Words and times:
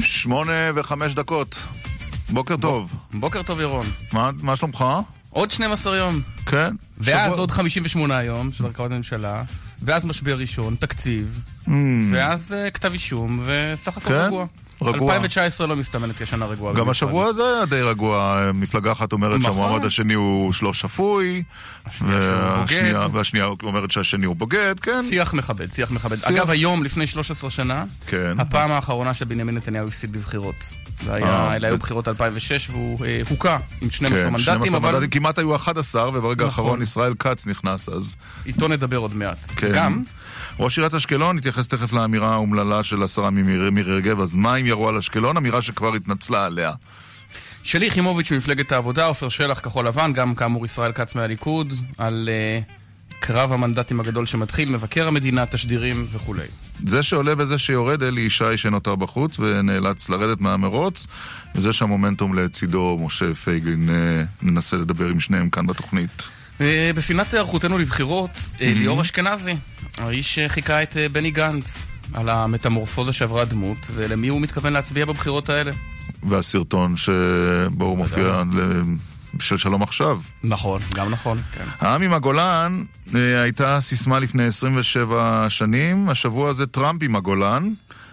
שמונה 0.00 0.52
וחמש 0.74 1.14
דקות. 1.14 1.62
בוקר 2.30 2.56
טוב. 2.56 2.94
בוקר 3.14 3.42
טוב, 3.42 3.60
ירון. 3.60 3.86
מה, 4.12 4.30
מה 4.42 4.56
שלומך? 4.56 4.84
עוד 5.30 5.50
12 5.50 5.96
יום. 5.96 6.20
כן. 6.46 6.74
ואז 6.98 7.24
שבוע- 7.26 7.38
עוד 7.38 7.50
58 7.50 8.22
יום 8.22 8.52
של 8.52 8.64
הרכבת 8.64 8.90
הממשלה, 8.90 9.42
ואז 9.82 10.04
משבר 10.04 10.36
ראשון, 10.38 10.74
תקציב, 10.80 11.40
Mm, 11.66 11.70
ואז 12.12 12.52
אה, 12.52 12.70
כתב 12.70 12.92
אישום, 12.92 13.42
וסך 13.44 13.96
הכל 13.96 14.08
כן, 14.08 14.14
רגוע. 14.14 14.46
רגוע. 14.82 15.12
2019 15.14 15.66
לא 15.66 15.76
מסתמנת 15.76 16.22
כשנה 16.22 16.46
רגועה. 16.46 16.74
גם. 16.74 16.88
השבוע 16.88 17.26
הזה 17.26 17.42
היה 17.56 17.66
די 17.66 17.82
רגוע. 17.82 18.50
מפלגה 18.54 18.92
אחת 18.92 19.12
אומרת 19.12 19.40
נכון. 19.40 19.52
שהמועמד 19.52 19.84
השני 19.84 20.14
הוא 20.14 20.52
לא 20.62 20.74
שפוי, 20.74 21.42
והשנייה- 22.00 23.48
אומרת 23.62 23.90
שהשני 23.90 24.26
הוא 24.26 24.36
בוגד, 24.36 24.80
כן. 24.80 25.02
שיח 25.08 25.34
מכבד, 25.34 25.72
שיח 25.72 25.90
מכבד. 25.90 26.16
אגב, 26.28 26.50
היום, 26.50 26.84
לפני 26.84 27.06
13 27.06 27.50
שנה, 27.50 27.84
כן. 28.06 28.40
הפעם 28.40 28.70
האחרונה 28.70 29.14
שבנימין 29.14 29.54
נתניהו 29.54 29.88
הפסיד 29.88 30.12
בבחירות. 30.12 30.72
אה, 31.08 31.56
אלה 31.56 31.68
היו 31.68 31.78
בחירות 31.78 32.08
2006, 32.08 32.70
והוא 32.70 33.06
אה, 33.06 33.20
הוקע 33.28 33.56
עם 33.80 33.90
12 33.90 34.18
כן, 34.18 34.24
מנדטים, 34.30 34.42
12 34.42 34.76
אבל 34.78 34.92
מנדטים, 34.92 35.10
כמעט 35.10 35.38
היו 35.38 35.56
11, 35.56 36.08
וברגע 36.08 36.44
נכון. 36.46 36.64
האחרון 36.64 36.82
ישראל 36.82 37.14
כץ 37.18 37.46
נכנס, 37.46 37.88
אז... 37.88 38.16
איתו 38.46 38.68
נדבר 38.68 38.96
עוד 38.96 39.14
מעט. 39.14 39.38
כן. 39.56 39.72
גם, 39.74 40.02
ראש 40.58 40.78
עיריית 40.78 40.94
אשקלון 40.94 41.38
התייחס 41.38 41.68
תכף 41.68 41.92
לאמירה 41.92 42.34
האומללה 42.34 42.82
של 42.82 43.02
השרה 43.02 43.30
מירי 43.30 43.82
רגב, 43.82 44.20
אז 44.20 44.34
מה 44.34 44.56
אם 44.56 44.66
ירו 44.66 44.88
על 44.88 44.96
אשקלון? 44.96 45.36
אמירה 45.36 45.62
שכבר 45.62 45.94
התנצלה 45.94 46.46
עליה. 46.46 46.72
שלי 47.62 47.86
יחימוביץ' 47.86 48.32
ממפלגת 48.32 48.72
העבודה, 48.72 49.06
עופר 49.06 49.28
שלח 49.28 49.60
כחול 49.60 49.86
לבן, 49.86 50.12
גם 50.12 50.34
כאמור 50.34 50.64
ישראל 50.64 50.92
כץ 50.92 51.14
מהליכוד, 51.14 51.72
על 51.98 52.28
uh, 52.28 52.72
קרב 53.20 53.52
המנדטים 53.52 54.00
הגדול 54.00 54.26
שמתחיל, 54.26 54.68
מבקר 54.68 55.08
המדינה, 55.08 55.46
תשדירים 55.46 56.06
וכולי. 56.12 56.46
זה 56.86 57.02
שעולה 57.02 57.32
וזה 57.38 57.58
שיורד, 57.58 58.02
אלי 58.02 58.20
ישי 58.20 58.56
שנותר 58.56 58.94
בחוץ 58.94 59.38
ונאלץ 59.38 60.08
לרדת 60.08 60.40
מהמרוץ, 60.40 61.06
וזה 61.54 61.72
שהמומנטום 61.72 62.34
לצידו, 62.34 62.98
משה 63.00 63.34
פייגלין, 63.34 63.90
אה, 63.90 64.24
ננסה 64.42 64.76
לדבר 64.76 65.06
עם 65.06 65.20
שניהם 65.20 65.50
כאן 65.50 65.66
בתוכנית. 65.66 66.22
Uh, 66.58 66.60
בפינת 66.94 67.32
היערכותנו 67.34 67.78
לבחירות, 67.78 68.30
uh, 68.36 68.60
ליאור 68.60 69.00
אשכנזי, 69.00 69.54
האיש 69.98 70.34
שחיכה 70.34 70.82
את 70.82 70.92
uh, 70.92 71.12
בני 71.12 71.30
גנץ 71.30 71.86
על 72.14 72.28
המטמורפוזה 72.28 73.12
שעברה 73.12 73.42
הדמות, 73.42 73.90
ולמי 73.94 74.28
הוא 74.28 74.40
מתכוון 74.40 74.72
להצביע 74.72 75.04
בבחירות 75.04 75.48
האלה. 75.48 75.72
והסרטון 76.22 76.96
שבו 76.96 77.84
הוא 77.84 77.98
מופיע 77.98 78.42
של 79.40 79.56
שלום 79.56 79.82
עכשיו. 79.82 80.20
נכון, 80.44 80.80
גם 80.94 81.10
נכון, 81.10 81.38
כן. 81.54 81.64
העם 81.80 82.02
עם 82.02 82.12
הגולן 82.12 82.84
אה, 83.14 83.42
הייתה 83.42 83.80
סיסמה 83.80 84.20
לפני 84.20 84.44
27 84.44 85.46
שנים, 85.48 86.08
השבוע 86.08 86.50
הזה 86.50 86.66
טראמפ 86.66 87.02
עם 87.02 87.16
הגולן. 87.16 87.70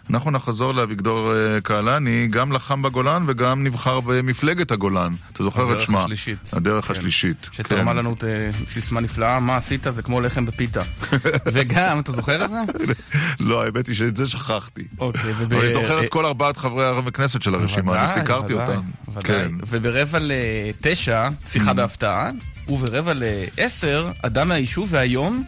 אנחנו 0.09 0.31
נחזור 0.31 0.73
לאביגדור 0.73 1.33
אה, 1.33 1.61
קהלני, 1.61 2.27
גם 2.31 2.51
לחם 2.51 2.81
בגולן 2.81 3.23
וגם 3.27 3.63
נבחר 3.63 3.99
במפלגת 3.99 4.71
הגולן. 4.71 5.13
אתה 5.33 5.43
זוכר 5.43 5.63
את 5.63 5.69
הדרך 5.69 5.81
שמה? 5.81 6.03
השלישית. 6.03 6.37
הדרך 6.53 6.85
כן. 6.87 6.93
השלישית. 6.93 7.49
שתרמה 7.51 7.91
כן. 7.91 7.97
לנו 7.97 8.13
את 8.13 8.23
אה, 8.23 8.49
סיסמה 8.69 9.01
נפלאה, 9.01 9.39
מה 9.39 9.57
עשית? 9.57 9.85
זה 9.89 10.01
כמו 10.01 10.21
לחם 10.21 10.45
בפיתה. 10.45 10.81
וגם, 11.53 11.99
אתה 11.99 12.11
זוכר 12.11 12.45
את 12.45 12.49
זה? 12.49 12.57
לא, 13.49 13.63
האמת 13.65 13.87
היא 13.87 13.95
שאת 13.95 14.17
זה 14.17 14.27
שכחתי. 14.27 14.83
אוקיי, 14.99 15.31
וב- 15.37 15.53
אני 15.53 15.73
זוכר 15.73 16.03
את 16.03 16.09
כל 16.09 16.25
ארבעת 16.25 16.57
חברי 16.57 16.85
הכנסת 17.07 17.41
של 17.41 17.55
הרשימה, 17.55 17.99
אני 17.99 18.07
סיקרתי 18.07 18.53
אותם. 18.53 18.81
כן. 19.23 19.51
וברבע 19.67 20.19
לתשע, 20.21 21.29
שיחה 21.47 21.73
בהפתעה, 21.73 22.31
וברבע 22.67 23.11
לעשר, 23.15 24.11
אדם 24.21 24.47
מהיישוב, 24.47 24.87
והיום, 24.91 25.43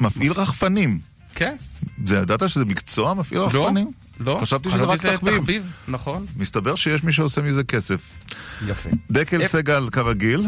מפעיל 0.00 0.32
רחפנים. 0.32 1.15
כן, 1.36 1.56
זה 2.04 2.16
ידעת 2.16 2.48
שזה 2.48 2.64
מקצוע, 2.64 3.14
מפעיל 3.14 3.40
לא, 3.40 3.46
רחפנים? 3.46 3.90
לא. 4.20 4.38
חשבתי 4.42 4.70
שזה 4.70 4.84
רק 4.84 5.00
תחביב. 5.06 5.36
תחביב, 5.36 5.72
נכון, 5.88 6.26
מסתבר 6.36 6.74
שיש 6.74 7.04
מי 7.04 7.12
שעושה 7.12 7.42
מזה 7.42 7.64
כסף. 7.64 8.12
יפה. 8.68 8.90
דקל 9.10 9.42
אפ- 9.42 9.46
סגל 9.50 9.88
כרגיל, 9.92 10.46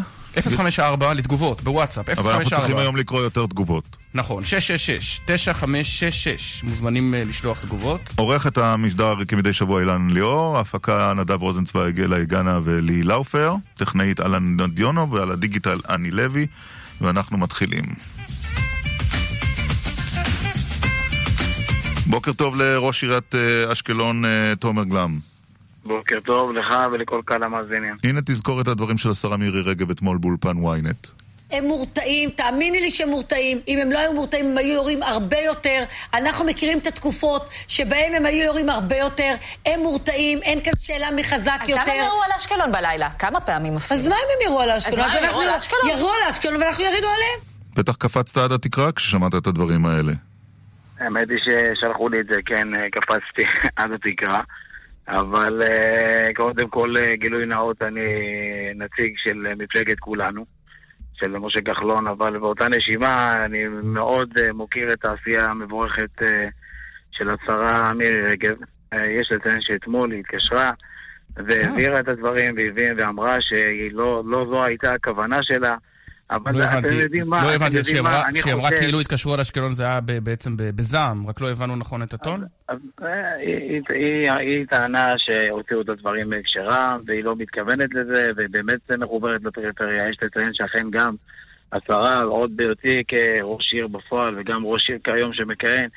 054 0.56 1.14
לתגובות, 1.14 1.62
בוואטסאפ, 1.62 2.08
אבל 2.08 2.32
אנחנו 2.32 2.44
צריכים 2.50 2.56
054. 2.60 2.82
היום 2.82 2.96
לקרוא 2.96 3.20
יותר 3.22 3.46
תגובות. 3.46 3.96
נכון, 4.14 4.42
666-9566, 4.44 4.48
מוזמנים 6.62 7.14
אה, 7.14 7.24
לשלוח 7.24 7.58
תגובות. 7.60 8.00
עורך 8.16 8.46
את 8.46 8.58
המשדר 8.58 9.14
כמדי 9.28 9.52
שבוע 9.52 9.80
אילן 9.80 10.10
ליאור, 10.10 10.58
הפקה 10.58 11.12
נדב 11.16 11.42
רוזנצוויג, 11.42 12.00
אלה 12.00 12.24
גנה 12.24 12.60
ולי 12.64 13.02
לאופר, 13.02 13.54
טכנאית 13.74 14.20
אלן 14.20 14.56
דיונו 14.70 15.10
ועל 15.10 15.30
הדיגיטל 15.32 15.78
אני 15.88 16.10
לוי, 16.10 16.46
ואנחנו 17.00 17.38
מתחילים. 17.38 17.84
בוקר 22.08 22.32
טוב 22.32 22.56
לראש 22.56 23.02
עיריית 23.02 23.34
אה, 23.34 23.72
אשקלון 23.72 24.24
אה, 24.24 24.52
תומר 24.58 24.84
גלם. 24.84 25.18
בוקר 25.84 26.20
טוב 26.24 26.52
לך 26.52 26.74
ולכל 26.92 27.20
קהל 27.24 27.42
המאזינים. 27.42 27.94
הנה 28.04 28.20
תזכור 28.26 28.60
את 28.60 28.68
הדברים 28.68 28.98
של 28.98 29.10
השרה 29.10 29.36
מירי 29.36 29.60
רגב 29.60 29.90
אתמול 29.90 30.18
באולפן 30.18 30.56
ynet. 30.56 31.08
הם 31.50 31.64
מורתעים, 31.64 32.30
תאמיני 32.30 32.80
לי 32.80 32.90
שהם 32.90 33.08
מורתעים. 33.08 33.60
אם 33.68 33.78
הם 33.78 33.92
לא 33.92 33.98
היו 33.98 34.12
מורתעים, 34.12 34.46
הם 34.46 34.58
היו 34.58 34.74
יורים 34.74 35.02
הרבה 35.02 35.38
יותר. 35.38 35.84
אנחנו 36.14 36.44
מכירים 36.44 36.78
את 36.78 36.86
התקופות 36.86 37.48
שבהם 37.68 38.14
הם 38.14 38.26
היו 38.26 38.44
יורים 38.46 38.68
הרבה 38.68 38.96
יותר. 38.96 39.34
הם 39.66 39.80
מורתעים, 39.80 40.42
אין 40.42 40.64
כאן 40.64 40.72
שאלה 40.80 41.10
מי 41.10 41.24
חזק 41.24 41.58
אז 41.60 41.68
יותר. 41.68 41.82
למה 41.82 41.92
הם 41.92 42.06
ירו 42.06 42.22
על 42.22 42.30
אשקלון 42.36 42.72
בלילה? 42.72 43.10
כמה 43.10 43.40
פעמים 43.40 43.76
אפילו? 43.76 44.00
אז 44.00 44.06
מה 44.06 44.14
אם 44.14 44.28
הם 44.36 44.50
ירו 44.50 44.60
על 44.60 44.70
אשקלון? 44.70 45.00
אז 45.00 45.14
מה, 45.14 45.18
הם 45.18 45.24
ירו 45.24 45.40
על 45.40 45.48
אשקלון? 45.48 45.90
ירו 45.90 46.08
על 46.08 46.30
אשקלון 46.30 46.62
ואנחנו 46.62 46.84
ירינו 46.84 47.06
עליהם. 47.06 47.40
בטח 47.76 47.96
קפצת 47.96 48.36
עד 48.36 48.52
התקרה 48.52 48.92
כששמעת 48.92 49.34
את 49.34 49.46
הדברים 49.46 49.86
האלה. 49.86 50.12
האמת 51.00 51.30
היא 51.30 51.38
ששלחו 51.38 52.08
לי 52.08 52.20
את 52.20 52.26
זה, 52.26 52.42
כן, 52.46 52.76
אה, 52.76 52.90
קפצתי 52.90 53.42
עד 53.76 53.92
התקרה. 53.92 54.40
אבל 55.08 55.62
אה, 55.62 56.26
קודם 56.36 56.68
כל, 56.68 56.94
אה, 56.96 57.16
גילוי 57.16 57.46
נאות, 57.46 57.82
אני 57.82 58.00
נציג 58.74 59.12
של 59.16 59.54
מפלגת 59.56 59.98
כולנו, 60.00 60.44
של 61.14 61.38
משה 61.38 61.60
כחלון, 61.60 62.06
אבל 62.06 62.38
באותה 62.38 62.68
נשימה 62.68 63.44
אני 63.44 63.64
מאוד 63.68 64.34
מוקיר 64.54 64.92
את 64.92 65.04
העשייה 65.04 65.44
המבורכת 65.44 66.22
של 67.10 67.30
השרה 67.30 67.92
מירי 67.92 68.22
רגב. 68.22 68.56
יש 68.94 69.32
לציין 69.32 69.60
שאתמול 69.60 70.12
היא 70.12 70.20
התקשרה 70.20 70.70
והעבירה 71.36 72.00
את 72.00 72.08
הדברים 72.08 72.54
והביאה 72.56 72.90
ואמרה 72.96 73.36
שהיא 73.40 73.92
לא, 73.92 74.22
לא 74.26 74.46
זו 74.50 74.64
הייתה 74.64 74.92
הכוונה 74.92 75.38
שלה. 75.42 75.74
אבל 76.30 76.52
לא 76.52 76.64
אתם 76.64 76.76
הבנתי, 76.76 76.94
יודעים 76.94 77.28
מה, 77.28 77.42
לא 77.42 77.48
אתם 77.48 77.64
הבנתי, 77.64 77.82
כשהיא 77.82 78.00
אמרה- 78.54 78.70
כאילו 78.78 79.00
התקשרו 79.00 79.34
על 79.34 79.40
אשקלון 79.40 79.74
זה 79.74 79.84
היה 79.84 80.00
בעצם 80.22 80.50
בזעם, 80.56 81.26
רק 81.26 81.40
לא 81.40 81.50
הבנו 81.50 81.76
נכון 81.76 82.02
את 82.02 82.14
הטון? 82.14 82.40
אה, 82.70 82.76
היא, 84.38 84.66
טענה 84.70 85.06
שהוציאו 85.18 85.80
את 85.82 85.88
הדברים 85.88 86.30
מהקשרם, 86.30 87.00
והיא 87.06 87.24
לא 87.24 87.36
מתכוונת 87.36 87.94
לזה, 87.94 88.28
ובאמת 88.36 88.78
זה 88.88 88.98
מחוברת 88.98 89.40
לפריפריה. 89.44 90.08
יש 90.10 90.16
לציין 90.22 90.50
שאכן 90.54 90.86
גם 90.90 91.14
השרה, 91.72 92.22
עוד 92.22 92.56
בהיותי 92.56 93.02
כראש 93.08 93.72
עיר 93.72 93.86
בפועל, 93.88 94.38
וגם 94.38 94.64
ראש 94.64 94.90
עיר 94.90 94.98
כיום 95.04 95.32
שמכהן, 95.34 95.88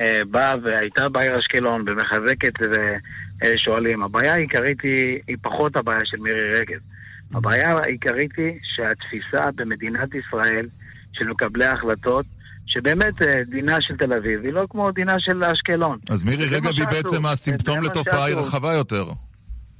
אה, 0.00 0.20
באה 0.30 0.54
והייתה 0.62 1.08
בעיר 1.08 1.38
אשקלון 1.38 1.84
ומחזקת 1.88 2.52
ושואלים. 3.44 4.02
הבעיה 4.02 4.34
העיקרית 4.34 4.78
היא 5.28 5.36
פחות 5.42 5.76
הבעיה 5.76 6.00
של 6.04 6.16
מירי 6.20 6.52
רגב. 6.52 6.78
הבעיה 7.34 7.78
העיקרית 7.78 8.30
היא 8.36 8.52
שהתפיסה 8.62 9.50
במדינת 9.56 10.14
ישראל 10.14 10.66
של 11.12 11.24
מקבלי 11.24 11.64
ההחלטות 11.64 12.26
שבאמת 12.66 13.22
אה, 13.22 13.40
דינה 13.50 13.80
של 13.80 13.96
תל 13.96 14.12
אביב 14.12 14.44
היא 14.44 14.52
לא 14.52 14.66
כמו 14.70 14.90
דינה 14.90 15.14
של 15.18 15.44
אשקלון. 15.44 15.98
אז 16.10 16.22
מירי 16.22 16.44
רגב 16.46 16.66
היא. 16.76 16.84
בעצם 16.84 17.26
הסימפטום 17.26 17.82
לתופעה 17.82 18.24
היא. 18.24 18.36
רחבה 18.36 18.72
יותר. 18.72 19.04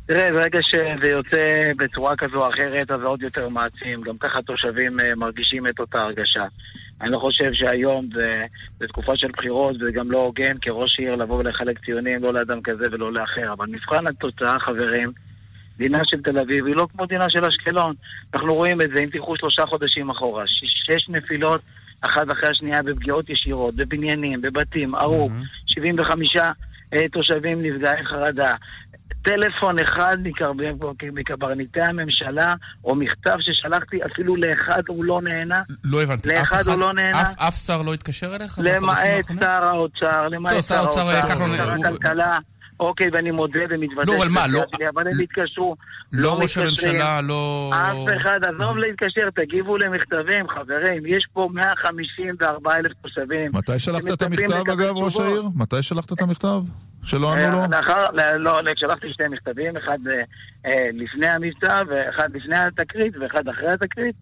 תראה, 0.06 0.32
ברגע 0.32 0.58
שזה 0.62 1.08
יוצא 1.08 1.60
בצורה 1.76 2.16
כזו 2.16 2.44
או 2.44 2.50
אחרת, 2.50 2.90
אז 2.90 3.00
זה 3.00 3.06
עוד 3.06 3.22
יותר 3.22 3.48
מעצים. 3.48 4.00
גם 4.00 4.18
ככה 4.18 4.38
התושבים 4.38 5.00
אה, 5.00 5.14
מרגישים 5.16 5.66
את 5.66 5.80
אותה 5.80 5.98
הרגשה. 5.98 6.44
אני 7.00 7.10
לא 7.10 7.18
חושב 7.18 7.50
שהיום 7.52 8.08
זה, 8.14 8.44
זה 8.80 8.86
תקופה 8.86 9.12
של 9.16 9.28
בחירות, 9.36 9.76
וזה 9.76 9.90
גם 9.92 10.10
לא 10.10 10.18
הוגן 10.18 10.56
כראש 10.62 10.98
עיר 10.98 11.14
לבוא 11.14 11.38
ולחלק 11.38 11.84
ציונים 11.84 12.22
לא 12.22 12.32
לאדם 12.32 12.62
כזה 12.62 12.84
ולא 12.92 13.12
לאחר. 13.12 13.52
אבל 13.52 13.66
מבחן 13.66 14.06
התוצאה, 14.06 14.58
חברים, 14.58 15.12
דינה 15.78 15.98
של 16.04 16.22
תל 16.22 16.38
אביב 16.38 16.66
היא 16.66 16.76
לא 16.76 16.86
כמו 16.92 17.06
דינה 17.06 17.30
של 17.30 17.44
אשקלון. 17.44 17.94
אנחנו 18.34 18.54
רואים 18.54 18.82
את 18.82 18.90
זה, 18.94 19.00
אם 19.04 19.08
תלכו 19.12 19.36
שלושה 19.36 19.66
חודשים 19.66 20.10
אחורה. 20.10 20.44
שש 20.46 21.08
נפילות, 21.08 21.60
אחת 22.00 22.22
אחרי 22.32 22.48
השנייה 22.50 22.82
בפגיעות 22.82 23.30
ישירות, 23.30 23.74
בבניינים, 23.74 24.40
בבתים, 24.40 24.94
הרוג, 24.94 25.32
75 25.66 26.36
אה, 26.94 27.08
תושבים 27.12 27.62
נפגעי 27.62 28.04
חרדה. 28.04 28.52
טלפון 29.22 29.78
אחד 29.78 30.16
מקברניטי 31.12 31.80
הממשלה, 31.80 32.54
או 32.84 32.94
מכתב 32.94 33.36
ששלחתי, 33.40 33.98
אפילו 34.12 34.36
לאחד 34.36 34.82
הוא 34.88 35.04
לא 35.04 35.20
נהנה, 35.22 35.62
לא 35.84 36.02
הבנתי. 36.02 36.28
לאחד 36.28 36.56
אף 36.56 36.66
הוא 36.66 36.72
אחד- 36.74 36.80
לא 36.80 36.92
נהנה? 36.92 37.22
אף- 37.22 37.38
אף 37.38 37.54
שר 37.56 37.82
לא 37.82 37.94
התקשר 37.94 38.36
אליך? 38.36 38.58
למעט? 38.62 38.98
שר 39.40 39.64
האוצר, 39.64 40.28
למעט 40.28 40.52
לא, 40.52 40.62
שר 40.62 40.74
האוצר, 40.74 41.22
כחלון, 41.22 41.48
שר 41.56 41.74
הוא- 41.74 41.84
הכלכלה. 41.86 42.38
אוקיי, 42.80 43.08
ואני 43.12 43.30
מודה 43.30 43.60
ומתוודה. 43.68 44.12
לא, 44.12 44.18
אבל 44.18 44.28
מה, 44.28 44.46
לא... 44.46 44.60
אבל 44.94 45.08
הם 45.08 45.20
התקשרו. 45.22 45.76
לא 46.12 46.40
ראש 46.40 46.58
הממשלה, 46.58 47.20
לא... 47.20 47.70
אף 47.74 48.20
אחד, 48.20 48.40
עזוב 48.44 48.78
להתקשר, 48.78 49.30
תגיבו 49.34 49.78
למכתבים, 49.78 50.48
חברים. 50.48 51.06
יש 51.06 51.26
פה 51.32 51.48
154 51.52 52.76
אלף 52.76 52.92
תושבים. 53.02 53.50
מתי 53.54 53.78
שלחת 53.78 54.12
את 54.12 54.22
המכתב, 54.22 54.70
אגב, 54.70 54.96
ראש 54.96 55.20
העיר? 55.20 55.42
מתי 55.56 55.82
שלחת 55.82 56.12
את 56.12 56.20
המכתב? 56.20 56.62
שלא 57.02 57.32
ענו 57.32 57.56
לו? 57.56 57.62
לאחר, 57.70 58.04
לא, 58.12 58.62
לא, 58.62 58.72
שלחתי 58.76 59.06
שתי 59.12 59.28
מכתבים, 59.30 59.76
אחד 59.76 59.98
לפני 60.92 61.26
המבצע, 61.26 61.82
ואחד 61.88 62.28
לפני 62.34 62.56
התקרית, 62.56 63.16
ואחד 63.20 63.48
אחרי 63.48 63.72
התקרית. 63.72 64.14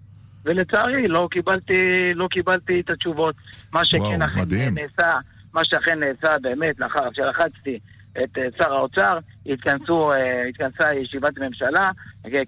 ולצערי 0.44 1.08
לא 1.08 1.28
קיבלתי, 1.30 2.14
לא 2.14 2.28
קיבלתי 2.30 2.80
את 2.80 2.90
התשובות. 2.90 3.34
מה 3.72 3.84
שכן 3.84 4.22
אכן 4.22 4.74
נעשה, 4.74 5.18
מה 5.54 5.64
שאכן 5.64 5.98
נעשה 6.00 6.38
באמת 6.38 6.80
לאחר 6.80 7.08
שלחצתי 7.12 7.78
את 8.24 8.38
שר 8.58 8.72
האוצר, 8.72 9.18
התכנסו, 9.46 10.12
התכנסה 10.48 10.94
ישיבת 10.94 11.38
ממשלה 11.38 11.90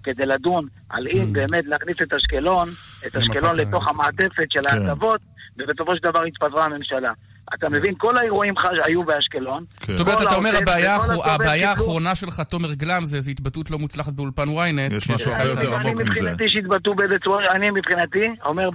כדי 0.03 0.25
לדון 0.25 0.67
על 0.89 1.07
אם 1.07 1.23
mm. 1.23 1.33
באמת 1.33 1.65
להכניס 1.65 2.01
את 2.01 2.13
אשקלון, 2.13 2.67
את 3.07 3.15
אשקלון 3.15 3.55
לתוך 3.55 3.87
המעטפת 3.87 4.51
של 4.51 4.61
כן. 4.61 4.75
ההטבות, 4.75 5.21
ובסופו 5.57 5.95
של 5.95 6.09
דבר 6.09 6.23
התפזרה 6.23 6.65
הממשלה. 6.65 7.11
אתה 7.53 7.69
מבין, 7.69 7.93
כל 7.97 8.17
האירועים 8.17 8.53
היו 8.85 9.03
באשקלון. 9.03 9.63
כן. 9.79 9.91
זאת 9.91 10.01
אומרת, 10.01 10.21
אתה 10.21 10.35
אומר, 10.35 10.49
הבעיה 11.25 11.69
האחרונה 11.69 12.15
שלך, 12.15 12.41
תומר 12.41 12.73
גלם, 12.73 13.05
זה 13.05 13.17
איזו 13.17 13.31
התבטאות 13.31 13.71
לא 13.71 13.79
מוצלחת 13.79 14.13
באולפן 14.13 14.47
ynet. 14.47 14.93
יש 14.93 15.09
משהו 15.09 15.31
הרבה 15.31 15.49
יותר 15.49 15.75
עמוק 15.75 15.85
מזה. 15.85 16.01
אני 16.01 16.09
מבחינתי 16.09 16.49
שהתבטאו 16.49 16.95
באיזה 16.95 17.19
צורה, 17.19 17.51
אני 17.51 17.71
מבחינתי, 17.71 18.23
אומר 18.45 18.69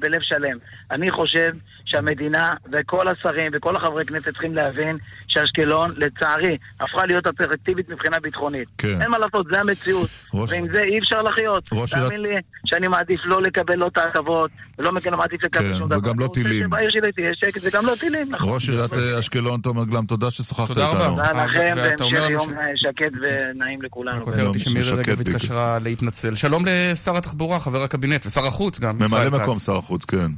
בלב 0.00 0.20
שלם, 0.20 0.56
אני 0.90 1.10
חושב 1.10 1.52
שהמדינה 1.84 2.52
וכל 2.72 3.08
השרים 3.08 3.52
וכל 3.54 3.76
החברי 3.76 4.04
כנסת 4.04 4.28
צריכים 4.28 4.54
להבין 4.54 4.96
שאשקלון, 5.28 5.94
לצערי, 5.96 6.56
הפכה 6.80 7.06
להיות 7.06 7.26
אטרקטיבית 7.26 7.90
מבחינה 7.90 8.20
ביטחונית. 8.20 8.68
כן. 8.78 9.02
אין 9.02 9.10
מה 9.10 9.18
לעשות, 9.18 9.46
זה 9.52 9.60
המציאות. 9.60 10.08
ראש... 10.34 10.50
ועם 10.52 10.68
זה 10.68 10.82
אי 10.82 10.98
אפשר 10.98 11.22
לחיות. 11.22 11.68
ראש 11.72 11.94
תאמין 11.94 12.20
לי 12.20 12.34
שאני 12.66 12.88
מעדיף 12.88 13.20
לא 13.24 13.42
לקבל 13.42 13.76
לא 13.76 13.86
את 13.86 13.98
ההטבות, 13.98 14.50
ולא 14.78 14.92
מעדיף 14.92 15.44
לקבל 15.44 15.72
כן, 15.72 15.78
שום 15.78 15.88
דבר. 15.88 15.98
וגם 15.98 16.18
לא 16.18 16.28
טילים. 16.34 16.70
בעיר 16.70 16.90
שלי 16.90 17.12
תהיה 17.12 17.30
שקט, 17.34 17.60
וגם 17.64 17.86
לא 17.86 17.92
טילים, 18.00 18.30
נכון. 18.30 18.54
ראש 18.54 18.68
עיריית 18.68 18.92
אשקלון, 19.18 19.60
תומר 19.60 19.84
גלם, 19.84 20.04
תודה 20.04 20.30
ששוחחת 20.30 20.70
איתנו. 20.70 20.92
תודה 20.92 21.06
רבה. 21.06 21.28
תודה 21.28 21.44
לכם, 21.44 21.72
והמשך 21.76 22.30
יום 22.30 22.54
שקט 22.76 23.12
ונעים 23.22 23.82
לכולנו. 23.82 24.16
הכותרת 24.16 24.54
היא 24.54 24.62
שמירי 24.62 24.92
רגב 24.92 25.20
התקשרה 25.20 25.78
להתנצל. 25.78 26.34
שלום 26.34 26.64
לשר 26.66 27.16
התחבורה, 27.16 27.60
חבר 27.60 27.82
הקבינט, 27.82 28.26
ושר 28.26 28.46
החוץ 28.46 28.80
גם. 28.80 28.96
ממלא 28.98 29.30
מקום 29.30 29.56
שר 29.56 29.76
החוץ, 29.76 30.04
כן. 30.04 30.30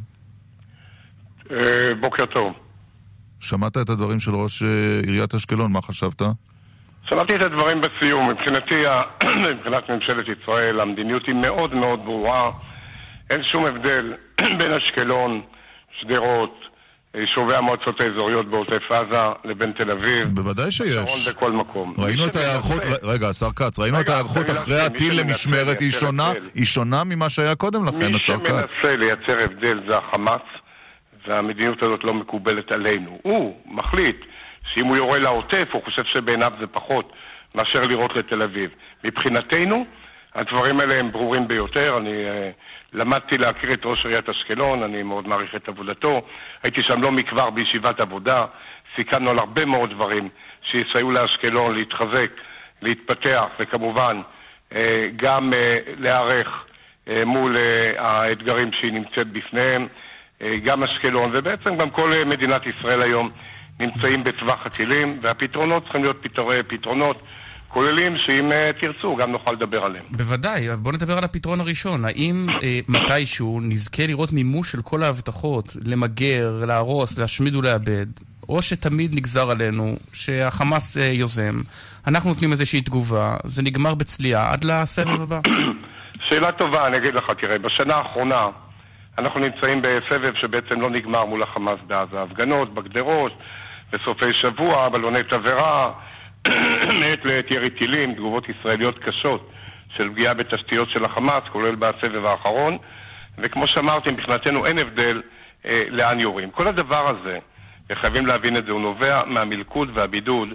אה, 1.53 1.89
בוקר 2.01 2.27
טוב. 2.27 2.53
שמעת 3.41 3.77
את 3.77 3.89
הדברים 3.89 4.21
של 4.21 4.35
ראש 4.35 4.63
אה, 4.63 4.69
עיריית 5.07 5.35
אשקלון, 5.35 5.73
מה 5.73 5.83
חשבת? 5.83 6.23
שמעתי 7.09 7.35
את 7.37 7.43
הדברים 7.43 7.81
בסיום. 7.81 8.31
מבחינתי, 8.31 8.85
מבחינת 9.51 9.91
ממשלת 9.91 10.25
ישראל, 10.43 10.81
המדיניות 10.81 11.27
היא 11.27 11.35
מאוד 11.35 11.75
מאוד 11.75 12.05
ברורה. 12.05 12.51
אין 13.31 13.43
שום 13.53 13.65
הבדל 13.67 14.15
בין 14.59 14.73
אשקלון, 14.73 15.43
שדרות, 16.01 16.61
יישובי 17.15 17.55
המועצות 17.55 18.01
האזוריות 18.01 18.51
בעוטף 18.51 18.83
עזה 18.91 19.27
לבין 19.45 19.73
תל 19.73 19.91
אביב. 19.91 20.29
בוודאי 20.29 20.71
שיש. 20.71 21.29
בכל 21.29 21.53
מקום. 21.53 21.95
ראינו 21.99 22.27
את 22.27 22.37
ההיערכות, 22.37 22.81
רגע, 23.03 23.29
השר 23.29 23.53
כץ, 23.57 23.79
ראינו 23.79 24.01
את 24.01 24.09
ההיערכות 24.09 24.51
אחרי 24.51 24.81
הטיל 24.81 25.21
למשמרת, 25.21 25.81
היא 26.55 26.65
שונה 26.65 27.05
ממה 27.05 27.29
שהיה 27.29 27.55
קודם 27.55 27.87
לכן, 27.87 28.15
השר 28.15 28.39
כץ. 28.39 28.51
מי 28.51 28.61
שמנסה 28.71 28.97
לייצר 28.97 29.45
הבדל 29.45 29.81
זה 29.89 29.97
החמאס. 29.97 30.60
והמדיניות 31.31 31.83
הזאת 31.83 32.05
לא 32.05 32.15
מקובלת 32.15 32.73
עלינו. 32.73 33.19
הוא 33.23 33.57
מחליט 33.67 34.17
שאם 34.75 34.87
הוא 34.87 34.97
יורה 34.97 35.19
לעוטף, 35.19 35.65
הוא 35.73 35.83
חושב 35.85 36.05
שבעיניו 36.05 36.53
זה 36.61 36.67
פחות 36.67 37.13
מאשר 37.55 37.81
לירות 37.89 38.17
לתל 38.17 38.43
אביב. 38.43 38.71
מבחינתנו, 39.05 39.85
הדברים 40.35 40.81
האלה 40.81 40.95
הם 40.95 41.13
ברורים 41.13 41.49
ביותר. 41.49 41.99
אני 41.99 42.25
uh, 42.27 42.31
למדתי 42.93 43.39
להכיר 43.39 43.73
את 43.73 43.81
ראש 43.85 44.05
עיריית 44.05 44.29
אשקלון, 44.29 44.83
אני 44.83 45.03
מאוד 45.03 45.29
מעריך 45.29 45.55
את 45.55 45.69
עבודתו. 45.69 46.23
הייתי 46.63 46.81
שם 46.89 47.03
לא 47.03 47.13
מכבר 47.13 47.51
בישיבת 47.51 48.01
עבודה, 48.01 48.45
סיכמנו 48.97 49.31
על 49.31 49.39
הרבה 49.39 49.67
מאוד 49.67 49.91
דברים 49.91 50.29
שיסייעו 50.63 51.11
לאשקלון 51.11 51.75
להתחזק, 51.75 52.31
להתפתח, 52.83 53.47
וכמובן 53.61 54.21
uh, 54.73 54.77
גם 55.17 55.51
uh, 55.53 55.57
להיערך 55.99 56.49
uh, 57.09 57.25
מול 57.25 57.57
uh, 57.57 57.59
האתגרים 57.99 58.71
שהיא 58.81 58.93
נמצאת 58.93 59.27
בפניהם. 59.27 59.89
אה, 60.43 60.57
גם 60.65 60.83
אשקלון, 60.83 61.31
ובעצם 61.35 61.77
גם 61.77 61.91
כל 61.91 62.13
אה, 62.13 62.25
מדינת 62.25 62.63
ישראל 62.67 63.03
היום 63.03 63.31
נמצאים 63.81 64.25
בטווח 64.25 64.67
הטילים, 64.67 65.21
והפתרונות 65.23 65.83
צריכים 65.83 66.03
להיות 66.03 66.17
פתרונות, 66.23 66.67
פתרונות 66.69 67.27
כוללים 67.69 68.17
שאם 68.19 68.51
תרצו, 68.81 69.17
גם 69.17 69.33
נוכל 69.33 69.53
לדבר 69.53 69.85
עליהם. 69.85 70.05
בוודאי, 70.11 70.71
אבל 70.73 70.81
בואו 70.81 70.95
נדבר 70.95 71.19
על 71.19 71.25
הפתרון 71.25 71.61
הראשון. 71.61 72.05
האם 72.05 72.47
מתישהו 72.89 73.61
נזכה 73.63 74.07
לראות 74.07 74.33
מימוש 74.33 74.73
של 74.73 74.83
כל 74.83 75.03
ההבטחות, 75.03 75.77
למגר, 75.85 76.65
להרוס, 76.67 77.19
להשמיד 77.19 77.55
ולאבד, 77.55 78.07
או 78.49 78.63
שתמיד 78.63 79.11
נגזר 79.15 79.51
עלינו 79.51 79.97
שהחמאס 80.13 80.97
יוזם, 80.97 81.61
אנחנו 82.07 82.31
נותנים 82.31 82.53
איזושהי 82.53 82.81
תגובה, 82.81 83.37
זה 83.45 83.63
נגמר 83.63 83.95
בצליעה 83.95 84.53
עד 84.53 84.65
לסבב 84.65 85.23
הבא? 85.23 85.41
שאלה 86.29 86.53
טובה, 86.53 86.87
אני 86.87 86.97
אגיד 86.97 87.15
לך, 87.15 87.25
תראה, 87.41 87.59
בשנה 87.59 87.95
האחרונה... 87.95 88.47
אנחנו 89.19 89.41
נמצאים 89.41 89.83
בסבב 89.83 90.35
שבעצם 90.35 90.81
לא 90.81 90.91
נגמר 90.91 91.25
מול 91.25 91.43
החמאס 91.43 91.79
בעזה. 91.87 92.23
הפגנות 92.23 92.75
בגדרות, 92.75 93.33
בסופי 93.93 94.31
שבוע, 94.41 94.89
בלוני 94.89 95.23
תבערה, 95.23 95.93
מעת 97.01 97.25
לעת 97.25 97.51
ירי 97.51 97.71
טילים, 97.71 98.15
תגובות 98.15 98.45
ישראליות 98.49 98.99
קשות 98.99 99.51
של 99.97 100.11
פגיעה 100.11 100.35
בתשתיות 100.35 100.91
של 100.91 101.05
החמאס, 101.05 101.43
כולל 101.53 101.75
בסבב 101.75 102.25
האחרון. 102.25 102.79
וכמו 103.39 103.67
שאמרתי, 103.67 104.11
מבחינתנו 104.11 104.67
אין 104.67 104.79
הבדל 104.79 105.23
אה, 105.67 105.83
לאן 105.89 106.21
יורים. 106.21 106.51
כל 106.51 106.69
הדבר 106.69 107.09
הזה, 107.09 107.39
וחייבים 107.91 108.27
להבין 108.27 108.57
את 108.57 108.65
זה, 108.65 108.73
הוא 108.73 108.81
נובע 108.81 109.23
מהמלכוד 109.27 109.91
והבידוד 109.95 110.49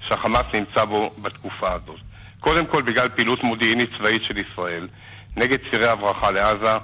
שהחמאס 0.00 0.46
נמצא 0.54 0.84
בו 0.84 1.10
בתקופה 1.22 1.72
הזאת. 1.72 2.00
קודם 2.40 2.66
כל 2.66 2.82
בגלל 2.82 3.08
פעילות 3.08 3.44
מודיעינית 3.44 3.90
צבאית 3.98 4.22
של 4.28 4.38
ישראל 4.38 4.88
נגד 5.36 5.58
צירי 5.70 5.88
הברחה 5.88 6.30
לעזה, 6.30 6.76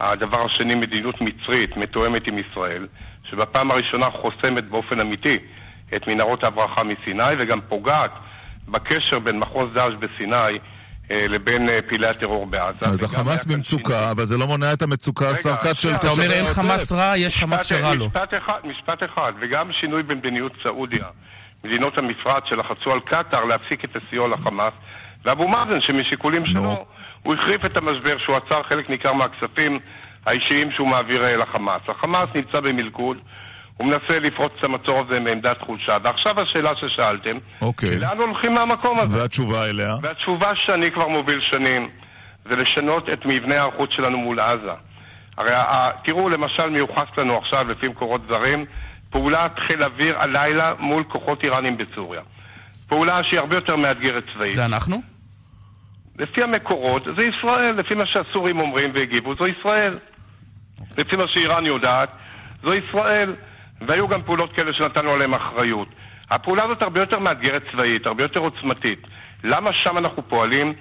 הדבר 0.00 0.44
השני, 0.44 0.74
מדיניות 0.74 1.20
מצרית 1.20 1.76
מתואמת 1.76 2.26
עם 2.26 2.38
ישראל, 2.38 2.86
שבפעם 3.30 3.70
הראשונה 3.70 4.06
חוסמת 4.10 4.64
באופן 4.64 5.00
אמיתי 5.00 5.38
את 5.96 6.06
מנהרות 6.08 6.44
ההברחה 6.44 6.82
מסיני 6.82 7.34
וגם 7.38 7.60
פוגעת 7.68 8.10
בקשר 8.68 9.18
בין 9.18 9.38
מחוז 9.38 9.68
דאעש 9.74 9.94
בסיני 9.94 10.58
אה, 11.10 11.26
לבין 11.28 11.68
אה, 11.68 11.78
פעילי 11.88 12.06
הטרור 12.06 12.46
בעזה. 12.46 12.86
אז 12.90 13.02
החמאס 13.02 13.44
במצוקה, 13.44 14.10
אבל 14.10 14.24
זה 14.24 14.36
לא 14.36 14.46
מונע 14.46 14.72
את 14.72 14.82
המצוקה, 14.82 15.30
כץ, 15.60 15.80
של 15.80 15.94
אתה 15.94 16.08
אומר 16.08 16.30
אין 16.30 16.44
חמאס 16.46 16.92
רע, 16.92 17.12
יש 17.16 17.36
חמאס 17.36 17.66
שרע 17.66 17.94
לו. 17.94 18.06
משפט 18.64 19.02
אחד, 19.04 19.32
וגם 19.40 19.70
שינוי 19.80 20.02
במדיניות 20.02 20.52
סעודיה. 20.62 21.04
מדינות 21.64 21.98
המפרץ 21.98 22.42
שלחצו 22.46 22.92
על 22.92 23.00
קטאר 23.00 23.44
להפסיק 23.44 23.84
את 23.84 23.96
הסיוע 23.96 24.28
לחמאס, 24.28 24.72
ואבו 25.24 25.48
מאזן, 25.48 25.80
שמשיקולים 25.80 26.46
שלו... 26.46 26.86
הוא 27.28 27.34
החריף 27.34 27.64
את 27.64 27.76
המשבר 27.76 28.18
שהוא 28.18 28.36
עצר 28.36 28.62
חלק 28.68 28.90
ניכר 28.90 29.12
מהכספים 29.12 29.78
האישיים 30.26 30.70
שהוא 30.72 30.88
מעביר 30.88 31.24
אה, 31.24 31.36
לחמאס. 31.36 31.82
החמאס 31.88 32.28
נמצא 32.34 32.60
במלכוד, 32.60 33.16
הוא 33.76 33.86
מנסה 33.86 34.20
לפרוץ 34.20 34.52
את 34.58 34.64
המצור 34.64 35.04
הזה 35.06 35.20
מעמדת 35.20 35.60
חולשה. 35.60 35.96
ועכשיו 36.04 36.40
השאלה 36.40 36.70
ששאלתם, 36.76 37.38
אוקיי. 37.60 37.98
לאן 37.98 38.18
הולכים 38.18 38.54
מהמקום 38.54 39.00
הזה? 39.00 39.20
והתשובה 39.20 39.68
אליה? 39.70 39.96
והתשובה 40.02 40.50
שאני 40.54 40.90
כבר 40.90 41.08
מוביל 41.08 41.40
שנים, 41.40 41.88
זה 42.50 42.56
לשנות 42.56 43.08
את 43.12 43.18
מבנה 43.24 43.54
ההיערכות 43.54 43.92
שלנו 43.92 44.18
מול 44.18 44.40
עזה. 44.40 44.72
הרי 45.38 45.50
תראו, 46.04 46.28
למשל, 46.28 46.70
מיוחס 46.70 47.08
לנו 47.18 47.38
עכשיו, 47.38 47.70
לפי 47.70 47.88
מקורות 47.88 48.20
זרים, 48.28 48.64
פעולת 49.10 49.52
חיל 49.58 49.82
אוויר 49.82 50.18
הלילה 50.18 50.72
מול 50.78 51.04
כוחות 51.04 51.44
איראנים 51.44 51.76
בסוריה. 51.78 52.20
פעולה 52.88 53.20
שהיא 53.24 53.40
הרבה 53.40 53.54
יותר 53.54 53.76
מאתגרת 53.76 54.24
צבאית. 54.34 54.54
זה 54.54 54.64
אנחנו? 54.64 55.17
לפי 56.18 56.42
המקורות, 56.42 57.02
זה 57.18 57.26
ישראל. 57.26 57.74
לפי 57.74 57.94
מה 57.94 58.04
שהסורים 58.06 58.60
אומרים 58.60 58.90
והגיבו, 58.94 59.34
זו 59.34 59.44
ישראל. 59.46 59.98
לפי 60.98 61.16
מה 61.16 61.24
שאיראן 61.28 61.66
יודעת, 61.66 62.08
זו 62.64 62.72
ישראל. 62.74 63.34
והיו 63.88 64.08
גם 64.08 64.22
פעולות 64.22 64.52
כאלה 64.52 64.72
שנתנו 64.72 65.10
עליהן 65.10 65.34
אחריות. 65.34 65.88
הפעולה 66.30 66.64
הזאת 66.64 66.82
הרבה 66.82 67.00
יותר 67.00 67.18
מאתגרת 67.18 67.62
צבאית, 67.72 68.06
הרבה 68.06 68.24
יותר 68.24 68.40
עוצמתית. 68.40 69.02
למה 69.44 69.70
שם 69.72 69.98
אנחנו 69.98 70.28
פועלים? 70.28 70.72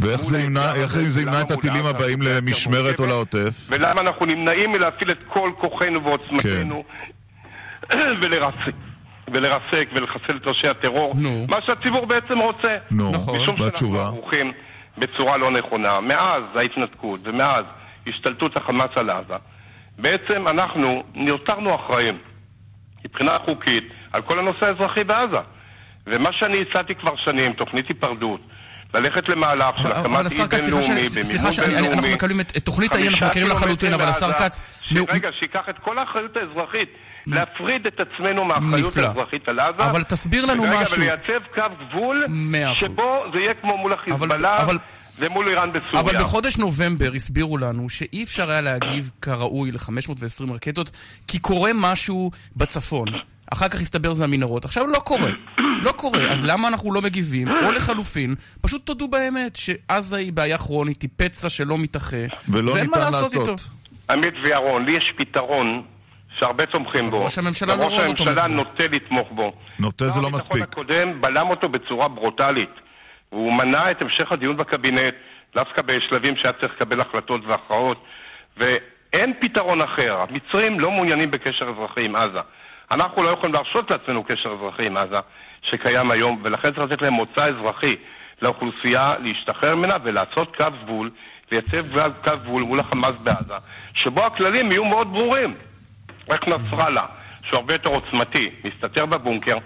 ואיך 0.00 0.20
זה 0.20 0.38
ימנע, 0.38 0.74
איך 0.74 0.86
זה 0.86 1.22
ימנע 1.22 1.40
את 1.40 1.50
הטילים 1.50 1.86
הבאים 1.86 2.18
למשמרת 2.22 3.00
או 3.00 3.06
לעוטף? 3.06 3.66
ולמה 3.68 4.00
אנחנו 4.00 4.26
נמנעים 4.26 4.72
מלהפעיל 4.72 5.10
את 5.10 5.18
כל 5.28 5.50
כוחנו 5.60 6.04
ועוצמתנו 6.04 6.84
כן. 7.88 7.98
ולרסק. 8.22 8.74
ולרסק 9.34 9.88
ולחסל 9.96 10.36
את 10.36 10.46
ראשי 10.46 10.68
הטרור, 10.68 11.14
נו. 11.16 11.46
מה 11.48 11.56
שהציבור 11.66 12.06
בעצם 12.06 12.38
רוצה. 12.38 12.68
נו, 12.90 13.12
נכון, 13.12 13.38
משום 13.38 13.56
שאנחנו 13.56 13.98
ערוכים 13.98 14.52
בצורה 14.98 15.36
לא 15.36 15.50
נכונה. 15.50 16.00
מאז 16.00 16.42
ההתנתקות 16.54 17.20
ומאז 17.24 17.64
השתלטות 18.06 18.56
החמאס 18.56 18.96
על 18.96 19.10
עזה, 19.10 19.34
בעצם 19.98 20.48
אנחנו 20.48 21.02
נותרנו 21.14 21.74
אחראים 21.74 22.18
מבחינה 23.04 23.38
חוקית 23.44 23.84
על 24.12 24.22
כל 24.22 24.38
הנושא 24.38 24.66
האזרחי 24.66 25.04
בעזה. 25.04 25.38
ומה 26.06 26.32
שאני 26.32 26.62
הצעתי 26.62 26.94
כבר 26.94 27.16
שנים, 27.16 27.52
תוכנית 27.52 27.88
היפרדות, 27.88 28.40
ללכת 28.94 29.28
למהלך 29.28 29.74
של 29.82 29.92
הקמת 29.92 30.26
אי 30.26 30.30
סליחה 30.30 30.56
בינלאומי, 30.56 31.04
סליחה 31.04 31.38
במימון 31.38 31.52
שאני- 31.52 31.66
אני- 31.66 31.76
אנחנו 31.76 31.90
בינלאומי. 31.90 32.14
מקבלים 32.14 32.40
את 32.40 32.58
תוכנית 32.64 32.94
האי, 32.94 33.08
אנחנו 33.08 33.26
מכירים 33.26 33.48
לחלוטין, 33.48 33.92
אבל 33.94 34.04
השר 34.04 34.32
כץ... 34.32 34.60
רגע, 35.08 35.28
שייקח 35.38 35.60
את 35.70 35.74
כל 35.84 35.98
האחריות 35.98 36.36
האזרחית, 36.36 36.88
להפריד 37.26 37.86
את 37.86 38.00
עצמנו 38.00 38.44
מהאחריות. 38.44 38.96
האזרחית 38.96 39.48
על 39.48 39.60
עזה. 39.60 39.84
אבל 39.90 40.02
תסביר 40.02 40.46
לנו 40.46 40.62
משהו. 40.82 40.96
ולייצב 40.96 41.46
קו 41.54 41.62
גבול. 41.88 42.24
שבו 42.74 43.24
זה 43.32 43.38
יהיה 43.40 43.54
כמו 43.54 43.76
מול 43.78 43.92
החיזבאללה 43.92 44.64
ומול 45.18 45.48
איראן 45.48 45.68
בסוריה. 45.72 46.00
אבל 46.00 46.18
בחודש 46.20 46.56
נובמבר 46.56 47.12
הסבירו 47.14 47.58
לנו 47.58 47.90
שאי 47.90 48.24
אפשר 48.24 48.50
היה 48.50 48.60
להגיב 48.60 49.10
כראוי 49.22 49.72
ל-520 49.72 50.52
רקטות, 50.52 50.90
כי 51.28 51.38
קורה 51.38 51.70
משהו 51.74 52.30
בצפון. 52.56 53.08
אחר 53.52 53.68
כך 53.68 53.80
הסתבר 53.80 54.14
זה 54.14 54.24
המנהרות. 54.24 54.64
עכשיו 54.64 54.86
לא 54.86 54.98
קורה. 54.98 55.30
לא 55.82 55.92
קורה. 55.92 56.32
אז 56.32 56.44
למה 56.44 56.68
אנחנו 56.68 56.92
לא 56.92 57.02
מגיבים? 57.02 57.48
או 57.48 57.70
לחלופין, 57.72 58.34
פשוט 58.60 58.86
תודו 58.86 59.08
באמת 59.08 59.56
שעזה 59.56 60.16
היא 60.16 60.32
בעיה 60.32 60.58
כרונית, 60.58 61.02
היא 61.02 61.10
פצע 61.16 61.48
שלא 61.48 61.78
מתאחה. 61.78 62.16
ולא 62.48 62.72
ואין 62.72 62.90
מה 62.90 62.96
ניתן 62.96 63.00
לעשות 63.12 63.34
לעשות. 63.34 63.48
איתו. 63.48 63.62
עמית 64.10 64.34
וירון, 64.44 64.84
לי 64.86 64.92
יש 64.92 65.12
פתרון 65.18 65.82
שהרבה 66.38 66.66
תומכים 66.66 67.10
בו. 67.10 67.24
ראש 67.24 67.38
הממשלה 67.38 67.76
לא 67.76 67.82
רואה 67.82 68.06
אותו 68.06 68.22
הממשלה 68.22 68.34
תומך 68.34 68.48
בו. 68.48 68.54
נוטה 68.54 68.84
לתמוך 68.92 69.28
בו. 69.30 69.52
נוטה 69.78 70.08
זה 70.08 70.20
לא 70.20 70.26
הביטחון 70.26 70.40
מספיק. 70.40 70.62
הקודם 70.62 71.20
בלם 71.20 71.50
אותו 71.50 71.68
בצורה 71.68 72.08
ברוטלית. 72.08 72.70
הוא 73.32 73.52
מנע 73.52 73.90
את 73.90 74.02
המשך 74.02 74.32
הדיון 74.32 74.56
בקבינט, 74.56 75.14
דווקא 75.54 75.82
בשלבים 75.82 76.36
שהיה 76.36 76.52
צריך 76.52 76.72
לקבל 76.74 77.00
החלטות 77.00 77.40
והכרעות, 77.46 78.04
ואין 78.56 79.32
פתרון 79.40 79.80
אחר. 79.80 80.20
המצרים 80.20 80.80
לא 80.80 80.90
מעוניינים 80.90 81.30
בקשר 81.30 81.64
אזרחי 81.64 82.04
עם 82.04 82.16
עזה. 82.16 82.40
אנחנו 82.90 83.22
לא 83.22 83.30
יכולים 83.30 83.54
להרשות 83.54 83.90
לעצמנו 83.90 84.24
קשר 84.24 84.56
אזרחי 84.58 84.82
עם 84.86 84.96
עזה, 84.96 85.16
שקיים 85.62 86.10
היום, 86.10 86.42
ולכן 86.44 86.70
צריך 86.70 86.90
לתת 86.90 87.02
להם 87.02 87.12
מוצא 87.12 87.44
אזרחי 87.44 87.94
לאוכלוסייה 88.42 89.14
להשתחרר 89.22 89.76
ממנה 89.76 89.94
ולעשות 90.04 90.56
קו 90.56 90.66
גבול, 90.84 91.10
לייצב 91.52 92.12
קו 92.24 92.36
גבול 92.42 92.62
מול 92.62 92.80
החמאס 92.80 93.24
בעזה, 93.24 93.54
שבו 93.94 94.26
הכללים 94.26 94.70
יהיו 94.70 94.84
מאוד 94.84 95.08
ברורים. 95.08 95.54
רק 96.28 96.48
נסראללה, 96.48 97.06
שהוא 97.44 97.56
הרבה 97.60 97.74
יותר 97.74 97.90
עוצמתי, 97.90 98.50
מסתתר 98.64 99.06
בבונקר, 99.06 99.56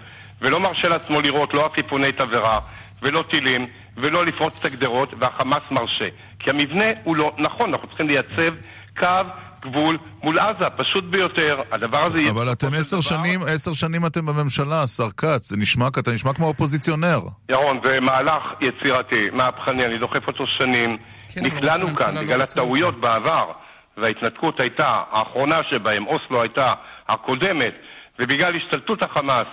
ולא 0.41 0.59
מרשה 0.59 0.89
לעצמו 0.89 1.21
לראות 1.21 1.53
לא 1.53 1.65
עפיפוני 1.65 2.11
תבערה, 2.11 2.59
ולא 3.01 3.23
טילים, 3.31 3.67
ולא 3.97 4.25
לפרוץ 4.25 4.59
את 4.59 4.65
הגדרות, 4.65 5.13
והחמאס 5.19 5.63
מרשה. 5.71 6.07
כי 6.39 6.49
המבנה 6.49 6.85
הוא 7.03 7.15
לא 7.15 7.35
נכון, 7.37 7.73
אנחנו 7.73 7.87
צריכים 7.87 8.07
לייצב 8.07 8.53
קו 8.99 9.31
גבול 9.61 9.97
מול 10.23 10.39
עזה, 10.39 10.69
פשוט 10.69 11.03
ביותר. 11.03 11.57
הדבר 11.71 12.03
הזה 12.03 12.19
יהיה... 12.19 12.31
אבל 12.31 12.51
אתם 12.51 12.67
עשר 12.73 13.01
שנים, 13.01 13.41
עשר 13.47 13.73
שנים 13.73 14.05
אתם 14.05 14.25
בממשלה, 14.25 14.81
השר 14.81 15.09
כץ. 15.17 15.49
זה 15.49 15.57
נשמע, 15.57 15.87
אתה 15.87 16.11
נשמע 16.11 16.33
כמו 16.33 16.47
אופוזיציונר. 16.47 17.21
ירון, 17.49 17.79
זה 17.83 17.99
מהלך 18.01 18.43
יצירתי, 18.61 19.21
מהפכני, 19.33 19.85
אני 19.85 19.97
דוחף 19.97 20.27
אותו 20.27 20.43
שנים. 20.59 20.97
כן, 21.33 21.45
נקלענו 21.45 21.87
כאן 21.87 22.15
לא 22.15 22.21
בגלל 22.21 22.41
הטעויות 22.41 22.99
בעבר, 22.99 23.51
וההתנתקות 23.97 24.59
הייתה, 24.59 24.99
האחרונה 25.11 25.59
שבהם, 25.71 26.07
אוסלו 26.07 26.41
הייתה 26.41 26.73
הקודמת, 27.07 27.73
ובגלל 28.19 28.55
השתלטות 28.55 29.03
החמאס 29.03 29.47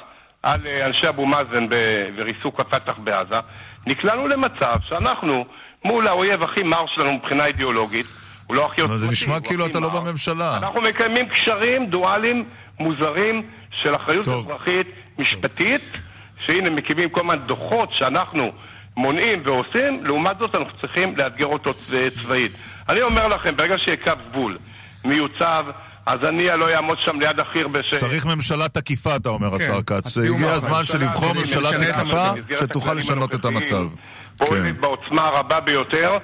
על 0.45 0.61
אה, 0.67 0.87
אנשי 0.87 1.09
אבו 1.09 1.27
מאזן 1.27 1.67
וריסוק 2.17 2.61
הפתח 2.61 2.99
בעזה, 2.99 3.41
נקלענו 3.87 4.29
למצב 4.29 4.77
שאנחנו 4.89 5.45
מול 5.85 6.09
האויב 6.09 6.43
הכי 6.43 6.63
מר 6.63 6.85
שלנו 6.95 7.15
מבחינה 7.15 7.47
אידיאולוגית, 7.47 8.07
הוא 8.47 8.57
לא 8.57 8.67
הכי 8.67 8.83
אבל 8.83 8.89
זה 8.89 8.95
עוצמתי, 8.95 9.13
נשמע 9.13 9.41
כאילו 9.41 9.67
אתה 9.67 9.81
לא 9.81 9.91
מר. 9.91 10.01
בממשלה. 10.01 10.57
אנחנו 10.57 10.81
מקיימים 10.81 11.29
קשרים 11.29 11.87
דואליים 11.87 12.45
מוזרים 12.81 13.43
של 13.71 13.97
אחריות 13.97 14.25
טוב. 14.25 14.45
אזרחית 14.51 14.87
משפטית, 15.19 15.81
שהנה 16.47 16.71
מקימים 16.71 17.09
כל 17.09 17.21
הזמן 17.21 17.39
דוחות 17.39 17.91
שאנחנו 17.91 18.53
מונעים 18.97 19.41
ועושים, 19.45 20.07
לעומת 20.07 20.37
זאת 20.39 20.55
אנחנו 20.55 20.79
צריכים 20.81 21.17
לאתגר 21.17 21.47
אותו 21.47 21.71
צבאית. 22.23 22.53
אני 22.89 23.03
אומר 23.03 23.29
לכם, 23.29 23.57
ברגע 23.57 23.75
שיהיה 23.79 23.97
קו 23.97 24.13
גבול 24.29 24.57
מיוצב, 25.05 25.65
אז 26.07 26.23
הנייה 26.23 26.57
לא 26.57 26.71
יעמוד 26.71 26.99
שם 27.05 27.21
ליד 27.21 27.41
החירבה 27.41 27.81
ש... 27.83 27.95
צריך 27.95 28.27
ממשלה 28.27 28.69
תקיפה, 28.69 29.17
אתה 29.17 29.29
אומר, 29.29 29.55
השר 29.55 29.83
כץ. 29.83 30.19
הגיע 30.19 30.53
הזמן 30.53 30.85
שלבחור 30.85 31.33
ממשלה 31.33 31.69
תקיפה 31.79 32.33
שתוכל 32.61 32.95
לשנות 32.95 33.35
את 33.35 33.45
המצב. 33.45 33.85
פועלת 34.37 34.63
כן. 34.63 34.81
בעוצמה 34.81 35.27
הרבה 35.27 35.61
ביותר, 35.61 36.17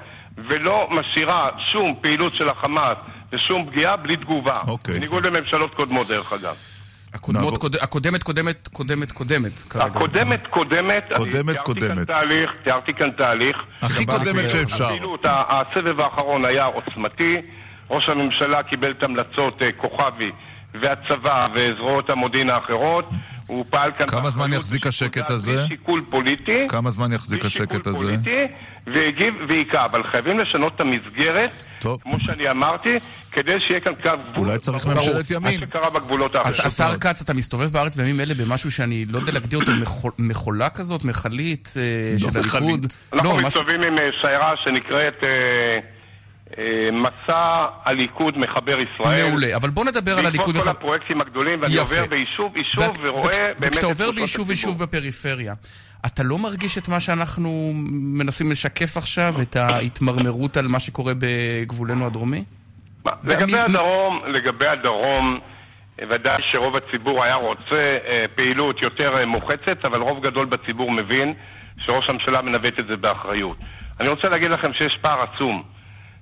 ולא 0.49 0.88
משאירה 0.90 1.49
שום 1.72 1.94
פעילות 2.00 2.32
של 2.34 2.49
החמאס 2.49 2.96
ושום 3.32 3.66
פגיעה 3.66 3.96
בלי 3.96 4.16
תגובה. 4.16 4.52
אוקיי. 4.66 4.94
בניגוד 4.94 5.26
לממשלות 5.26 5.75
קודמות, 5.75 6.08
דרך 6.08 6.32
אגב. 6.32 6.54
הקודמות. 7.14 7.58
קוד- 7.58 7.76
הקודמת, 7.80 8.22
קודמת, 8.22 8.68
קודמת, 8.72 9.12
קודמת. 9.12 9.52
הקודמת 9.75 10.46
קודמת, 10.50 11.02
אני 11.12 11.16
קודמת, 11.16 11.56
תיארתי 11.56 11.64
קודמת. 11.64 12.06
כאן 12.06 12.14
תהליך, 12.14 12.50
תיארתי 12.64 12.92
כאן 12.94 13.10
תהליך. 13.10 13.56
הכי 13.82 14.06
קודמת 14.06 14.50
שאפשר. 14.50 14.88
הסבב 15.25 16.00
האחרון 16.00 16.44
היה 16.44 16.64
עוצמתי, 16.64 17.37
ראש 17.90 18.09
הממשלה 18.09 18.62
קיבל 18.62 18.90
את 18.90 19.02
המלצות 19.02 19.62
אה, 19.62 19.73
כוכבי 19.76 20.30
והצבא 20.82 21.47
וזרועות 21.54 22.11
המודיעין 22.11 22.50
האחרות, 22.50 23.09
הוא 23.47 23.64
פעל 23.70 23.90
כאן... 23.99 24.06
כמה 24.06 24.30
זמן 24.30 24.52
יחזיק 24.52 24.87
השקט 24.87 25.30
הזה? 25.30 25.52
בלי 25.56 25.68
שיקול 25.68 26.04
פוליטי. 26.11 26.68
כמה 26.68 26.90
זמן 26.90 27.12
יחזיק 27.12 27.40
בלי 27.40 27.50
שיקול 27.50 27.66
השקט 27.76 27.87
הזה? 27.87 27.99
פוליטי, 28.04 28.52
והגיב 28.87 29.35
והיכה, 29.49 29.85
אבל 29.85 30.02
חייבים 30.02 30.38
לשנות 30.38 30.73
את 30.76 30.80
המסגרת, 30.80 31.50
טוב. 31.78 32.00
כמו 32.02 32.16
שאני 32.20 32.50
אמרתי, 32.50 32.99
כדי 33.32 33.52
שיהיה 33.66 33.80
כאן 33.80 33.92
קו 34.02 34.11
גבול. 34.32 34.47
אולי 34.49 34.59
צריך. 34.59 34.87
ממשלת 34.87 35.30
ימין. 35.30 35.42
מה 35.52 35.59
שקרה 35.59 35.90
בגבולות 35.90 36.35
האחרים. 36.35 36.66
השר 36.66 36.97
כץ, 36.99 37.23
אתה 37.23 37.35
מסתובב 37.35 37.70
בארץ 37.73 37.97
בימים 37.97 38.20
אלה 38.20 38.35
במשהו 38.35 38.70
שאני 38.70 39.04
לא 39.04 39.18
יודע 39.18 39.32
להגדיר 39.32 39.59
אותו 39.59 39.73
מחול- 39.73 40.12
מחולה 40.18 40.70
כזאת, 40.70 41.04
מכלית 41.04 41.75
אה, 41.76 42.18
של 42.18 42.26
מכלית. 42.26 42.37
הליכוד? 42.54 42.87
אנחנו 43.12 43.40
לא. 43.40 43.47
מסתובבים 43.47 43.82
עם 43.82 43.99
אה, 43.99 44.09
שיירה 44.20 44.52
שנקראת 44.64 45.25
מסע 46.92 47.64
הליכוד 47.85 48.38
מחבר 48.38 48.76
ישראל. 48.80 49.28
מעולה, 49.28 49.57
אבל 49.57 49.71
בוא 49.71 49.85
נדבר 49.85 50.19
על 50.19 50.26
הליכוד. 50.26 50.47
בעקבות 50.47 50.64
כל 50.64 50.71
מח- 50.71 50.76
הפרויקטים 50.76 51.21
הגדולים, 51.21 51.62
ואני 51.62 51.75
יפה. 51.75 51.83
עובר 51.83 52.07
ביישוב 52.11 52.57
יישוב 52.57 52.85
וכ- 52.85 53.00
ורואה 53.09 53.28
וכש- 53.28 53.38
באמת 53.38 53.57
את 53.59 53.66
וכשאתה 53.69 53.87
עובר 53.87 54.11
ביישוב. 54.12 54.50
יישוב 54.50 54.78
בפריפריה, 54.83 55.54
אתה 56.07 56.23
לא 56.23 56.38
מרגיש 56.38 56.78
את 56.78 56.88
מה 56.88 57.00
שאנחנו 57.00 57.73
מנסים 57.90 58.50
לשקף 58.50 58.97
עכשיו, 58.97 59.35
את 59.42 59.57
ההתמרמרות 59.57 60.57
על 60.57 60.69
מה 60.69 60.80
שקורה 60.80 61.12
בגבולנו 61.19 62.07
הדרומי? 62.07 62.45
לגבי 63.25 63.52
מי- 63.52 63.59
הדרום, 63.59 64.21
לגבי 64.26 64.66
הדרום, 64.66 65.38
אה, 66.00 66.04
ודאי 66.11 66.42
שרוב 66.52 66.76
הציבור 66.76 67.25
היה 67.25 67.35
רוצה 67.35 67.76
אה, 68.07 68.25
פעילות 68.35 68.83
יותר 68.83 69.16
אה, 69.19 69.26
מוחצת, 69.26 69.85
אבל 69.85 70.00
רוב 70.00 70.26
גדול 70.26 70.47
בציבור 70.47 70.92
מבין 70.92 71.35
שראש 71.87 72.04
הממשלה 72.09 72.42
מנווט 72.42 72.78
את 72.80 72.87
זה 72.87 72.97
באחריות. 72.97 73.57
אני 74.00 74.09
רוצה 74.09 74.28
להגיד 74.28 74.50
לכם 74.50 74.71
שיש 74.78 74.99
פער 75.00 75.21
עצום 75.23 75.62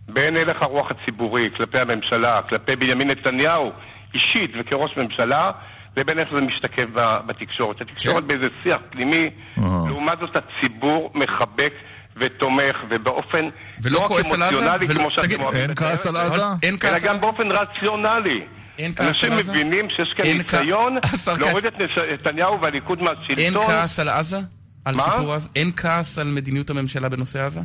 בין 0.08 0.36
הלך 0.36 0.62
הרוח 0.62 0.88
הציבורי 0.90 1.44
כלפי 1.56 1.78
הממשלה, 1.78 2.40
כלפי 2.48 2.76
בנימין 2.76 3.10
נתניהו 3.10 3.72
אישית 4.14 4.50
וכראש 4.60 4.90
ממשלה, 4.96 5.50
לבין 5.96 6.18
איך 6.18 6.28
זה 6.34 6.40
משתקף 6.40 6.84
בתקשורת. 7.26 7.80
התקשורת 7.80 8.22
כן. 8.22 8.28
באיזה 8.28 8.46
שיח 8.62 8.76
פנימי, 8.90 9.24
אה. 9.58 9.62
לעומת 9.86 10.18
זאת 10.20 10.36
הציבור 10.36 11.12
מחבק 11.14 11.72
ותומך, 12.16 12.76
ובאופן 12.90 13.48
ולא 13.82 14.00
לא 14.00 14.04
כועס 14.06 14.32
על 14.32 14.42
עזה? 14.42 14.70
ולא- 14.88 15.00
כמו 15.00 15.08
תגיד, 15.22 15.40
אין 15.54 15.74
כעס 15.74 16.06
על 16.06 16.14
זה. 16.14 16.22
עזה? 16.22 16.42
אין 16.62 16.74
אלא 16.74 16.78
כעס 16.80 17.02
על 17.04 17.08
גם 17.08 17.14
עזה? 17.16 17.26
באופן 17.26 17.52
רציונלי. 17.52 18.40
אין 18.78 18.92
כעס 18.94 19.06
אנשים 19.06 19.32
על 19.32 19.38
עזה? 19.38 19.52
מבינים 19.52 19.86
שיש 19.96 20.08
כאן 20.16 20.24
אין 20.24 20.38
ניסיון. 20.38 20.96
להוריד 21.40 21.66
את 21.66 21.74
נתניהו 22.12 22.60
והליכוד 22.62 22.98
אין 22.98 23.08
מהשלטון. 23.08 23.66
כעס 23.66 23.98
על 24.00 24.08
עזה? 24.08 24.38
על? 24.84 24.94
סיפור 24.94 25.34
עזה? 25.34 25.48
אין 25.56 25.70
כעס 25.76 26.18
על 26.18 26.28
מדיניות 26.28 26.70
הממשלה 26.70 27.08
בנושא 27.08 27.44
עזה? 27.46 27.60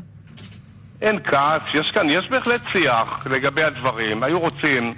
אין 1.03 1.19
כעס, 1.23 1.61
יש 1.73 1.91
כאן, 1.91 2.09
יש 2.09 2.27
בהחלט 2.29 2.61
שיח 2.71 3.27
לגבי 3.31 3.63
הדברים. 3.63 4.23
היו 4.23 4.39
רוצים 4.39 4.93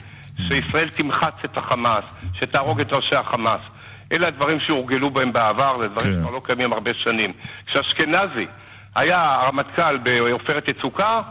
שישראל 0.48 0.90
תמחץ 0.90 1.34
את 1.46 1.58
החמאס, 1.58 2.04
שתהרוג 2.34 2.80
את 2.80 2.94
ראשי 2.94 3.16
החמאס. 3.16 3.62
אלה 4.12 4.28
הדברים 4.28 4.60
שהורגלו 4.60 5.10
בהם 5.10 5.34
בעבר, 5.34 5.78
זה 5.80 5.88
דברים 5.88 6.14
כן. 6.14 6.20
שכבר 6.20 6.32
לא 6.32 6.42
קיימים 6.46 6.74
הרבה 6.74 6.92
שנים. 6.94 7.34
כשאשכנזי 7.66 8.48
היה 8.96 9.36
הרמטכ"ל 9.42 9.98
בעופרת 9.98 10.68
יצוקה, 10.68 11.22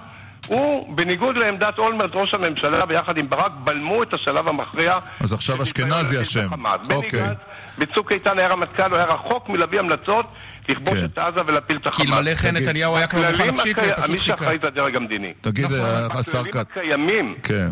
הוא, 0.46 0.96
בניגוד 0.96 1.36
לעמדת 1.36 1.78
אולמרט, 1.78 2.10
ראש 2.14 2.34
הממשלה, 2.34 2.86
ביחד 2.86 3.16
עם 3.18 3.30
ברק, 3.30 3.52
בלמו 3.64 4.02
את 4.02 4.14
השלב 4.14 4.48
המכריע. 4.48 4.98
אז 5.20 5.32
עכשיו 5.32 5.62
אשכנזי 5.62 6.22
אשם. 6.22 6.48
בני 6.86 6.94
אוקיי. 6.94 7.20
גנץ, 7.20 7.38
בצוק 7.78 8.12
איתן 8.12 8.38
היה 8.38 8.48
רמטכ"ל, 8.48 8.90
הוא 8.90 8.96
היה 8.96 9.06
רחוק 9.06 9.48
מלהביא 9.48 9.78
המלצות 9.78 10.26
לכבוש 10.68 10.98
כן. 10.98 11.04
את 11.04 11.18
עזה 11.18 11.40
ולהפיל 11.46 11.76
את 11.76 11.82
כי 11.82 11.88
החמאס. 11.88 12.10
אלמלא 12.10 12.34
כן 12.34 12.56
נתניהו 12.56 12.96
היה 12.96 13.06
כבר 13.06 13.20
מוכן 13.20 13.34
הכללים 13.34 13.54
נפשית, 13.54 13.78
ופשוט 13.78 14.10
מי 14.10 14.18
חיכה. 14.18 14.36
שאחראי 14.36 14.58
זה 14.62 14.68
הדרג 14.68 14.96
המדיני. 14.96 15.32
תגיד, 15.40 15.64
נכון. 15.64 15.78
אה, 15.80 16.06
השר 16.20 16.38
הכללים 16.38 16.52
כץ. 16.52 16.66
הקיימים, 16.70 17.34
כן. 17.42 17.68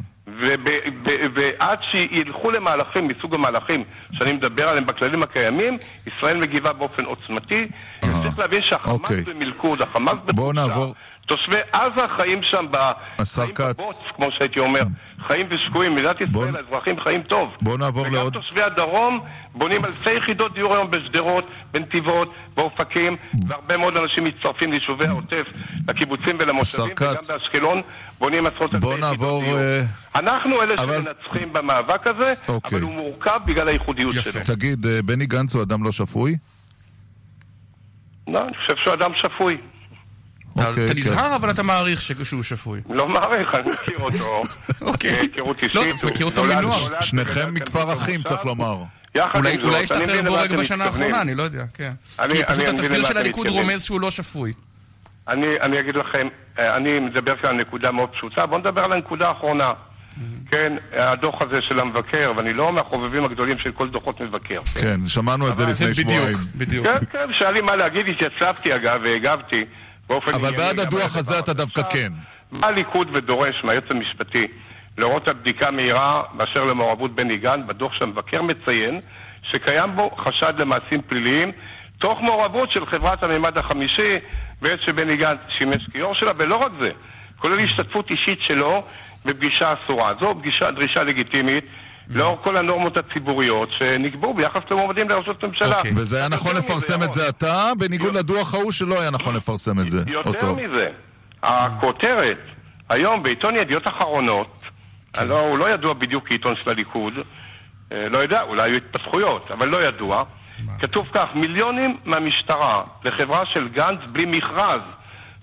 ועד 1.35 1.79
שילכו 1.91 2.51
למהלכים 2.51 3.09
מסוג 3.09 3.35
המהלכים 3.35 3.85
שאני 4.13 4.33
מדבר 4.33 4.69
עליהם 4.69 4.87
בכללים 4.87 5.23
הקיימים, 5.23 5.79
ישראל 6.07 6.37
מגיבה 6.37 6.73
באופן 6.73 7.05
עוצמתי. 7.05 7.69
צריך 8.23 8.39
להבין 8.39 8.63
שהחמאס 8.63 8.95
אוקיי. 8.95 9.23
במלכוד, 9.23 9.83
החמאס 9.83 10.19
בתחושה. 10.25 10.93
תושבי 11.37 11.57
עזה 11.73 12.03
חיים 12.17 12.39
שם 12.43 12.67
ב... 12.71 12.77
השר 13.19 13.43
חיים 13.43 13.55
כץ. 13.55 13.81
בבוץ, 13.81 14.05
כמו 14.17 14.27
שהייתי 14.39 14.61
אומר. 14.61 14.83
חיים 15.27 15.47
ושקועים. 15.51 15.95
מדינת 15.95 16.17
בוא- 16.31 16.47
ישראל, 16.49 16.65
האזרחים 16.65 17.01
חיים 17.01 17.23
טוב. 17.23 17.49
בוא 17.63 17.79
נעבור 17.79 18.09
לעוד- 18.09 18.37
וגם 18.37 18.43
תושבי 18.43 18.63
הדרום 18.63 19.21
בונים 19.55 19.85
אלפי 19.85 20.13
יחידות 20.13 20.55
דיור 20.55 20.75
היום 20.75 20.91
בשדרות, 20.91 21.45
בנתיבות, 21.73 22.33
באופקים, 22.55 23.17
והרבה 23.49 23.77
מאוד 23.77 23.97
אנשים 23.97 24.25
מצטרפים 24.25 24.73
ליישובי 24.73 25.07
העוטף, 25.07 25.47
לקיבוצים 25.89 26.37
ולמושבים, 26.41 26.85
וגם. 26.93 27.13
באשקלון 27.15 27.83
בונים 28.19 28.47
עשרות 28.47 28.75
אלפי 28.75 28.79
בוא 28.79 28.93
יחידות 28.93 29.11
נעבור, 29.11 29.43
דיור. 29.43 29.59
אה, 29.59 29.83
אנחנו 30.15 30.63
אלה 30.63 30.75
אבל- 30.79 31.03
שמנצחים 31.03 31.53
במאבק 31.53 32.07
הזה, 32.07 32.35
אוקיי. 32.49 32.79
אבל 32.79 32.87
הוא 32.87 32.95
מורכב 32.95 33.41
בגלל 33.47 33.69
הייחודיות 33.69 34.15
יפה. 34.15 34.31
שלו. 34.45 34.57
תגיד, 34.57 34.87
אה, 34.87 35.03
בני 35.03 35.27
גנץ 35.27 35.55
הוא 35.55 35.63
אדם 35.63 35.85
לא 35.85 35.93
שפוי? 35.93 36.37
לא, 38.29 38.39
אני 38.39 38.53
חושב 38.57 38.83
שהוא 38.85 38.95
אדם 38.95 39.11
שפוי. 39.17 39.57
אתה- 40.55 40.69
אוקיי, 40.69 40.89
כן. 40.89 40.95
נזהר, 40.97 41.37
אבל 41.37 41.51
אתה 41.51 41.63
מעריך 41.63 42.03
שהוא 42.03 42.43
שפוי. 42.43 42.81
לא 42.91 43.09
מעריך, 43.09 43.49
אני 43.55 43.71
מכיר 43.73 43.99
אותו. 44.05 44.43
אוקיי. 44.91 45.11
היכרות 45.11 45.63
אישית. 45.63 45.75
לא, 45.75 45.83
אתה 45.99 46.07
מכיר 46.07 46.27
אותו 46.27 46.45
נולד- 46.47 46.57
מנוער. 46.59 47.01
שניכם 47.01 47.55
מכפר 47.55 47.93
אחים. 47.93 48.23
צריך 48.23 48.45
לומר. 48.45 48.77
אולי 49.63 49.83
השתחרר 49.83 50.23
בורג 50.23 50.55
בשנה. 50.57 50.85
האחרונה, 50.85 51.23
אני 51.23 51.35
לא 51.35 51.43
יודע, 51.43 51.65
כן. 51.75 51.93
כי 52.31 52.43
פשוט 52.49 52.69
למה 52.91 53.05
של 53.05 53.19
הליכוד. 53.19 53.49
רומז 53.49 53.83
שהוא 53.83 54.01
לא 54.01 54.11
שפוי. 54.11 54.53
אני, 55.29 55.47
אני 55.63 55.81
אגיד 55.81 55.97
לכם, 55.97 56.29
אה, 56.61 56.77
אני 56.77 56.99
מדבר 57.01 57.37
כאן 57.43 57.51
על 57.51 57.57
נקודה 57.57 57.91
מאוד 57.91 58.09
פשוטה, 58.09 58.47
בואו 58.47 58.59
נדבר 58.61 58.85
על 58.85 58.93
הנקודה 58.93 59.29
האחרונה. 59.29 59.73
כן, 60.51 60.73
הדוח 60.93 61.43
הזה 61.43 61.63
של 61.63 61.81
המבקר, 61.81 62.33
ואני 62.37 62.53
לא 62.53 62.73
מהחובבים 62.73 63.25
הגדולים 63.25 63.59
של 63.59 63.73
כל 63.73 63.89
דוחות 63.89 64.21
מבקר. 64.21 64.61
כן, 64.81 65.01
שמענו 65.07 65.49
את 65.49 65.55
זה 65.57 65.67
לפני 65.67 65.87
בדיוק, 65.87 66.09
שבועיים. 66.11 66.37
בדיוק. 66.55 66.87
כן, 66.87 66.99
כן, 67.13 67.27
שהיה 67.35 67.51
לי 67.51 67.61
מה 67.61 67.77
להגיד, 67.77 68.07
התייצבתי 68.09 68.75
אגב, 68.77 69.01
והגבתי 69.05 69.65
באופן 70.13 70.35
אבל 70.35 70.51
בעד 70.57 70.81
הדוח 70.81 71.17
הזה 71.17 71.39
אתה 71.39 71.53
דווקא 71.53 71.81
עכשיו, 71.81 72.01
כן. 72.01 72.13
מה 72.51 72.67
הליכוד 72.67 73.09
ודורש 73.13 73.65
מהיועץ 73.65 73.85
המשפטי 73.91 74.47
להורות 74.99 75.29
על 75.29 75.35
בדיקה 75.35 75.71
מהירה 75.71 76.23
באשר 76.33 76.65
למעורבות 76.65 77.15
בני 77.15 77.39
גן 77.39 77.67
בדוח 77.67 77.93
שהמבקר 77.99 78.43
מציין 78.43 79.01
שקיים 79.43 79.97
בו 79.97 80.11
חשד 80.11 80.53
למעשים 80.59 81.03
פליליים 81.07 81.53
תוך 81.99 82.21
מעורבות 82.21 82.71
של 82.71 82.87
חברת 82.87 83.23
הממד 83.23 83.59
החמישי 83.59 84.15
בעת 84.63 84.79
שבני 84.87 85.17
גנץ 85.17 85.39
שימש 85.59 85.87
כיו"ר 85.93 86.15
שלה, 86.15 86.33
ולא 86.37 86.57
רק 86.57 86.73
זה, 86.81 86.91
כולל 87.39 87.61
השתתפות 87.61 88.11
אישית 88.11 88.39
שלו 88.41 88.83
בפגישה 89.25 89.73
אסורה. 89.73 90.11
זו 90.21 90.35
פגישה, 90.39 90.71
דרישה 90.71 91.05
לגיטימית. 91.05 91.65
לאור 92.11 92.39
כל 92.45 92.57
הנורמות 92.57 92.97
הציבוריות 92.97 93.69
שנקבעו 93.79 94.35
ביחס 94.35 94.61
למועמדים 94.71 95.09
לראשות 95.09 95.45
ממשלה. 95.45 95.77
אוקיי. 95.77 95.93
וזה 95.97 96.17
היה 96.17 96.29
נכון 96.29 96.57
לפרסם 96.57 97.03
את 97.03 97.13
זה 97.13 97.29
עתה, 97.29 97.73
בניגוד 97.79 98.15
לדוח 98.15 98.55
ההוא 98.55 98.73
שלא 98.73 99.01
היה 99.01 99.11
נכון 99.11 99.35
לפרסם 99.37 99.81
את 99.81 99.91
זה. 99.91 100.03
יותר. 100.07 100.53
מזה, 100.53 100.89
הכותרת 101.43 102.39
היום 102.89 103.23
בעיתון 103.23 103.57
ידיעות 103.57 103.89
אחרונות, 103.89 104.63
הלא, 105.17 105.41
הוא 105.41 105.59
לא 105.59 105.71
ידוע 105.71 105.93
בדיוק 105.93 106.29
כעיתון 106.29 106.55
של 106.65 106.71
הליכוד, 106.71 107.13
אה, 107.93 108.09
לא 108.09 108.19
יודע, 108.19 108.43
אולי 108.43 108.63
היו 108.63 108.77
התפתחויות, 108.77 109.51
אבל 109.51 109.69
לא 109.69 109.83
ידוע. 109.83 110.25
כתוב 110.81 111.09
כך, 111.13 111.27
מיליונים 111.35 111.97
מהמשטרה 112.05 112.83
לחברה 113.05 113.47
של 113.47 113.69
גנץ 113.69 113.99
בלי 114.13 114.25
מכרז. 114.25 114.81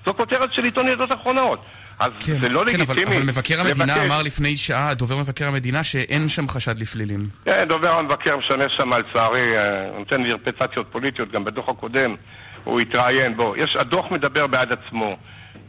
זו 0.05 0.13
כותרת 0.13 0.53
של 0.53 0.63
עיתון 0.63 0.87
ידיעות 0.87 1.11
אחרונות. 1.11 1.65
אז 1.99 2.11
כן, 2.25 2.39
זה 2.39 2.49
לא 2.49 2.63
כן, 2.67 2.81
אבל, 2.81 2.95
לגיטימי. 2.95 3.17
אבל 3.17 3.25
מבקר 3.29 3.59
המדינה 3.61 3.85
לבקש- 3.95 4.05
אמר 4.05 4.21
לפני 4.21 4.57
שעה, 4.57 4.93
דובר 4.93 5.17
מבקר 5.17 5.47
המדינה, 5.47 5.83
שאין 5.83 6.29
שם 6.29 6.47
חשד 6.47 6.79
לפלילים. 6.81 7.19
כן, 7.45 7.65
דובר 7.67 7.91
המבקר 7.91 8.37
משמש 8.37 8.71
שם, 8.77 8.93
לצערי, 8.93 9.57
אה, 9.57 9.63
נותן 9.99 10.25
אינטרפטציות 10.25 10.87
פוליטיות, 10.91 11.31
גם 11.31 11.43
בדוח 11.45 11.69
הקודם 11.69 12.15
הוא 12.63 12.79
התראיין. 12.79 13.37
בוא, 13.37 13.57
יש, 13.57 13.75
הדוח 13.79 14.05
מדבר 14.11 14.47
בעד 14.47 14.69
עצמו. 14.71 15.17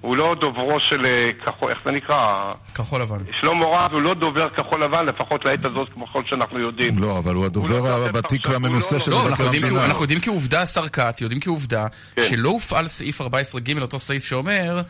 הוא 0.00 0.16
לא 0.16 0.36
דוברו 0.40 0.80
של 0.80 1.06
אה, 1.06 1.26
כחול, 1.46 1.70
איך 1.70 1.80
זה 1.84 1.92
נקרא? 1.92 2.52
כחול 2.74 3.02
לבן. 3.02 3.16
שלמה 3.40 3.66
רב 3.66 3.92
הוא 3.92 4.02
לא 4.02 4.14
דובר 4.14 4.48
כחול 4.48 4.84
לבן, 4.84 5.06
לפחות 5.06 5.44
לעת 5.44 5.64
הזאת, 5.64 5.88
ככל 6.06 6.22
שאנחנו 6.24 6.58
יודעים. 6.58 6.94
לא, 6.98 7.18
אבל 7.18 7.34
הוא 7.34 7.44
הדובר 7.46 7.80
לא 7.80 8.06
הוותיק 8.06 8.48
והמנוסה 8.48 9.00
של 9.00 9.10
לא- 9.10 9.16
לא, 9.16 9.22
מבקר 9.22 9.30
אנחנו 9.32 9.44
יודעים, 9.44 9.64
המדינה. 9.64 9.84
אנחנו 9.86 10.02
יודעים 10.02 10.20
כעובדה, 10.20 10.62
השר 10.62 10.88
כץ, 10.88 11.20
יודעים 11.20 11.40
כעובדה, 11.40 11.86
כן. 12.16 12.22
שלא 12.22 12.48
הופעל 12.48 12.88
סעיף 12.88 13.20
14ג, 13.20 13.82
אותו 13.82 13.98
סעיף 13.98 14.24
שאומר, 14.24 14.80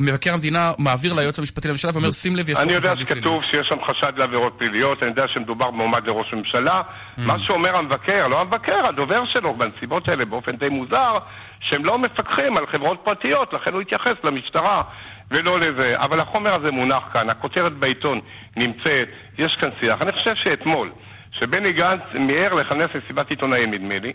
מבקר 0.00 0.34
המדינה 0.34 0.72
מעביר 0.78 1.12
ליועץ 1.12 1.38
המשפטי 1.38 1.68
לממשלה 1.68 1.90
ואומר, 1.94 2.10
שים 2.12 2.36
לב, 2.36 2.48
יש 2.48 2.56
פה 2.56 2.62
אני 2.62 2.72
יודע. 2.72 2.94
שכתוב 3.00 3.42
שיש 3.52 3.66
שם 3.68 3.76
חשד 3.86 4.18
לעבירות 4.18 4.52
פליליות, 4.58 5.02
אני 5.02 5.10
יודע 5.10 5.24
שמדובר 5.34 5.70
במועמד 5.70 6.06
לראש 6.06 6.26
הממשלה. 6.32 6.80
Mm. 6.80 7.22
מה 7.22 7.38
שאומר 7.38 7.76
המבקר, 7.76 8.28
לא 8.28 8.40
המבקר, 8.40 8.86
הדובר 8.86 9.22
שלו, 9.32 9.54
בנסיבות 9.54 10.08
האלה, 10.08 10.24
באופן 10.24 10.56
די 10.56 10.68
מוזר, 10.68 11.18
שהם 11.62 11.84
לא 11.84 11.98
מפקחים 11.98 12.56
על 12.56 12.66
חברות 12.66 13.00
פרטיות, 13.04 13.52
לכן 13.52 13.72
הוא 13.72 13.80
התייחס 13.80 14.14
למשטרה 14.24 14.82
ולא 15.30 15.60
לזה. 15.60 15.94
אבל 15.96 16.20
החומר 16.20 16.54
הזה 16.54 16.70
מונח 16.72 17.02
כאן, 17.12 17.30
הכותרת 17.30 17.74
בעיתון 17.74 18.20
נמצאת, 18.56 19.08
יש 19.38 19.56
כאן 19.60 19.70
שיח. 19.80 20.02
אני 20.02 20.12
חושב 20.12 20.34
שאתמול, 20.34 20.92
שבני 21.32 21.72
גנץ 21.72 22.02
מיהר 22.14 22.54
לכנס 22.54 22.88
מסיבת 22.94 23.30
עיתונאים, 23.30 23.74
נדמה 23.74 23.98
לי, 23.98 24.12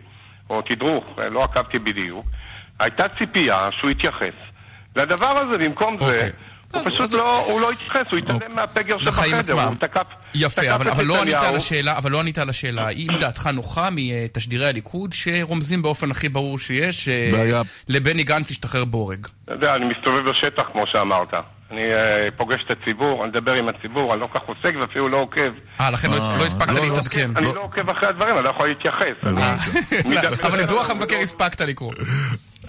או 0.50 0.62
תדרוך, 0.62 1.20
לא 1.32 1.44
עקבתי 1.44 1.80
בדיוק, 1.80 2.26
הייתה 2.80 3.06
ציפייה 3.20 3.70
שהוא 3.72 3.92
יתייחס. 3.92 4.36
לדבר 4.96 5.38
הזה, 5.38 5.58
במקום 5.58 5.98
זה, 6.00 6.06
אוקיי. 6.06 6.30
הוא 6.74 6.82
פשוט 6.86 7.12
לא, 7.12 7.46
הוא 7.46 7.62
לא 7.62 7.72
התייחס, 7.72 8.02
הוא 8.12 8.20
התעלם 8.20 8.56
מהפגר 8.56 8.96
לחיים 9.02 9.36
שבחדר. 9.36 9.64
הוא 9.64 9.76
תקף, 9.76 10.06
יפה, 10.36 10.62
אבל, 10.76 11.06
לא 11.06 11.22
ענית. 11.22 11.36
על 11.36 11.56
השאלה, 11.56 11.98
אבל 11.98 12.12
לא 12.12 12.20
ענית 12.20 12.38
על 12.38 12.50
השאלה, 12.50 12.88
האם 12.88 13.08
דעתך 13.20 13.48
נוחה 13.48 13.90
מתשדירי 13.92 14.68
הליכוד 14.68 15.14
שרומזים 15.14 15.82
באופן 15.82 16.12
הכי 16.12 16.30
ברור 16.30 16.60
שיש, 16.60 17.10
אה. 17.10 17.62
לבני 17.90 18.24
גנץ 18.24 18.52
ישתחרר 18.52 18.86
בורג? 18.86 19.28
אתה 19.46 19.54
יודע, 19.54 19.76
אני 19.76 19.86
מסתובב 19.86 20.30
בשטח, 20.30 20.64
כמו 20.72 20.84
שאמרת. 20.92 21.34
אני 21.72 21.94
אה, 21.94 22.28
פוגש 22.38 22.58
את 22.68 22.78
הציבור, 22.82 23.24
אני 23.24 23.32
מדבר 23.32 23.54
עם 23.54 23.70
הציבור, 23.70 24.14
אני 24.14 24.22
לא 24.22 24.28
כל 24.34 24.40
כך 24.40 24.46
עוסק 24.46 24.74
ואפילו 24.82 25.10
לא 25.10 25.18
עוקב. 25.18 25.52
אה, 25.82 25.92
לכן 25.92 26.08
לא, 26.08 26.16
לא 26.40 26.46
הספקת 26.46 26.72
לא, 26.76 26.82
להתעדכן. 26.82 27.30
אני 27.36 27.46
לא. 27.46 27.56
לא 27.56 27.62
עוקב 27.62 27.90
אחרי 27.90 28.10
הדברים, 28.10 28.36
אני 28.36 28.44
לא 28.44 28.50
יכול 28.50 28.68
להתייחס. 28.68 29.24
מדבר- 30.10 30.48
אבל 30.48 30.60
לדוח 30.64 30.90
המבקר 30.90 31.16
הספקת 31.24 31.62
לקרוא. 31.62 31.92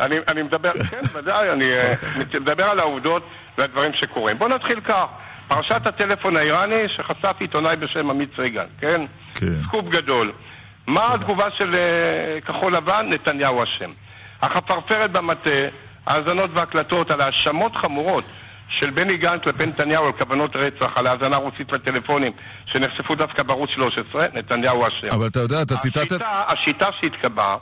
אני, 0.00 0.16
אני 0.28 0.42
מדבר, 0.42 0.72
כן, 0.90 1.00
ודאי, 1.18 1.50
אני 1.52 1.64
אה, 1.72 1.92
מדבר 2.40 2.64
על 2.64 2.78
העובדות 2.78 3.22
והדברים 3.58 3.92
שקורים. 4.00 4.36
בואו 4.38 4.50
נתחיל 4.54 4.80
כך. 4.80 5.04
פרשת 5.48 5.86
הטלפון 5.86 6.36
האיראני 6.36 6.82
שחשף 6.96 7.36
עיתונאי 7.40 7.76
בשם 7.76 8.10
עמית 8.10 8.28
סייגן, 8.36 8.64
כן? 8.80 9.00
כן. 9.34 9.46
סקופ 9.68 9.84
גדול. 9.88 10.32
מה 10.86 11.14
התגובה 11.14 11.44
של 11.58 11.74
אה, 11.74 12.40
כחול 12.40 12.76
לבן? 12.76 13.06
נתניהו 13.08 13.62
אשם. 13.62 13.90
החפרפרת 14.42 15.10
במטה, 15.12 15.50
האזנות 16.06 16.50
והקלטות 16.54 17.10
על 17.10 17.20
האשמות 17.20 17.76
חמורות 17.76 18.24
של 18.68 18.90
בני 18.90 19.16
גנץ 19.16 19.40
כלפי 19.42 19.66
נתניהו 19.66 20.06
על 20.06 20.12
כוונות 20.12 20.56
רצח, 20.56 20.86
על 20.94 21.06
האזנה 21.06 21.36
רוסית 21.36 21.72
לטלפונים 21.72 22.32
שנחשפו 22.66 23.14
דווקא 23.14 23.42
בערוץ 23.42 23.70
13, 23.74 24.26
נתניהו 24.34 24.86
אשם. 24.88 25.06
אבל 25.12 25.26
אתה 25.26 25.40
יודע, 25.40 25.62
אתה 25.62 25.76
ציטטת... 25.76 26.00
השיטה, 26.12 26.42
השיטה 26.48 26.86
שהתקבעה, 27.00 27.54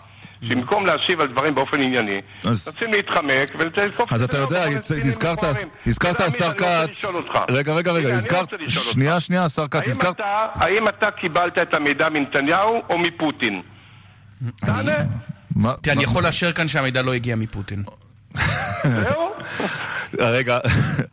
שבמקום 0.43 0.87
להשיב 0.87 1.21
על 1.21 1.27
דברים 1.29 1.55
באופן 1.55 1.81
ענייני, 1.81 2.21
רוצים 2.45 2.93
להתחמק 2.93 3.53
ולתקוף... 3.59 4.13
אז 4.13 4.23
את 4.23 4.29
אתה 4.31 4.39
יודע, 4.39 4.63
הזכרת. 5.05 5.39
הזכרת 5.87 6.21
השר 6.21 6.53
כץ. 6.53 7.05
רגע, 7.51 7.73
רגע, 7.75 7.93
רגע, 7.93 8.15
הזכרת. 8.15 8.49
שנייה, 8.69 9.21
שנייה, 9.21 9.45
השר 9.45 9.69
כץ, 9.69 9.89
הזכרת, 9.89 10.15
אתה- 10.15 10.47
האם 10.55 10.89
אתה 10.89 11.11
קיבלת 11.11 11.59
את 11.59 11.75
המידע 11.75 12.09
מנתניהו 12.09 12.83
או 12.91 12.99
מפוטין? 12.99 13.63
תענה. 14.57 14.93
אני 15.93 16.03
יכול 16.03 16.23
לאשר 16.23 16.53
כאן 16.53 16.69
שהמידע 16.69 17.03
לא 17.03 17.13
הגיע 17.15 17.37
מפוטין. 17.37 17.83
זהו? 18.85 19.31
רגע, 20.21 20.59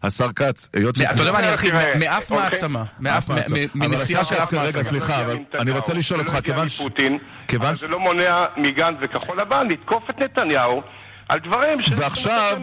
השר 0.03 0.31
כץ, 0.35 0.69
היות 0.73 0.95
אתה 1.01 1.21
יודע 1.21 1.31
מה, 1.31 1.39
אני 1.39 1.49
ארחיב, 1.49 1.69
תראה, 1.71 1.97
מאף 1.99 2.31
הולכים- 2.31 2.51
מעצמה, 2.51 2.83
מאף- 2.99 3.29
מנסיעה 3.75 4.21
השר 4.21 4.35
של 4.35 4.41
כץ, 4.41 4.47
אף 4.47 4.53
רגע, 4.53 4.61
מעצמה. 4.65 4.83
סליחה, 4.83 5.21
אבל. 5.21 5.37
אני 5.59 5.71
רוצה 5.71 5.93
לשאול 5.93 6.19
אותך, 6.19 6.33
לא 6.33 6.37
הגיע 6.37 6.53
כיוון 6.53 6.69
ש- 6.69 6.81
אבל 7.59 7.75
ש- 7.75 7.79
זה 7.79 7.87
לא 7.87 7.99
מונע 7.99 8.45
מגנץ 8.57 8.95
וכחול 9.01 9.41
לבן 9.41 9.67
לתקוף 9.67 10.03
את 10.09 10.15
נתניהו 10.19 10.81
על 11.29 11.39
דברים 11.39 11.81
ש... 11.81 11.89
ועכשיו. 11.95 12.57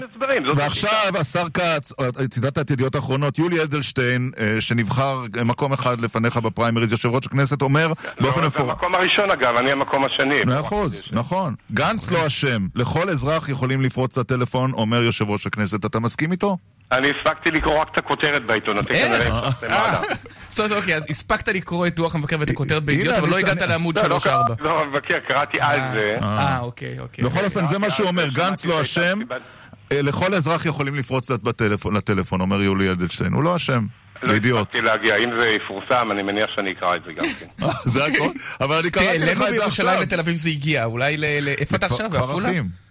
ועכשיו 0.57 1.13
השר 1.21 1.49
כץ, 1.55 1.93
אה, 2.01 2.29
ציטטת 2.29 2.59
את 2.59 2.71
ידיעות 2.71 2.97
אחרונות, 2.97 3.39
יולי 3.39 3.63
אדלשטיין, 3.63 4.31
אה, 4.39 4.61
שנבחר 4.61 5.23
אה, 5.39 5.45
מקום 5.45 5.73
אחד 5.73 6.01
לפניך 6.01 6.37
בפריימריז, 6.37 6.93
יושב 6.93 7.09
ראש 7.09 7.27
הכנסת, 7.27 7.63
אומר 7.63 7.93
באופן 8.21 8.41
לא, 8.41 8.43
זה 8.43 8.47
מפורש... 8.47 8.71
המקום 8.71 8.95
הראשון 8.95 9.31
אגב, 9.31 9.57
אני 9.57 9.71
המקום 9.71 10.05
השני. 10.05 10.45
מאה 10.45 10.61
אחוז, 10.61 11.09
נכון. 11.13 11.55
גנץ 11.73 12.11
לא 12.11 12.27
אשם. 12.27 12.67
לכל 12.75 13.09
אזרח 13.09 13.49
יכולים 13.49 13.81
לפרוץ 13.83 14.19
לטלפון, 14.19 14.73
אומר 14.73 15.03
יושב 15.03 15.31
ראש 15.31 15.47
הכנסת. 15.47 15.85
אתה 15.85 16.01
מסכים 16.01 16.33
איתו? 16.33 16.57
אני 16.93 17.09
הספקתי 17.11 17.51
לקרוא 17.51 17.79
רק 17.81 17.89
את 17.95 17.99
הכותרת 17.99 18.47
בעיתונות. 18.47 18.91
איך? 18.91 19.33
כנראה. 19.61 20.01
זאת 20.49 20.59
אומרת, 20.61 20.73
אוקיי, 20.73 20.95
אז 20.97 21.07
הספקת 21.11 21.49
לקרוא 21.49 21.87
את 21.87 21.95
דוח 21.95 22.15
המבקר 22.15 22.37
ואת 22.41 22.51
הכותרת 22.51 22.85
בידיעות, 22.85 23.17
אבל 23.17 23.29
לא 23.29 23.39
הגעת 23.39 23.63
לעמוד 23.63 23.99
לא, 23.99 24.09
לא 24.09 24.17
3-4. 24.17 24.21
קראתי- 24.25 24.63
לא, 24.63 24.85
מבקר, 24.93 25.15
קראתי 25.29 25.59
על 25.61 25.81
זה. 25.93 26.17
אה, 26.23 26.59
אוקיי, 26.61 26.99
אוקיי. 26.99 27.25
בכל 27.25 27.45
אופן, 27.45 27.69
זה 27.69 27.79
מה 27.79 27.91
שהוא 27.91 28.09
אומר, 28.09 28.29
גנץ 28.29 28.67
לא 28.67 28.81
אשם. 28.81 29.19
אה, 29.93 30.03
לכל 30.03 30.35
אזרח 30.35 30.67
יכולים 30.67 30.95
לפרוץ 30.95 31.31
בטלפון, 31.31 31.97
לטלפון, 31.97 32.41
אומר 32.41 32.63
יולי 32.63 32.91
אדלשטיין. 32.91 33.33
הוא 33.33 33.43
לא 33.43 33.57
אשם. 33.57 33.87
לא. 34.23 34.33
הספקתי 34.35 34.81
להגיע, 34.81 35.17
אם 35.17 35.31
זה 35.41 35.47
יפורסם, 35.49 36.09
אני 36.13 36.23
מניח 36.23 36.47
שאני 36.57 36.73
אקרא 36.73 36.95
את 36.97 37.01
זה 37.07 37.13
גם 37.13 37.25
כן. 37.41 37.67
זה 37.85 38.05
הכל? 38.05 38.29
אבל 38.61 38.77
אני 38.79 38.91
קראתי 38.91 39.19
לך 39.19 39.23
אלינו 39.23 39.33
את 39.33 39.51
זה 39.51 39.57
בירושלים 39.59 39.89
עכשיו. 39.89 40.03
לתל 40.03 40.21
אביב 40.21 40.37
זה 40.37 40.49
הגיע, 40.49 40.85
אולי 40.85 41.17
ל... 41.17 41.25
ל- 41.41 41.49
איפה 41.49 41.77
אתה 41.77 41.87
עכשיו? 41.87 42.11
בעפולה? 42.11 42.49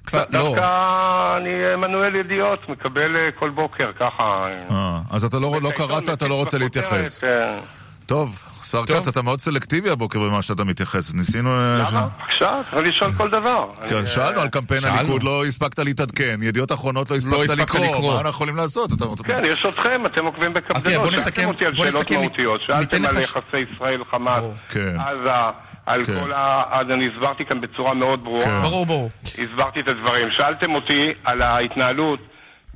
כבר, 0.09 0.23
לא. 0.29 0.43
דווקא 0.43 1.37
אני 1.37 1.75
מנואל 1.77 2.15
ידיעות, 2.15 2.69
מקבל 2.69 3.15
אה, 3.15 3.31
כל 3.39 3.49
בוקר, 3.49 3.91
ככה. 3.99 4.47
אה, 4.71 4.99
אז 5.11 5.23
אתה 5.23 5.39
לא 5.39 5.61
לא 5.61 5.69
קראת, 5.69 6.09
אתה 6.09 6.27
לא 6.27 6.35
רוצה 6.35 6.57
להתייחס. 6.57 7.23
כן. 7.23 7.59
טוב, 8.05 8.43
השר. 8.61 8.85
כץ, 8.85 9.07
אתה 9.07 9.21
מאוד 9.21 9.39
סלקטיבי 9.39 9.89
הבוקר 9.89 10.19
במה 10.19 10.41
שאתה 10.41 10.63
מתייחס. 10.63 11.13
ניסינו... 11.13 11.49
אה, 11.49 11.77
למה? 11.77 12.07
עכשיו, 12.29 12.63
צריך 12.71 12.87
לשאול 12.87 13.13
כל 13.17 13.29
דבר. 13.29 13.65
כן, 13.89 14.05
שאלנו 14.05 14.39
על 14.39 14.49
קמפיין. 14.49 14.85
הליכוד, 14.85 15.23
לא 15.23 15.45
הספקת 15.45 15.79
להתעדכן, 15.79 16.39
ידיעות 16.41 16.71
אחרונות 16.71 17.11
לא 17.11 17.15
הספקת 17.15 17.39
הספקת 17.49 17.79
לקרוא. 17.79 18.13
מה 18.13 18.17
אנחנו 18.19 18.29
יכולים 18.29 18.55
לעשות? 18.57 18.91
כן, 19.23 19.41
יש 19.45 19.65
אתכם, 19.65 20.05
אתם 20.05 20.25
עוקבים 20.25 20.53
בקפדנות. 20.53 21.13
שאלתם 21.13 21.45
אותי 21.47 21.65
על 21.65 21.75
שאלות 21.75 22.11
מהותיות. 22.11 22.61
שאלתם 22.61 23.05
על 23.05 23.17
יחסי 23.17 23.57
ישראל-חמאס, 23.73 24.43
כן. 24.69 24.95
עזה, 24.99 25.49
על 25.89 26.05
כן. 26.05 26.19
כל 26.19 26.33
ה... 26.33 26.63
אז 26.69 26.91
אני 26.91 27.07
הסברתי 27.07 27.45
כאן 27.45 27.61
בצורה 27.61 27.93
מאוד 27.93 28.19
כן. 28.19 28.25
ברורה. 28.25 28.61
ברור, 28.61 28.85
ברור. 28.85 29.09
הסברתי 29.23 29.79
את 29.79 29.87
הדברים. 29.87 30.31
שאלתם 30.31 30.75
אותי 30.75 31.13
על 31.23 31.41
ההתנהלות 31.41 32.19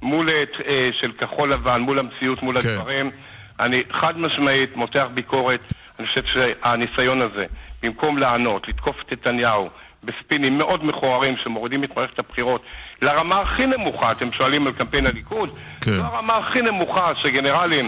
מול 0.01 0.29
אה, 0.29 0.89
של 1.01 1.11
כחול 1.11 1.49
לבן, 1.51 1.81
מול 1.81 1.99
המציאות, 1.99 2.43
מול 2.43 2.61
כן. 2.61 2.69
הדברים. 2.69 3.11
אני 3.59 3.83
חד 3.91 4.17
משמעית 4.17 4.75
מותח 4.75 5.05
ביקורת. 5.13 5.59
אני 5.99 6.07
חושב 6.07 6.21
שהניסיון 6.25 7.21
הזה, 7.21 7.45
במקום 7.83 8.17
לענות, 8.17 8.67
לתקוף 8.67 8.95
את 9.05 9.13
נתניהו 9.13 9.69
בספינים 10.03 10.57
מאוד 10.57 10.85
מכוערים 10.85 11.35
שמורידים 11.43 11.83
את 11.83 11.97
מערכת 11.97 12.19
הבחירות 12.19 12.61
לרמה 13.01 13.39
הכי 13.39 13.65
נמוכה, 13.65 14.11
אתם 14.11 14.31
שואלים 14.31 14.67
על 14.67 14.73
קמפיין 14.73 15.07
הליכוד? 15.07 15.49
כן. 15.81 15.91
זו 15.91 16.03
הרמה 16.03 16.37
הכי 16.37 16.61
נמוכה 16.61 17.11
שגנרלים, 17.15 17.85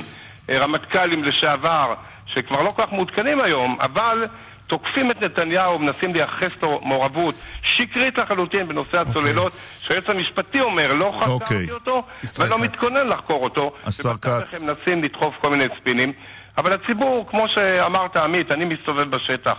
אה, 0.49 0.57
רמטכ"לים 0.57 1.23
לשעבר, 1.23 1.93
שכבר 2.25 2.63
לא 2.63 2.69
כל 2.69 2.83
כך 2.83 2.93
מעודכנים 2.93 3.41
היום, 3.41 3.77
אבל 3.81 4.27
תוקפים 4.67 5.11
את 5.11 5.21
נתניהו, 5.23 5.79
מנסים 5.79 6.13
לייחס 6.13 6.51
לו 6.63 6.81
מעורבות 6.83 7.35
שקרית 7.63 8.17
לחלוטין 8.17 8.67
בנושא 8.67 9.01
הצוללות, 9.01 9.53
שהיועץ 9.79 10.09
המשפטי 10.09 10.61
אומר, 10.61 10.93
לא 10.93 11.05
אוקיי. 11.21 11.45
חקרתי 11.57 11.71
אותו, 11.71 12.03
ישראל 12.23 12.47
ולא 12.53 12.57
כץ. 12.57 12.63
מתכונן 12.71 13.07
לחקור 13.07 13.43
אותו. 13.43 13.71
השר 13.85 14.17
כץ. 14.17 14.61
הם 14.63 14.69
מנסים 14.75 15.03
לדחוף 15.03 15.33
כל 15.41 15.49
מיני 15.49 15.65
ספינים. 15.81 16.13
אבל 16.57 16.73
הציבור, 16.73 17.25
כמו 17.29 17.43
שאמרת, 17.55 18.17
עמית, 18.17 18.51
אני 18.51 18.65
מסתובב 18.65 19.15
בשטח. 19.15 19.55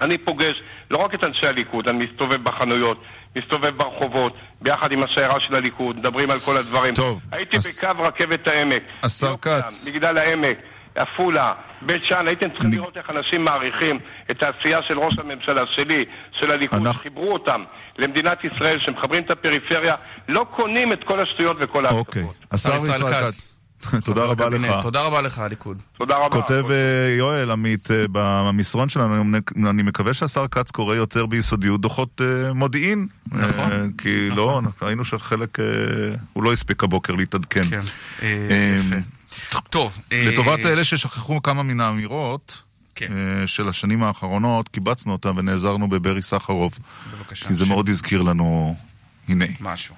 אני 0.00 0.18
פוגש 0.18 0.52
לא 0.90 0.96
רק 0.98 1.14
את 1.14 1.24
אנשי 1.24 1.46
הליכוד, 1.46 1.88
אני 1.88 2.06
מסתובב 2.06 2.44
בחנויות, 2.44 3.02
מסתובב 3.36 3.76
ברחובות, 3.76 4.32
ביחד 4.60 4.92
עם 4.92 5.02
השיירה 5.02 5.40
של 5.40 5.54
הליכוד, 5.54 5.96
מדברים 5.96 6.30
על 6.30 6.38
כל 6.38 6.56
הדברים. 6.56 6.94
טוב, 6.94 7.22
הייתי 7.32 7.56
אז- 7.56 7.80
בקו 7.84 8.02
רכבת 8.02 8.48
העמק. 8.48 8.82
השר 9.02 9.34
כץ. 9.42 9.88
מגדל 9.88 10.18
העמק, 10.18 10.56
עפולה, 10.96 11.52
בית 11.82 12.02
שאן, 12.04 12.28
הייתם 12.28 12.48
צריכים 12.50 12.70
נ- 12.70 12.74
לראות 12.74 12.96
איך 12.96 13.10
אנשים 13.10 13.44
מעריכים 13.44 13.98
את 14.30 14.42
העשייה 14.42 14.82
של 14.82 14.98
ראש 14.98 15.14
הממשלה, 15.18 15.62
שלי, 15.66 16.04
של 16.40 16.50
הליכוד, 16.50 16.78
אנחנו- 16.86 17.00
שחיברו 17.00 17.32
אותם 17.32 17.62
למדינת 17.98 18.38
ישראל, 18.44 18.78
שמחברים 18.78 19.22
את 19.22 19.30
הפריפריה, 19.30 19.94
לא 20.28 20.46
קונים 20.50 20.92
את 20.92 20.98
כל 21.04 21.20
השטויות 21.20 21.56
וכל 21.60 21.86
אוקיי, 21.86 21.96
ההבטחות. 22.22 22.36
השר 22.52 22.74
ישראל 22.76 23.12
כץ. 23.12 23.52
תודה 24.04 24.24
רבה 24.24 24.44
הקבינט. 24.46 24.64
לך. 24.64 24.82
תודה 24.82 25.02
רבה 25.02 25.22
לך, 25.22 25.38
הליכוד. 25.38 25.78
תודה 25.98 26.16
רבה. 26.16 26.28
כותב 26.40 26.64
אה, 26.70 26.76
יואל 27.18 27.50
עמית 27.50 27.90
אה, 27.90 28.04
במסרון 28.12 28.88
שלנו, 28.88 29.22
אני- 29.22 29.70
אני 29.70 29.82
מקווה 29.82 30.14
שהשר 30.14 30.48
כץ 30.48 30.70
קורא 30.70 30.94
יותר 30.94 31.26
ביסודיות 31.26 31.80
דוחות 31.80 32.20
אה, 32.20 32.52
מודיעין. 32.52 33.06
נכון. 33.32 33.92
כי 33.98 34.30
לא, 34.30 34.58
אנחנו- 34.58 34.86
ראינו 34.86 35.04
שחלק, 35.04 35.58
הוא 36.32 36.44
לא 36.44 36.52
הספיק 36.52 36.84
הבוקר 36.84 37.12
להתעדכן. 37.12 37.64
כן. 37.70 37.80
יפה. 38.20 38.96
טוב. 39.70 39.98
אה, 40.12 40.24
לטובת 40.32 40.66
אלה 40.66 40.84
ששכחו 40.84 41.42
כמה 41.42 41.62
מן 41.62 41.80
האמירות 41.80 42.62
כן. 42.94 43.06
אה, 43.12 43.46
של 43.46 43.68
השנים 43.68 44.02
האחרונות, 44.02 44.68
קיבצנו 44.68 45.12
אותם 45.12 45.34
ונעזרנו 45.36 45.88
בברי 45.88 46.22
סחרוף. 46.22 46.78
בבקשה. 47.12 47.48
כי 47.48 47.54
זה 47.54 47.64
ש- 47.64 47.68
מאוד 47.68 47.88
הזכיר 47.88 48.22
לנו, 48.22 48.76
הנה. 49.28 49.44
משהו. 49.60 49.94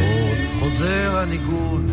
עוד 0.00 0.38
חוזר 0.58 1.18
הניגון 1.18 1.86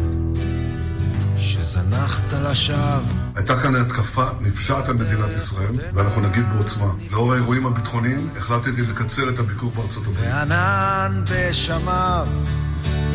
שזנחת 1.74 2.34
לשווא 2.34 3.00
הייתה 3.36 3.60
כאן 3.60 3.76
התקפה 3.76 4.26
נפשעת 4.42 4.90
על 4.90 4.94
מדינת 4.94 5.30
ישראל, 5.38 5.72
ואנחנו 5.94 6.22
נגיד 6.22 6.44
בעוצמה. 6.54 6.86
לאור 7.12 7.34
האירועים 7.34 7.66
הביטחוניים, 7.66 8.30
החלטתי 8.38 8.82
לקצר 8.82 9.30
את 9.30 9.40
הביקור 9.40 9.72
בארצות 9.72 10.04
הברית. 10.08 10.30
וענן 10.30 11.24
בשמיו 11.32 12.28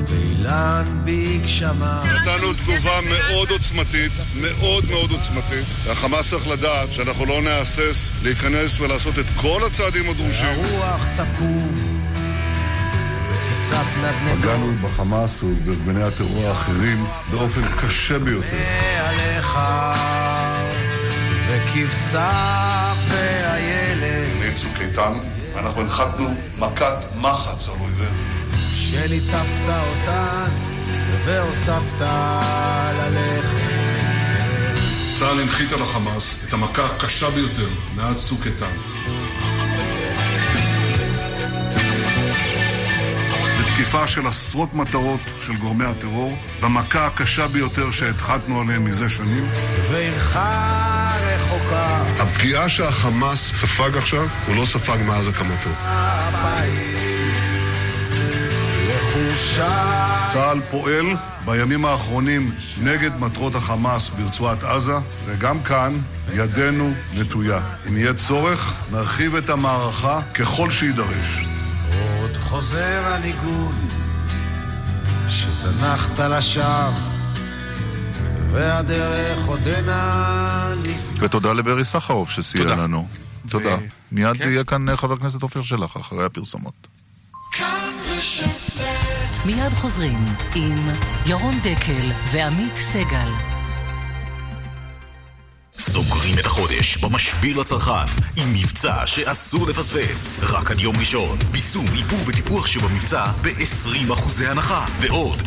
ואילן 0.07 1.03
בגשמיו 1.05 2.03
נתנו 2.05 2.53
תגובה 2.53 3.01
מאוד 3.09 3.51
עוצמתית, 3.51 4.13
מאוד 4.41 4.85
מאוד 4.91 5.11
עוצמתית. 5.11 5.65
והחמאס 5.85 6.31
צריך 6.31 6.49
לדעת 6.49 6.93
שאנחנו 6.93 7.27
לא 7.27 7.43
נהסס 7.43 8.11
להיכנס 8.23 8.81
ולעשות 8.81 9.19
את 9.19 9.27
כל 9.37 9.61
הצעדים 9.67 10.11
הדרושים. 10.11 10.47
הרוח 10.47 11.07
תקום 11.17 11.75
פגענו 14.41 14.73
בחמאס 14.83 15.43
ובארגוני 15.43 16.03
הטרור 16.03 16.47
האחרים 16.47 17.05
באופן 17.31 17.61
קשה 17.63 18.19
ביותר. 18.19 18.47
מצוק 24.41 24.81
איתן, 24.81 25.13
ואנחנו 25.55 25.81
הנחתנו 25.81 26.35
מכת 26.59 26.97
מחץ 27.17 27.69
על 27.69 27.75
אויבינו. 27.81 28.11
שליטפת 28.73 29.69
אותן 29.69 30.51
והוספת 31.25 32.01
ללחם 32.99 33.79
צה"ל 35.13 35.41
הנחית 35.41 35.73
על 35.73 35.83
החמאס 35.83 36.45
את 36.49 36.53
המכה 36.53 36.85
הקשה 36.87 37.31
ביותר 37.31 37.69
מאז 37.97 38.29
צוק 38.29 38.47
איתן. 38.47 38.98
בתקיפה 43.79 44.07
של 44.07 44.27
עשרות 44.27 44.75
מטרות 44.75 45.21
של 45.41 45.57
גורמי 45.57 45.85
הטרור, 45.85 46.37
במכה 46.61 47.07
הקשה 47.07 47.49
ביותר 47.49 47.91
שהנחתנו 47.91 48.61
עליהם 48.61 48.85
מזה 48.85 49.09
שנים. 49.09 49.49
ועירך 49.91 50.37
רחוקה 50.37 52.03
הפגיעה 52.19 52.69
שהחמאס 52.69 53.53
ספג 53.55 53.97
עכשיו, 53.97 54.27
הוא 54.47 54.57
לא 54.57 54.65
ספג 54.65 54.97
מאז 55.07 55.29
הקמתו. 55.29 55.71
צה"ל 60.33 60.61
פועל 60.71 61.07
בימים 61.45 61.85
האחרונים 61.85 62.51
נגד 62.83 63.21
מטרות 63.21 63.55
החמאס 63.55 64.09
ברצועת 64.09 64.65
עזה, 64.65 64.97
וגם 65.27 65.63
כאן 65.63 65.93
ידנו 66.35 66.93
נטויה. 67.15 67.61
אם 67.89 67.97
יהיה 67.97 68.15
צורך, 68.15 68.75
נרחיב 68.93 69.37
את 69.37 69.51
המערכה 69.51 70.21
ככל 70.35 70.71
שיידרש. 70.71 71.48
חוזר 72.49 73.03
הניגון 73.15 73.75
שזנחת 75.29 76.19
לשווא 76.19 76.91
והדרך 78.51 79.47
עודנה 79.47 80.73
לפני 80.81 81.19
ותודה 81.21 81.53
לברי 81.53 81.85
סחרוף 81.85 82.31
שסייע 82.31 82.65
תודה. 82.65 82.77
לנו. 82.83 83.09
תודה. 83.51 83.75
ו- 83.75 83.87
מיד 84.13 84.37
כן. 84.37 84.49
יהיה 84.49 84.65
כאן 84.65 84.89
אה, 84.89 84.97
חבר 84.97 85.15
הכנסת 85.15 85.43
עופר 85.43 85.63
שלח 85.63 85.97
אחרי 85.97 86.25
הפרסומות. 86.25 86.89
מיד 89.45 89.73
חוזרים 89.75 90.25
עם 90.55 90.75
ירון 91.27 91.55
דקל 91.63 92.13
ועמית 92.33 92.77
סגל. 92.77 93.58
סוגרים 95.79 96.39
את 96.39 96.47
החודש 96.47 96.97
במשביר 96.97 97.59
לצרכן 97.61 98.13
עם 98.37 98.53
מבצע 98.53 99.07
שאסור 99.07 99.67
לפספס. 99.67 100.41
רק 100.43 100.71
עד 100.71 100.81
יום 100.81 100.97
ראשון. 100.99 101.39
ביסום, 101.51 101.87
איפור 101.99 102.19
וטיפוח 102.27 102.67
שבמבצע 102.67 103.27
ב-20% 103.43 104.45
הנחה. 104.47 104.87
ועוד 105.01 105.43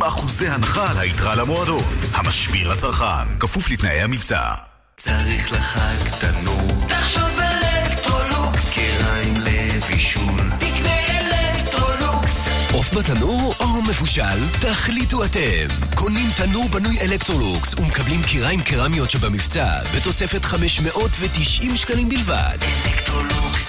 20% 0.00 0.46
הנחה 0.48 0.90
על 0.90 0.98
היתרה 0.98 1.34
למועדון. 1.34 1.84
המשביר 2.12 2.72
לצרכן 2.72 3.38
כפוף 3.40 3.70
לתנאי 3.70 4.00
המבצע. 4.00 4.54
צריך 4.96 5.52
לחג 5.52 6.18
תנור. 6.20 6.86
תחשוב 6.88 7.30
אלקטרולוקס. 7.40 8.74
כיריים 8.74 9.34
לבישול 9.36 10.39
בתנור 12.96 13.54
או 13.60 13.82
מבושל? 13.82 14.50
תחליטו 14.60 15.24
אתם. 15.24 15.86
קונים 15.94 16.30
תנור 16.36 16.68
בנוי 16.68 17.00
אלקטרולוקס 17.00 17.74
ומקבלים 17.74 18.22
כיריים 18.22 18.62
קרמיות 18.62 19.10
שבמבצע 19.10 19.66
בתוספת 19.96 20.44
590 20.44 21.76
שקלים 21.76 22.08
בלבד. 22.08 22.58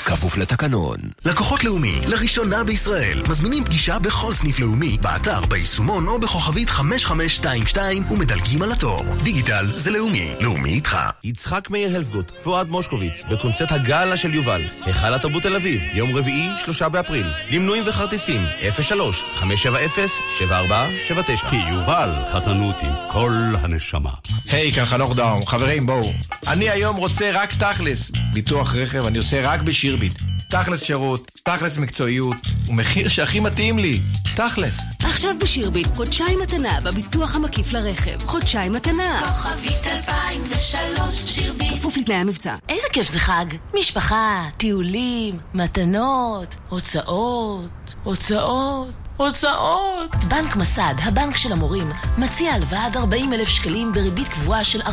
כפוף 0.06 0.38
לתקנון. 0.38 0.98
לקוחות 1.26 1.64
לאומי, 1.64 2.02
לראשונה 2.08 2.64
בישראל 2.64 3.24
מזמינים 3.30 3.64
פגישה 3.64 4.00
בכל 4.00 4.34
סניף 4.34 4.60
לאומי 4.60 4.98
באתר, 5.02 5.42
ביישומון 5.46 6.08
או 6.08 6.20
בכוכבית 6.20 6.70
5522 6.70 8.12
ומדלגים 8.12 8.62
על 8.62 8.72
התור 8.72 9.04
דיגיטל 9.24 9.66
זה 9.76 9.92
לאומי, 9.92 10.34
לאומי 10.40 10.70
איתך 10.70 10.98
יצחק 11.24 11.70
מאיר 11.70 11.96
הלפגוט 11.96 12.32
ואוהד 12.44 12.68
מושקוביץ 12.68 13.24
בקונצרט 13.32 13.72
הגאלה 13.72 14.18
של 14.18 14.34
יובל, 14.34 14.62
היכל 14.86 15.14
התרבות 15.14 15.44
תל 15.44 15.56
אביב, 15.56 15.82
יום 15.94 16.16
רביעי, 16.16 16.50
שלושה 16.64 16.90
באפריל. 16.90 17.28
למנויים 17.50 17.84
וכרטיסים, 17.88 18.42
03 18.82 19.26
570 19.32 20.08
7479 20.38 21.50
כי 21.50 21.56
יובל 21.56 22.10
חזנות 22.32 22.76
עם 22.82 22.94
כל 23.10 23.34
הנשמה. 23.62 24.12
היי, 24.52 24.72
כאן 24.72 24.86
חנוך 24.86 25.16
דאום. 25.16 25.46
חברים, 25.46 25.86
בואו. 25.86 26.14
אני 26.48 26.70
היום 26.70 26.96
רוצה 26.96 27.32
רק 27.34 27.54
תכלס. 27.54 28.12
ביטוח 28.34 28.76
רכב 28.76 29.06
אני 29.06 29.18
עושה 29.18 29.31
רק 29.40 29.62
בשירביט. 29.62 30.20
תכלס 30.50 30.84
שירות, 30.84 31.32
תכלס 31.44 31.78
מקצועיות, 31.78 32.36
ומחיר 32.68 33.08
שהכי 33.08 33.40
מתאים 33.40 33.80
לי. 33.80 34.02
תכלס. 34.36 34.80
עכשיו 35.04 35.32
בשירביט, 35.42 35.88
חודשיים 35.96 36.40
מתנה 36.40 36.80
בביטוח 36.84 37.36
המקיף 37.36 37.74
לרכב. 37.74 38.26
חודשיים 38.26 38.74
מתנה. 38.74 39.22
כוכבית 39.28 39.88
2003 39.88 41.16
שירביט. 41.26 41.74
כפוף 41.74 41.98
לתנאי 41.98 42.18
המבצע. 42.18 42.56
איזה 42.70 42.88
כיף 42.94 43.08
זה 43.08 43.20
חג. 43.20 43.46
משפחה, 43.80 44.46
טיולים, 44.58 45.40
מתנות, 45.54 46.56
הוצאות, 46.70 47.96
הוצאות. 48.04 48.90
הוצאות. 49.18 50.16
בנק 50.30 50.56
מסד, 50.56 50.94
הבנק 51.04 51.38
של 51.38 51.52
המורים, 51.52 51.90
מציע 52.18 52.54
הלוואה 52.54 52.86
עד 52.86 52.98
40 52.98 53.34
אלף 53.34 53.48
שקלים 53.48 53.94
בריבית 53.94 54.28
קבועה 54.28 54.64
של 54.64 54.82
4% 54.82 54.88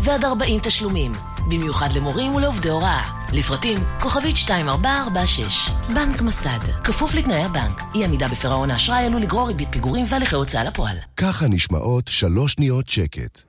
ועד 0.00 0.24
40 0.24 0.60
תשלומים. 0.62 1.12
במיוחד 1.48 1.92
למורים 1.92 2.34
ולעובדי 2.34 2.68
הוראה. 2.68 3.02
לפרטים, 3.32 3.78
כוכבית 4.00 4.36
2446. 4.36 5.70
בנק 5.94 6.22
מסד, 6.22 6.58
כפוף 6.84 7.14
לתנאי 7.14 7.42
הבנק. 7.44 7.82
אי 7.94 8.04
עמידה 8.04 8.28
בפירעון 8.28 8.70
האשראי 8.70 9.04
עלול 9.04 9.22
לגרור 9.22 9.48
ריבית 9.48 9.68
פיגורים 9.70 10.04
והליכי 10.08 10.34
הוצאה 10.34 10.64
לפועל. 10.64 10.96
ככה 11.16 11.48
נשמעות 11.48 12.08
שלוש 12.08 12.52
שניות 12.52 12.88
שקט. 12.88 13.42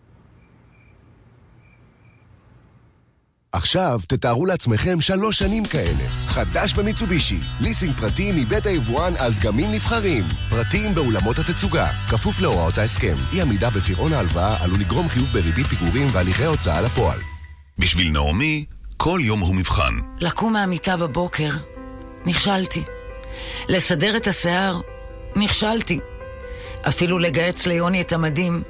עכשיו 3.52 4.00
תתארו 4.08 4.46
לעצמכם 4.46 5.02
שלוש 5.02 5.40
שנים 5.40 5.66
כאלה. 5.66 6.08
חדש 6.28 6.74
במיצובישי, 6.74 7.40
ליסינג 7.62 7.94
פרטי 7.94 8.32
מבית 8.36 8.66
היבואן 8.66 9.14
על 9.18 9.34
דגמים 9.34 9.72
נבחרים. 9.72 10.24
פרטים 10.50 10.96
באולמות 10.96 11.40
התצוגה, 11.40 11.88
כפוף 12.10 12.40
להוראות 12.40 12.78
ההסכם. 12.78 13.16
אי 13.34 13.42
עמידה 13.42 13.70
בפירעון 13.70 14.14
ההלוואה 14.14 14.64
עלול 14.64 14.80
לגרום 14.80 15.10
חיוב 15.10 15.28
בריבית 15.34 15.68
פיגורים 15.68 16.08
והליכי 16.12 16.46
הוצאה 16.46 16.82
לפועל. 16.82 17.33
בשביל 17.80 18.12
נעמי, 18.12 18.66
כל 18.98 19.20
יום 19.24 19.40
הוא 19.40 19.56
מבחן. 19.56 19.94
לקום 20.20 20.54
מהמיטה 20.54 20.98
בבוקר, 20.98 21.50
נכשלתי. 22.26 22.84
לסדר 23.70 24.18
את 24.18 24.28
השיער, 24.28 24.82
נכשלתי. 25.36 26.00
אפילו 26.88 27.20
לגהץ 27.20 27.66
ליוני 27.66 28.02
את 28.02 28.12
המדים, 28.14 28.64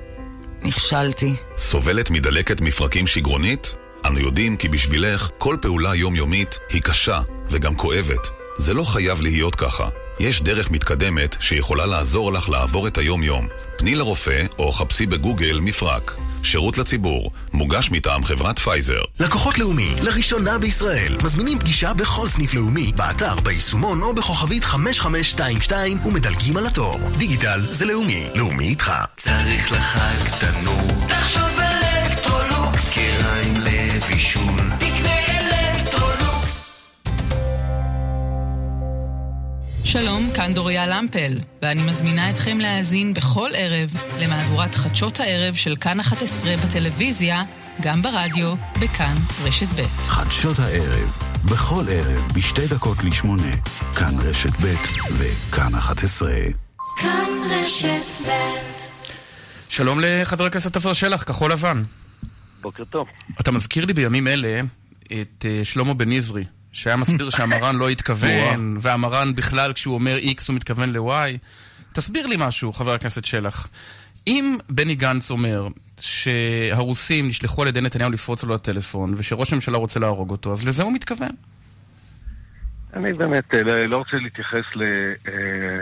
נכשלתי. 0.62 1.36
סובלת 1.58 2.10
מדלקת 2.10 2.62
מפרקים 2.62 3.08
שגרונית? 3.08 3.76
אנו 4.06 4.20
יודעים 4.20 4.58
כי 4.58 4.70
בשבילך 4.70 5.30
כל 5.38 5.58
פעולה 5.62 5.96
יומיומית 5.96 6.60
היא 6.70 6.82
קשה 6.82 7.22
וגם 7.50 7.76
כואבת. 7.76 8.28
זה 8.58 8.74
לא 8.74 8.84
חייב 8.84 9.22
להיות 9.22 9.56
ככה. 9.56 9.90
יש 10.20 10.42
דרך 10.42 10.72
מתקדמת 10.72 11.36
שיכולה 11.40 11.86
לעזור 11.86 12.34
לך 12.34 12.50
לעבור 12.50 12.88
את 12.88 12.98
היום-יום. 12.98 13.48
פני 13.78 13.96
לרופא 13.96 14.44
או 14.60 14.72
חפשי 14.72 15.06
בגוגל 15.06 15.60
מפרק. 15.60 16.16
שירות 16.44 16.78
לציבור, 16.78 17.32
מוגש 17.54 17.92
מטעם 17.92 18.24
חברת 18.24 18.60
פייזר. 18.60 19.02
לקוחות 19.20 19.58
לאומי, 19.58 19.96
לראשונה 20.02 20.58
בישראל, 20.58 21.18
מזמינים 21.24 21.60
פגישה 21.60 21.94
בכל 21.94 22.28
סניף 22.28 22.54
לאומי, 22.54 22.92
באתר, 22.96 23.36
ביישומון 23.36 24.02
או 24.02 24.14
בכוכבית 24.14 24.64
5522 24.64 26.00
ומדלגים 26.06 26.58
על 26.58 26.68
התור. 26.68 27.00
דיגיטל 27.18 27.62
זה 27.70 27.86
לאומי, 27.86 28.30
לאומי 28.36 28.68
איתך. 28.68 28.92
צריך 29.18 29.72
לחג 29.72 30.40
תנור. 30.40 31.08
תחשוב 31.08 31.60
אלקטרולוקס. 31.60 32.94
כיריים 32.94 33.58
לבישול. 33.58 34.83
שלום, 39.84 40.30
כאן 40.36 40.54
דוריה 40.54 40.88
למפל, 40.88 41.40
ואני 41.62 41.84
מזמינה 41.84 42.30
אתכם 42.30 42.58
להאזין 42.58 43.14
בכל 43.14 43.50
ערב 43.56 43.94
למהדורת 44.20 44.76
חדשות 44.76 45.20
הערב 45.20 45.56
של 45.56 45.76
כאן 45.76 46.00
11 46.00 46.58
בטלוויזיה, 46.58 47.44
גם 47.82 48.02
ברדיו, 48.02 48.56
בכאן 48.82 49.16
רשת 49.44 49.68
ב'. 49.68 49.88
חדשות 50.04 50.60
הערב, 50.60 51.18
בכל 51.46 51.84
ערב, 51.90 52.32
בשתי 52.36 52.68
דקות 52.68 53.04
לשמונה, 53.04 53.56
כאן 53.96 54.16
רשת 54.20 54.54
ב' 54.62 54.74
וכאן 55.18 55.76
11. 55.76 56.32
כאן 56.98 57.30
רשת 57.50 58.28
ב' 58.28 58.32
שלום 59.70 60.00
לחבר 60.02 60.46
הכנסת 60.46 60.76
עופר 60.76 60.94
שלח, 60.94 61.24
כחול 61.24 61.52
לבן. 61.52 61.84
בוקר 62.62 62.84
טוב. 62.84 63.08
אתה 63.42 63.52
מזכיר 63.52 63.86
לי 63.86 63.94
בימים 63.94 64.28
אלה 64.28 64.62
את 65.06 65.46
אה, 65.46 65.66
שלמה 65.66 65.94
בן 65.94 66.12
נזרי, 66.12 66.44
שהיה 66.74 66.96
מסביר 66.96 67.30
שהמרן 67.30 67.76
לא 67.76 67.90
התכוון, 67.90 68.78
והמרן 68.82 69.36
בכלל 69.36 69.74
כשהוא 69.74 69.94
אומר 69.94 70.18
X 70.18 70.44
הוא 70.48 70.56
מתכוון 70.56 70.94
ל-Y. 70.94 71.38
תסביר 71.94 72.28
לי 72.28 72.36
משהו, 72.40 72.74
חבר 72.74 72.94
הכנסת 72.94 73.26
שלח. 73.26 73.68
אם 74.28 74.58
בני 74.70 74.96
גנץ 74.96 75.32
אומר 75.32 75.68
שהרוסים 76.00 77.28
נשלחו 77.28 77.62
על 77.62 77.68
ידי 77.68 77.82
נתניהו 77.82 78.12
לפרוץ 78.12 78.44
לו 78.44 78.56
לטלפון, 78.56 79.14
ושראש 79.18 79.54
הממשלה 79.54 79.78
רוצה 79.78 80.00
להרוג 80.00 80.32
אותו, 80.32 80.52
אז 80.52 80.68
לזה 80.68 80.84
הוא 80.84 80.94
מתכוון. 80.94 81.32
אני 82.94 83.14
באמת 83.14 83.56
אה, 83.56 83.64
לא 83.64 83.78
לא 83.78 83.98
רוצה 83.98 84.18
להתייחס 84.18 84.66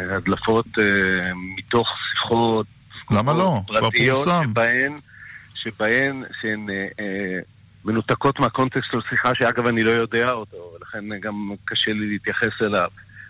להדלפות 0.10 0.66
אה, 0.80 0.84
מתוך 1.58 1.88
שיחות 2.12 2.66
למה 3.12 3.34
לא? 3.34 3.62
כבר 3.68 3.80
פרטיות 3.80 4.16
פורסם. 4.16 4.44
שבהן, 4.50 4.94
שבהן, 5.56 6.24
שהן 6.42 6.70
אה, 6.70 7.40
מנותקות 7.86 8.40
מהקונטקסט 8.40 8.88
של 8.92 8.98
שיחה 9.10 9.32
שאגב 9.36 9.66
אני 9.68 9.84
לא 9.84 9.92
יודע 9.92 10.32
אותו, 10.32 10.58
ולכן 10.76 11.20
גם 11.22 11.34
קשה 11.66 11.92
לי 11.92 12.08
להתייחס 12.12 12.62
אליו. 12.62 12.88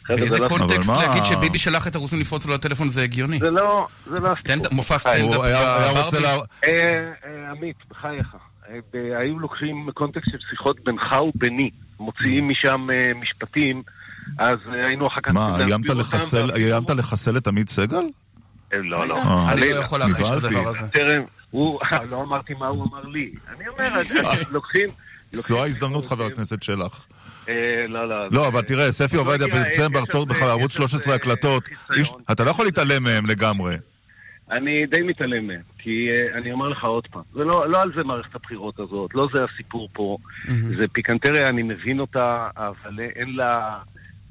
באיזה 0.09 0.39
לא- 0.39 0.47
קונטקסט 0.47 0.89
להגיד 0.89 1.23
שביבי 1.23 1.59
שלח 1.59 1.87
את 1.87 1.95
הרוסים 1.95 2.19
לפרוץ 2.19 2.45
לו 2.45 2.53
לטלפון 2.53 2.89
זה 2.89 3.03
הגיוני? 3.03 3.39
זה 3.39 3.51
לא, 3.51 3.87
זה 4.05 4.19
לא 4.19 4.33
סטנד- 4.35 4.67
מופע 4.71 4.97
סטנדאפ 4.97 5.35
הוא 5.35 5.43
היה- 5.45 5.77
היה 5.77 6.01
רוצה 6.03 6.17
בברבי. 6.19 6.37
לה- 6.67 7.51
עמית, 7.51 7.75
בחייך. 7.89 8.27
אה, 8.69 8.79
היו 9.19 9.39
לוקחים 9.39 9.89
קונטקסט 9.93 10.31
של 10.31 10.37
שיחות 10.49 10.77
בינך 10.83 11.05
וביני, 11.35 11.69
מוציאים 11.99 12.49
משם 12.49 12.87
אה, 12.93 13.11
משפטים, 13.21 13.83
אז 14.39 14.57
אה, 14.73 14.85
היינו 14.87 15.07
אחר 15.07 15.21
כך... 15.21 15.31
מה, 15.31 15.57
איימת 15.59 15.89
לחסל- 15.89 16.37
ואפילו- 16.37 16.55
איימת 16.55 16.89
לחסל 16.89 17.37
את 17.37 17.47
עמית 17.47 17.69
סגל? 17.69 18.01
לא, 18.73 19.07
לא. 19.07 19.49
אני 19.51 19.61
לא. 19.61 19.65
יכול 19.65 19.99
להכחיש 19.99 20.27
את. 20.31 20.37
הדבר 20.43 20.67
הזה. 20.69 20.85
הוא, 21.51 21.79
לא 22.11 22.21
אמרתי 22.23 22.53
מה 22.53 22.67
הוא 22.67 22.87
אמר 22.91 23.03
לי. 23.07 23.31
אני 23.55 23.67
אומר, 23.67 23.89
לוקחים... 24.53 24.89
זו 25.33 25.63
ההזדמנות, 25.63 26.05
חבר 26.05 26.25
הכנסת 26.25 26.63
שלח. 26.63 27.07
אה, 27.49 27.85
לא, 27.87 28.09
לא. 28.09 28.27
לא, 28.31 28.47
אבל 28.47 28.61
תראה, 28.61 28.91
ספי 28.91 29.15
עובדיה 29.17 29.47
פרסם 29.47 29.91
זה- 29.93 30.25
בערוץ 30.45 30.71
יש 30.73 30.79
על 30.81 30.87
13 30.87 30.99
זה 30.99 31.15
הקלטות. 31.15 31.69
אתה 32.31 32.43
לא 32.43 32.49
יכול 32.49 32.65
להתעלם 32.65 33.03
מהם 33.03 33.25
לגמרי. 33.25 33.75
אני 34.51 34.85
די 34.85 35.01
מתעלם 35.01 35.47
מהם, 35.47 35.61
כי 35.77 36.05
uh, 36.07 36.37
אני 36.37 36.51
אומר 36.51 36.69
לך 36.69 36.83
עוד 36.83 37.07
פעם, 37.07 37.21
זה 37.33 37.43
לא, 37.43 37.69
לא 37.69 37.81
על 37.81 37.91
זה 37.95 38.03
מערכת 38.03 38.35
הבחירות 38.35 38.79
הזאת, 38.79 39.15
לא 39.15 39.27
זה 39.33 39.43
הסיפור 39.43 39.89
פה, 39.93 40.17
זה 40.77 40.87
פיקנטריה, 40.91 41.49
אני 41.49 41.63
מבין 41.63 41.99
אותה, 41.99 42.47
אבל 42.57 42.99
אין 43.15 43.35
לה 43.35 43.77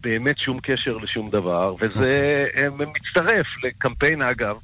באמת 0.00 0.38
שום 0.38 0.60
קשר 0.62 0.96
לשום 0.96 1.30
דבר, 1.30 1.74
וזה 1.80 2.44
uh, 2.56 2.60
מצטרף 2.70 3.46
לקמפיין, 3.64 4.22
אגב, 4.22 4.56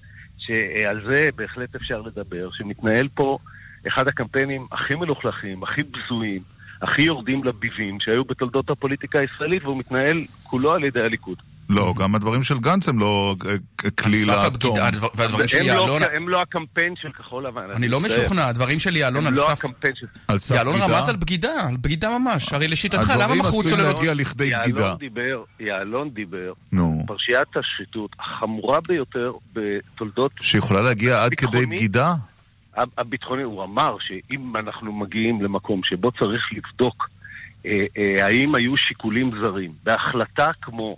שעל 0.47 1.03
זה 1.07 1.29
בהחלט 1.37 1.75
אפשר 1.75 2.03
לדבר, 2.03 2.49
שמתנהל 2.53 3.09
פה 3.15 3.39
אחד 3.89 4.09
הקמפיינים 4.09 4.63
הכי 4.73 4.95
מלוכלכים, 4.95 5.63
הכי 5.63 5.83
בזויים, 5.83 6.43
הכי 6.83 7.03
יורדים 7.03 7.45
לביבים 7.45 8.01
שהיו 8.01 8.25
בתולדות 8.25 8.71
הפוליטיקה 8.71 9.19
הישראלית, 9.19 9.65
והוא 9.65 9.77
מתנהל 9.77 10.25
כולו 10.43 10.73
על 10.73 10.85
ידי 10.85 11.01
הליכוד. 11.01 11.43
לא, 11.71 11.95
גם 11.99 12.15
הדברים 12.15 12.43
של 12.43 12.59
גנץ 12.59 12.89
הם 12.89 12.99
לא 12.99 13.35
אה, 13.47 13.91
כלי 13.91 14.21
על 14.21 14.27
סף 14.27 14.53
לאטום. 14.53 14.77
והדברים 15.15 15.49
של 15.49 15.59
הם 15.59 15.67
לא- 15.67 15.71
יעלון... 15.73 16.03
הם 16.15 16.29
לא 16.29 16.43
הקמפיין 16.43 16.95
של 17.03 17.13
כחול 17.13 17.47
לבן. 17.47 17.71
אני 17.75 17.89
לא. 17.89 18.01
משוכנע, 18.01 18.47
הדברים 18.49 18.79
של 18.79 18.97
יעלון 18.97 19.27
הם 19.27 19.33
על 19.33 19.35
לא 19.35 19.47
סף... 19.47 19.65
הקמפיין 19.65 19.95
של... 19.97 20.07
על 20.29 20.39
סף 20.39 20.55
יעלון 20.55 20.75
בגידה? 20.75 20.99
רמז 20.99 21.09
על 21.09 21.17
בגידה, 21.17 21.69
על 21.69 21.77
בגידה 21.81 22.19
ממש. 22.19 22.53
הרי 22.53 22.69
לשיטתך, 22.69 23.11
למה 23.15 23.25
הדברים 23.25 23.39
מכרו 23.41 23.49
עשויים 23.61 23.69
צוללות? 23.69 23.95
להגיע 23.97 24.15
לכדי 24.15 24.51
בגידה. 24.63 24.81
יעלון 24.81 24.99
דיבר, 24.99 25.43
יעלון. 25.61 27.07
פרשיית 27.07 27.49
השחיתות 27.57 28.11
החמורה 28.21 28.79
ביותר 28.89 29.33
בתולדות 29.53 30.33
שיכולה 30.41 30.83
להגיע 30.83 31.25
עד 31.25 31.35
כדי. 31.35 31.67
בגידה? 31.67 32.15
הב- 32.77 32.89
הביטחוני. 32.99 33.43
הוא 33.43 33.65
אמר 33.65 33.97
שאם 34.01 34.57
אנחנו 34.57 34.93
מגיעים 34.93 35.43
למקום 35.43 35.81
שבו 35.85 36.13
צריך 36.13 36.43
לבדוק 36.53 37.09
אה, 37.67 37.71
אה, 37.99 38.27
האם 38.27 38.55
היו 38.55 38.77
שיקולים 38.77 39.31
זרים 39.31 39.73
בהחלטה 39.85 40.51
כמו 40.63 40.97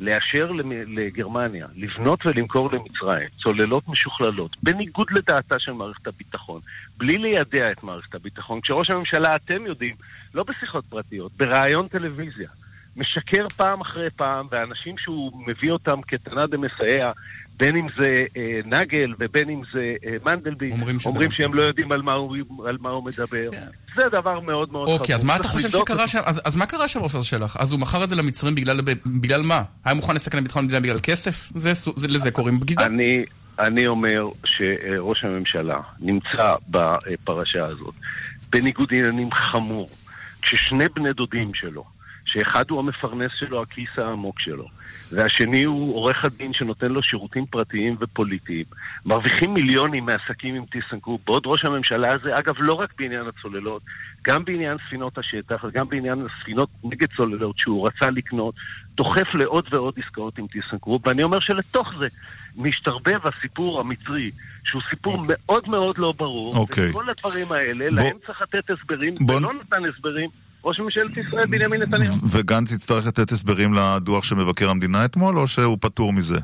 לאשר 0.00 0.50
לגרמניה 0.86 1.66
לבנות 1.76 2.26
ולמכור 2.26 2.70
למצרים 2.72 3.28
צוללות 3.42 3.88
משוכללות, 3.88 4.56
בניגוד 4.62 5.06
לדעתה 5.10 5.58
של 5.58 5.72
מערכת 5.72 6.06
הביטחון, 6.06 6.60
בלי 6.96 7.18
לידע 7.18 7.72
את 7.72 7.84
מערכת 7.84 8.14
הביטחון, 8.14 8.60
כשראש 8.60 8.90
הממשלה, 8.90 9.36
אתם 9.36 9.66
יודעים, 9.66 9.94
לא 10.34 10.44
בשיחות 10.44 10.84
פרטיות, 10.88 11.32
בראיון 11.36 11.88
טלוויזיה, 11.88 12.48
משקר 12.96 13.48
פעם 13.48 13.80
אחרי 13.80 14.10
פעם, 14.10 14.46
ואנשים 14.50 14.98
שהוא 14.98 15.46
מביא 15.46 15.70
אותם 15.70 16.02
כתנא 16.02 16.46
דמסייע, 16.46 17.12
בין 17.60 17.76
אם 17.76 17.86
זה 18.00 18.24
אה, 18.36 18.60
נגל 18.64 19.14
ובין 19.18 19.50
אם 19.50 19.62
זה 19.72 19.94
אה, 20.06 20.16
מנדלבליט, 20.26 20.72
אומרים 20.72 20.96
אומרים 21.06 21.30
שהם 21.32 21.54
לא 21.54 21.62
יודעים 21.62 21.92
על 21.92 22.02
מה 22.02 22.12
הוא, 22.12 22.36
על 22.68 22.76
מה 22.80 22.90
הוא 22.90 23.04
מדבר. 23.04 23.50
זה 23.96 24.02
דבר 24.12 24.40
מאוד 24.40 24.72
מאוד 24.72 24.86
חמור. 24.88 24.98
אוקיי, 25.00 25.14
אז 25.14 25.24
מה 25.24 25.36
אתה 25.36 25.48
חושב 25.48 25.68
שקרה. 25.68 26.08
שם? 26.08 26.18
אז 26.24 26.40
אז 26.44 26.56
מה 26.56 26.66
קרה 26.66 26.88
שם, 26.88 27.00
עופר 27.00 27.22
שלח? 27.22 27.56
אז 27.56 27.72
הוא 27.72 27.80
מכר 27.80 28.04
את 28.04 28.08
זה 28.08 28.16
למצרים 28.16 28.54
בגלל 28.54 28.80
בגלל 29.20 29.42
מה? 29.42 29.62
היה 29.84 29.94
מוכן 29.94 30.14
לסכן 30.14 30.38
את 30.38 30.42
ביטחון 30.42 30.62
המדינה 30.62 30.80
בגלל 30.80 30.98
כסף? 31.02 31.48
זה 31.54 31.72
זה- 31.74 32.08
לזה 32.08 32.30
קוראים 32.30 32.60
בגידה. 32.60 32.86
אני, 32.86 33.24
אני 33.58 33.86
אומר 33.86 34.26
שראש 34.44 35.24
הממשלה 35.24 35.80
נמצא 36.00 36.54
בפרשה 36.68 37.66
הזאת 37.66 37.94
בניגוד 38.50 38.88
עניינים 38.92 39.32
חמור, 39.32 39.88
כששני 40.42 40.84
בני 40.96 41.12
דודים 41.12 41.50
שלו, 41.54 41.84
שאחד 42.26 42.64
הוא 42.70 42.78
המפרנס 42.78 43.30
שלו, 43.40 43.62
הכיס 43.62 43.98
העמוק 43.98 44.40
שלו, 44.40 44.66
והשני 45.12 45.62
הוא 45.62 45.94
עורך 45.96 46.24
הדין 46.24 46.52
שנותן 46.52 46.86
לו 46.92 47.02
שירותים 47.02 47.46
פרטיים 47.46 47.96
ופוליטיים, 48.00 48.64
מרוויחים 49.04 49.54
מיליונים 49.54 50.06
מעסקים 50.06 50.54
עם 50.54 50.64
טיסנקרופ, 50.64 51.24
בעוד 51.26 51.42
ראש 51.46 51.64
הממשלה 51.64 52.12
הזה, 52.14 52.38
אגב, 52.38 52.54
לא 52.58 52.72
רק 52.72 52.92
בעניין 52.98 53.22
הצוללות, 53.26 53.82
גם 54.24 54.44
בעניין 54.44 54.76
ספינות 54.86 55.18
השטח 55.18 55.64
וגם 55.64 55.88
בעניין 55.88 56.26
הספינות 56.26 56.68
נגד 56.84 57.08
צוללות 57.16 57.58
שהוא 57.58 57.86
רצה 57.86 58.10
לקנות, 58.10 58.54
דוחף 58.94 59.34
לעוד 59.34 59.64
ועוד 59.70 59.94
עסקאות 60.04 60.38
עם 60.38 60.46
טיסנקרופ, 60.46 61.06
ואני 61.06 61.22
אומר 61.22 61.38
שלתוך 61.38 61.88
זה 61.98 62.06
משתרבב 62.56 63.18
הסיפור 63.24 63.80
המצרי, 63.80 64.30
שהוא 64.64 64.82
סיפור 64.90 65.14
okay. 65.14 65.26
מאוד 65.28 65.62
מאוד 65.68 65.98
לא 65.98 66.12
ברור, 66.18 66.56
אוקיי. 66.56 66.90
וכל 66.90 67.04
הדברים 67.10 67.52
האלה, 67.52 67.90
בוא- 67.90 67.96
להם 68.02 68.16
צריך 68.26 68.42
לתת 68.42 68.70
הסברים, 68.70 69.14
בוא- 69.20 69.36
ולא 69.36 69.52
נתן 69.54 69.84
הסברים. 69.84 70.28
ראש 70.64 70.80
ממשלת 70.80 71.16
ישראל 71.16 71.46
בנימין 71.46 71.82
נתניהו. 71.82 72.14
וגנץ 72.32 72.72
יצטרך 72.72 73.06
לתת 73.06 73.30
הסברים 73.30 73.74
לדוח 73.74 74.24
של 74.24 74.34
מבקר 74.34 74.70
המדינה 74.70 75.04
אתמול, 75.04 75.38
או 75.38 75.46
שהוא 75.48 75.78
פטור 75.80 76.12
מזה? 76.12 76.38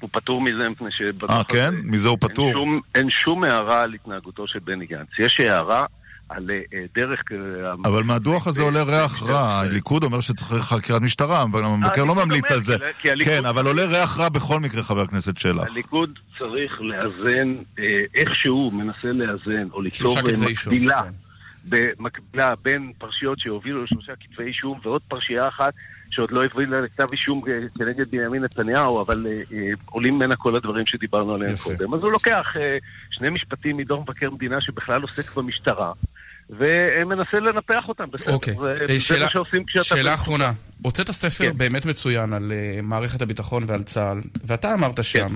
הוא 0.00 0.10
פטור 0.12 0.40
מזה 0.40 0.68
מפני 0.68 0.90
שבדוח 0.90 1.30
אה, 1.30 1.44
כן? 1.44 1.68
הזה 1.68 1.78
מזה 1.84 2.08
הוא 2.08 2.18
אין 2.22 2.28
פטור? 2.28 2.52
שום, 2.52 2.80
אין 2.94 3.10
שום 3.10 3.44
הערה 3.44 3.82
על 3.82 3.94
התנהגותו 3.94 4.44
של 4.48 4.58
בני 4.58 4.86
גנץ. 4.86 5.08
יש 5.18 5.40
הערה 5.40 5.86
על 6.28 6.50
אה, 6.50 6.84
דרך... 6.96 7.20
אה, 7.32 7.72
אבל 7.84 8.02
מהדוח 8.02 8.46
הזה 8.46 8.62
עולה 8.62 8.82
ריח 8.82 9.22
רע, 9.22 9.60
הליכוד 9.60 10.04
אומר 10.04 10.20
שצריך 10.20 10.64
חקירת 10.64 11.02
משטרה, 11.02 11.42
אבל 11.42 11.64
המבקר 11.64 12.04
לא 12.04 12.14
ממליץ 12.14 12.50
על 12.50 12.60
זה. 12.60 12.76
כן, 13.24 13.44
אבל 13.44 13.66
עולה 13.66 13.84
ריח 13.84 14.18
רע 14.18 14.28
בכל 14.28 14.60
מקרה, 14.60 14.82
חבר 14.82 15.00
הכנסת 15.00 15.38
שלח. 15.38 15.72
הליכוד 15.72 16.18
צריך 16.38 16.80
לאזן, 16.80 17.54
אה, 17.78 17.84
איכשהו 18.14 18.70
מנסה 18.70 19.12
לאזן, 19.12 19.68
או 19.72 19.82
ליצור 19.82 20.16
מקבילה, 20.40 21.02
כן. 21.02 21.31
במקבילה 21.68 22.54
בין 22.62 22.92
פרשיות 22.98 23.38
שהובילו 23.38 23.84
לשלושה 23.84 24.12
כתבי 24.20 24.44
אישום 24.44 24.80
ועוד 24.82 25.02
פרשייה 25.08 25.48
אחת 25.48 25.74
שעוד 26.10 26.30
לא 26.30 26.44
הובילה 26.44 26.80
לכתב 26.80 27.06
אישום 27.12 27.42
אה, 27.48 27.58
כנגד 27.78 28.10
בנימין 28.10 28.44
נתניהו, 28.44 29.00
אבל 29.00 29.26
אה, 29.26 29.42
אה, 29.52 29.68
עולים 29.86 30.14
ממנה 30.14 30.36
כל 30.36 30.56
הדברים 30.56 30.86
שדיברנו 30.86 31.34
עליהם 31.34 31.54
יפה. 31.54 31.64
קודם. 31.64 31.94
אז 31.94 32.00
הוא 32.00 32.12
לוקח 32.12 32.46
אה, 32.56 32.78
שני 33.10 33.30
משפטים 33.30 33.76
מדוח 33.76 34.00
מבקר 34.00 34.26
המדינה 34.26 34.60
שבכלל 34.60 35.02
עוסק 35.02 35.36
במשטרה. 35.36 35.92
ומנסה 36.50 37.40
לנפח 37.40 37.88
אותם, 37.88 38.04
בסדר. 38.10 38.32
אוקיי. 38.32 38.54
זה, 38.54 38.76
אה, 38.80 38.86
זה 38.86 39.00
שאלה-. 39.00 39.26
שאלה 39.82 40.14
אחרונה. 40.14 40.52
הוצאת 40.82 41.10
ספר 41.10 41.44
כן. 41.44 41.58
באמת 41.58 41.86
מצוין 41.86 42.32
על 42.32 42.52
אה, 42.52 42.80
מערכת 42.82 43.22
הביטחון 43.22 43.64
ועל 43.66 43.82
צה"ל, 43.82 44.20
ואתה 44.46 44.74
אמרת 44.74 45.04
שם, 45.04 45.28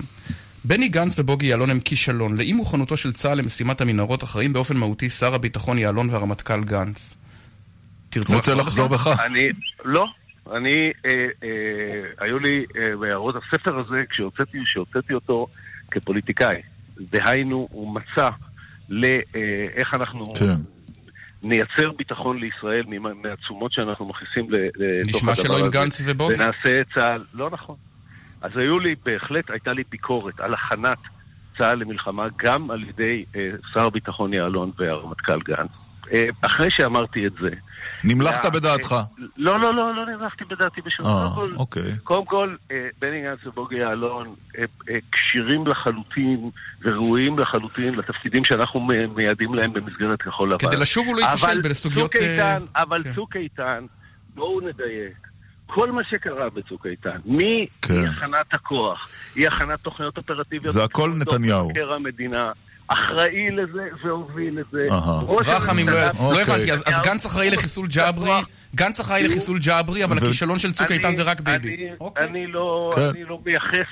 בני 0.66 0.88
גנץ 0.88 1.18
ובוגי 1.18 1.46
יעלון 1.46 1.70
הם 1.70 1.80
כישלון. 1.80 2.36
לאי 2.38 2.52
מוכנותו 2.52 2.96
של 2.96 3.12
צה"ל 3.12 3.38
למשימת 3.38 3.80
המנהרות 3.80 4.22
אחראים 4.24 4.52
באופן 4.52 4.76
מהותי 4.76 5.10
שר 5.10 5.34
הביטחון 5.34 5.78
יעלון 5.78 6.10
והרמטכ"ל 6.10 6.64
גנץ. 6.64 7.16
תרצה 8.10 8.36
רוצה 8.36 8.54
לחזור? 8.54 8.88
בך? 8.88 9.20
אני, 9.26 9.48
לא. 9.84 10.06
אני, 10.52 10.92
אה, 11.06 11.12
אה, 11.42 12.00
היו 12.18 12.38
לי 12.38 12.64
אה, 12.76 12.96
בהערות 12.96 13.34
הספר 13.36 13.78
הזה, 13.78 13.96
כשהוצאתי, 14.10 14.58
כשהוצאתי 14.64 15.14
אותו 15.14 15.46
כפוליטיקאי. 15.90 16.60
דהיינו, 17.12 17.68
הוא 17.70 17.94
מצא 17.94 18.28
לאיך 18.88 19.94
אנחנו 19.94 20.34
כן. 20.34 20.54
נייצר 21.42 21.92
ביטחון 21.98 22.38
לישראל 22.38 22.84
מהתשומות 23.22 23.72
שאנחנו 23.72 24.06
מכניסים 24.08 24.50
ל- 24.52 24.56
לתוך 24.76 25.16
נשמע 25.16 25.32
הדבר 25.32 25.44
שלא 25.44 25.58
עם 25.58 25.62
הזה. 25.62 25.70
גנץ 25.72 26.00
ובוגי. 26.04 26.34
ונעשה 26.34 26.80
את 26.80 26.86
צה"ל, 26.94 27.24
לא 27.34 27.50
נכון. 27.50 27.76
אז 28.42 28.56
היו 28.56 28.78
לי, 28.78 28.94
בהחלט 29.04 29.50
הייתה 29.50 29.72
לי 29.72 29.82
ביקורת 29.90 30.40
על 30.40 30.54
הכנת 30.54 30.98
צה"ל 31.58 31.78
למלחמה, 31.78 32.26
גם 32.42 32.70
על 32.70 32.82
ידי 32.82 33.24
אה, 33.36 33.50
שר 33.74 33.86
הביטחון 33.86 34.32
יעלון 34.32 34.70
והרמטכ"ל 34.78 35.40
גנץ. 35.40 35.70
אה, 36.12 36.26
אחרי 36.42 36.70
שאמרתי 36.70 37.26
את 37.26 37.32
זה... 37.40 37.50
נמלכת 38.04 38.44
אה, 38.44 38.50
בדעתך. 38.50 38.92
אה, 38.92 39.02
לא, 39.36 39.60
לא, 39.60 39.74
לא, 39.74 39.94
לא 39.94 40.06
נמלכתי 40.06 40.44
בדעתי 40.44 40.80
בשום 40.80 41.06
אה, 41.06 41.12
קודם 41.34 41.50
כל- 41.50 41.56
אוקיי. 41.56 41.96
קודם 42.04 42.24
כל, 42.24 42.50
אה, 42.70 42.88
בני 43.00 43.22
גנץ 43.22 43.38
ובוגי 43.46 43.78
יעלון 43.78 44.34
אה, 44.58 44.64
אה, 44.90 44.98
כשירים 45.12 45.66
לחלוטין 45.66 46.50
וראויים 46.82 47.38
לחלוטין 47.38 47.94
לתפקידים 47.94 48.44
שאנחנו 48.44 48.80
מייעדים 49.16 49.54
להם 49.54 49.72
במסגרת 49.72 50.22
כחול 50.22 50.52
לבן. 50.52 50.58
כדי 50.68 50.76
לשוב 50.80 51.08
ולהיכשל 51.08 51.46
אבל 51.46 51.60
בסוגיות, 51.60 52.12
צוק 52.12 52.22
אה, 52.22 52.32
איתן, 52.32 52.64
אבל 52.76 53.02
כן. 53.02 53.14
צוק 53.14 53.36
איתן, 53.36 53.84
בואו 54.34 54.60
נדייק. 54.60 55.25
כל 55.66 55.92
מה 55.92 56.02
שקרה 56.10 56.50
בצוק 56.50 56.86
איתן, 56.86 57.16
מאי 57.26 57.66
כן. 57.82 58.04
הכוח, 58.52 59.08
אי 59.36 59.46
הכנת 59.46 59.80
תוכניות 59.80 60.16
אופרטיביות, 60.16 60.74
זה 60.74 60.84
הכל 60.84 61.12
נתניהו. 61.16 61.68
מבקר 61.68 61.92
המדינה, 61.92 62.52
אחראי 62.88 63.50
לזה 63.50 63.82
והוביל 64.04 64.58
את 64.60 64.64
זה. 64.72 64.86
רחמים, 65.46 65.88
לא 65.88 65.94
לא 65.94 66.08
אוקיי. 66.18 66.42
הבנתי, 66.42 66.72
אז 66.72 67.00
גנץ 67.04 67.26
אחראי 67.26 67.50
לחיסול 67.50 67.86
ג'אברי, 67.88 68.30
גנץ 68.74 69.00
אחראי 69.00 69.22
לחיסול 69.22 69.58
ג'אברי, 69.58 70.04
אבל 70.04 70.18
הכישלון 70.18 70.58
של 70.58 70.72
צוק 70.72 70.90
איתן 70.92 71.14
זה 71.14 71.22
רק 71.22 71.40
ביבי. 71.40 71.76
אני- 71.76 71.90
אני 72.28 72.46
לא 72.46 72.92
כן. 72.96 73.00
אני 73.02 73.24
לא 73.24 73.38
מייחס. 73.46 73.86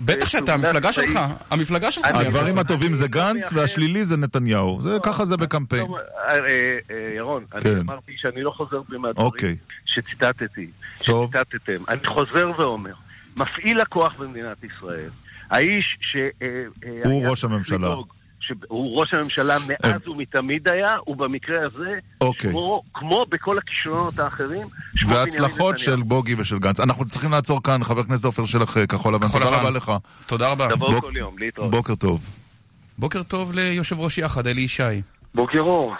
בטח 0.00 0.28
שאתה, 0.28 0.46
תעודה 0.46 0.68
המפלגה. 0.68 0.92
שלך, 0.92 1.20
המפלגה 1.50 1.90
שלך. 1.90 2.04
הדברים. 2.06 2.58
הטובים 2.58 2.94
זה 2.94 3.08
גנץ, 3.08 3.52
והשלילי 3.52 4.04
זה 4.04 4.16
נתניהו. 4.16 4.80
זה 4.80 4.96
ככה 5.02 5.24
זה 5.24 5.36
בקמפיין. 5.36 5.86
אה, 5.92 6.34
אה, 6.34 6.78
אה, 6.90 7.14
ירון, 7.16 7.44
אני 7.54 7.62
כן. 7.62 7.78
אמרתי 7.78 8.12
שאני 8.16 8.42
לא 8.42 8.50
חוזר 8.50 8.82
בי 8.88 8.96
מהדברים 8.98 9.26
אוקיי. 9.26 9.56
שציטטתי. 9.86 10.70
שציטטתם. 11.00 11.84
אני 11.88 12.06
חוזר 12.06 12.50
ואומר, 12.58 12.92
מפעיל 13.36 13.80
הכוח 13.80 14.14
במדינת 14.18 14.64
ישראל, 14.64 15.08
האיש 15.50 15.98
ש... 16.00 16.16
אה, 16.16 16.46
אה, 16.84 17.00
הוא 17.04 17.26
ראש 17.28 17.44
הממשלה. 17.44 17.94
שהוא 18.40 19.00
ראש 19.00 19.14
הממשלה 19.14 19.56
מאז 19.68 20.08
ומתמיד 20.08 20.68
היה, 20.68 20.94
ובמקרה 21.06 21.56
הזה, 21.66 21.98
אוקיי. 22.20 22.50
שמו, 22.50 22.82
כמו 22.94 23.24
בכל 23.28 23.58
הכישלונות 23.58 24.18
האחרים, 24.18 24.66
שמו 24.96 25.08
בנימין 25.08 25.16
וההצלחות 25.18 25.78
של. 25.78 25.96
בוגי 26.02 26.34
ושל 26.38 26.58
גנץ. 26.58 26.80
אנחנו 26.80 27.08
צריכים 27.08 27.30
לעצור 27.32 27.62
כאן, 27.62 27.84
חבר 27.84 28.00
הכנסת 28.00 28.24
עופר 28.24 28.44
שלח, 28.44 28.76
אה, 28.76 28.86
כחול 28.86 29.14
לבן. 29.14 29.26
תודה. 29.32 29.46
רבה 29.46 29.70
לך. 29.70 29.92
תודה 30.26 30.50
רבה. 30.50 30.68
תבואו 30.70 30.90
בוק- 30.92 31.04
כל 31.04 31.16
יום, 31.16 31.34
להתראות. 31.38 31.70
בוקר 31.70 31.94
טוב. 31.94 32.20
בוקר 32.98 33.22
טוב 33.22 33.52
ליושב 33.52 34.00
ראש 34.00 34.18
יחד, 34.18 34.46
אלי 34.46 34.60
ישי. 34.60 34.82
בוקר 35.34 35.60
אור. 35.60 35.94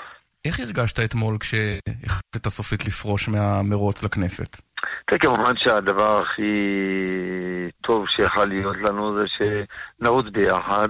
איך 0.44 0.61
הרגשת 0.61 1.00
אתמול 1.00 1.37
כשהחלטת 1.38 2.48
סופית 2.48 2.85
לפרוש 2.87 3.29
מהמרוץ 3.29 4.03
לכנסת? 4.03 4.61
כן, 5.07 5.18
כמובן 5.18 5.53
שהדבר 5.57 6.22
הכי 6.22 6.42
טוב 7.87 8.05
שיכול 8.09 8.44
להיות 8.48 8.76
לנו 8.83 9.14
זה 9.18 9.24
שנרוץ 9.37 10.26
ביחד, 10.33 10.88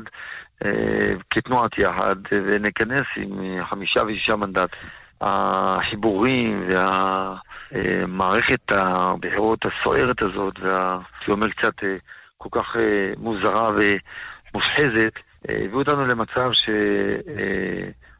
כתנועת 1.30 1.78
יחד, 1.78 2.16
וניכנס 2.32 3.06
עם 3.16 3.64
חמישה 3.70 4.02
ושישה 4.06 4.36
מנדט. 4.36 4.70
החיבורים 5.20 6.68
והמערכת 7.72 8.72
הבחירות 8.72 9.58
הסוערת 9.64 10.22
הזאת, 10.22 10.54
והייתי 10.60 11.30
אומר 11.30 11.48
קצת 11.48 11.84
אה, 11.84 11.96
כל 12.38 12.48
כך 12.52 12.76
אה, 12.78 13.12
מוזרה 13.18 13.70
ומושחזת, 13.70 15.12
אה, 15.48 15.54
הביאו 15.64 15.78
אותנו 15.78 16.06
למצב 16.06 16.50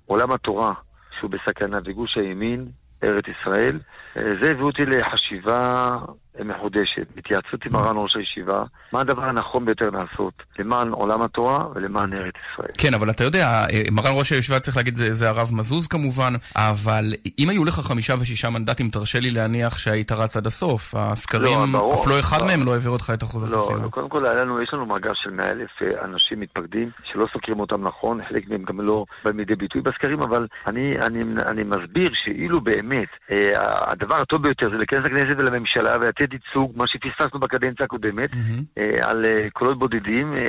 שעולם 0.07 0.33
התורה, 0.33 0.72
שהוא 1.18 1.31
בסכנה, 1.31 1.79
וגוש 1.85 2.16
הימין, 2.16 2.68
ארץ 3.05 3.24
ישראל, 3.29 3.79
אה, 4.16 4.22
זה 4.42 4.50
הביא 4.50 4.64
אותי 4.64 4.85
לחשיבה 4.85 5.90
אה, 5.90 6.29
מחודשת, 6.44 7.06
התייעצות 7.16 7.66
עם 7.66 7.72
מרן 7.72 7.96
ראש 7.96 8.16
הישיבה, 8.16 8.62
מה 8.92 9.00
הדבר 9.00 9.24
הנכון 9.24 9.64
ביותר 9.64 9.90
לעשות 9.90 10.34
למען 10.58 10.88
עולם 10.88 11.22
התורה 11.22 11.64
ולמען 11.74 12.12
ארץ 12.12 12.34
ישראל. 12.52 12.72
כן, 12.78 12.94
אבל 12.94 13.10
אתה 13.10 13.24
יודע, 13.24 13.46
אה, 13.46 13.82
מרן 13.92 14.12
ראש 14.12 14.32
הישיבה 14.32 14.58
צריך 14.58 14.76
להגיד, 14.76 14.94
זה, 14.94 15.14
זה 15.14 15.28
הרב 15.28 15.48
מזוז 15.52 15.86
כמובן, 15.86 16.32
אבל 16.56 17.04
אם 17.38 17.48
היו 17.48 17.64
לך 17.64 17.74
חמישה 17.74 18.14
ושישה 18.20 18.50
מנדטים, 18.50 18.88
תרשה 18.88 19.20
לי 19.20 19.30
להניח 19.30 19.78
שהיית 19.78 20.12
רץ 20.12 20.36
עד 20.36 20.46
הסוף. 20.46 20.94
הסקרים, 20.94 21.58
לא, 21.72 21.78
ברור. 21.78 21.94
אף 21.94 22.06
לא 22.06 22.20
אחד 22.20 22.40
לא. 22.40 22.46
מהם 22.46 22.66
לא 22.66 22.72
העביר 22.72 22.90
אותך 22.90 23.10
את 23.14 23.22
אחוז 23.22 23.42
החסימה. 23.42 23.82
לא, 23.82 23.88
קודם 23.88 24.08
כל 24.08 24.26
לנו, 24.40 24.62
יש 24.62 24.70
לנו 24.72 24.86
מאגר 24.86 25.10
של 25.14 25.30
100 25.30 25.50
אלף 25.50 25.70
אה, 25.82 26.04
אנשים 26.04 26.40
מתפקדים 26.40 26.90
שלא 27.12 27.26
סוקרים 27.32 27.60
אותם 27.60 27.82
נכון, 27.82 28.20
חלק 28.28 28.48
מהם 28.48 28.62
גם 28.64 28.80
לא 28.80 29.04
באים 29.24 29.38
לידי 29.38 29.56
ביטוי 29.56 29.82
בסקרים, 29.82 30.22
אבל 30.22 30.46
אני, 30.66 30.98
אני, 30.98 31.22
אני 31.46 31.62
מסביר 31.62 32.10
שאילו 32.14 32.60
באמת 32.60 33.08
אה, 33.30 33.50
הדבר 33.92 34.14
הטוב 34.14 34.42
ביותר 34.42 34.70
זה 34.70 34.76
להיכנס 34.76 35.00
לכנסת 35.04 35.36
ולממשלה 35.38 35.96
ולתת 36.20 36.33
ייצוג, 36.33 36.72
מה 36.76 36.85
שפספסנו 36.87 37.40
בקדנציה 37.40 37.85
הקודמת, 37.85 38.30
אה, 38.78 39.09
על 39.11 39.24
אה, 39.24 39.50
קולות 39.52 39.78
בודדים, 39.78 40.35
אה, 40.37 40.42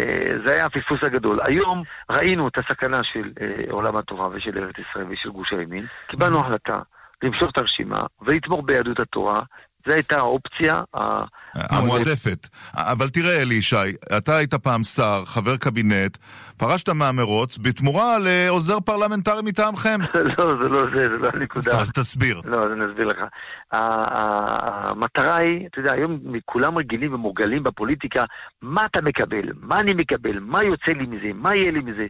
זה 0.46 0.54
היה 0.54 0.66
הפספוס 0.66 1.00
הגדול. 1.04 1.40
היום 1.46 1.84
ראינו 2.10 2.48
את 2.48 2.58
הסכנה 2.58 3.00
של 3.04 3.32
עולם 3.70 3.98
התורה 3.98 4.28
ושל 4.32 4.58
ארץ 4.58 4.76
ישראל 4.78 5.06
ושל 5.10 5.30
גוש 5.30 5.54
הימין, 5.54 5.86
קיבלנו 6.08 6.40
החלטה 6.40 6.80
למשוך 7.24 7.50
את 7.52 7.58
הרשימה 7.58 8.02
ולתמוך 8.22 8.62
ביהדות 8.66 9.00
התורה. 9.00 9.42
זו 9.88 9.94
הייתה 9.94 10.18
האופציה 10.18 10.82
המועדפת. 11.54 12.48
אבל 12.76 13.10
תראה, 13.10 13.42
אלי 13.42 13.56
ישי, 13.56 13.76
אתה 14.18 14.36
היית 14.36 14.54
פעם 14.54 14.84
שר, 14.84 15.24
חבר 15.26 15.58
קבינט, 15.58 16.18
פרשת 16.58 16.90
מהמרוץ 16.90 17.58
בתמורה 17.58 18.18
לעוזר 18.20 18.80
פרלמנטרי 18.80 19.42
מטעמכם. 19.42 20.00
לא, 20.38 20.46
זה 20.50 20.70
לא 20.70 20.84
זה, 20.96 21.04
זה 21.04 21.18
לא 21.18 21.30
הנקודה. 21.34 21.72
אז 21.72 21.92
תסביר. 21.92 22.42
לא, 22.46 22.66
אז 22.66 22.72
אני 22.72 22.92
אסביר 22.92 23.06
לך. 23.06 23.18
המטרה 23.72 25.36
היא, 25.36 25.68
אתה 25.68 25.80
יודע, 25.80 25.94
היום 25.94 26.20
כולם 26.46 26.78
רגילים 26.78 27.14
ומורגלים 27.14 27.64
בפוליטיקה, 27.64 28.26
מה 28.62 28.86
אתה 28.86 29.02
מקבל, 29.02 29.46
מה 29.56 29.80
אני 29.80 29.94
מקבל, 29.94 30.40
מה 30.40 30.64
יוצא 30.64 30.92
לי 30.92 31.06
מזה, 31.06 31.28
מה 31.34 31.56
יהיה 31.56 31.72
לי 31.72 31.80
מזה. 31.80 32.06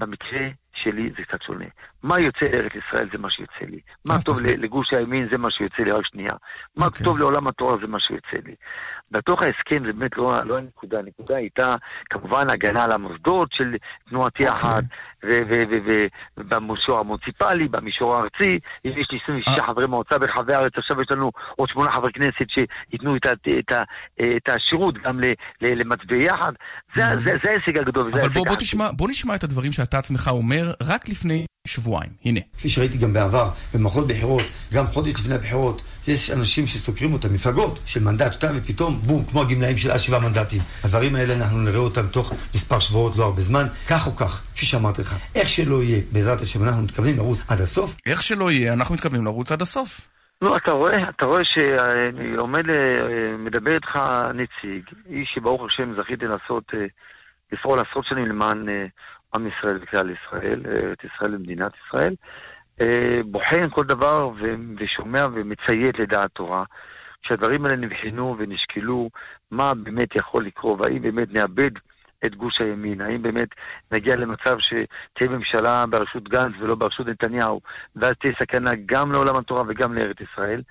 במקרה 0.00 0.40
שלי 0.82 1.10
זה 1.16 1.22
קצת 1.28 1.42
שונה. 1.42 1.64
מה 2.02 2.20
יוצא 2.20 2.46
לארץ 2.46 2.72
ישראל 2.74 3.08
זה 3.12 3.18
מה 3.18 3.30
שיוצא 3.30 3.64
לי. 3.68 3.80
מה 4.08 4.14
טוב 4.26 4.34
תסביר. 4.34 4.60
לגוש 4.60 4.92
הימין 4.92 5.28
זה 5.32 5.38
מה 5.38 5.50
שיוצא 5.50 5.82
לי, 5.82 5.90
רק 5.90 6.06
שנייה. 6.06 6.32
מה 6.76 6.86
אוקיי. 6.86 7.04
טוב 7.04 7.18
לעולם 7.18 7.46
התורה 7.46 7.76
זה 7.80 7.86
מה 7.86 8.00
שיוצא 8.00 8.36
לי. 8.46 8.54
בתוך 9.10 9.42
ההסכם 9.42 9.86
זה 9.86 9.92
באמת 9.92 10.16
לא, 10.16 10.44
לא 10.44 10.58
הנקודה, 10.58 10.98
הנקודה 10.98 11.36
הייתה 11.36 11.74
כמובן 12.10 12.50
הגנה 12.50 12.84
על 12.84 12.92
המוסדות 12.92 13.48
של 13.52 13.76
תנועת 14.08 14.32
אוקיי. 14.32 14.46
יחד, 14.46 14.82
ובמישור 16.36 16.98
המוניציפלי, 16.98 17.68
במישור 17.68 18.14
הארצי, 18.16 18.58
אם 18.84 18.90
יש 18.90 19.08
לי 19.10 19.18
26 19.22 19.48
אה. 19.48 19.66
חברי 19.66 19.86
מועצה 19.86 20.18
ברחבי 20.18 20.54
הארץ, 20.54 20.72
עכשיו 20.76 21.02
יש 21.02 21.06
לנו 21.10 21.30
עוד 21.56 21.68
שמונה 21.68 21.92
חברי 21.92 22.12
כנסת 22.12 22.46
שייתנו 22.48 23.16
את, 23.16 23.26
את, 23.58 23.72
ה- 23.72 23.82
את 24.36 24.48
השירות 24.48 24.94
גם 25.04 25.20
ל- 25.20 25.32
ל- 25.62 25.80
למצביעי 25.80 26.24
יחד. 26.24 26.52
זה, 26.96 27.02
זה, 27.16 27.30
זה 27.44 27.50
ההישג 27.50 27.78
הגדול. 27.78 28.10
אבל 28.12 28.28
בוא, 28.28 28.46
בוא. 28.46 28.56
תשמע, 28.56 28.88
בוא 28.92 29.08
נשמע 29.10 29.34
את 29.34 29.44
הדברים 29.44 29.72
שאתה 29.72 29.98
עצמך 29.98 30.28
אומר 30.32 30.72
רק 30.82 31.08
לפני 31.08 31.46
שבועיים. 31.66 32.10
הנה. 32.24 32.40
כפי 32.56 32.68
שראיתי 32.68 32.98
גם 32.98 33.12
בעבר, 33.12 33.50
במערכות 33.74 34.08
בחירות, 34.08 34.42
גם 34.74 34.86
חודש 34.86 35.12
לפני 35.14 35.34
הבחירות, 35.34 35.82
יש 36.08 36.30
אנשים 36.30 36.66
שסוקרים 36.66 37.12
אותם, 37.12 37.34
מפלגות 37.34 37.80
של 37.86 38.00
מנדט, 38.04 38.32
שתיים, 38.32 38.54
ופתאום, 38.58 38.94
בום, 38.98 39.24
כמו 39.24 39.42
הגמלאים 39.42 39.76
של 39.76 39.90
עד 39.90 39.98
שבעה 39.98 40.20
מנדטים. 40.20 40.60
הדברים 40.84 41.14
האלה, 41.14 41.36
אנחנו 41.36 41.58
נראה 41.58 41.78
אותם 41.78 42.06
תוך 42.12 42.32
מספר 42.54 42.78
שבועות, 42.78 43.16
לא 43.16 43.24
הרבה 43.24 43.40
זמן, 43.40 43.64
כך 43.90 44.06
או 44.06 44.16
כך, 44.16 44.42
כפי 44.54 44.66
שאמרתי 44.66 45.02
לך. 45.02 45.14
איך 45.34 45.48
שלא 45.48 45.82
יהיה, 45.82 46.00
בעזרת 46.12 46.40
השם, 46.40 46.64
אנחנו 46.64 46.82
מתכוונים 46.82 47.16
לרוץ 47.16 47.44
עד 47.50 47.60
הסוף. 47.60 47.96
איך 48.06 48.22
שלא 48.22 48.50
יהיה, 48.50 48.72
אנחנו 48.72 48.94
מתכוונים 48.94 49.24
לרוץ 49.24 49.52
עד 49.52 49.62
הסוף. 49.62 50.08
לא, 50.42 50.56
אתה 50.56 50.70
רואה, 50.72 51.08
אתה 51.16 51.26
רואה 51.26 51.40
שעומד, 51.44 52.66
ל- 52.66 53.36
מדבר 53.38 53.74
איתך 53.74 53.98
נציג, 54.34 54.82
איש 55.10 55.28
שברוך 55.34 55.62
השם 55.66 55.94
זכיתי 56.00 56.24
לעשות, 56.24 56.64
אה, 56.74 56.86
לפעול 57.52 57.78
עשרות 57.78 58.04
שנים 58.08 58.26
למען 58.26 58.68
אה, 58.68 58.84
עם 59.34 59.46
ישראל 59.46 59.78
וכלל 59.82 60.10
ישראל, 60.10 60.62
אה, 60.66 60.92
את 60.92 61.04
ישראל 61.04 61.34
ומדינת 61.34 61.72
ישראל, 61.86 62.14
אה, 62.22 62.49
בוחן 63.24 63.70
כל 63.70 63.84
דבר 63.84 64.30
ושומע 64.78 65.26
ומציית 65.32 65.98
לדעת 65.98 66.30
תורה. 66.30 66.64
כשהדברים 67.22 67.64
האלה 67.64 67.76
נבחנו 67.76 68.36
ונשקלו 68.38 69.10
מה 69.50 69.74
באמת 69.74 70.16
יכול 70.16 70.46
לקרות, 70.46 70.80
והאם 70.80 71.02
באמת 71.02 71.32
נאבד 71.32 71.70
את 72.26 72.34
גוש 72.34 72.60
הימין, 72.60 73.00
האם 73.00 73.22
באמת 73.22 73.48
נגיע 73.92 74.16
למצב 74.16 74.56
שתהיה 74.58 75.30
ממשלה 75.30 75.86
בראשות 75.86 76.28
גנץ 76.28 76.52
ולא 76.60 76.74
בראשות 76.74 77.06
נתניהו, 77.06 77.60
ואז 77.96 78.12
תהיה 78.20 78.32
סכנה 78.42 78.70
גם 78.86 79.12
לעולם 79.12 79.36
התורה 79.36 79.62
וגם 79.68 79.94
לארץ 79.94 80.16
ישראל, 80.20 80.62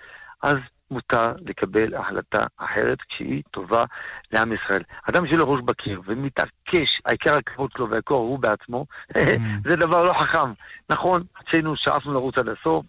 אז 0.43 0.55
מותר 0.91 1.33
לקבל 1.45 1.95
החלטה 1.95 2.45
אחרת 2.57 2.97
כשהיא 3.09 3.43
טובה 3.51 3.83
לעם 4.31 4.53
ישראל. 4.53 4.83
אדם 5.09 5.27
שלא 5.27 5.43
ראש 5.43 5.61
בקיר 5.65 6.01
ומתעקש, 6.05 7.01
העיקר 7.05 7.37
הכבוד 7.37 7.71
שלו 7.77 7.89
והכוח 7.89 8.17
הוא 8.17 8.39
בעצמו, 8.39 8.85
זה 9.69 9.75
דבר 9.75 10.03
לא 10.03 10.13
חכם. 10.13 10.51
נכון, 10.89 11.23
אצלנו 11.41 11.73
שאפנו 11.75 12.13
לרוץ 12.13 12.37
עד 12.37 12.47
הסוף, 12.47 12.85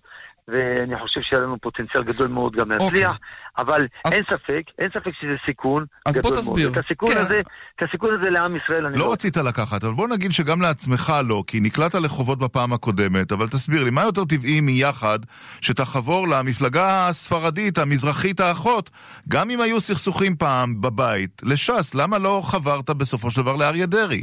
ואני 0.53 0.99
חושב 0.99 1.21
שהיה 1.23 1.43
לנו 1.43 1.57
פוטנציאל 1.61 2.05
גדול 2.05 2.29
מאוד 2.29 2.57
גם 2.57 2.71
להצליח, 2.71 3.19
אבל 3.59 3.87
אין 4.13 4.25
ספק, 4.31 4.63
אין 4.79 4.91
ספק 4.91 5.11
שזה 5.21 5.35
סיכון 5.47 5.85
אז 6.07 6.19
גדול 6.19 6.31
בוא 6.31 6.41
תסביר. 6.41 6.69
מאוד. 6.69 6.79
את 6.79 6.85
הסיכון 6.85 7.09
כן. 7.15 7.21
הזה, 7.21 7.41
את 7.77 7.83
הסיכון 7.89 8.13
הזה 8.13 8.31
לעם 8.31 8.57
ישראל 8.57 8.87
אני 8.87 8.99
לא 8.99 9.13
רצית 9.13 9.37
לקחת, 9.37 9.85
אבל 9.85 9.93
בוא 9.93 10.09
נגיד 10.09 10.33
שגם 10.33 10.61
לעצמך 10.61 11.13
לא, 11.29 11.43
כי 11.47 11.61
נקלעת 11.61 11.95
לחובות 11.95 12.39
בפעם 12.39 12.73
הקודמת, 12.73 13.33
אבל 13.33 13.47
תסביר 13.47 13.85
לי, 13.85 13.91
מה 13.91 14.03
יותר 14.03 14.25
טבעי 14.25 14.61
מיחד 14.61 15.19
שתחבור 15.61 16.29
למפלגה 16.29 17.09
הספרדית, 17.09 17.79
המזרחית 17.79 18.41
האחות, 18.41 18.91
גם 19.29 19.51
אם 19.51 19.61
היו 19.61 19.81
סכסוכים 19.81 20.37
פעם 20.37 20.81
בבית, 20.81 21.43
לש"ס, 21.45 21.95
למה 21.95 22.19
לא 22.19 22.41
חברת 22.45 22.91
בסופו 22.91 23.31
של 23.31 23.43
דבר 23.43 23.57
לאריה 23.57 23.87
דרעי? 23.87 24.23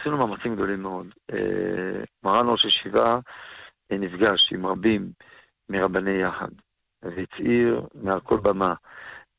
עשינו 0.00 0.16
מאמצים 0.16 0.54
גדולים 0.54 0.82
מאוד. 0.82 1.06
אה, 1.32 1.38
מרן 2.24 2.46
ראש 2.48 2.64
הישיבה 2.64 3.04
אה, 3.14 3.18
נפגש 3.98 4.52
עם 4.52 4.66
רבים 4.66 5.10
מרבני 5.68 6.22
יחד, 6.22 6.48
והצהיר 7.02 7.86
מעל 7.94 8.20
כל 8.20 8.36
במה, 8.36 8.74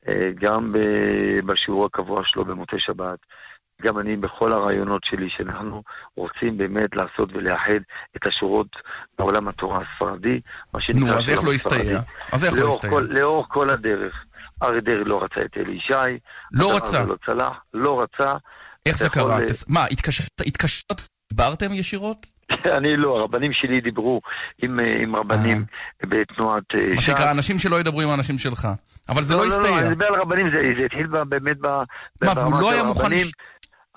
אה, 0.08 0.30
גם 0.40 0.74
בשיעור 1.46 1.86
הקבוע 1.86 2.20
שלו 2.24 2.44
במוצאי 2.44 2.78
שבת, 2.80 3.18
גם 3.82 3.98
אני 3.98 4.16
בכל 4.16 4.52
הרעיונות 4.52 5.04
שלי, 5.04 5.28
שאנחנו 5.36 5.82
רוצים 6.16 6.58
באמת 6.58 6.90
לעשות 6.96 7.32
ולאחד 7.32 7.80
את 8.16 8.28
השורות 8.28 8.68
בעולם 9.18 9.48
התורה 9.48 9.78
הספרדי, 9.82 10.40
מה 10.74 10.80
שנקרא 10.80 11.08
נו, 11.08 11.18
אז 11.18 11.30
איך 11.30 11.44
לא 11.44 11.52
הסתייע? 11.52 12.00
אז 12.32 12.44
איך 12.44 12.54
לא 12.58 12.68
הסתייע? 12.68 13.00
לאורך 13.00 13.46
כל 13.50 13.70
הדרך. 13.70 14.24
אריה 14.62 14.80
דרעי 14.80 15.04
לא 15.04 15.22
רצה 15.22 15.40
את 15.44 15.56
אלי 15.56 15.72
ישי. 15.72 16.18
לא 16.52 16.76
רצה. 16.76 17.04
לא 17.04 17.16
צלח, 17.26 17.56
לא 17.74 18.02
רצה. 18.02 18.32
איך 18.86 18.98
זה 18.98 19.08
קרה? 19.08 19.38
אה, 19.38 19.44
מה, 19.68 19.84
התקשרת, 19.84 21.00
דיברתם 21.28 21.72
ישירות? 21.72 22.26
אני 22.78 22.96
לא, 22.96 23.18
הרבנים 23.18 23.52
שלי 23.52 23.80
דיברו 23.80 24.20
עם, 24.62 24.80
אה, 24.80 24.94
עם 25.02 25.16
רבנים 25.16 25.64
בתנועת 26.02 26.64
אה, 26.74 26.94
מה 26.94 27.02
ש"ס. 27.02 27.06
שנקרא, 27.06 27.30
אנשים 27.30 27.58
שלא 27.58 27.80
ידברו 27.80 28.00
עם 28.00 28.08
האנשים 28.08 28.38
שלך. 28.38 28.68
אבל 29.08 29.22
זה 29.22 29.34
לא 29.34 29.40
לא, 29.40 29.46
הסתייע. 29.46 29.78
אני 29.78 29.88
מדבר 29.88 30.06
על 30.06 30.14
רבנים, 30.20 30.46
זה, 30.46 30.62
זה 30.78 30.84
התחיל 30.86 31.06
באמת 31.06 31.56
ב... 31.60 31.66
מה, 31.66 32.32
והוא 32.36 32.60
לא 32.60 32.70
היה 32.72 32.84
מוכן 32.84 33.10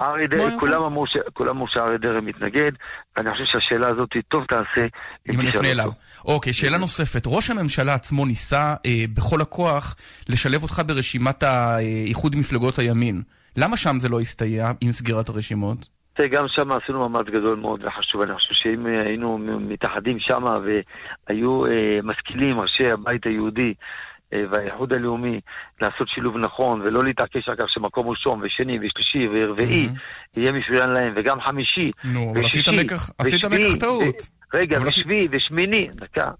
אריה 0.01 0.27
לא 0.31 0.37
דרעי, 0.37 0.59
כולם 0.59 0.83
אמרו 0.83 1.07
ש- 1.07 1.29
כולם 1.33 1.49
אמרו 1.49 1.67
שאריה 1.69 1.97
דרעי 1.97 2.21
מתנגד, 2.21 2.71
ואני 3.17 3.29
חושב 3.31 3.43
שהשאלה 3.45 3.87
הזאת 3.87 4.09
טוב 4.27 4.43
תעשה 4.49 4.87
אם 5.33 5.47
אותו. 5.47 5.63
אליו. 5.63 5.91
אוקיי, 6.25 6.53
שאלה 6.53 6.77
נוספת. 6.77 7.23
ראש 7.25 7.49
הממשלה 7.49 7.93
עצמו 7.93 8.25
ניסה 8.25 8.75
אה, 8.85 9.05
בכל 9.13 9.41
הכוח 9.41 9.95
לשלב 10.29 10.63
אותך 10.63 10.81
ברשימת 10.87 11.43
האיחוד 11.43 12.35
מפלגות 12.35 12.79
הימין. 12.79 13.21
למה 13.57 13.77
שם 13.77 13.99
זה 13.99 14.09
לא 14.09 14.19
הסתייע 14.19 14.71
עם 14.81 14.91
סגירת 14.91 15.29
הרשימות? 15.29 15.96
תראה, 16.17 16.29
גם 16.29 16.45
שם 16.47 16.71
עשינו 16.71 17.09
מאמץ 17.09 17.27
גדול 17.27 17.55
מאוד 17.59 17.85
וחשוב. 17.85 18.21
אני 18.21 18.33
חושב 18.35 18.53
שאם 18.53 18.85
היינו 18.85 19.37
מתאחדים 19.59 20.17
שם 20.19 20.43
והיו 20.43 21.65
אה, 21.65 21.71
משכילים, 22.03 22.59
ראשי 22.59 22.91
הבית 22.91 23.25
היהודי 23.25 23.73
אה, 24.33 24.43
והאיחוד 24.51 24.93
הלאומי, 24.93 25.39
לעשות 25.81 26.07
שילוב 26.07 26.37
נכון 26.37 26.81
ולא 26.81 27.03
להתעקש 27.03 27.49
על 27.49 27.55
שמקום 27.67 28.07
ראשון 28.07 28.41
ושני 28.43 28.77
ושלישי 28.79 29.27
ורביעי 29.33 29.89
יהיה 30.37 30.51
משוריין 30.51 30.89
להם, 30.89 31.13
וגם 31.15 31.41
חמישי 31.41 31.91
נו, 32.03 32.31
אבל 32.31 32.45
ושישי 32.45 32.71
מקח- 32.83 33.09
עשית 33.17 33.45
מקח 33.45 33.75
טעות. 33.79 34.01
ו- 34.53 34.57
רגע, 34.57 34.77
אבל 34.77 34.87
ושביעי 34.87 35.27
ושמיני, 35.31 35.87
דקה. 35.91 36.31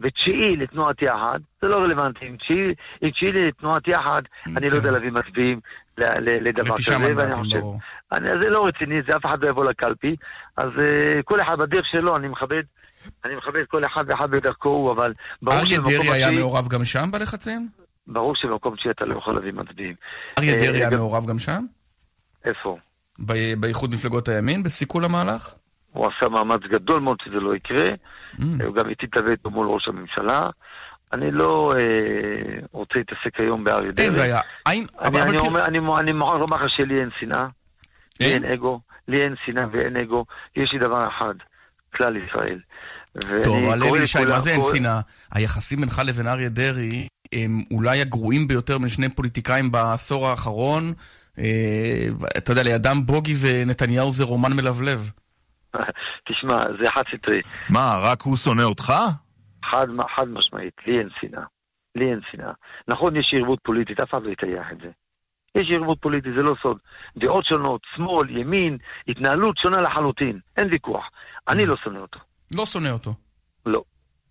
ותשיעי 0.00 0.56
לתנועת 0.56 1.02
יחד, 1.02 1.38
זה 1.62 1.68
לא 1.68 1.76
רלוונטי. 1.76 2.26
עם 2.26 2.36
תשיעי, 2.36 3.32
לתנועת 3.32 3.88
יחד, 3.88 4.22
אני 4.56 4.70
לא 4.70 4.76
יודע 4.76 4.90
להביא 4.90 5.10
מצביעים 5.10 5.60
לדבר 5.98 6.76
כזה, 6.76 7.16
ואני 7.16 7.34
חושב... 7.34 7.60
אני, 8.12 8.26
זה 8.42 8.48
לא 8.50 8.66
רציני, 8.66 8.94
זה 9.10 9.16
אף 9.16 9.26
אחד 9.26 9.42
לא 9.44 9.48
יבוא 9.48 9.64
לקלפי. 9.64 10.16
אז 10.56 10.68
uh, 10.76 11.22
כל 11.24 11.40
אחד 11.40 11.58
בדרך 11.58 11.86
שלו, 11.86 12.16
אני 12.16 12.28
מכבד, 12.28 12.62
אני 13.24 13.34
מכבד 13.36 13.64
כל 13.68 13.84
אחד 13.84 14.04
ואחד 14.08 14.30
בדרכו 14.30 14.92
אבל 14.96 15.12
ברור 15.42 15.58
אריה 15.58 15.66
שבמקום 15.76 15.92
דרעי 15.92 16.08
היה 16.12 16.26
התשיעי- 16.28 16.38
מעורב 16.40 16.68
גם 16.68 16.84
שם 16.84 17.10
בלחצים? 17.12 17.68
ברור 18.06 18.32
שבמקום 18.36 18.76
תשיעי 18.76 18.92
אתה 18.92 19.04
לא 19.04 19.18
יכול 19.18 19.34
להביא 19.34 19.52
מצביעים. 19.52 19.94
אריה 20.38 20.54
אה, 20.54 20.58
דרעי 20.60 20.76
היה 20.78 20.90
גם- 20.90 20.98
מעורב 20.98 21.26
גם 21.26 21.38
שם? 21.38 21.64
איפה? 22.44 22.76
באיחוד 23.60 23.94
מפלגות 23.94 24.28
הימין? 24.28 24.62
בסיכול 24.62 25.04
המהלך? 25.04 25.54
הוא 25.92 26.06
עשה 26.06 26.28
מאמץ 26.28 26.60
גדול 26.70 27.00
מאוד 27.00 27.16
שזה 27.24 27.34
לא 27.40 27.56
יקרה. 27.56 27.84
Mm. 28.36 28.42
הוא 28.64 28.74
גם 28.74 28.88
איתי 28.88 29.06
תביא 29.06 29.30
איתו 29.30 29.50
מול 29.50 29.66
ראש 29.68 29.88
הממשלה. 29.88 30.48
אני 31.12 31.30
לא 31.30 31.74
אה, 31.78 31.82
רוצה 32.72 32.94
להתעסק 32.98 33.40
היום 33.40 33.64
באריה 33.64 33.92
דרעי. 33.92 34.08
אין 34.08 34.16
בעיה. 34.16 34.40
אני, 34.66 34.84
אבל- 34.98 35.20
אני, 35.20 35.30
אבל 35.30 35.38
אומר, 35.38 35.64
אני, 35.64 35.78
אני 35.98 36.12
מוכרח 36.12 36.34
לומר 36.40 36.64
לך 36.64 36.70
שלי 36.70 37.00
אין 37.00 37.08
שנאה, 37.18 37.44
לי 38.20 38.32
אין 38.34 38.44
אגו, 38.44 38.80
לי 39.08 39.22
אין 39.22 39.34
שנאה 39.46 39.64
ואין 39.72 39.96
אגו, 39.96 40.24
יש 40.56 40.72
לי 40.72 40.78
דבר 40.78 41.08
אחד, 41.08 41.34
כלל 41.96 42.16
ישראל. 42.16 42.60
טוב, 43.20 43.42
קורא 43.44 43.74
אלי 43.74 44.02
לכולם- 44.02 44.28
מה 44.28 44.40
זה 44.40 44.50
אין 44.50 44.60
שנאה? 44.74 45.00
היחסים 45.32 45.80
בינך 45.80 46.02
לבין 46.06 46.26
אריה 46.28 46.48
דרעי 46.48 47.08
הם 47.32 47.50
אולי 47.70 48.00
הגרועים 48.00 48.48
ביותר 48.48 48.78
בין 48.78 48.88
שני 48.88 49.08
פוליטיקאים 49.08 49.72
בעשור 49.72 50.28
האחרון. 50.28 50.82
אה, 51.38 52.06
אתה 52.38 52.52
יודע, 52.52 52.62
לידם 52.62 52.96
בוגי 53.06 53.34
ונתניהו 53.40 54.12
זה 54.12 54.24
רומן 54.24 54.52
מלבלב. 54.52 55.10
תשמע, 56.28 56.62
זה 56.82 56.90
חד 56.90 57.02
סטרי. 57.16 57.40
מה, 57.70 57.98
רק 58.02 58.22
הוא 58.22 58.36
שונא 58.36 58.62
אותך? 58.62 58.92
חד, 59.70 59.86
חד 60.16 60.28
משמעית, 60.28 60.72
לי 60.86 60.98
אין 60.98 61.08
שנאה. 61.20 61.42
לי 61.94 62.10
אין 62.10 62.20
שנאה. 62.32 62.52
נכון, 62.88 63.16
יש 63.16 63.34
ערבות 63.38 63.58
פוליטית, 63.62 64.00
אף 64.00 64.10
אחד 64.10 64.22
לא 64.22 64.30
יטייח 64.30 64.66
את 64.72 64.78
זה. 64.82 64.88
יש 65.56 65.76
ערבות 65.76 65.98
פוליטית, 66.00 66.32
זה 66.36 66.42
לא 66.42 66.54
סוד. 66.62 66.76
דעות 67.16 67.44
שונות, 67.44 67.80
שמאל, 67.96 68.36
ימין, 68.38 68.78
התנהלות 69.08 69.56
שונה 69.58 69.80
לחלוטין. 69.80 70.38
אין 70.56 70.68
ויכוח. 70.72 71.04
אני 71.48 71.66
לא 71.66 71.74
שונא 71.84 71.98
אותו. 71.98 72.18
לא 72.54 72.66
שונא 72.66 72.88
אותו. 72.88 73.14
לא. 73.66 73.82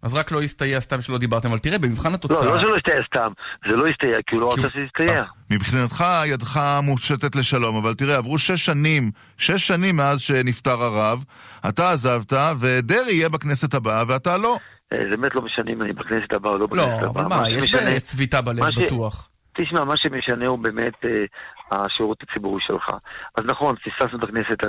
אז 0.01 0.15
רק 0.15 0.31
לא 0.31 0.41
הסתייע 0.41 0.79
סתם 0.79 1.01
שלא 1.01 1.17
דיברתם, 1.17 1.49
אבל 1.49 1.57
תראה, 1.57 1.77
במבחן 1.77 2.09
לא, 2.09 2.15
התוצאה... 2.15 2.45
לא 2.45 2.59
שלא 2.59 2.77
יסתייע 2.77 3.01
סתם. 3.07 3.31
זה 3.69 3.75
לא 3.75 3.85
יסתייע, 3.89 4.17
כי 4.27 4.35
הוא 4.35 4.41
לא 4.41 4.53
רצה 4.53 4.69
שזה 4.69 4.81
יסתייע. 4.87 5.23
מבחינתך 5.51 6.05
ידך 6.25 6.59
מושטת 6.83 7.35
לשלום, 7.35 7.75
אבל 7.75 7.93
תראה, 7.93 8.17
עברו 8.17 8.37
שש 8.37 8.65
שנים, 8.65 9.11
שש 9.37 9.67
שנים 9.67 9.95
מאז 9.95 10.21
שנפטר 10.21 10.83
הרב, 10.83 11.23
אתה 11.69 11.91
עזבת, 11.91 12.33
ודרעי 12.59 13.15
יהיה 13.15 13.29
בכנסת 13.29 13.73
הבאה, 13.73 14.03
ואתה 14.07 14.37
לא. 14.37 14.57
אה, 14.93 14.97
זה 15.11 15.17
באמת 15.17 15.35
לא 15.35 15.41
משנה 15.41 15.71
אם 15.71 15.81
אני 15.81 15.93
בכנסת 15.93 16.33
הבאה 16.33 16.51
או 16.51 16.57
לא 16.57 16.67
בכנסת 16.67 16.87
הבאה. 16.87 17.01
לא, 17.01 17.09
אבל 17.09 17.23
מה, 17.23 17.49
יש 17.49 18.03
צביטה 18.03 18.41
בלב 18.41 18.65
בטוח. 18.85 19.29
תשמע, 19.55 19.83
מה 19.83 19.97
שמשנה 19.97 20.47
הוא 20.47 20.59
באמת 20.59 21.05
אה, 21.05 21.25
השירות 21.71 22.23
הציבורי 22.23 22.61
שלך. 22.67 22.89
אז 23.35 23.45
נכון, 23.45 23.75
פספסנו 23.75 24.19
את 24.19 24.23
הכנסת 24.23 24.63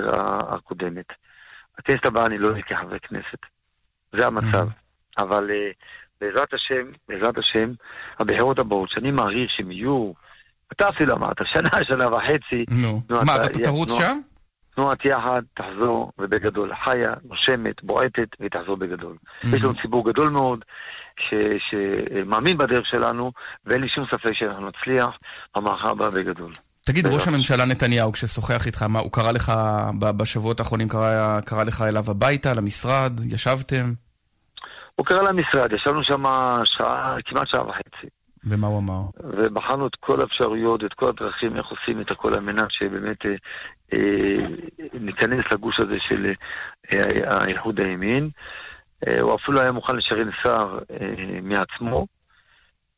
הקודמת. 0.53 1.07
בכנסת 1.79 2.07
הבאה 2.07 2.27
אני 2.27 2.39
לא 2.39 2.51
אהיה 2.51 2.63
כחבר 2.63 2.99
כנסת. 2.99 3.39
זה 4.17 4.27
המצב. 4.27 4.69
אבל 5.19 5.51
אה, 5.51 5.71
בעזרת 6.21 6.55
השם, 6.55 6.91
בעזרת 7.09 7.39
השם, 7.39 7.73
הבחירות 8.19 8.59
הבאות, 8.59 8.91
שאני 8.91 9.11
מעריך 9.11 9.51
שהן 9.57 9.71
יהיו, 9.71 10.13
אתה 10.73 10.89
אפילו 10.89 11.15
אמרת, 11.15 11.37
שנה, 11.45 11.69
שנה 11.83 12.09
וחצי. 12.09 12.65
נו. 12.83 13.01
מה, 13.11 13.37
אתה 13.37 13.59
תרוץ 13.59 13.99
שם? 13.99 14.19
תנועת 14.77 15.05
יחד 15.05 15.43
תחזור, 15.55 16.13
ובגדול. 16.19 16.73
חיה, 16.85 17.15
נושמת, 17.25 17.85
בועטת, 17.85 18.29
והיא 18.41 18.51
תחזור 18.51 18.77
בגדול. 18.77 19.17
יש 19.45 19.63
לנו 19.63 19.75
ציבור 19.75 20.11
גדול 20.11 20.29
מאוד, 20.29 20.65
ש- 21.21 21.71
שמאמין 21.71 22.59
בדרך 22.59 22.87
שלנו, 22.87 23.33
ואין 23.67 23.81
לי 23.81 23.89
שום 23.89 24.05
ספק 24.11 24.33
שאנחנו 24.33 24.69
נצליח 24.69 25.09
במערכה 25.57 25.91
הבאה 25.91 26.11
בגדול. 26.11 26.53
תגיד, 26.87 27.07
ראש 27.07 27.29
הממשלה 27.29 27.65
נתניהו, 27.65 28.13
כששוחח 28.13 28.67
איתך, 28.67 28.83
מה, 28.83 28.99
הוא 28.99 29.13
קרא 29.13 29.33
לך, 29.33 29.53
בשבועות 29.99 30.61
האחרונים 30.61 30.89
קרא, 30.89 31.41
קרא 31.41 31.65
לך 31.65 31.83
אליו 31.83 32.05
הביתה, 32.11 32.55
למשרד, 32.55 33.13
ישבתם? 33.27 33.93
הוא 34.95 35.07
קרא 35.07 35.23
למשרד, 35.23 35.73
ישבנו 35.73 36.05
שם 36.05 36.25
שעה, 36.65 37.17
כמעט 37.25 37.49
שעה 37.49 37.69
וחצי. 37.69 38.07
ומה 38.47 38.67
הוא 38.67 38.79
אמר? 38.79 39.01
ובחנו 39.39 39.87
את 39.87 39.95
כל 40.01 40.21
האפשרויות, 40.21 40.85
את 40.85 40.95
כל 40.95 41.09
הדרכים, 41.09 41.57
איך 41.57 41.67
עושים 41.67 42.01
את 42.01 42.13
הכל 42.13 42.35
על 42.35 42.41
מנת 42.41 42.71
שבאמת 42.71 43.27
אה, 43.27 43.31
ניכנס 44.95 45.45
לגוש 45.53 45.77
הזה 45.79 45.95
של 46.09 46.33
אה, 46.95 47.01
האיחוד 47.41 47.81
הימין. 47.81 48.31
אה, 49.07 49.21
הוא 49.21 49.35
אפילו 49.35 49.61
היה 49.61 49.73
מוכן 49.73 49.97
לשריין 49.97 50.31
שר 50.43 50.79
אה, 50.91 51.07
מעצמו, 51.43 52.07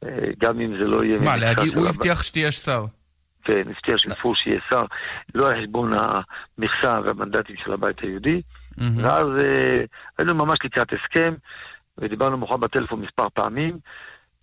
אה, 0.05 0.11
גם 0.39 0.61
אם 0.61 0.73
זה 0.79 0.85
לא 0.85 1.05
יהיה... 1.05 1.19
מה, 1.19 1.37
להגיד, 1.37 1.75
הוא 1.75 1.89
הב- 1.89 1.95
הבטיח 1.95 2.23
שתהיה 2.23 2.53
שר. 2.53 2.85
כן, 3.45 3.63
הבטיח 3.71 3.97
שבפור 3.97 4.35
שיהיה 4.37 4.61
שר, 4.71 4.83
לא 5.35 5.51
על 5.51 5.61
חשבון 5.63 5.93
המכסה 5.93 6.99
והמנדטים 7.05 7.57
של 7.65 7.73
הבית 7.73 8.01
היהודי. 8.01 8.43
ואז 8.97 9.27
אה, 9.41 9.85
היינו 10.19 10.35
ממש 10.35 10.59
לקראת 10.65 10.89
הסכם, 10.93 11.35
ודיברנו 11.99 12.37
מוכן 12.39 12.61
בטלפון 12.61 13.01
מספר 13.01 13.29
פעמים, 13.35 13.79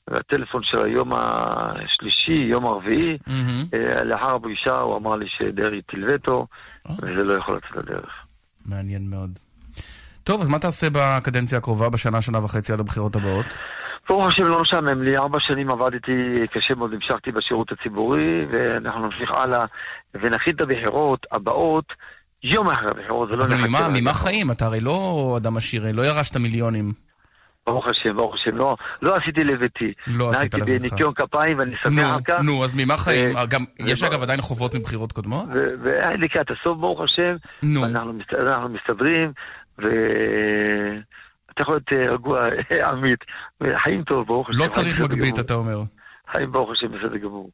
והטלפון 0.09 0.61
של 0.63 0.85
היום 0.85 1.13
השלישי, 1.13 2.47
יום 2.51 2.65
הרביעי, 2.65 3.17
אה, 3.73 4.03
לאחר 4.03 4.35
הפגישה 4.35 4.79
הוא 4.79 4.97
אמר 4.97 5.15
לי 5.15 5.25
שדרעי 5.37 5.81
הטיל 5.87 6.05
וטו, 6.09 6.47
וזה 6.97 7.23
לא 7.23 7.33
יכול 7.33 7.55
לצאת 7.55 7.83
לדרך. 7.83 8.09
מעניין 8.65 9.09
מאוד. 9.09 9.39
טוב, 10.23 10.41
אז 10.41 10.47
מה 10.47 10.59
תעשה 10.59 10.87
בקדנציה 10.91 11.57
הקרובה, 11.57 11.89
בשנה, 11.89 12.21
שנה 12.21 12.43
וחצי 12.43 12.73
עד 12.73 12.79
הבחירות 12.79 13.15
הבאות? 13.15 13.45
ברוך 14.09 14.25
השם 14.25 14.43
לא 14.43 14.61
משעמם 14.61 15.03
לי, 15.03 15.17
ארבע 15.17 15.37
שנים 15.39 15.69
עבדתי 15.69 16.11
קשה 16.53 16.75
מאוד, 16.75 16.93
המשכתי 16.93 17.31
בשירות 17.31 17.71
הציבורי, 17.71 18.45
ואנחנו 18.51 19.05
נמשיך 19.05 19.31
הלאה 19.31 19.65
ונכין 20.13 20.55
את 20.55 20.61
הבחירות 20.61 21.25
הבאות 21.31 21.85
יום 22.43 22.69
אחרי 22.69 22.89
הבחירות, 22.91 23.29
זה 23.29 23.35
לא 23.35 23.43
אבל 23.45 23.53
נחכה 23.55 23.87
לרגע. 23.87 24.01
ממה 24.01 24.13
חיים? 24.13 24.51
אתה 24.51 24.65
הרי 24.65 24.79
לא 24.79 25.33
אדם 25.37 25.57
עשיר, 25.57 25.91
לא 25.93 26.01
ירשת 26.01 26.37
מיליונים. 26.37 26.91
ברוך 27.65 27.85
השם, 27.87 28.15
ברוך 28.15 28.35
השם, 28.35 28.57
לא, 28.57 28.75
לא 29.01 29.15
עשיתי 29.15 29.43
לביתי. 29.43 29.93
לא 30.07 30.31
עשית 30.31 30.55
נהגתי 30.55 30.71
לביתך. 30.71 30.81
בניקיון 30.89 31.13
כפיים 31.13 31.59
ואני 31.59 31.75
שמח 31.83 31.93
נו, 31.93 32.13
על 32.13 32.21
כך. 32.25 32.39
נו, 32.41 32.65
אז 32.65 32.73
ממה 32.75 32.97
חיים? 32.97 33.35
ו- 33.35 33.47
גם, 33.49 33.63
יש 33.79 34.03
ו- 34.03 34.07
אגב 34.07 34.23
עדיין 34.23 34.41
חובות 34.41 34.75
מבחירות 34.75 35.11
קודמות? 35.11 35.45
ו- 35.53 35.73
והיה 35.83 36.09
לקראת 36.11 36.47
הסוף, 36.51 36.77
ברוך 36.77 37.01
השם, 37.01 37.35
אנחנו, 37.83 38.13
מסת... 38.13 38.33
אנחנו 38.33 38.69
מסתדרים, 38.69 39.31
ואתה 39.77 39.91
יכול 41.61 41.73
להיות 41.73 42.09
אה, 42.09 42.13
רגוע, 42.13 42.39
עמית, 42.91 43.19
חיים 43.83 44.03
טוב, 44.03 44.27
ברוך 44.27 44.49
השם. 44.49 44.59
לא 44.59 44.67
צריך 44.67 44.99
מגבית. 44.99 45.39
אתה 45.39 45.53
אומר. 45.53 45.81
חיים 46.31 46.51
ברוך 46.51 46.71
השם 46.71 46.87
בסדר 46.87 47.17
גמור. 47.17 47.49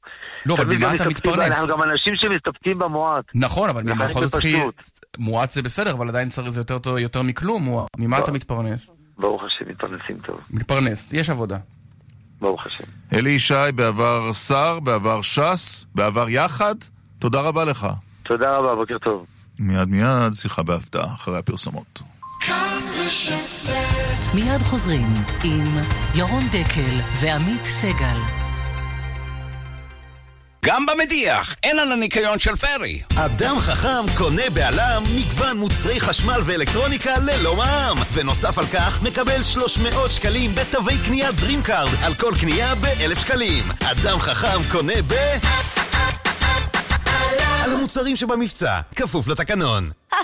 לא, 0.46 0.56
אבל 0.56 0.76
ממה 0.76 0.96
אתה 0.96 1.10
מתפרנס? 1.10 1.52
אנחנו 1.52 1.68
גם 1.68 1.84
אנשים 1.84 2.16
שמסתפקים 2.16 2.80
במועט. 2.80 3.26
נכון, 3.36 3.70
אבל 3.70 3.84
ממה 3.84 3.96
חלק 3.96 4.10
יכול 4.10 4.22
להיות 4.22 4.32
צריכים... 4.32 4.68
בפשטות. 4.68 5.00
מועט 5.18 5.52
זה 5.52 5.62
בסדר, 5.62 5.92
אבל 5.92 6.10
עדיין 6.10 6.30
צריך 6.30 6.50
זה 6.50 6.62
יותר 6.98 7.22
מכלום. 7.22 7.86
ממה 7.98 8.20
אתה 8.20 8.32
מתפרנס? 8.32 8.92
ברוך 9.22 9.44
השם, 9.44 9.66
מתפרנסים 9.70 10.18
טוב. 10.26 10.42
מתפרנס, 10.52 11.14
יש 11.14 11.30
עבודה. 11.30 11.58
ברוך 12.42 12.66
השם. 12.66 12.84
אלי 13.14 13.30
ישי, 13.30 13.54
בעבר 13.76 14.34
שר, 14.34 14.80
בעבר 14.80 15.22
ש"ס, 15.22 15.86
בעבר 15.96 16.30
יחד, 16.30 16.76
תודה 17.20 17.42
רבה 17.42 17.66
לך. 17.66 17.88
תודה 18.24 18.58
רבה, 18.58 18.76
בוקר 18.76 18.98
טוב. 18.98 19.26
מיד 19.60 19.90
מיד, 19.90 20.34
שיחה 20.34 20.64
בהפתעה, 20.64 21.14
אחרי 21.14 21.38
הפרסומות. 21.38 22.02
מיד 24.36 24.62
חוזרים 24.64 25.14
עם 25.44 25.64
ירון 26.16 26.44
דקל 26.52 27.00
ועמית 27.22 27.66
סגל. 27.66 28.41
גם 30.66 30.86
במדיח, 30.86 31.56
אין 31.64 31.80
על 31.80 31.92
הניקיון 31.92 32.40
של 32.40 32.56
פרי. 32.56 33.02
אדם 33.16 33.60
חכם 33.60 34.06
קונה 34.18 34.50
בעלם 34.54 35.04
מגוון 35.16 35.58
מוצרי 35.58 36.00
חשמל 36.00 36.42
ואלקטרוניקה 36.46 37.18
ללא 37.18 37.56
מע"מ. 37.56 37.98
ונוסף 38.14 38.58
על 38.58 38.66
כך, 38.74 39.02
מקבל 39.02 39.44
300 39.44 40.12
שקלים 40.12 40.56
בתווי 40.56 40.94
קנייה 41.06 41.30
DreamCard 41.30 42.06
על 42.06 42.14
כל 42.14 42.32
קנייה 42.42 42.76
ב-1,000 42.76 43.20
שקלים. 43.20 43.64
אדם 43.92 44.20
חכם 44.20 44.70
קונה 44.72 45.02
ב... 45.08 45.14
על 47.64 47.74
המוצרים 47.74 48.16
שבמבצע, 48.16 48.82
כפוף 48.96 49.28
לתקנון. 49.28 49.90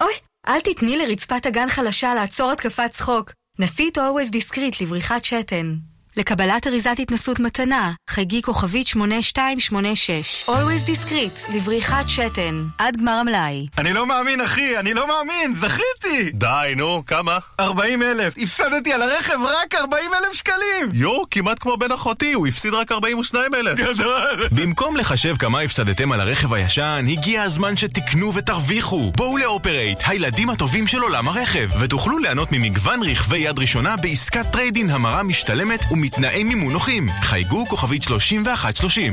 אוי, 0.00 0.12
אל 0.48 0.60
תתני 0.60 0.96
לרצפת 0.96 1.46
אגן 1.46 1.68
חלשה 1.68 2.14
לעצור 2.14 2.52
התקפת 2.52 2.90
צחוק. 2.90 3.32
נסי 3.58 3.88
את 3.92 3.98
Always 3.98 4.34
Discreet 4.34 4.82
לבריחת 4.82 5.24
שתן. 5.24 5.74
לקבלת 6.18 6.66
אריזת 6.66 6.96
התנסות 6.98 7.40
מתנה, 7.40 7.92
חייגי 8.10 8.42
כוכבית 8.42 8.86
8286. 8.86 10.44
Always 10.48 10.88
Discreet 10.88 11.52
לבריחת 11.56 12.08
שתן. 12.08 12.64
עד 12.78 12.96
גמר 12.96 13.12
המלאי. 13.12 13.66
אני 13.78 13.92
לא 13.92 14.06
מאמין, 14.06 14.40
אחי, 14.40 14.78
אני 14.78 14.94
לא 14.94 15.08
מאמין, 15.08 15.54
זכיתי! 15.54 16.30
די, 16.34 16.72
נו, 16.76 17.02
כמה? 17.06 17.38
40 17.60 18.02
אלף, 18.02 18.34
הפסדתי 18.38 18.92
על 18.92 19.02
הרכב 19.02 19.38
רק 19.42 19.74
40 19.74 20.10
אלף 20.14 20.32
שקלים! 20.32 20.88
יו, 20.92 21.22
כמעט 21.30 21.58
כמו 21.58 21.76
בן 21.76 21.92
אחותי, 21.92 22.32
הוא 22.32 22.46
הפסיד 22.46 22.74
רק 22.74 22.92
42 22.92 23.54
אלף. 23.54 23.78
גדול! 23.78 24.48
במקום 24.52 24.96
לחשב 24.96 25.36
כמה 25.36 25.60
הפסדתם 25.60 26.12
על 26.12 26.20
הרכב 26.20 26.52
הישן, 26.52 27.06
הגיע 27.08 27.42
הזמן 27.42 27.76
שתקנו 27.76 28.34
ותרוויחו. 28.34 29.12
בואו 29.16 29.36
לאופרייט, 29.36 29.98
הילדים 30.06 30.50
הטובים 30.50 30.86
של 30.86 31.00
עולם 31.00 31.28
הרכב, 31.28 31.68
ותוכלו 31.80 32.18
ליהנות 32.18 32.52
ממגוון 32.52 33.02
רכבי 33.02 33.38
יד 33.38 33.58
ראשונה 33.58 33.96
בעסקת 33.96 34.46
trade-in 34.52 34.90
המרה 34.90 35.22
משתלמת 35.22 35.84
ומתנאי 36.08 36.44
מימון 36.44 36.72
נוחים. 36.72 37.08
חייגו 37.22 37.66
כוכבית 37.68 38.02
3130. 38.02 39.12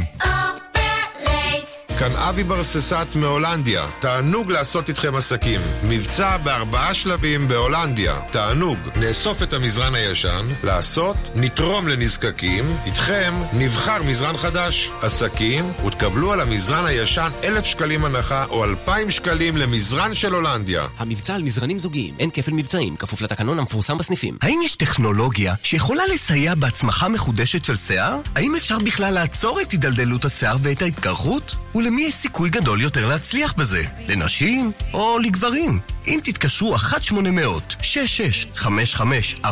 כאן 2.00 2.12
אבי 2.16 2.44
ברססט 2.44 3.16
מהולנדיה. 3.16 3.88
תענוג 4.00 4.52
לעשות 4.52 4.90
איתכם 4.90 5.16
עסקים. 5.16 5.62
מבצע 5.84 6.38
בארבעה 6.38 6.94
שלבים 6.94 7.48
בהולנדיה. 7.48 8.20
תענוג. 8.32 8.78
נאסוף 8.96 9.44
את 9.44 9.54
המזרן 9.54 9.96
הישן, 9.96 10.48
לעשות, 10.64 11.16
נתרום 11.36 11.88
לנזקקים, 11.88 12.78
איתכם 12.86 13.34
נבחר 13.54 14.04
מזרן 14.04 14.38
חדש. 14.38 14.92
עסקים, 15.02 15.66
ותקבלו 15.88 16.34
על 16.34 16.42
המזרן 16.42 16.86
הישן 16.86 17.30
אלף 17.44 17.66
שקלים 17.66 18.06
הנחה 18.06 18.46
או 18.46 18.64
אלפיים 18.64 19.12
שקלים 19.12 19.58
למזרן 19.58 20.14
של 20.14 20.34
הולנדיה. 20.34 20.88
המבצע 20.98 21.36
על 21.36 21.44
מזרנים 21.44 21.80
זוגיים, 21.80 22.16
אין 22.20 22.30
כפל 22.34 22.52
מבצעים, 22.52 22.96
כפוף 22.96 23.22
לתקנון 23.22 23.60
המפורסם 23.60 23.98
בסניפים. 23.98 24.38
האם 24.42 24.60
יש 24.64 24.76
טכנולוגיה 24.76 25.56
שיכולה 25.64 26.04
לסייע 26.14 26.56
בהצמחה 26.56 27.10
מחודשת 27.10 27.66
של 27.66 27.76
שיער? 27.76 28.20
האם 28.36 28.56
אפשר 28.56 28.80
בכלל 28.80 29.14
לעצור 29.14 29.62
את 29.62 29.72
הידלדלות 29.72 30.26
השיער 30.26 30.58
ואת 30.62 30.82
ההתקרחות? 30.82 31.56
ולמי 31.76 32.02
יש 32.02 32.14
סיכוי 32.14 32.50
גדול 32.50 32.82
יותר 32.82 33.08
להצליח 33.08 33.54
בזה? 33.54 33.84
לנשים 34.08 34.72
או 34.94 35.20
לגברים? 35.20 35.80
אם 36.08 36.20
תתקשרו 36.24 36.76
1-800-665544, 36.76 39.46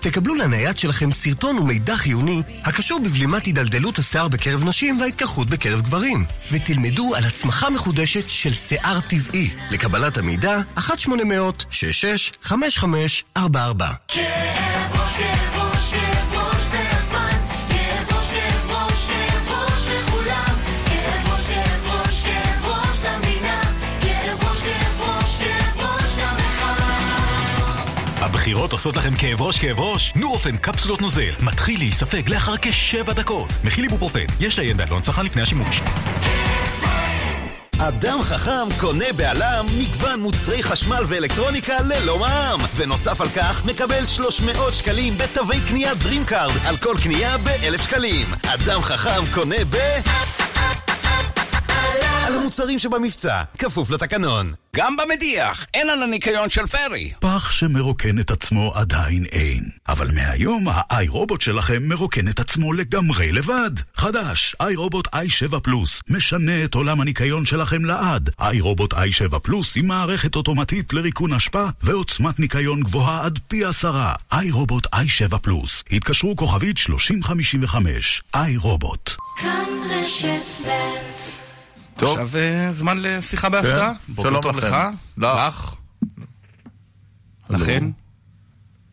תקבלו 0.00 0.34
לנייד 0.34 0.78
שלכם 0.78 1.12
סרטון 1.12 1.58
ומידע 1.58 1.96
חיוני 1.96 2.42
הקשור 2.64 3.00
בבלימת 3.00 3.46
הידלדלות 3.46 3.98
השיער 3.98 4.28
בקרב 4.28 4.64
נשים 4.64 5.00
וההתקרחות 5.00 5.50
בקרב 5.50 5.80
גברים, 5.80 6.24
ותלמדו 6.52 7.14
על 7.14 7.24
הצמחה 7.24 7.70
מחודשת 7.70 8.28
של 8.28 8.52
שיער 8.52 9.00
טבעי. 9.00 9.50
לקבלת 9.70 10.18
המידע, 10.18 10.60
1-800-665544. 10.78 10.80
כאב 14.08 14.92
ראש, 14.92 15.16
כאב 15.16 15.56
ראש, 15.56 15.61
הבחירות 28.52 28.72
עושות 28.72 28.96
לכם 28.96 29.16
כאב 29.16 29.42
ראש 29.42 29.58
כאב 29.58 29.80
ראש? 29.80 30.12
נורופן 30.16 30.56
קפסולות 30.56 31.00
נוזל 31.00 31.32
מתחיל 31.40 31.78
להיספג 31.78 32.28
לאחר 32.28 32.54
כשבע 32.62 33.12
דקות. 33.12 33.48
מכיל 33.64 33.84
איבופרופן, 33.84 34.24
יש 34.40 34.58
לעיין 34.58 34.76
בעלון 34.76 35.02
צרכן 35.02 35.24
לפני 35.24 35.42
השימוש. 35.42 35.82
אדם 37.78 38.22
חכם 38.22 38.68
קונה 38.80 39.04
בעלם 39.16 39.66
מגוון 39.78 40.20
מוצרי 40.20 40.62
חשמל 40.62 41.04
ואלקטרוניקה 41.08 41.80
ללא 41.80 42.18
מע"מ. 42.18 42.60
ונוסף 42.76 43.20
על 43.20 43.28
כך, 43.28 43.64
מקבל 43.64 44.06
300 44.06 44.74
שקלים 44.74 45.18
בתווי 45.18 45.60
קנייה 45.68 45.92
DreamCard 45.92 46.68
על 46.68 46.76
כל 46.76 46.94
קנייה 47.02 47.38
ב-1,000 47.38 47.82
שקלים. 47.82 48.26
אדם 48.54 48.82
חכם 48.82 49.22
קונה 49.32 49.64
ב... 49.70 49.76
על 52.26 52.34
המוצרים 52.34 52.78
שבמבצע, 52.78 53.42
כפוף 53.58 53.90
לתקנון. 53.90 54.52
גם 54.76 54.96
במדיח, 54.96 55.66
אין 55.74 55.90
על 55.90 56.02
הניקיון 56.02 56.50
של 56.50 56.66
פרי. 56.66 57.12
פח 57.20 57.50
שמרוקן 57.50 58.18
את 58.20 58.30
עצמו 58.30 58.72
עדיין 58.74 59.24
אין. 59.32 59.64
אבל 59.88 60.10
מהיום 60.10 60.66
האיי 60.70 61.08
רובוט 61.08 61.40
שלכם 61.40 61.82
מרוקן 61.82 62.28
את 62.28 62.40
עצמו 62.40 62.72
לגמרי 62.72 63.32
לבד. 63.32 63.70
חדש, 63.96 64.56
איי 64.60 64.74
רובוט 64.74 65.08
i7 65.14 65.60
פלוס, 65.60 66.00
משנה 66.08 66.64
את 66.64 66.74
עולם 66.74 67.00
הניקיון 67.00 67.46
שלכם 67.46 67.84
לעד. 67.84 68.30
איי 68.40 68.60
רובוט 68.60 68.94
i7 68.94 69.38
פלוס 69.38 69.76
עם 69.76 69.86
מערכת 69.86 70.36
אוטומטית 70.36 70.92
לריקון 70.92 71.32
אשפה 71.32 71.66
ועוצמת 71.82 72.40
ניקיון 72.40 72.82
גבוהה 72.82 73.24
עד 73.24 73.38
פי 73.48 73.64
עשרה. 73.64 74.14
איי 74.32 74.50
רובוט 74.50 74.86
i7 74.86 75.38
פלוס. 75.38 75.84
התקשרו 75.90 76.36
כוכבית 76.36 76.78
3055. 76.78 78.22
איי 78.34 78.56
רובוט. 78.56 79.10
כאן 79.36 79.64
רשת 79.90 80.66
ב' 80.66 81.31
טוב. 81.98 82.18
עכשיו 82.18 82.40
אה, 82.40 82.72
זמן 82.72 82.96
לשיחה 83.00 83.48
בהפתעה. 83.48 83.94
כן. 83.94 84.12
בוקר 84.12 84.28
שלום 84.28 84.42
טוב 84.42 84.58
לכם. 84.58 84.66
לך. 84.66 84.76
לך. 85.18 85.74
לכן. 87.50 87.84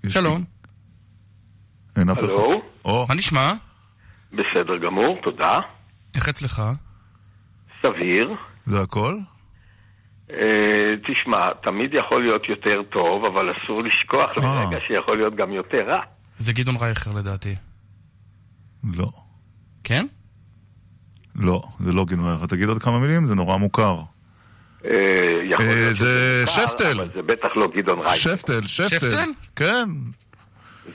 שלום. 0.10 0.44
אין 1.96 2.10
אף 2.10 2.20
אחד. 2.20 2.28
הלו? 2.86 3.06
מה 3.10 3.16
נשמע? 3.16 3.54
בסדר 4.32 4.78
גמור, 4.86 5.18
תודה. 5.24 5.60
איך 6.16 6.30
אצלך? 6.30 6.62
סביר. 7.86 8.36
זה 8.66 8.82
הכל? 8.82 9.18
אה, 10.34 10.92
תשמע, 11.08 11.48
תמיד 11.64 11.94
יכול 11.94 12.24
להיות 12.24 12.42
יותר 12.50 12.84
טוב, 12.92 13.26
אבל 13.26 13.46
אסור 13.52 13.84
לשכוח 13.84 14.30
אה. 14.40 14.64
לרגע 14.64 14.78
שיכול 14.88 15.18
להיות 15.18 15.36
גם 15.36 15.54
יותר 15.54 15.84
רע. 15.88 16.02
זה 16.38 16.54
גדעון 16.54 16.76
רייכר 16.76 17.12
לדעתי. 17.20 17.56
לא. 18.98 19.10
כן? 19.84 20.06
לא, 21.40 21.62
זה 21.80 21.92
לא 21.92 22.06
גינוי. 22.06 22.34
תגיד 22.50 22.70
עוד 22.70 22.82
כמה 22.82 23.00
מילים, 23.00 23.26
זה 23.26 23.36
נורא 23.36 23.58
מוכר. 23.58 23.96
אה, 24.86 24.92
אה, 25.60 25.94
זה 25.94 26.44
שפטל. 26.48 27.06
זה 27.14 27.22
בטח 27.22 27.58
לא 27.58 27.68
גדעון 27.76 28.00
רייך. 28.00 28.16
שפטל, 28.16 28.68
שפטל. 28.68 29.26
כן. 29.56 29.90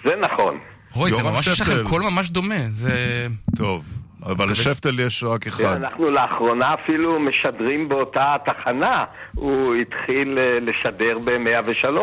זה 0.05 0.11
נכון. 0.21 0.59
אוי, 0.97 1.15
זה 1.15 1.23
ממש 1.23 1.47
יש 1.47 1.61
לכם. 1.61 1.85
קול 1.85 2.03
ממש 2.03 2.31
דומה. 2.31 2.69
זה... 2.71 3.27
טוב, 3.57 3.85
אבל 4.23 4.51
לשפטל 4.51 5.01
יש 5.01 5.23
רק 5.23 5.47
אחד. 5.47 5.63
כן, 5.63 5.85
אנחנו 5.85 6.11
לאחרונה 6.11 6.75
אפילו 6.75 7.21
משדרים 7.21 7.89
באותה 7.89 8.37
תחנה. 8.47 9.05
הוא 9.35 9.75
התחיל 9.75 10.39
אה, 10.39 10.59
לשדר 10.61 11.19
ב-103. 11.19 12.01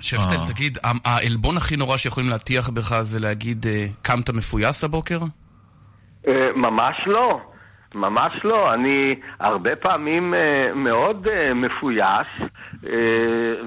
שפטל, 0.00 0.52
תגיד, 0.52 0.78
העלבון 1.04 1.56
הכי 1.56 1.76
נורא 1.76 1.96
שיכולים 1.96 2.30
להטיח 2.30 2.68
בך 2.68 3.00
זה 3.00 3.20
להגיד, 3.20 3.66
קמת 4.02 4.30
מפויס 4.30 4.84
הבוקר? 4.84 5.18
ממש 6.56 6.94
לא. 7.06 7.40
ממש 7.94 8.32
לא. 8.44 8.74
אני 8.74 9.14
הרבה 9.40 9.76
פעמים 9.76 10.34
אה, 10.34 10.66
מאוד 10.74 11.26
אה, 11.28 11.54
מפויס, 11.54 12.48
אה, 12.88 12.94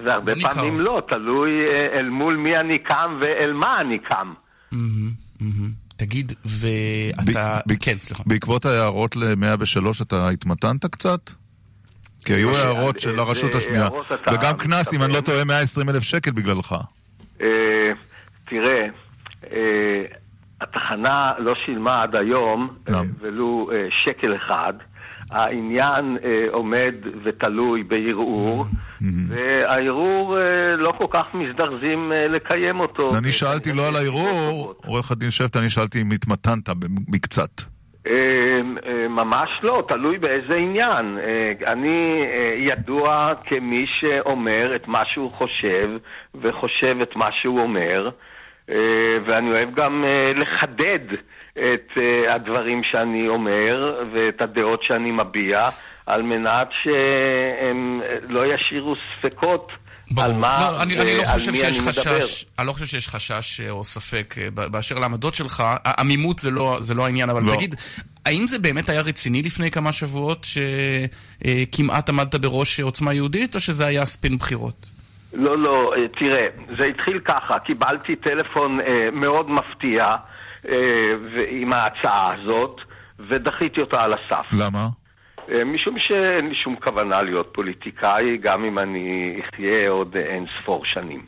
והרבה 0.05 0.31
לא 0.31 0.37
ניכר. 0.37 0.49
פעמים 0.51 0.79
לא. 0.79 1.01
תלוי 1.09 1.67
אה, 1.67 1.87
אל 1.93 2.09
מול 2.09 2.35
מי 2.35 2.57
אני 2.57 2.77
קם 2.79 3.19
ואל 3.21 3.53
מה 3.53 3.81
אני 3.81 3.99
קם. 3.99 4.33
מהמם, 4.71 5.11
מהמם. 5.41 5.69
תגיד, 5.97 6.33
ואתה... 6.45 7.59
כן, 7.79 7.97
סליחה. 7.97 8.23
בעקבות 8.25 8.65
ההערות 8.65 9.15
ל-103 9.15 10.03
אתה 10.03 10.29
התמתנת 10.29 10.85
קצת? 10.85 11.19
כי 12.25 12.33
היו 12.33 12.53
אה, 12.53 12.63
הערות 12.63 12.95
אה, 12.95 13.01
של 13.01 13.19
הרשות 13.19 13.51
זה 13.51 13.57
השנייה. 13.57 13.89
וגם 14.33 14.57
קנס, 14.57 14.93
אם 14.93 15.03
אני 15.03 15.13
לא 15.13 15.21
טועה, 15.21 15.43
120 15.43 15.89
אלף 15.89 16.03
שקל 16.03 16.31
בגללך. 16.31 16.75
אה, 17.41 17.89
תראה, 18.49 18.87
אה, 19.51 20.03
התחנה 20.61 21.31
לא 21.37 21.53
שילמה 21.65 22.03
עד 22.03 22.15
היום 22.15 22.69
אה, 22.89 23.01
ולו 23.21 23.67
אה, 23.71 23.87
שקל 23.91 24.35
אחד. 24.35 24.73
העניין 25.31 26.17
אה, 26.23 26.45
עומד 26.51 26.93
ותלוי 27.23 27.83
בערעור, 27.83 28.65
והערעור 29.29 30.37
אה, 30.37 30.75
לא 30.75 30.93
כל 30.97 31.07
כך 31.09 31.23
מזדרזים 31.33 32.11
אה, 32.11 32.27
לקיים 32.27 32.79
אותו. 32.79 33.17
אני 33.17 33.31
שאלתי 33.31 33.73
לא 33.73 33.87
על 33.87 33.95
הערעור, 33.95 34.73
עורך 34.85 35.11
הדין 35.11 35.31
שפט, 35.31 35.55
אני 35.55 35.69
שאלתי 35.69 36.01
אם 36.01 36.11
התמתנת 36.11 36.69
מקצת. 37.07 37.61
ממש 39.09 39.49
לא, 39.63 39.83
תלוי 39.87 40.17
באיזה 40.17 40.57
עניין. 40.57 41.17
אני 41.67 42.23
ידוע 42.57 43.33
כמי 43.45 43.85
שאומר 43.95 44.75
את 44.75 44.87
מה 44.87 45.05
שהוא 45.05 45.31
חושב, 45.31 45.83
וחושב 46.41 47.01
את 47.01 47.15
מה 47.15 47.27
שהוא 47.41 47.59
אומר, 47.59 48.09
ואני 49.27 49.51
אוהב 49.51 49.75
גם 49.75 50.03
אה, 50.05 50.31
לחדד 50.35 50.99
את 51.53 51.89
אה, 51.97 52.33
הדברים 52.33 52.81
שאני 52.91 53.27
אומר, 53.27 54.01
ואת 54.13 54.41
הדעות 54.41 54.83
שאני 54.83 55.11
מביע, 55.11 55.69
על 56.05 56.21
מנת 56.21 56.67
שהם 56.83 58.01
אה, 58.03 58.17
לא 58.29 58.53
ישאירו 58.53 58.95
ספקות. 59.17 59.71
על 60.17 60.33
מה 60.33 60.59
לא, 60.59 60.83
אני, 60.83 60.99
אני 60.99 61.17
לא 61.17 61.23
חושב 61.23 61.51
מי 61.51 61.57
שיש 61.57 61.79
אני 61.79 61.87
מדבר. 61.87 62.19
חשש, 62.19 62.45
אני 62.59 62.67
לא 62.67 62.73
חושב 62.73 62.85
שיש 62.85 63.07
חשש 63.07 63.61
אה, 63.61 63.69
או 63.69 63.85
ספק 63.85 64.35
אה, 64.37 64.67
באשר 64.67 64.99
לעמדות 64.99 65.35
שלך. 65.35 65.63
העמימות 65.65 66.39
זה 66.39 66.51
לא, 66.51 66.77
זה 66.81 66.93
לא 66.93 67.05
העניין, 67.05 67.29
אבל 67.29 67.43
לא. 67.43 67.55
תגיד, 67.55 67.75
האם 68.25 68.47
זה 68.47 68.59
באמת 68.59 68.89
היה 68.89 69.01
רציני 69.01 69.41
לפני 69.41 69.71
כמה 69.71 69.91
שבועות 69.91 70.47
שכמעט 71.45 72.09
עמדת 72.09 72.35
בראש 72.35 72.79
עוצמה 72.79 73.13
יהודית, 73.13 73.55
או 73.55 73.59
שזה 73.59 73.85
היה 73.85 74.05
ספין 74.05 74.37
בחירות? 74.37 74.94
לא, 75.35 75.57
לא, 75.57 75.93
אה, 75.97 76.07
תראה, 76.19 76.47
זה 76.79 76.85
התחיל 76.85 77.19
ככה, 77.19 77.59
קיבלתי 77.59 78.15
טלפון 78.15 78.79
אה, 78.79 79.07
מאוד 79.11 79.49
מפתיע 79.49 80.15
אה, 80.69 81.09
עם 81.49 81.73
ההצעה 81.73 82.33
הזאת, 82.33 82.81
ודחיתי 83.29 83.81
אותה 83.81 84.03
על 84.03 84.13
הסף. 84.13 84.45
למה? 84.59 84.87
אה, 85.51 85.63
משום 85.63 85.95
שאין 85.99 86.49
לי 86.49 86.55
שום 86.55 86.75
כוונה 86.83 87.21
להיות 87.21 87.49
פוליטיקאי, 87.53 88.37
גם 88.37 88.65
אם 88.65 88.79
אני 88.79 89.39
אחיה 89.43 89.89
עוד 89.89 90.15
אה, 90.15 90.21
אין 90.21 90.45
ספור 90.61 90.85
שנים. 90.85 91.21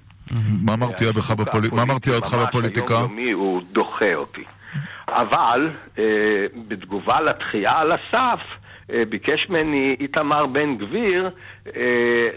מה 0.65 0.75
מרתיע 0.75 1.11
בך 1.11 1.31
בפוליטיקה? 1.31 1.75
מה 1.75 1.85
מרתיע 1.85 2.15
אותך 2.15 2.33
בפוליטיקה? 2.33 2.97
היומיומי 2.97 3.31
הוא 3.31 3.61
דוחה 3.71 4.15
אותי. 4.15 4.43
אבל 5.07 5.69
אה, 5.99 6.03
בתגובה 6.67 7.21
לדחייה 7.21 7.79
על 7.79 7.91
הסף, 7.91 8.13
אה, 8.13 8.66
ביקש 8.89 9.49
ממני 9.49 9.95
איתמר 9.99 10.45
בן 10.45 10.77
גביר 10.77 11.29
אה, 11.67 11.81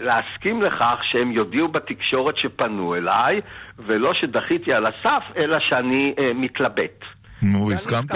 להסכים 0.01 0.61
לכך 0.61 0.95
שהם 1.11 1.31
יודיעו 1.31 1.67
בתקשורת 1.67 2.37
שפנו 2.37 2.95
אליי, 2.95 3.41
ולא 3.79 4.13
שדחיתי 4.13 4.73
על 4.73 4.85
הסף, 4.85 5.23
אלא 5.37 5.57
שאני 5.69 6.13
אה, 6.19 6.33
מתלבט. 6.33 6.99
נו, 7.41 7.71
הסכמת? 7.71 8.15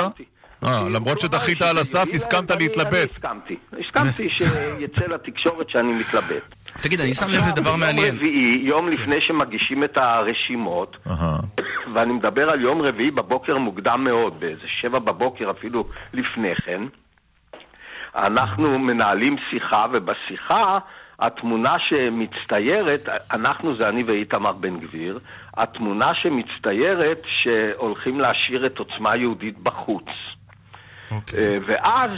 אה, 0.64 0.90
למרות 0.90 1.20
שדחית 1.20 1.62
על 1.62 1.78
הסף, 1.78 2.08
הסכמת 2.14 2.52
אני 2.52 2.64
להתלבט. 2.64 3.12
הסכמתי. 3.16 3.56
הסכמתי 3.80 4.30
שיצא 4.36 5.06
לתקשורת 5.06 5.70
שאני 5.70 5.94
מתלבט. 6.00 6.56
תגיד, 6.82 7.02
אני 7.02 7.14
שם 7.14 7.26
לב 7.30 7.44
לדבר 7.48 7.76
מעניין. 7.76 8.06
יום 8.06 8.16
רביעי, 8.16 8.62
יום 8.68 8.90
לפני 8.90 9.16
שמגישים 9.22 9.84
את 9.84 9.98
הרשימות, 9.98 10.98
ואני 11.96 12.14
מדבר 12.14 12.50
על 12.50 12.62
יום 12.62 12.82
רביעי 12.82 13.12
בבוקר 13.12 13.58
מוקדם 13.58 14.04
מאוד, 14.04 14.40
באיזה 14.40 14.68
שבע 14.68 15.00
בבוקר 15.00 15.52
אפילו 15.52 15.88
לפני 16.14 16.56
כן, 16.56 16.82
אנחנו 18.16 18.80
מנהלים 18.80 19.36
שיחה, 19.50 19.86
ובשיחה 19.94 20.78
התמונה 21.20 21.76
שמצטיירת, 21.90 23.10
אנחנו 23.32 23.74
זה 23.74 23.90
אני 23.90 24.04
ואיתמר 24.04 24.52
בן 24.52 24.80
גביר, 24.80 25.20
התמונה 25.58 26.12
שמצטיירת 26.22 27.22
שהולכים 27.28 28.20
להשאיר 28.20 28.66
את 28.66 28.78
עוצמה 28.78 29.16
יהודית 29.16 29.60
בחוץ. 29.60 30.06
אה, 31.12 31.58
ואז 31.68 32.12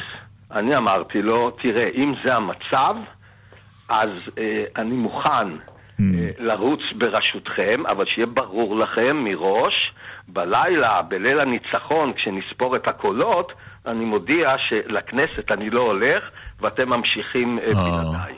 אני 0.52 0.78
אמרתי 0.78 1.22
לו, 1.22 1.50
תראה, 1.50 1.90
אם 1.96 2.14
זה 2.26 2.36
המצב, 2.36 2.96
אז 3.90 4.10
אה, 4.38 4.64
אני 4.76 4.96
מוכן 4.96 5.48
אה, 6.00 6.30
לרוץ 6.40 6.94
בראשותכם, 6.94 7.84
אבל 7.88 8.06
שיהיה 8.06 8.28
ברור 8.28 8.78
לכם 8.78 9.18
מראש, 9.18 9.94
בלילה, 10.28 11.02
בליל 11.02 11.40
הניצחון, 11.40 12.14
כשנספור 12.14 12.76
את 12.76 12.88
הקולות, 12.88 13.54
אני 13.86 14.06
מודיע 14.06 14.54
שלכנסת 14.70 15.52
אני 15.52 15.70
לא 15.70 15.82
הולך, 15.82 16.24
ואתם 16.60 16.90
ממשיכים 16.90 17.60
אה, 17.60 17.74
בלעדיי. 17.74 18.38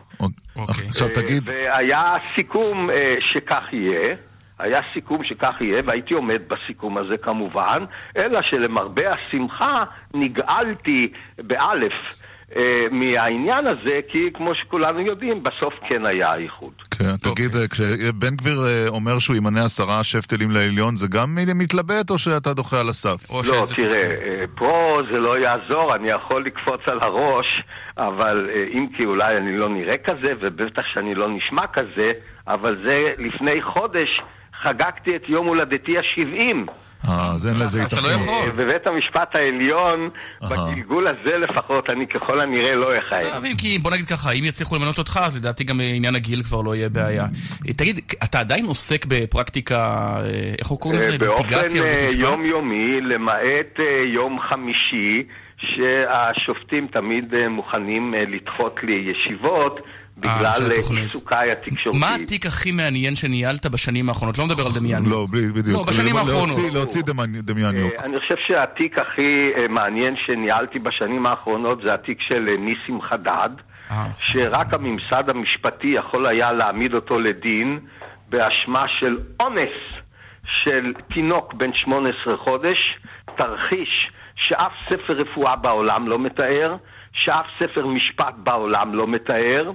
עכשיו 0.90 1.08
תגיד, 1.14 1.50
והיה 1.50 2.16
סיכום 2.36 2.90
אה, 2.90 3.16
שכך 3.20 3.64
יהיה. 3.72 4.16
היה 4.60 4.80
סיכום 4.94 5.24
שכך 5.24 5.56
יהיה, 5.62 5.82
והייתי 5.88 6.14
עומד 6.14 6.42
בסיכום 6.48 6.98
הזה 6.98 7.18
כמובן, 7.22 7.86
אלא 8.18 8.42
שלמרבה 8.42 9.04
השמחה 9.14 9.84
נגאלתי 10.14 11.12
באלף 11.38 11.94
אה, 11.94 12.29
מהעניין 12.92 13.68
הזה, 13.68 14.00
כי 14.12 14.30
כמו 14.34 14.56
שכולנו 14.56 15.00
יודעים, 15.00 15.44
בסוף 15.44 15.74
כן 15.90 16.06
היה 16.06 16.32
האיחוד. 16.32 16.74
כן, 17.00 17.18
תגיד, 17.18 17.56
אה, 17.56 17.68
כשבן 17.68 18.36
גביר 18.36 18.68
אה, 18.68 18.88
אומר 18.88 19.20
שהוא 19.20 19.36
ימנה 19.36 19.66
עשרה 19.66 20.04
שפטלים 20.04 20.52
לעליון, 20.52 20.96
זה 20.96 21.08
גם 21.08 21.38
מתלבט 21.56 22.10
או 22.10 22.18
שאתה 22.18 22.54
דוחה 22.54 22.80
על 22.80 22.90
הסף? 22.90 23.32
לא, 23.32 23.66
תראה, 23.76 24.04
אה, 24.04 24.46
פה 24.56 24.98
זה 25.12 25.20
לא 25.20 25.40
יעזור, 25.40 25.96
אני 25.96 26.12
יכול 26.12 26.46
לקפוץ 26.46 26.82
על 26.86 27.00
הראש, 27.02 27.64
אבל 27.98 28.50
אה, 28.50 28.64
אם 28.74 28.86
כי 28.98 29.06
אולי 29.06 29.38
אני 29.38 29.58
לא 29.58 29.70
נראה 29.70 29.98
כזה, 29.98 30.34
ובטח 30.40 30.84
שאני 30.94 31.16
לא 31.16 31.28
נשמע 31.30 31.68
כזה, 31.74 32.12
אבל 32.48 32.78
זה 32.88 33.06
לפני 33.18 33.62
חודש 33.62 34.22
חגגתי 34.64 35.16
את 35.16 35.30
יום 35.30 35.48
הולדתי 35.48 35.98
ה-70. 35.98 36.72
אה, 37.08 37.32
אז 37.36 37.48
אין 37.48 37.56
לזה 37.60 37.84
אז 37.84 37.94
אתה 37.94 38.08
לא. 38.08 38.12
יכול. 38.12 38.50
בבית 38.56 38.88
המשפט 38.88 39.36
העליון, 39.36 40.10
בגלגול 40.42 41.08
הזה 41.08 41.38
לפחות, 41.38 41.90
אני 41.90 42.08
ככל 42.08 42.42
הנראה 42.42 42.76
לא 42.76 42.98
אכהן. 42.98 43.56
כי 43.58 43.78
בוא 43.78 43.92
נגיד 43.92 44.06
ככה, 44.08 44.32
אם 44.32 44.44
יצליחו 44.44 44.76
למנות 44.76 44.98
אותך, 44.98 45.20
אז 45.24 45.38
לדעתי 45.38 45.64
גם 45.64 45.80
עניין 45.84 46.16
הגיל 46.16 46.44
כבר 46.44 46.62
לא 46.62 46.76
יהיה 46.76 46.90
בעיה. 46.90 47.24
אה, 47.68 47.74
תגיד, 47.74 48.00
אתה 48.24 48.40
עדיין 48.40 48.66
עוסק 48.66 49.06
בפרקטיקה, 49.06 49.78
אה, 49.78 50.54
איך 50.60 50.68
הוא 50.68 50.80
קורא 50.80 50.96
לזה? 50.96 51.12
אה, 51.12 51.18
באופן 51.18 51.54
אה? 51.54 52.06
יומיומי, 52.18 53.02
למעט 53.02 53.80
אה, 53.80 54.02
יום 54.16 54.40
חמישי, 54.52 55.24
שהשופטים 55.58 56.88
תמיד 56.88 57.34
אה, 57.34 57.50
מוכנים 57.50 58.16
אה, 58.16 58.24
לדחות 58.28 58.76
לי 58.84 59.12
ישיבות 59.12 59.80
בגלל 60.20 60.32
אה, 60.46 60.74
התוכנית. 60.74 61.04
עיסוקיי 61.14 61.52
התקשורתיים. 61.52 62.02
מה 62.02 62.16
התיק 62.16 62.46
הכי 62.46 62.72
מעניין 62.72 63.16
שניהלת 63.16 63.66
בשנים 63.66 64.10
האחרונות? 64.10 64.38
לא 64.38 64.46
מדבר 64.46 64.64
על 64.66 64.72
דמיאן. 64.80 65.06
לא, 65.06 65.28
בלי- 65.32 65.48
בדיוק. 65.52 65.68
לא, 65.78 65.84
בשנים 65.84 66.16
האחרונות. 66.16 66.74
להוציא 66.74 67.02
דמי- 67.02 67.42
דמיאניוק. 67.42 67.94
אה, 68.00 68.06
אני 68.06 68.20
חושב 68.20 68.36
שהתיק 68.48 68.98
הכי 69.00 69.52
אה, 69.62 69.68
מעניין 69.68 70.16
שניהלתי 70.26 70.80
בשנים 70.80 71.26
האחרונות 71.26 71.80
זה 71.86 71.94
התיק 71.94 72.18
של 72.22 72.48
אה, 72.50 72.56
ניסים 72.58 73.02
חדד, 73.02 73.50
שרק 74.20 74.74
הממסד 74.74 75.30
המשפטי 75.30 75.88
יכול 75.88 76.26
היה 76.26 76.52
להעמיד 76.54 76.94
אותו 76.94 77.20
לדין 77.20 77.80
באשמה 78.30 78.86
של 79.00 79.18
אונס 79.40 79.70
של 80.64 80.94
תינוק 81.14 81.54
בן 81.54 81.70
18 81.74 82.38
חודש, 82.38 82.80
תרחיש 83.38 84.12
שאף 84.36 84.72
ספר 84.90 85.14
רפואה 85.14 85.56
בעולם 85.56 86.08
לא 86.08 86.20
מתאר, 86.20 86.76
שאף 87.14 87.46
ספר 87.64 87.88
משפט 87.88 88.34
בעולם 88.38 88.96
לא 88.96 89.08
מתאר. 89.08 89.72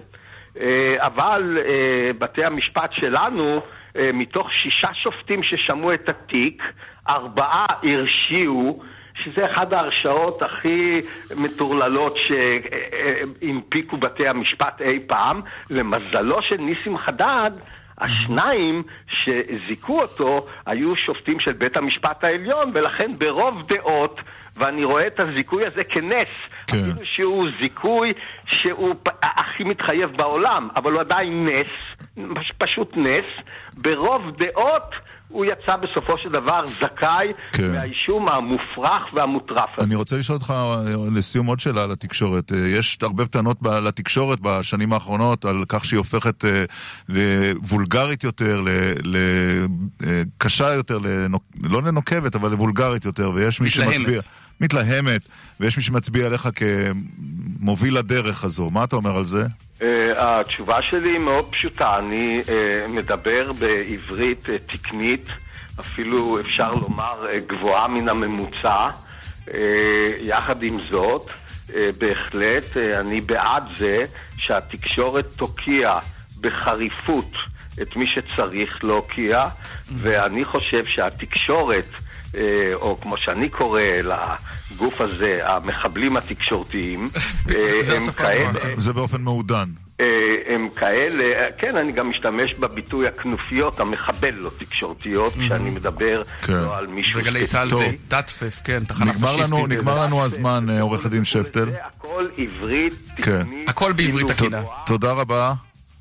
אה, 0.60 0.94
אבל 0.98 1.58
אה, 1.58 2.10
בתי 2.18 2.44
המשפט 2.44 2.90
שלנו, 2.92 3.60
אה, 3.96 4.08
מתוך 4.12 4.52
שישה 4.52 4.88
שופטים 5.02 5.42
ששמעו 5.42 5.92
את 5.92 6.08
התיק, 6.08 6.62
ארבעה 7.08 7.66
הרשיעו, 7.82 8.82
שזה 9.24 9.52
אחת 9.52 9.72
ההרשעות 9.72 10.42
הכי 10.42 11.00
מטורללות 11.36 12.16
שהנפיקו 12.16 13.96
בתי 13.96 14.28
המשפט 14.28 14.80
אי 14.80 14.98
פעם. 15.06 15.40
למזלו 15.70 16.36
של 16.42 16.56
ניסים 16.56 16.98
חדד, 16.98 17.50
השניים 17.98 18.82
שזיכו 19.08 20.00
אותו 20.02 20.46
היו 20.66 20.96
שופטים 20.96 21.40
של 21.40 21.52
בית 21.52 21.76
המשפט 21.76 22.24
העליון, 22.24 22.70
ולכן 22.74 23.10
ברוב 23.18 23.62
דעות, 23.68 24.20
ואני 24.56 24.84
רואה 24.84 25.06
את 25.06 25.20
הזיכוי 25.20 25.66
הזה 25.66 25.84
כנס, 25.84 26.28
כן. 26.66 26.76
אפילו 26.76 27.06
שהוא 27.16 27.46
זיכוי 27.62 28.12
שהוא 28.44 28.94
הכי 29.22 29.64
מתחייב 29.64 30.10
בעולם, 30.16 30.68
אבל 30.76 30.92
הוא 30.92 31.00
עדיין 31.00 31.48
נס, 31.48 31.68
פש- 32.34 32.52
פשוט 32.58 32.92
נס, 32.96 33.24
ברוב 33.84 34.30
דעות 34.38 34.94
הוא 35.34 35.44
יצא 35.44 35.76
בסופו 35.76 36.18
של 36.18 36.28
דבר 36.28 36.66
זכאי 36.66 37.26
כן. 37.52 37.72
מהאישום 37.72 38.28
המופרך 38.28 39.02
והמוטרף 39.14 39.68
הזה. 39.76 39.86
אני 39.86 39.94
רוצה 39.94 40.16
לשאול 40.16 40.36
אותך 40.38 40.50
אה, 40.50 40.76
לסיום 41.16 41.46
עוד 41.46 41.60
שאלה 41.60 41.82
על 41.82 41.90
התקשורת. 41.92 42.52
אה, 42.52 42.58
יש 42.58 42.98
הרבה 43.02 43.26
טענות 43.26 43.56
לתקשורת 43.84 44.38
בשנים 44.40 44.92
האחרונות 44.92 45.44
על 45.44 45.64
כך 45.68 45.84
שהיא 45.84 45.98
הופכת 45.98 46.44
אה, 46.44 46.64
לוולגרית 47.08 48.24
יותר, 48.24 48.60
לקשה 50.00 50.72
יותר, 50.74 50.98
לנוק- 50.98 51.42
לא 51.62 51.82
לנוקבת, 51.82 52.34
אבל 52.34 52.52
לבולגרית 52.52 53.04
יותר, 53.04 53.30
ויש 53.34 53.60
מי 53.60 53.68
מתלהמת. 53.68 53.94
שמצביע... 53.98 54.20
מתלהמת, 54.60 55.24
ויש 55.60 55.76
מי 55.76 55.82
שמצביע 55.82 56.26
עליך 56.26 56.48
כמוביל 57.64 57.96
הדרך 57.96 58.44
הזו. 58.44 58.70
מה 58.70 58.84
אתה 58.84 58.96
אומר 58.96 59.16
על 59.16 59.24
זה? 59.24 59.44
Uh, 59.78 59.82
התשובה 60.16 60.82
שלי 60.82 61.10
היא 61.10 61.18
מאוד 61.18 61.44
פשוטה, 61.50 61.98
אני 61.98 62.40
uh, 62.42 62.48
מדבר 62.90 63.52
בעברית 63.52 64.46
uh, 64.46 64.72
תקנית, 64.72 65.28
אפילו 65.80 66.40
אפשר 66.40 66.74
לומר 66.74 67.26
uh, 67.26 67.52
גבוהה 67.54 67.88
מן 67.88 68.08
הממוצע. 68.08 68.88
Uh, 69.48 69.50
יחד 70.20 70.62
עם 70.62 70.78
זאת, 70.90 71.28
uh, 71.68 71.72
בהחלט 71.98 72.64
uh, 72.72 73.00
אני 73.00 73.20
בעד 73.20 73.64
זה 73.78 74.04
שהתקשורת 74.36 75.26
תוקיע 75.36 75.98
בחריפות 76.40 77.32
את 77.82 77.96
מי 77.96 78.06
שצריך 78.06 78.84
להוקיע, 78.84 79.48
ואני 79.92 80.44
חושב 80.44 80.84
שהתקשורת, 80.84 81.88
או 82.74 83.00
כמו 83.00 83.16
שאני 83.16 83.48
קורא 83.48 83.80
לגוף 84.74 85.00
הזה, 85.00 85.40
המחבלים 85.42 86.16
התקשורתיים, 86.16 87.08
אה, 87.50 87.56
הם 87.96 88.12
כאלה... 88.12 88.48
הנכונה. 88.48 88.74
זה 88.76 88.92
באופן 88.92 89.20
מעודן. 89.22 89.68
אה, 90.00 90.34
הם 90.46 90.68
כאלה, 90.76 91.50
כן, 91.58 91.76
אני 91.76 91.92
גם 91.92 92.10
משתמש 92.10 92.54
בביטוי 92.54 93.08
הכנופיות 93.08 93.80
המחבל 93.80 94.48
תקשורתיות, 94.58 95.32
כשאני 95.32 95.70
מדבר 95.70 96.22
לא 96.48 96.76
על 96.76 96.86
מישהו 96.86 97.20
בגלי 97.20 97.46
צה"ל. 97.46 97.70
זה 97.70 97.90
דאטפף, 98.08 98.60
כן, 98.64 98.84
תחנה 98.84 99.12
פשיסטית. 99.12 99.58
נגמר 99.68 99.92
איזה. 99.92 100.06
לנו 100.06 100.24
הזמן, 100.24 100.70
אה, 100.70 100.80
עורך 100.80 101.06
הדין 101.06 101.24
שפטל. 101.24 101.70
הכל 101.82 102.28
עברית, 102.38 102.92
כן. 103.16 103.46
הכל 103.66 103.92
בעברית 103.92 104.14
כאילו, 104.14 104.28
תקינה. 104.28 104.62
תודה 104.86 105.12
רבה, 105.12 105.54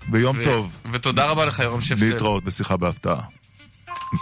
ביום 0.07 0.43
טוב. 0.43 0.77
ותודה 0.91 1.25
רבה 1.25 1.45
לך, 1.45 1.59
יורם 1.59 1.81
שפטל. 1.81 2.05
להתראות 2.05 2.43
בשיחה 2.43 2.77
בהפתעה. 2.77 3.21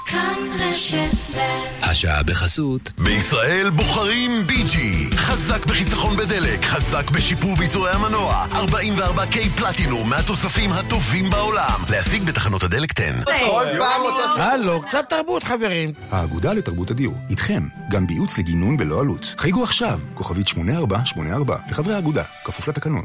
כאן 0.06 0.36
רשת 0.60 1.36
ב' 1.36 1.40
השעה 1.84 2.24
בחסות. 2.24 2.94
בישראל 2.98 3.70
בוחרים 3.70 4.32
ביג'י. 4.48 5.10
חזק 5.16 5.66
בחיסכון 5.66 6.16
בדלק, 6.16 6.66
חזק 6.66 7.12
בשיפור 7.12 7.56
ביצועי 7.56 7.94
המנוע. 7.94 8.46
44K 8.52 9.38
פלטינום 9.58 10.10
מהתוספים 10.10 10.72
הטובים 10.72 11.30
בעולם. 11.30 11.82
להשיג 11.90 12.24
בתחנות 12.24 12.64
הדלק 12.64 13.00
10. 13.00 13.24
כל 13.26 13.66
פעם 13.80 14.02
אותו... 14.02 14.42
הלו, 14.42 14.82
קצת 14.82 15.06
תרבות, 15.10 15.44
חברים. 15.44 15.90
האגודה 16.12 16.54
לתרבות 16.54 16.92
הדיור, 16.92 17.16
איתכם, 17.30 17.64
גם 17.90 18.08
בייעוץ 18.08 18.38
לגינון 18.38 18.78
בלא 18.78 19.00
עלות. 19.02 19.36
חייגו 19.38 19.64
עכשיו, 19.64 20.00
כוכבית 20.14 20.48
8484, 20.48 21.58
לחברי 21.70 21.94
האגודה, 21.94 22.24
כפוף 22.44 22.68
לתקנון. 22.68 23.04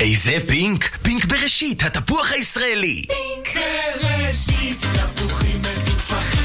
איזה 0.00 0.36
פינק? 0.48 0.96
פינק 1.02 1.24
בראשית, 1.24 1.82
התפוח 1.82 2.32
הישראלי. 2.32 3.04
בראשית, 4.02 4.78
תפוחים 4.80 5.58
מטופחים, 5.60 6.39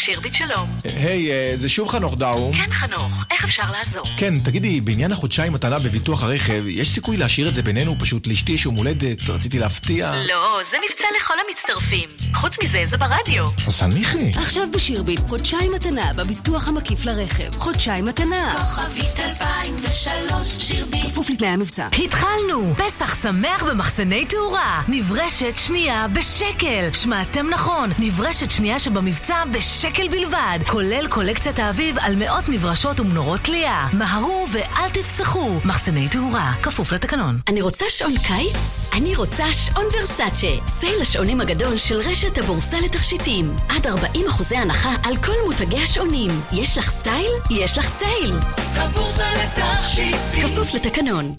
גולן. 0.00 0.14
שירביט 0.14 0.34
שלום. 0.34 0.70
היי, 0.84 1.32
אה, 1.32 1.52
זה 1.54 1.68
שוב 1.68 1.88
חנוך 1.88 2.16
דאום. 2.16 2.56
כן, 2.56 2.72
חנוך, 2.72 3.24
איך 3.30 3.44
אפשר 3.44 3.62
לעזור? 3.72 4.04
כן, 4.16 4.40
תגידי, 4.40 4.80
בעניין 4.80 5.12
החודשיים 5.12 5.52
מתנה 5.52 5.78
בביטוח 5.78 6.22
הרכב, 6.22 6.64
יש 6.66 6.94
סיכוי 6.94 7.16
להשאיר 7.16 7.48
את 7.48 7.54
זה 7.54 7.62
בינינו? 7.62 7.96
פשוט 7.98 8.26
לאשתי 8.26 8.52
יש 8.52 8.64
יום 8.64 8.74
הולדת, 8.74 9.28
רציתי 9.28 9.58
להפתיע. 9.58 10.12
לא, 10.28 10.60
זה 10.70 10.76
מבצע 10.88 11.04
לכל 11.16 11.34
המצטרפים. 11.48 12.08
חוץ 12.34 12.56
מזה, 12.62 12.82
זה 12.84 12.96
ברדיו. 12.96 13.44
אז 13.66 13.78
תנמיכי. 13.78 14.32
עכשיו 14.36 14.62
בשירביט, 14.74 15.20
חודשיים 15.28 15.72
מתנה 15.72 16.12
בביטוח 16.16 16.68
המקיף 16.68 17.04
לרכב. 17.04 17.56
חודשיים 17.58 18.04
מתנה. 18.04 18.56
כוכבית 18.58 19.20
2003, 19.20 20.48
שירביט. 20.58 21.04
כפוף 21.04 21.30
לתנאי 21.30 21.50
המבצע. 21.50 21.88
התחלנו! 22.04 22.74
פסח 22.76 23.22
שמח 23.22 23.62
במחסני 23.62 24.24
תאורה. 24.26 24.82
נברשת 24.88 25.58
שנייה 25.58 26.06
בשקל. 26.12 26.92
שמעתם 26.92 27.46
נכון, 27.50 27.90
נברשת 27.98 28.50
שנייה 28.50 28.78
שבמבצע 28.78 29.44
בשקל 29.44 29.89
בלבד. 29.98 30.58
כולל 30.66 31.06
קולקציית 31.08 31.58
האביב 31.58 31.96
על 32.00 32.16
מאות 32.16 32.48
נברשות 32.48 33.00
ומנורות 33.00 33.40
תלייה. 33.40 33.86
מהרו 33.92 34.46
ואל 34.52 34.90
תפסחו. 34.92 35.50
מחסני 35.64 36.08
תאורה, 36.08 36.52
כפוף 36.62 36.92
לתקנון. 36.92 37.38
אני 37.48 37.62
רוצה 37.62 37.84
שעון 37.88 38.12
קיץ? 38.26 38.86
אני 38.92 39.16
רוצה 39.16 39.52
שעון 39.52 39.84
ורסאצ'ה. 39.84 40.66
סייל 40.66 41.00
השעונים 41.00 41.40
הגדול 41.40 41.76
של 41.76 41.98
רשת 41.98 42.38
הבורסה 42.38 42.76
לתכשיטים. 42.84 43.56
עד 43.68 43.86
40 43.86 44.26
אחוזי 44.26 44.56
הנחה 44.56 44.90
על 45.02 45.16
כל 45.16 45.32
מותגי 45.44 45.82
השעונים. 45.82 46.30
יש 46.52 46.78
לך 46.78 46.90
סטייל? 46.90 47.30
יש 47.50 47.78
לך 47.78 47.86
סייל. 47.86 48.34
הבורסה 48.74 49.24
לתכשיטים. 49.34 50.42
כפוף 50.42 50.74
לתקנון. 50.74 51.34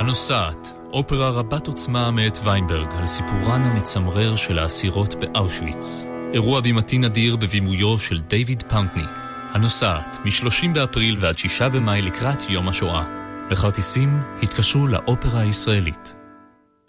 הנוסעת, 0.00 0.78
אופרה 0.92 1.30
רבת 1.30 1.66
עוצמה 1.66 2.10
מאת 2.10 2.38
ויינברג 2.44 2.88
על 2.98 3.06
סיפורן 3.06 3.62
המצמרר 3.62 4.36
של 4.36 4.58
האסירות 4.58 5.14
באושוויץ. 5.14 6.04
אירוע 6.34 6.60
בימתי 6.60 6.98
נדיר 6.98 7.36
בבימויו 7.36 7.98
של 7.98 8.20
דיוויד 8.20 8.62
פאונטני. 8.62 9.04
הנוסעת, 9.52 10.18
מ-30 10.24 10.68
באפריל 10.74 11.16
ועד 11.20 11.38
6 11.38 11.62
במאי 11.62 12.02
לקראת 12.02 12.50
יום 12.50 12.68
השואה. 12.68 13.04
לכרטיסים 13.50 14.20
התקשרו 14.42 14.86
לאופרה 14.86 15.40
הישראלית. 15.40 16.14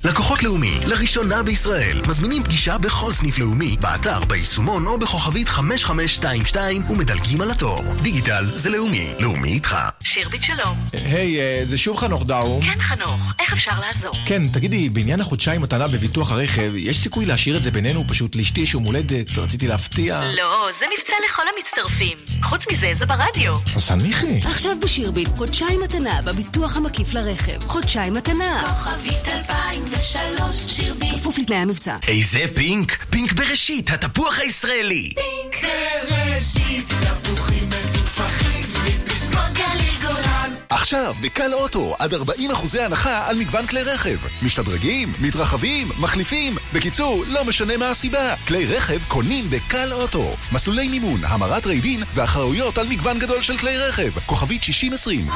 לקוחות 0.03 0.43
לאומי, 0.43 0.79
לראשונה 0.85 1.43
בישראל, 1.43 2.01
מזמינים 2.07 2.43
פגישה 2.43 2.77
בכל 2.77 3.11
סניף 3.11 3.39
לאומי, 3.39 3.77
באתר, 3.79 4.19
ביישומון 4.19 4.87
או 4.87 4.97
בכוכבית 4.99 5.49
5522 5.49 6.89
ומדלגים 6.89 7.41
על 7.41 7.51
התור. 7.51 7.83
דיגיטל 8.01 8.45
זה 8.53 8.69
לאומי, 8.69 9.13
לאומי 9.19 9.49
איתך. 9.53 9.75
שירביט 10.03 10.43
שלום. 10.43 10.77
היי, 10.93 11.39
אה, 11.39 11.61
זה 11.63 11.77
שוב 11.77 11.97
חנוך 11.97 12.25
דאום. 12.25 12.63
כן, 12.65 12.81
חנוך, 12.81 13.33
איך 13.39 13.53
אפשר 13.53 13.71
לעזור? 13.79 14.13
כן, 14.25 14.47
תגידי, 14.47 14.89
בעניין 14.89 15.21
החודשיים 15.21 15.61
מתנה 15.61 15.87
בביטוח 15.87 16.31
הרכב, 16.31 16.71
יש 16.75 16.97
סיכוי 17.03 17.25
להשאיר 17.25 17.57
את 17.57 17.63
זה 17.63 17.71
בינינו? 17.71 18.03
פשוט 18.07 18.35
לאשתי 18.35 18.61
יש 18.61 18.73
יום 18.73 18.83
הולדת, 18.83 19.37
רציתי 19.37 19.67
להפתיע. 19.67 20.21
לא, 20.37 20.69
זה 20.79 20.85
מבצע 20.97 21.13
לכל 21.25 21.43
המצטרפים. 21.55 22.17
חוץ 22.43 22.65
מזה, 22.71 22.89
זה 22.93 23.05
ברדיו. 23.05 23.55
אז 23.75 23.87
תנמיכי. 23.87 24.39
עכשיו 24.45 24.71
בשירביט, 24.81 25.29
חודשיים 25.37 25.81
מתנה 25.81 26.21
בביטוח 26.21 26.77
המקיף 26.77 27.13
לרכב. 27.13 27.67
חודשיים 27.67 28.13
מתנה. 28.13 28.63
כוכבית 28.67 29.27
2003 29.27 29.86
ושלוש, 29.91 30.55
שירביט. 30.67 31.13
כפוף 31.13 31.37
לתנאי 31.37 31.57
המבצע. 31.57 31.95
איזה 32.07 32.39
פינק? 32.55 33.05
פינק 33.09 33.33
בראשית, 33.33 33.89
התפוח 33.89 34.39
הישראלי. 34.39 35.13
פינק 35.15 35.71
בראשית, 36.09 36.85
תפוחים 37.23 37.69
מטופחים, 37.69 38.61
מפסקות 38.83 39.53
גליל 39.53 39.93
גולן. 40.01 40.53
עכשיו, 40.69 41.15
בקל 41.21 41.53
אוטו, 41.53 41.95
עד 41.99 42.13
40 42.13 42.51
אחוזי 42.51 42.81
הנחה 42.81 43.27
על 43.27 43.37
מגוון 43.37 43.67
כלי 43.67 43.83
רכב. 43.83 44.17
משתדרגים, 44.41 45.13
מתרחבים, 45.19 45.91
מחליפים. 45.99 46.55
בקיצור, 46.73 47.23
לא 47.27 47.45
משנה 47.45 47.77
מה 47.77 47.89
הסיבה. 47.89 48.35
כלי 48.47 48.65
רכב 48.65 49.03
קונים 49.07 49.49
בקל 49.49 49.93
אוטו. 49.93 50.35
מסלולי 50.51 50.87
מימון, 50.87 51.19
המרת 51.23 51.67
ריידין 51.67 52.03
ואחרויות 52.13 52.77
על 52.77 52.87
מגוון 52.87 53.19
גדול 53.19 53.41
של 53.41 53.57
כלי 53.57 53.77
רכב. 53.77 54.19
כוכבית 54.25 54.63
6020. 54.63 55.27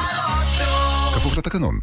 כפוף 1.14 1.36
לתקנון. 1.36 1.78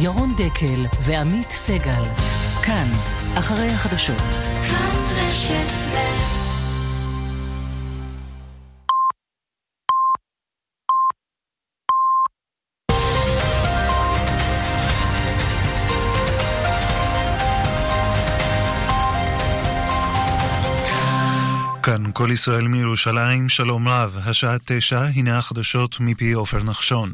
ירון 0.00 0.34
דקל 0.36 0.86
ועמית 1.00 1.50
סגל, 1.50 2.04
כאן, 2.62 2.88
אחרי 3.38 3.66
החדשות. 3.66 4.22
כאן 4.68 4.96
רשת 5.16 5.70
ב' 5.92 6.14
כאן 21.82 22.02
כל 22.12 22.28
ישראל 22.32 22.68
מירושלים, 22.68 23.48
שלום 23.48 23.88
רב, 23.88 24.18
השעה 24.24 24.56
תשע, 24.64 25.00
הנה 25.00 25.38
החדשות 25.38 25.96
מפי 26.00 26.32
עופר 26.32 26.62
נחשון. 26.62 27.12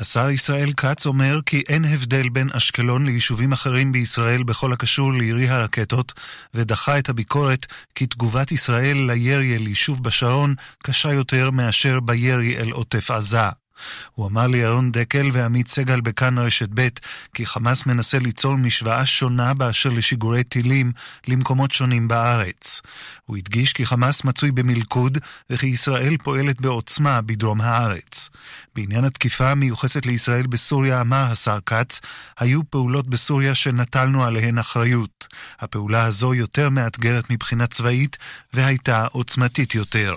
השר 0.00 0.30
ישראל 0.30 0.72
כץ 0.72 1.06
אומר 1.06 1.40
כי 1.46 1.62
אין 1.68 1.84
הבדל 1.84 2.28
בין 2.28 2.48
אשקלון 2.52 3.06
ליישובים 3.06 3.52
אחרים 3.52 3.92
בישראל 3.92 4.42
בכל 4.42 4.72
הקשור 4.72 5.12
לירי 5.12 5.48
הרקטות, 5.48 6.12
ודחה 6.54 6.98
את 6.98 7.08
הביקורת 7.08 7.66
כי 7.94 8.06
תגובת 8.06 8.52
ישראל 8.52 8.96
לירי 8.96 9.56
אל 9.56 9.66
יישוב 9.66 10.02
בשרון 10.02 10.54
קשה 10.82 11.12
יותר 11.12 11.50
מאשר 11.50 12.00
בירי 12.00 12.58
אל 12.58 12.70
עוטף 12.70 13.10
עזה. 13.10 13.65
הוא 14.14 14.26
אמר 14.26 14.46
לירון 14.46 14.92
דקל 14.92 15.30
ועמית 15.32 15.68
סגל 15.68 16.00
בכאן 16.00 16.38
רשת 16.38 16.68
ב' 16.74 16.88
כי 17.34 17.46
חמאס 17.46 17.86
מנסה 17.86 18.18
ליצור 18.18 18.56
משוואה 18.56 19.06
שונה 19.06 19.54
באשר 19.54 19.90
לשיגורי 19.90 20.44
טילים 20.44 20.92
למקומות 21.28 21.72
שונים 21.72 22.08
בארץ. 22.08 22.82
הוא 23.26 23.36
הדגיש 23.36 23.72
כי 23.72 23.86
חמאס 23.86 24.24
מצוי 24.24 24.50
במלכוד 24.52 25.18
וכי 25.50 25.66
ישראל 25.66 26.16
פועלת 26.16 26.60
בעוצמה 26.60 27.20
בדרום 27.20 27.60
הארץ. 27.60 28.30
בעניין 28.74 29.04
התקיפה 29.04 29.50
המיוחסת 29.50 30.06
לישראל 30.06 30.46
בסוריה 30.46 31.00
אמר 31.00 31.26
השר 31.30 31.58
כץ, 31.66 32.00
היו 32.38 32.70
פעולות 32.70 33.06
בסוריה 33.08 33.54
שנטלנו 33.54 34.24
עליהן 34.24 34.58
אחריות. 34.58 35.26
הפעולה 35.60 36.04
הזו 36.04 36.34
יותר 36.34 36.70
מאתגרת 36.70 37.30
מבחינה 37.30 37.66
צבאית 37.66 38.16
והייתה 38.52 39.06
עוצמתית 39.06 39.74
יותר. 39.74 40.14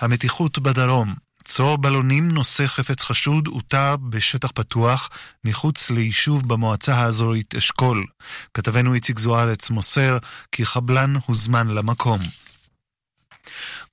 המתיחות 0.00 0.58
בדרום 0.58 1.14
צרור 1.44 1.78
בלונים 1.78 2.28
נושא 2.28 2.66
חפץ 2.66 3.02
חשוד 3.02 3.48
אותר 3.48 3.96
בשטח 3.96 4.50
פתוח 4.54 5.10
מחוץ 5.44 5.90
ליישוב 5.90 6.48
במועצה 6.48 6.94
האזורית 6.94 7.54
אשכול. 7.54 8.06
כתבנו 8.54 8.94
איציק 8.94 9.18
זוארץ 9.18 9.70
מוסר 9.70 10.18
כי 10.52 10.66
חבלן 10.66 11.14
הוזמן 11.26 11.68
למקום. 11.68 12.20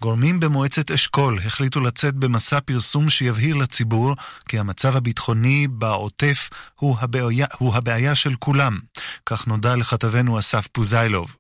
גורמים 0.02 0.40
במועצת 0.40 0.92
אשכול 0.92 1.40
החליטו 1.46 1.82
לצאת 1.82 2.16
במסע 2.16 2.60
פרסום 2.60 3.10
שיבהיר 3.10 3.56
לציבור 3.56 4.16
כי 4.50 4.60
המצב 4.60 4.96
הביטחוני 4.96 5.68
בעוטף 5.68 6.50
הוא 6.76 6.98
הבעיה, 7.00 7.48
הוא 7.58 7.76
הבעיה 7.76 8.16
של 8.16 8.36
כולם. 8.36 8.80
כך 9.26 9.48
נודע 9.48 9.76
לכתבנו 9.76 10.40
אסף 10.40 10.68
פוזיילוב. 10.68 11.36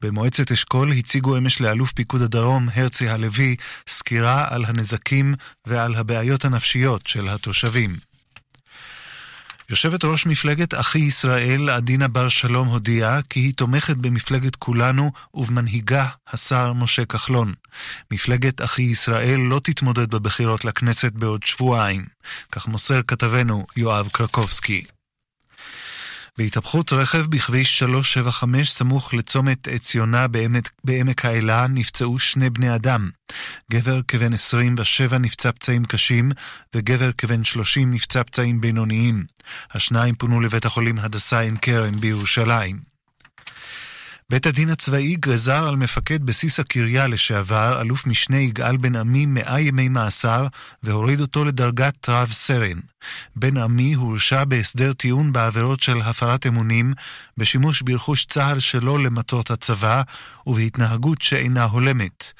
במועצת 0.00 0.52
אשכול 0.52 0.92
הציגו 0.92 1.36
אמש 1.36 1.60
לאלוף 1.60 1.92
פיקוד 1.92 2.22
הדרום, 2.22 2.68
הרצי 2.74 3.08
הלוי, 3.08 3.56
סקירה 3.88 4.46
על 4.50 4.64
הנזקים 4.64 5.34
ועל 5.66 5.94
הבעיות 5.94 6.44
הנפשיות 6.44 7.06
של 7.06 7.28
התושבים. 7.28 8.13
יושבת 9.70 10.04
ראש 10.04 10.26
מפלגת 10.26 10.74
אחי 10.74 10.98
ישראל, 10.98 11.70
עדינה 11.70 12.08
בר 12.08 12.28
שלום, 12.28 12.68
הודיעה 12.68 13.22
כי 13.22 13.40
היא 13.40 13.54
תומכת 13.54 13.96
במפלגת 13.96 14.56
כולנו 14.56 15.12
ובמנהיגה, 15.34 16.06
השר 16.32 16.72
משה 16.72 17.04
כחלון. 17.04 17.52
מפלגת 18.10 18.62
אחי 18.62 18.82
ישראל 18.82 19.40
לא 19.40 19.60
תתמודד 19.64 20.10
בבחירות 20.10 20.64
לכנסת 20.64 21.12
בעוד 21.12 21.42
שבועיים. 21.42 22.06
כך 22.52 22.68
מוסר 22.68 23.00
כתבנו 23.02 23.66
יואב 23.76 24.08
קרקובסקי. 24.12 24.84
בהתהפכות 26.38 26.92
רכב 26.92 27.26
בכביש 27.28 27.78
375 27.78 28.70
סמוך 28.70 29.14
לצומת 29.14 29.68
עציונה 29.68 30.28
בעמק, 30.28 30.70
בעמק 30.84 31.24
האלה 31.24 31.66
נפצעו 31.66 32.18
שני 32.18 32.50
בני 32.50 32.74
אדם. 32.74 33.10
גבר 33.70 34.00
כבן 34.08 34.32
27 34.32 35.18
נפצע 35.18 35.52
פצעים 35.52 35.84
קשים, 35.84 36.30
וגבר 36.74 37.12
כבן 37.12 37.44
30 37.44 37.94
נפצע 37.94 38.22
פצעים 38.22 38.60
בינוניים. 38.60 39.24
השניים 39.74 40.14
פונו 40.14 40.40
לבית 40.40 40.64
החולים 40.64 40.98
הדסה 40.98 41.40
עין 41.40 41.56
כרם 41.56 41.92
בירושלים. 42.00 42.93
בית 44.30 44.46
הדין 44.46 44.70
הצבאי 44.70 45.16
גזר 45.20 45.68
על 45.68 45.76
מפקד 45.76 46.22
בסיס 46.22 46.60
הקריה 46.60 47.06
לשעבר, 47.06 47.80
אלוף 47.80 48.06
משנה 48.06 48.36
יגאל 48.36 48.76
בן 48.76 48.96
עמי, 48.96 49.26
מאה 49.26 49.60
ימי 49.60 49.88
מאסר, 49.88 50.46
והוריד 50.82 51.20
אותו 51.20 51.44
לדרגת 51.44 52.08
רב 52.08 52.30
סרן. 52.30 52.80
בן 53.36 53.56
עמי 53.56 53.94
הורשע 53.94 54.44
בהסדר 54.44 54.92
טיעון 54.92 55.32
בעבירות 55.32 55.80
של 55.80 56.00
הפרת 56.00 56.46
אמונים, 56.46 56.94
בשימוש 57.36 57.82
ברכוש 57.82 58.24
צה"ל 58.24 58.58
שלא 58.58 58.98
למטרות 58.98 59.50
הצבא, 59.50 60.02
ובהתנהגות 60.46 61.22
שאינה 61.22 61.64
הולמת. 61.64 62.32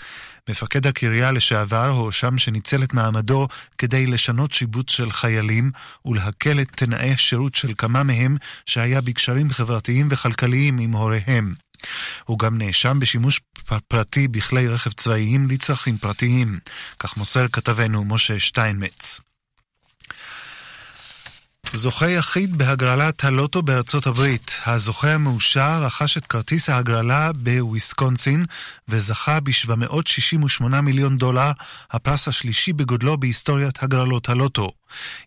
מפקד 0.48 0.86
הקריה 0.86 1.32
לשעבר 1.32 1.88
הואשם 1.88 2.38
שניצל 2.38 2.82
את 2.82 2.94
מעמדו 2.94 3.48
כדי 3.78 4.06
לשנות 4.06 4.52
שיבוץ 4.52 4.90
של 4.90 5.10
חיילים 5.10 5.70
ולהקל 6.04 6.60
את 6.60 6.68
תנאי 6.70 7.12
השירות 7.12 7.54
של 7.54 7.72
כמה 7.78 8.02
מהם 8.02 8.36
שהיה 8.66 9.00
בקשרים 9.00 9.50
חברתיים 9.50 10.08
וכלכליים 10.10 10.78
עם 10.78 10.92
הוריהם. 10.92 11.63
הוא 12.24 12.38
גם 12.38 12.58
נאשם 12.58 13.00
בשימוש 13.00 13.40
פרטי 13.88 14.28
בכלי 14.28 14.68
רכב 14.68 14.92
צבאיים 14.92 15.48
לצרכים 15.48 15.98
פרטיים, 15.98 16.58
כך 16.98 17.16
מוסר 17.16 17.48
כתבנו 17.48 18.04
משה 18.04 18.38
שטיינמץ. 18.38 19.20
זוכה 21.76 22.10
יחיד 22.10 22.58
בהגרלת 22.58 23.24
הלוטו 23.24 23.62
בארצות 23.62 24.06
הברית. 24.06 24.54
הזוכה 24.66 25.12
המאושר 25.12 25.82
רכש 25.84 26.16
את 26.16 26.26
כרטיס 26.26 26.68
ההגרלה 26.68 27.32
בוויסקונסין 27.32 28.44
וזכה 28.88 29.40
ב-768 29.40 30.80
מיליון 30.82 31.18
דולר, 31.18 31.50
הפרס 31.90 32.28
השלישי 32.28 32.72
בגודלו 32.72 33.16
בהיסטוריית 33.16 33.82
הגרלות 33.82 34.28
הלוטו. 34.28 34.70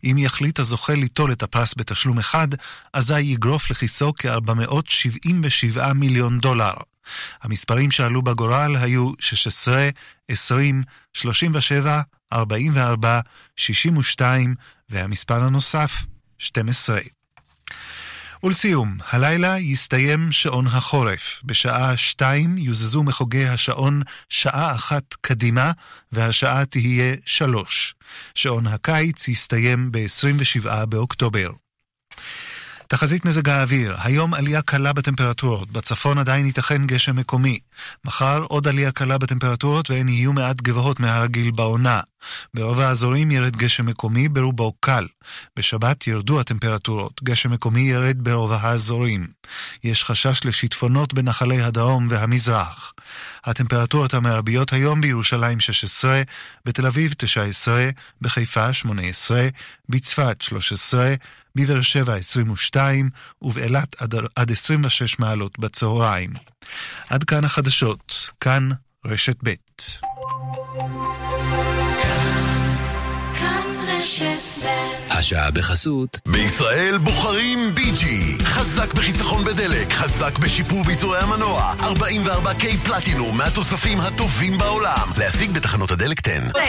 אם 0.03 0.15
יחליט 0.17 0.59
הזוכה 0.59 0.95
ליטול 0.95 1.31
את 1.31 1.43
הפרס 1.43 1.73
בתשלום 1.77 2.19
אחד, 2.19 2.47
אזי 2.93 3.21
יגרוף 3.21 3.71
לכיסו 3.71 4.13
כ-477 4.17 5.93
מיליון 5.95 6.39
דולר. 6.39 6.73
המספרים 7.41 7.91
שעלו 7.91 8.21
בגורל 8.21 8.75
היו 8.79 9.11
16, 9.19 9.89
20, 10.27 10.83
37, 11.13 12.01
44, 12.33 13.19
62, 13.55 14.55
והמספר 14.89 15.43
הנוסף, 15.43 16.05
12. 16.37 16.97
ולסיום, 18.43 18.97
הלילה 19.09 19.59
יסתיים 19.59 20.31
שעון 20.31 20.67
החורף. 20.67 21.41
בשעה 21.45 21.97
שתיים 21.97 22.57
יוזזו 22.57 23.03
מחוגי 23.03 23.47
השעון 23.47 24.01
שעה 24.29 24.75
אחת 24.75 25.13
קדימה, 25.21 25.71
והשעה 26.11 26.65
תהיה 26.65 27.15
שלוש. 27.25 27.95
שעון 28.35 28.67
הקיץ 28.67 29.27
יסתיים 29.27 29.91
ב-27 29.91 30.85
באוקטובר. 30.85 31.49
תחזית 32.87 33.25
מזג 33.25 33.49
האוויר, 33.49 33.95
היום 33.99 34.33
עלייה 34.33 34.61
קלה 34.61 34.93
בטמפרטורות, 34.93 35.71
בצפון 35.71 36.17
עדיין 36.17 36.45
ייתכן 36.45 36.87
גשם 36.87 37.15
מקומי. 37.15 37.59
מחר 38.05 38.43
עוד 38.43 38.67
עלייה 38.67 38.91
קלה 38.91 39.17
בטמפרטורות 39.17 39.89
והן 39.89 40.09
יהיו 40.09 40.33
מעט 40.33 40.61
גבוהות 40.61 40.99
מהרגיל 40.99 41.51
בעונה. 41.51 41.99
ברוב 42.53 42.79
האזורים 42.79 43.31
ירד 43.31 43.55
גשם 43.55 43.85
מקומי, 43.85 44.29
ברובו 44.29 44.73
קל. 44.79 45.07
בשבת 45.55 46.07
ירדו 46.07 46.39
הטמפרטורות, 46.39 47.23
גשם 47.23 47.51
מקומי 47.51 47.81
ירד 47.81 48.17
ברוב 48.19 48.51
האזורים. 48.51 49.27
יש 49.83 50.03
חשש 50.03 50.45
לשיטפונות 50.45 51.13
בנחלי 51.13 51.61
הדרום 51.61 52.07
והמזרח. 52.09 52.93
הטמפרטורות 53.45 54.13
המרביות 54.13 54.73
היום 54.73 55.01
בירושלים 55.01 55.59
16, 55.59 56.21
בתל 56.65 56.85
אביב 56.85 57.13
19, 57.17 57.89
בחיפה 58.21 58.73
18, 58.73 59.47
בצפת 59.89 60.41
13, 60.41 61.15
בבאר 61.57 61.81
שבע 61.81 62.15
22 62.15 63.09
ובאילת 63.41 64.01
עד, 64.01 64.15
עד 64.35 64.51
26 64.51 65.19
מעלות 65.19 65.59
בצהריים. 65.59 66.33
עד 67.09 67.23
כאן 67.23 67.45
החדשות, 67.45 68.29
כאן 68.39 68.69
רשת 69.05 69.37
ב'. 69.43 69.53
כאן 73.33 73.63
רשת 73.87 74.07
רשת 74.17 74.63
ב' 74.63 75.06
השעה 75.17 75.51
בחסות. 75.51 76.21
בישראל 76.27 76.97
בוחרים 76.97 77.59
ביג'י. 77.75 78.37
חזק 78.43 78.93
בחיסכון 78.93 79.43
בדלק, 79.43 79.93
חזק 79.93 80.39
בשיפור 80.39 80.83
ביצועי 80.83 81.21
המנוע. 81.21 81.73
44K 81.79 82.65
פלטינום 82.85 83.37
מהתוספים 83.37 83.99
הטובים 83.99 84.57
בעולם. 84.57 85.09
להשיג 85.17 85.51
בתחנות 85.51 85.91
הדלק 85.91 86.27
10. 86.27 86.59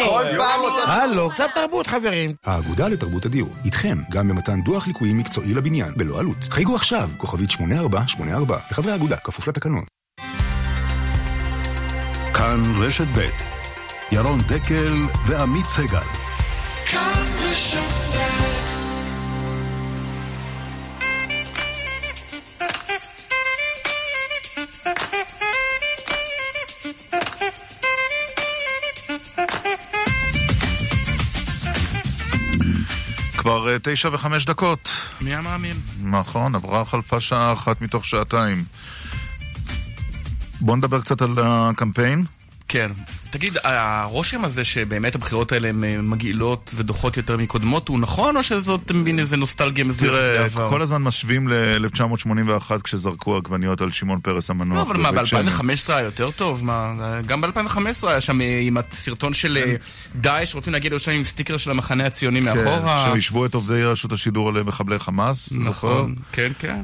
הלו, 0.85 1.31
קצת 1.31 1.49
תרבות 1.55 1.87
חברים. 1.87 2.35
האגודה 2.47 2.89
לתרבות 2.89 3.27
הדיור, 3.27 3.51
איתכם 3.65 3.99
גם 4.11 4.29
במתן 4.29 4.61
דוח 4.63 4.87
ליקויים 4.87 5.19
מקצועי 5.19 5.55
לבניין, 5.55 5.93
בלא 5.97 6.21
עלות. 6.21 6.49
חייגו 6.51 6.77
עכשיו, 6.77 7.11
כוכבית 7.17 7.51
8484, 7.51 8.59
לחברי 8.71 8.93
האגודה, 8.93 9.17
כפוף 9.17 9.49
לתקנון. 9.49 9.85
כאן 12.35 12.63
רשת 12.79 13.07
ב' 13.19 13.29
ירון 14.13 14.39
דקל 14.39 14.95
ועמית 15.27 15.67
סגל. 15.67 16.28
כבר 33.49 33.73
אה, 33.73 33.77
תשע 33.83 34.09
וחמש 34.13 34.45
דקות. 34.45 35.01
מי 35.21 35.35
המאמין? 35.35 35.77
נכון, 36.03 36.55
עברה 36.55 36.85
חלפה 36.85 37.21
שעה 37.21 37.53
אחת 37.53 37.81
מתוך 37.81 38.05
שעתיים. 38.05 38.65
בוא 40.61 40.77
נדבר 40.77 41.01
קצת 41.01 41.23
על 41.23 41.35
הקמפיין. 41.43 42.25
כן. 42.69 42.91
תגיד, 43.31 43.57
הרושם 43.65 44.45
הזה 44.45 44.65
שבאמת 44.65 45.15
הבחירות 45.15 45.53
האלה 45.53 45.69
הן 45.69 45.85
אה, 45.85 46.03
מגעילות 46.03 46.75
ודוחות 46.77 47.17
יותר 47.17 47.37
מקודמות, 47.37 47.89
הוא 47.89 48.01
נכון 48.01 48.37
או 48.37 48.43
שזאת 48.43 48.93
מין 48.93 49.19
איזה 49.19 49.37
נוסטלגיה 49.37 49.85
מזויפת 49.85 50.15
תראה, 50.15 50.41
לעבר? 50.41 50.71
כל 50.71 50.83
הזמן 50.83 51.03
משווים 51.03 51.49
ל-1981 51.49 52.83
כשזרקו 52.85 53.37
עגבניות 53.37 53.81
על 53.81 53.91
שמעון 53.91 54.21
פרס 54.21 54.51
המנוח. 54.51 54.77
לא, 54.77 54.83
אבל 54.83 54.97
מה, 54.97 55.13
בבית 55.13 55.27
שמש. 55.27 55.61
ב-2015 55.61 55.93
היה 55.93 56.05
יותר 56.05 56.31
טוב? 56.31 56.65
מה, 56.65 56.95
גם 57.27 57.41
ב-2015 57.41 58.09
היה 58.09 58.21
שם 58.21 58.41
אה, 58.41 58.61
עם 58.63 58.77
הסרטון 58.77 59.35
של 59.35 59.59
אה, 59.67 59.75
דאעש, 60.15 60.55
רוצים 60.55 60.73
להגיע 60.73 60.91
לירושלים 60.91 61.19
עם 61.19 61.25
סטיקר 61.25 61.57
של 61.57 61.71
המחנה 61.71 62.07
הציוני 62.07 62.41
מאחורה. 62.41 63.07
כן, 63.09 63.15
שהשוו 63.15 63.47
את 63.47 63.55
עובדי 63.55 63.85
רשות 63.85 64.13
השידור 64.13 64.53
למחבלי 64.53 64.99
חמאס. 64.99 65.53
נכון? 65.53 66.15
כן, 66.33 66.53
כן. 66.59 66.81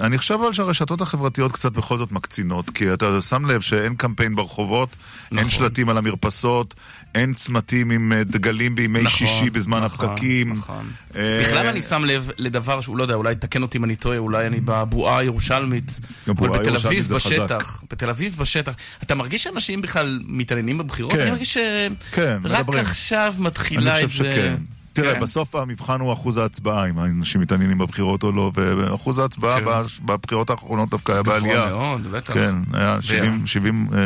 אני 0.00 0.18
חושב 0.18 0.34
אבל 0.34 0.52
שהרשתות 0.52 1.00
החברתיות 1.00 1.52
קצת 1.52 1.72
בכל 1.72 1.98
זאת 1.98 2.12
מקצינות, 2.12 2.70
כי 2.70 2.92
אתה 2.92 3.22
שם 3.22 3.46
לב 3.46 3.60
שאין 3.60 3.94
קמפיין 3.94 4.34
ברחובות, 4.34 4.88
אין 5.30 5.38
נכון. 5.38 5.50
שלטים 5.56 5.88
על 5.88 5.98
המרפסות, 5.98 6.74
אין 7.14 7.34
צמתים 7.34 7.90
עם 7.90 8.12
אה, 8.12 8.24
דגלים 8.24 8.74
בימי 8.74 9.00
נכון, 9.00 9.18
שישי 9.18 9.50
בזמן 9.50 9.84
נכון, 9.84 10.08
הפקקים. 10.08 10.54
נכון. 10.54 10.90
אה, 11.16 11.42
בכלל 11.42 11.66
אני 11.66 11.82
שם 11.82 12.04
לב 12.04 12.30
לדבר 12.38 12.80
שהוא, 12.80 12.96
לא 12.96 13.02
יודע, 13.02 13.14
אולי 13.14 13.34
תקן 13.34 13.62
אותי 13.62 13.78
אם 13.78 13.84
אני 13.84 13.96
טועה, 13.96 14.18
אולי 14.18 14.46
אני 14.46 14.60
בבועה 14.64 15.18
הירושלמית, 15.18 16.00
אבל 16.28 16.48
בתל 16.58 16.76
אביב. 16.76 17.08
בשטח, 17.14 17.82
בתל 17.90 18.10
אביב 18.10 18.36
בשטח, 18.38 18.74
אתה 19.02 19.14
מרגיש 19.14 19.42
שאנשים 19.42 19.82
בכלל 19.82 20.20
מתעניינים 20.26 20.78
בבחירות? 20.78 21.12
כן. 21.12 21.20
אני 21.20 21.30
מרגיש 21.30 21.58
כן, 21.58 22.38
שרק 22.42 22.60
מדברים. 22.62 22.80
עכשיו 22.80 23.34
מתחילה 23.38 23.96
אני 23.98 24.02
איזה... 24.04 24.56
תראה, 24.96 25.14
כן. 25.14 25.20
בסוף 25.20 25.54
המבחן 25.54 26.00
הוא 26.00 26.12
אחוז 26.12 26.36
ההצבעה, 26.36 26.86
אם 26.90 26.98
האנשים 26.98 27.40
מתעניינים 27.40 27.78
בבחירות 27.78 28.22
או 28.22 28.32
לא, 28.32 28.50
ואחוז 28.54 29.18
ההצבעה 29.18 29.60
כן. 29.60 29.64
בבחירות 30.04 30.50
האחרונות 30.50 30.88
דווקא 30.90 31.12
היה 31.12 31.22
גבוה 31.22 31.40
בעלייה. 31.40 31.66
מאוד, 31.66 32.06
בטח. 32.06 32.34
כן, 32.34 32.54
היה 32.72 32.94
וה- 32.96 33.02
70, 33.02 33.46
70, 33.46 33.86
אה, 33.92 33.98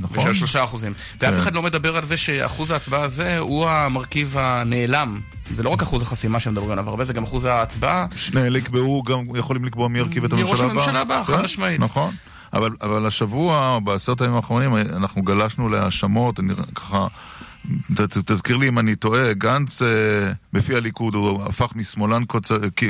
נכון? 0.00 0.18
ושל 0.18 0.32
שלושה 0.32 0.64
אחוזים. 0.64 0.92
ואף 1.20 1.34
כן. 1.34 1.40
אחד 1.40 1.54
לא 1.54 1.62
מדבר 1.62 1.96
על 1.96 2.02
זה 2.04 2.16
שאחוז 2.16 2.70
ההצבעה 2.70 3.02
הזה 3.02 3.38
הוא 3.38 3.68
המרכיב 3.68 4.34
הנעלם. 4.38 5.20
זה 5.54 5.62
לא 5.62 5.70
רק 5.70 5.82
אחוז 5.82 6.02
החסימה 6.02 6.40
שמדברים 6.40 6.70
עליו 6.70 6.88
הרבה, 6.90 7.04
זה 7.04 7.12
גם 7.12 7.22
אחוז 7.22 7.44
ההצבעה. 7.44 8.06
שני 8.16 8.50
לקבעו, 8.50 9.02
גם 9.02 9.18
יכולים 9.36 9.64
לקבוע 9.64 9.88
מי 9.88 9.98
ירכיב 9.98 10.24
את 10.24 10.32
הממשלה 10.32 10.54
הבאה. 10.58 10.70
הממשלה 10.70 11.00
הבאה, 11.00 11.24
חד 11.24 11.36
כן, 11.36 11.42
משמעית. 11.44 11.80
נכון. 11.80 12.14
אבל, 12.52 12.70
אבל 12.82 13.06
השבוע, 13.06 13.78
בעשרת 13.84 14.20
הימים 14.20 14.36
האחרונים, 14.36 14.76
אנחנו 14.76 15.22
גלשנו 15.22 15.68
להאשמות, 15.68 16.40
אני 16.40 16.52
ככה... 16.74 17.06
תזכיר 18.26 18.56
לי 18.56 18.68
אם 18.68 18.78
אני 18.78 18.96
טועה, 18.96 19.32
גנץ 19.32 19.82
אה, 19.82 19.88
בפי 20.52 20.76
הליכוד 20.76 21.14
הוא 21.14 21.42
הפך 21.44 21.72
משמאלן 21.76 22.22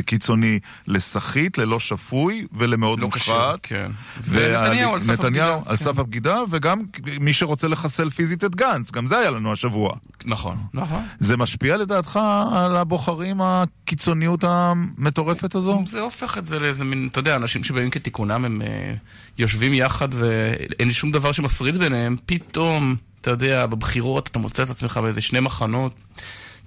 קיצוני 0.07 0.59
לסחיט, 0.87 1.59
ללא 1.59 1.81
שפוי 1.81 2.47
ולמאוד 2.53 3.01
לא 3.01 3.09
מושחת. 3.09 3.59
כן. 3.63 3.91
ונתניהו 4.29 4.95
על 4.95 5.01
סף 5.01 5.21
הבגידה, 5.21 5.55
על 5.55 5.77
כן. 5.77 5.77
סף 5.77 5.99
הבגידה, 5.99 6.39
וגם 6.51 6.83
מי 7.21 7.33
שרוצה 7.33 7.69
לחסל 7.69 8.11
פיזית 8.11 8.45
את 8.45 8.55
גנץ, 8.55 8.91
גם 8.91 9.07
זה 9.07 9.19
היה 9.19 9.31
לנו 9.31 9.53
השבוע. 9.53 9.95
נכון, 10.25 10.57
נכון. 10.75 11.03
זה 11.19 11.37
משפיע 11.37 11.77
לדעתך 11.77 12.21
על 12.53 12.77
הבוחרים, 12.77 13.41
הקיצוניות 13.41 14.45
המטורפת 14.45 15.55
הזו? 15.55 15.83
זה 15.87 16.01
הופך 16.01 16.39
את 16.39 16.45
זה 16.47 16.59
לאיזה 16.59 16.85
מין, 16.85 17.09
אתה 17.11 17.19
יודע, 17.19 17.37
אנשים 17.37 17.65
שבימים 17.65 17.91
כתיקונם, 17.91 18.45
הם 18.45 18.63
אה, 18.63 18.95
יושבים 19.39 19.75
יחד 19.75 20.09
ואין 20.13 20.93
שום 20.93 21.13
דבר 21.13 21.33
שמפריד 21.33 21.79
ביניהם, 21.79 22.17
פתאום, 22.27 22.97
אתה 23.23 23.31
יודע, 23.31 23.67
בבחירות 23.67 24.29
אתה 24.29 24.39
מוצא 24.39 24.63
את 24.63 24.71
עצמך 24.71 25.01
באיזה 25.03 25.21
שני 25.21 25.41
מחנות. 25.41 25.95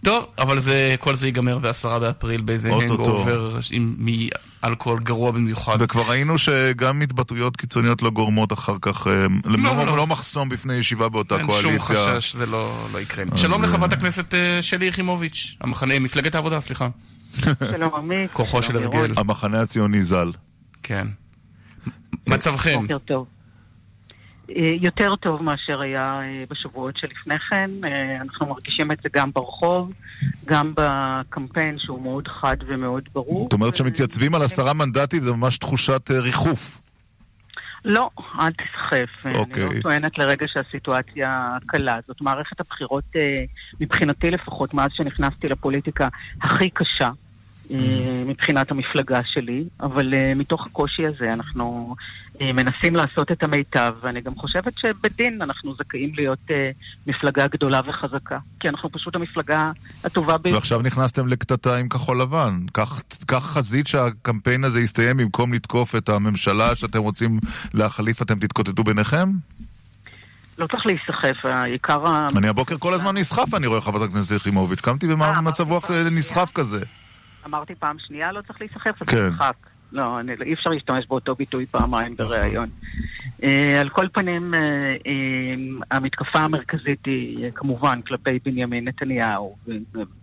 טוב, 0.03 0.25
אבל 0.37 0.59
זה, 0.59 0.95
כל 0.99 1.15
זה 1.15 1.27
ייגמר 1.27 1.59
בעשרה 1.59 1.99
באפריל 1.99 2.41
באיזה. 2.41 2.71
hangover 2.73 3.59
מאלכוהול 3.97 4.99
גרוע 4.99 5.31
במיוחד. 5.31 5.77
וכבר 5.79 6.01
ראינו 6.09 6.37
שגם 6.37 7.01
התבטאויות 7.01 7.57
קיצוניות 7.57 8.01
לא 8.01 8.09
גורמות 8.09 8.53
אחר 8.53 8.75
כך, 8.81 9.07
אה, 9.07 9.25
לא, 9.45 9.85
לא. 9.85 9.97
לא 9.97 10.07
מחסום 10.07 10.49
בפני 10.49 10.73
ישיבה 10.73 11.09
באותה 11.09 11.37
אין 11.37 11.47
שום 11.51 11.61
קואליציה. 11.61 12.17
חשש, 12.19 12.35
זה 12.35 12.45
לא, 12.45 12.87
לא 12.93 12.99
יקרה. 12.99 13.25
שלום 13.35 13.63
אז, 13.63 13.69
לחברת 13.69 13.93
הכנסת 13.93 14.33
אה, 14.33 14.61
שלי 14.61 14.85
יחימוביץ', 14.85 15.55
המחנה, 15.61 15.99
מפלגת 15.99 16.35
העבודה, 16.35 16.59
סליחה. 16.61 16.87
שלום 17.71 17.93
עמית. 17.95 18.31
כוחו 18.33 18.61
של 18.61 18.77
הרגל. 18.77 19.13
המחנה 19.17 19.61
הציוני 19.61 20.03
ז"ל. 20.03 20.31
כן. 20.83 21.07
מצבכם? 22.27 22.81
בוקר 22.81 22.97
טוב. 22.97 23.25
אה, 24.49 24.71
יותר 24.81 25.15
טוב 25.15 25.43
מאשר 25.43 25.81
היה 25.81 26.21
אה, 26.21 26.43
בשבועות 26.49 26.97
שלפני 26.97 27.39
כן. 27.39 27.69
אה, 27.83 28.21
אנחנו 28.21 28.45
מרגישים 28.45 28.91
את 28.91 28.97
זה 29.03 29.09
גם 29.13 29.31
ברחוב, 29.31 29.93
גם 30.45 30.73
בקמפיין 30.75 31.77
שהוא 31.79 32.01
מאוד 32.01 32.27
חד 32.27 32.57
ומאוד 32.67 33.09
ברור. 33.13 33.43
זאת 33.43 33.53
אומרת 33.53 33.75
שמתייצבים 33.75 34.35
על 34.35 34.41
עשרה 34.41 34.73
מנדטים 34.73 35.21
זה 35.21 35.31
ממש 35.31 35.57
תחושת 35.57 36.11
ריחוף. 36.11 36.81
לא, 37.85 38.09
אל 38.39 38.51
תסחף. 38.51 39.25
אני 39.25 39.35
אוקיי. 39.35 39.65
לא 39.65 39.81
טוענת 39.81 40.17
לרגע 40.17 40.45
שהסיטואציה 40.53 41.57
קלה. 41.65 41.99
זאת 42.07 42.21
מערכת 42.21 42.59
הבחירות, 42.59 43.03
מבחינתי 43.79 44.31
לפחות, 44.31 44.73
מאז 44.73 44.91
שנכנסתי 44.93 45.47
לפוליטיקה, 45.47 46.07
הכי 46.41 46.69
קשה. 46.69 47.09
אה, 47.71 48.23
מבחינת 48.25 48.71
המפלגה 48.71 49.21
שלי, 49.23 49.63
אבל 49.79 50.13
אה, 50.13 50.33
מתוך 50.35 50.67
הקושי 50.67 51.05
הזה 51.05 51.29
אנחנו 51.33 51.95
אה, 52.41 52.53
מנסים 52.53 52.95
לעשות 52.95 53.31
את 53.31 53.43
המיטב, 53.43 53.95
ואני 54.01 54.21
גם 54.21 54.35
חושבת 54.35 54.77
שבדין 54.77 55.41
אנחנו 55.41 55.75
זכאים 55.75 56.11
להיות 56.15 56.39
מפלגה 57.07 57.47
גדולה 57.47 57.81
וחזקה, 57.87 58.37
כי 58.59 58.69
אנחנו 58.69 58.91
פשוט 58.91 59.15
המפלגה 59.15 59.71
הטובה 60.03 60.37
ביותר. 60.37 60.57
ועכשיו 60.57 60.81
נכנסתם 60.81 61.27
לקטטה 61.27 61.77
עם 61.77 61.89
כחול 61.89 62.21
לבן. 62.21 62.59
כך, 62.73 63.03
כך 63.27 63.43
חזית 63.43 63.87
שהקמפיין 63.87 64.63
הזה 64.63 64.81
יסתיים 64.81 65.17
במקום 65.17 65.53
לתקוף 65.53 65.95
את 65.95 66.09
הממשלה 66.09 66.75
שאתם 66.75 66.99
רוצים 66.99 67.39
להחליף, 67.73 68.21
אתם 68.21 68.39
תתקוטטו 68.39 68.83
ביניכם? 68.83 69.29
לא 70.57 70.67
צריך 70.67 70.85
להיסחף, 70.85 71.45
העיקר. 71.45 72.25
אני 72.37 72.47
הבוקר 72.47 72.77
כל 72.77 72.93
הזמן 72.93 73.17
נסחף, 73.17 73.53
אני 73.53 73.67
רואה 73.67 73.81
חברת 73.81 74.09
הכנסת 74.09 74.35
יחימוביץ'. 74.35 74.81
קמתי 74.81 75.07
במצב 75.07 75.71
רוח 75.71 75.91
נסחף 75.91 76.51
כזה. 76.53 76.79
אמרתי 77.45 77.75
פעם 77.75 77.99
שנייה, 77.99 78.31
לא 78.31 78.41
צריך 78.41 78.61
להיסחף, 78.61 79.01
אז 79.01 79.07
כן. 79.07 79.29
משחק. 79.29 79.55
לא, 79.91 80.19
אני, 80.19 80.33
אי 80.45 80.53
אפשר 80.53 80.69
להשתמש 80.69 81.05
באותו 81.07 81.35
ביטוי 81.35 81.65
פעמיים 81.65 82.15
בריאיון. 82.15 82.69
Uh, 83.41 83.45
על 83.81 83.89
כל 83.89 84.07
פנים, 84.13 84.53
uh, 84.53 84.57
uh, 84.57 85.85
המתקפה 85.91 86.39
המרכזית 86.39 87.05
היא 87.05 87.47
uh, 87.47 87.51
כמובן 87.51 88.01
כלפי 88.01 88.39
בנימין 88.45 88.87
נתניהו, 88.87 89.55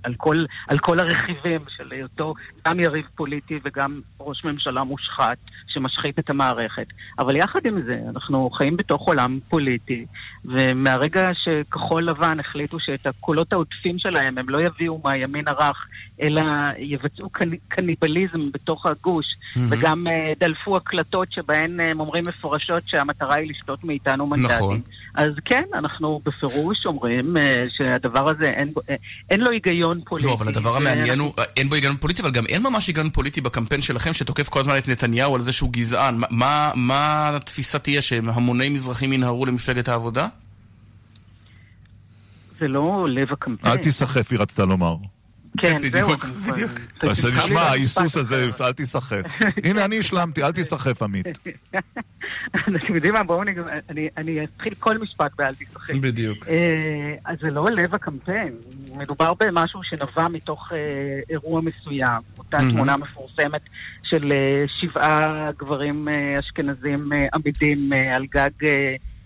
על 0.02 0.14
כל, 0.16 0.44
על 0.68 0.78
כל 0.78 0.98
הרכיבים 0.98 1.60
של 1.68 1.92
היותו 1.92 2.34
גם 2.68 2.80
יריב 2.80 3.04
פוליטי 3.14 3.58
וגם 3.64 4.00
ראש 4.20 4.44
ממשלה 4.44 4.84
מושחת 4.84 5.38
שמשחית 5.66 6.18
את 6.18 6.30
המערכת. 6.30 6.86
אבל 7.18 7.36
יחד 7.36 7.60
עם 7.66 7.82
זה, 7.82 7.98
אנחנו 8.08 8.50
חיים 8.50 8.76
בתוך 8.76 9.02
עולם 9.02 9.38
פוליטי, 9.50 10.06
ומהרגע 10.44 11.34
שכחול 11.34 12.04
לבן 12.04 12.40
החליטו 12.40 12.80
שאת 12.80 13.06
הקולות 13.06 13.52
העודפים 13.52 13.98
שלהם 13.98 14.38
הם 14.38 14.48
לא 14.48 14.62
יביאו 14.62 15.00
מהימין 15.04 15.48
הרך, 15.48 15.86
אלא 16.22 16.42
יבצעו 16.78 17.30
קני- 17.30 17.56
קניבליזם 17.68 18.52
בתוך 18.52 18.86
הגוש, 18.86 19.26
מהמם. 19.56 19.68
וגם 19.72 20.06
uh, 20.06 20.10
דלפו 20.40 20.76
הקלטות 20.76 21.32
שבהן 21.32 21.80
uh, 21.80 21.82
הם 21.82 22.00
אומרים 22.00 22.24
מפורשות 22.26 22.82
שהמטרה 22.88 23.34
היא 23.34 23.50
לשתות 23.50 23.84
מאיתנו 23.84 24.26
מנדטים. 24.26 24.56
נכון. 24.56 24.80
אז 25.14 25.30
כן, 25.44 25.62
אנחנו 25.74 26.20
בפירוש 26.24 26.86
אומרים 26.86 27.36
uh, 27.36 27.40
שהדבר 27.76 28.28
הזה 28.28 28.50
אין, 28.50 28.72
בו- 28.72 28.80
אה, 28.90 28.94
אין 29.30 29.40
לו 29.40 29.50
היגיון 29.50 30.00
פוליטי. 30.06 30.28
לא, 30.28 30.34
אבל 30.34 30.48
הדבר 30.48 30.76
המעניין 30.76 31.18
הוא, 31.18 31.32
אין 31.56 31.68
בו 31.68 31.74
היגיון 31.74 31.96
פוליטי, 31.96 32.22
אבל 32.22 32.30
גם 32.30 32.46
אין 32.46 32.62
ממש 32.62 32.86
היגיון 32.86 33.10
פוליטי 33.10 33.40
בקמפיין 33.40 33.80
שלכם 33.82 34.12
שתוקף 34.12 34.48
כל 34.48 34.60
הזמן 34.60 34.78
את 34.78 34.88
נתניהו 34.88 35.34
על 35.34 35.40
זה 35.40 35.52
שהוא 35.52 35.72
גזען. 35.72 36.14
מה- 36.16 36.26
מה, 36.30 36.70
מה 36.74 37.30
התפיסה 37.36 37.78
תהיה, 37.78 38.02
שהמוני 38.02 38.68
מזרחים 38.68 39.12
ינהרו 39.12 39.46
למפלגת 39.46 39.88
העבודה? 39.88 40.28
זה 42.58 42.68
לא 42.68 43.06
לב 43.08 43.28
הקמפיין. 43.32 43.72
אל 43.72 43.78
תיסחף, 43.78 44.30
היא 44.32 44.38
רצתה 44.38 44.64
לומר. 44.64 44.96
כן, 45.58 45.80
זהו. 45.92 46.08
בדיוק, 46.08 46.24
בדיוק. 46.52 46.70
אז 47.10 47.16
שנשמע, 47.22 47.60
ההיסוס 47.60 48.16
הזה, 48.16 48.48
אל 48.60 48.72
תיסחף. 48.72 49.22
הנה, 49.64 49.84
אני 49.84 49.98
השלמתי, 49.98 50.42
אל 50.42 50.52
תיסחף, 50.52 51.02
עמית. 51.02 51.26
אתם 52.54 52.94
יודעים 52.94 53.14
מה, 53.14 53.24
בואו 53.24 53.44
נגמר, 53.44 53.66
אני- 53.90 54.08
אני 54.16 54.44
אתחיל 54.44 54.74
כל 54.78 54.98
משפט 54.98 55.30
באל 55.38 55.54
תשחק. 55.54 55.94
בדיוק. 55.94 56.46
אה, 56.48 57.14
אז 57.24 57.38
זה 57.40 57.50
לא 57.50 57.70
לב 57.70 57.94
הקמפיין, 57.94 58.52
מדובר 58.96 59.32
במשהו 59.40 59.80
שנבע 59.82 60.28
מתוך 60.28 60.72
אה, 60.72 60.78
אירוע 61.30 61.60
מסוים, 61.60 62.20
אותה. 62.38 62.58
תמונה 62.58 62.96
מפורסמת 62.96 63.60
של 64.02 64.32
אה, 64.32 64.64
שבעה 64.80 65.50
גברים 65.58 66.08
אשכנזים 66.38 67.10
עמידים 67.34 67.90
על 68.14 68.26
גג 68.34 68.50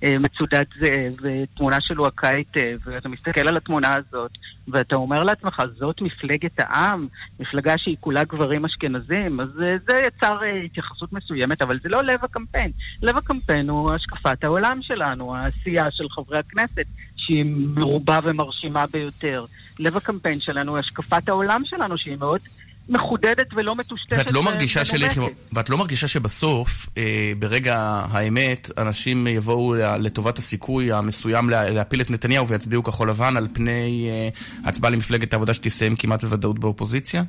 מצודת 0.03 0.67
זאב, 0.79 1.13
ותמונה 1.23 1.81
של 1.81 2.01
וואקה 2.01 2.29
היטב, 2.29 2.79
ואתה 2.85 3.09
מסתכל 3.09 3.49
על 3.49 3.57
התמונה 3.57 3.95
הזאת, 3.95 4.31
ואתה 4.69 4.97
אומר 4.97 5.25
לעצמך, 5.25 5.63
זאת 5.79 6.03
מפלגת 6.03 6.61
העם, 6.61 7.09
מפלגה 7.41 7.79
שהיא 7.79 7.97
כולה 8.01 8.25
גברים 8.25 8.65
אשכנזים, 8.65 9.41
אז 9.41 9.49
אה, 9.63 9.77
זה 9.87 9.93
יצר 10.07 10.37
אה, 10.43 10.61
התייחסות 10.63 11.13
מסוימת, 11.13 11.63
אבל 11.63 11.79
זה 11.79 11.89
לא 11.89 12.03
לב 12.03 12.25
הקמפיין. 12.25 12.71
לב 13.03 13.17
הקמפיין 13.17 13.69
הוא 13.69 13.93
השקפת 13.93 14.45
העולם 14.45 14.79
שלנו, 14.83 15.37
העשייה 15.37 15.91
של 15.91 16.09
חברי 16.09 16.39
הכנסת, 16.39 16.85
שהיא 17.17 17.45
מרובה 17.75 18.19
ומרשימה 18.25 18.85
ביותר. 18.87 19.45
לב 19.81 19.97
הקמפיין 19.97 20.41
שלנו 20.41 20.79
השקפת 20.79 21.29
העולם 21.29 21.63
שלנו, 21.65 21.99
שהיא 21.99 22.17
מאוד 22.19 22.41
מחודדת 22.89 23.47
ולא 23.55 23.75
מטושטשת. 23.75 24.19
ואת 24.19 24.33
לא 24.33 24.43
מרגישה. 24.43 24.85
שלי, 24.85 25.07
ואת 25.53 25.71
לא 25.71 25.79
מרגישה 25.79 26.09
שבסוף, 26.09 26.89
אה, 26.99 27.33
ברגע 27.39 27.77
האמת, 28.11 28.71
אנשים 28.79 29.27
יבואו 29.27 29.75
לטובת 29.75 30.39
הסיכוי 30.39 30.93
המסוים 30.93 31.51
לה- 31.51 31.71
להפיל 31.71 32.01
את 32.01 32.11
נתניהו 32.11 32.49
ויצביעו 32.49 32.83
כחול 32.83 33.09
לבן 33.11 33.37
על 33.37 33.49
פני 33.53 34.09
אה, 34.11 34.29
הצבעה 34.69 34.91
למפלגת 34.91 35.33
העבודה 35.33 35.55
שתסיים 35.55 35.97
כמעט 35.97 36.25
בוודאות 36.25 36.59
באופוזיציה? 36.59 37.23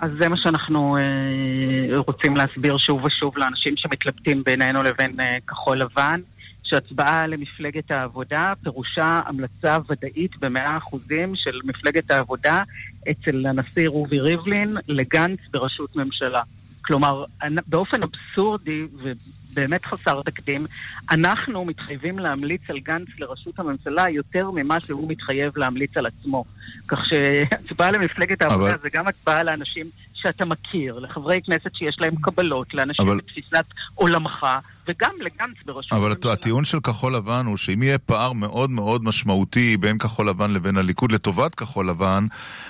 אז 0.00 0.10
זה 0.20 0.28
מה 0.28 0.36
שאנחנו 0.42 0.96
אה, 0.96 1.98
רוצים 1.98 2.36
להסביר 2.36 2.78
שוב 2.78 3.04
ושוב 3.04 3.38
לאנשים 3.38 3.74
שמתלבטים 3.76 4.42
בינינו 4.46 4.82
לבין 4.82 5.20
אה, 5.20 5.36
כחול 5.48 5.78
לבן, 5.80 6.20
שהצבעה 6.64 7.26
למפלגת 7.26 7.90
העבודה 7.90 8.52
פירושה 8.62 9.20
המלצה 9.26 9.78
ודאית 9.88 10.36
במאה 10.40 10.76
אחוזים 10.76 11.32
של 11.36 11.60
מפלגת 11.64 12.10
העבודה 12.10 12.62
אצל 13.10 13.46
הנשיא 13.46 13.88
רובי 13.88 14.20
ריבלין 14.20 14.76
לגנץ 14.88 15.38
בראשות 15.52 15.96
ממשלה. 15.96 16.42
כלומר, 16.82 17.24
באופן 17.66 18.00
אבסורדי 18.02 18.82
ובאמת 18.92 19.84
חסר 19.84 20.22
תקדים, 20.22 20.66
אנחנו 21.10 21.64
מתחייבים 21.64 22.18
להמליץ 22.18 22.60
על 22.68 22.78
גנץ 22.78 23.08
לראשות 23.18 23.58
הממשלה 23.58 24.08
יותר 24.10 24.50
ממה 24.54 24.80
שהוא 24.80 25.10
מתחייב 25.10 25.58
להמליץ 25.58 25.96
על 25.96 26.06
עצמו. 26.06 26.44
כך 26.88 27.06
שהצבעה 27.06 27.90
למפלגת 27.90 28.42
העבודה 28.42 28.70
אבל- 28.70 28.78
זה 28.78 28.88
גם 28.92 29.08
הצבעה 29.08 29.42
לאנשים 29.42 29.86
שאתה 30.14 30.44
מכיר, 30.44 30.98
לחברי 30.98 31.40
כנסת 31.46 31.70
שיש 31.74 31.96
להם 32.00 32.14
קבלות, 32.22 32.74
לאנשים 32.74 33.06
אבל- 33.06 33.16
בתפיסת 33.16 33.64
עולמך, 33.94 34.46
וגם 34.88 35.10
לגנץ 35.20 35.56
בראשות 35.66 35.92
אבל 35.92 36.12
הט- 36.12 36.26
הטיעון 36.26 36.64
של 36.64 36.80
כחול 36.80 37.14
לבן 37.14 37.46
הוא 37.46 37.56
שאם 37.56 37.82
יהיה 37.82 37.98
פער 37.98 38.32
מאוד 38.32 38.70
מאוד 38.70 39.04
משמעותי 39.04 39.76
בין 39.76 39.98
כחול 39.98 40.28
לבן 40.28 40.50
לבין 40.50 40.76
הליכוד 40.76 41.12
לטובת 41.12 41.54
כחול 41.54 41.88
לבן, 41.88 42.26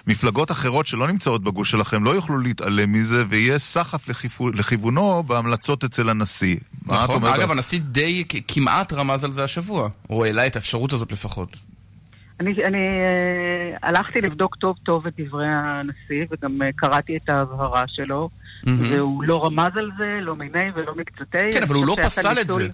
מפלגות 0.07 0.51
אחרות 0.51 0.87
שלא 0.87 1.07
נמצאות 1.09 1.45
בגוש 1.45 1.71
שלכם 1.71 2.05
לא 2.05 2.11
יוכלו 2.11 2.39
להתעלם 2.39 2.93
מזה, 2.93 3.25
ויהיה 3.29 3.59
סחף 3.59 4.09
לכיוונו 4.55 5.23
בהמלצות 5.23 5.85
אצל 5.85 6.09
הנשיא. 6.09 6.57
נכון? 6.87 7.25
אגב, 7.25 7.51
הנשיא 7.51 7.81
די 7.81 8.25
כמעט 8.49 8.93
רמז 8.93 9.25
על 9.25 9.33
זה 9.33 9.45
השבוע, 9.45 9.89
או 10.11 10.25
העלה 10.25 10.47
את 10.47 10.57
האפשרות 10.57 10.93
הזאת 10.93 11.13
לפחות. 11.13 11.57
אני, 12.41 12.65
אני 12.65 12.79
אה, 12.79 13.89
הלכתי 13.89 14.21
לבדוק 14.21 14.57
טוב 14.57 14.77
טוב 14.85 15.07
את 15.07 15.13
דברי 15.19 15.47
הנשיא, 15.49 16.27
וגם 16.31 16.63
אה, 16.63 16.71
קראתי 16.77 17.17
את 17.17 17.29
ההבהרה 17.29 17.85
שלו. 17.87 18.31
והוא 18.67 19.25
לא 19.25 19.45
רמז 19.45 19.77
על 19.77 19.91
זה, 19.99 20.19
לא 20.21 20.37
מיני 20.37 20.71
ולא 20.75 20.95
מקצתי. 20.95 21.53
כן, 21.53 21.57
אני 21.57 21.67
אבל 21.67 21.75
הוא 21.75 21.87
לא 21.87 21.97
פסל 22.03 22.41
את 22.41 22.51
זה. 22.51 22.69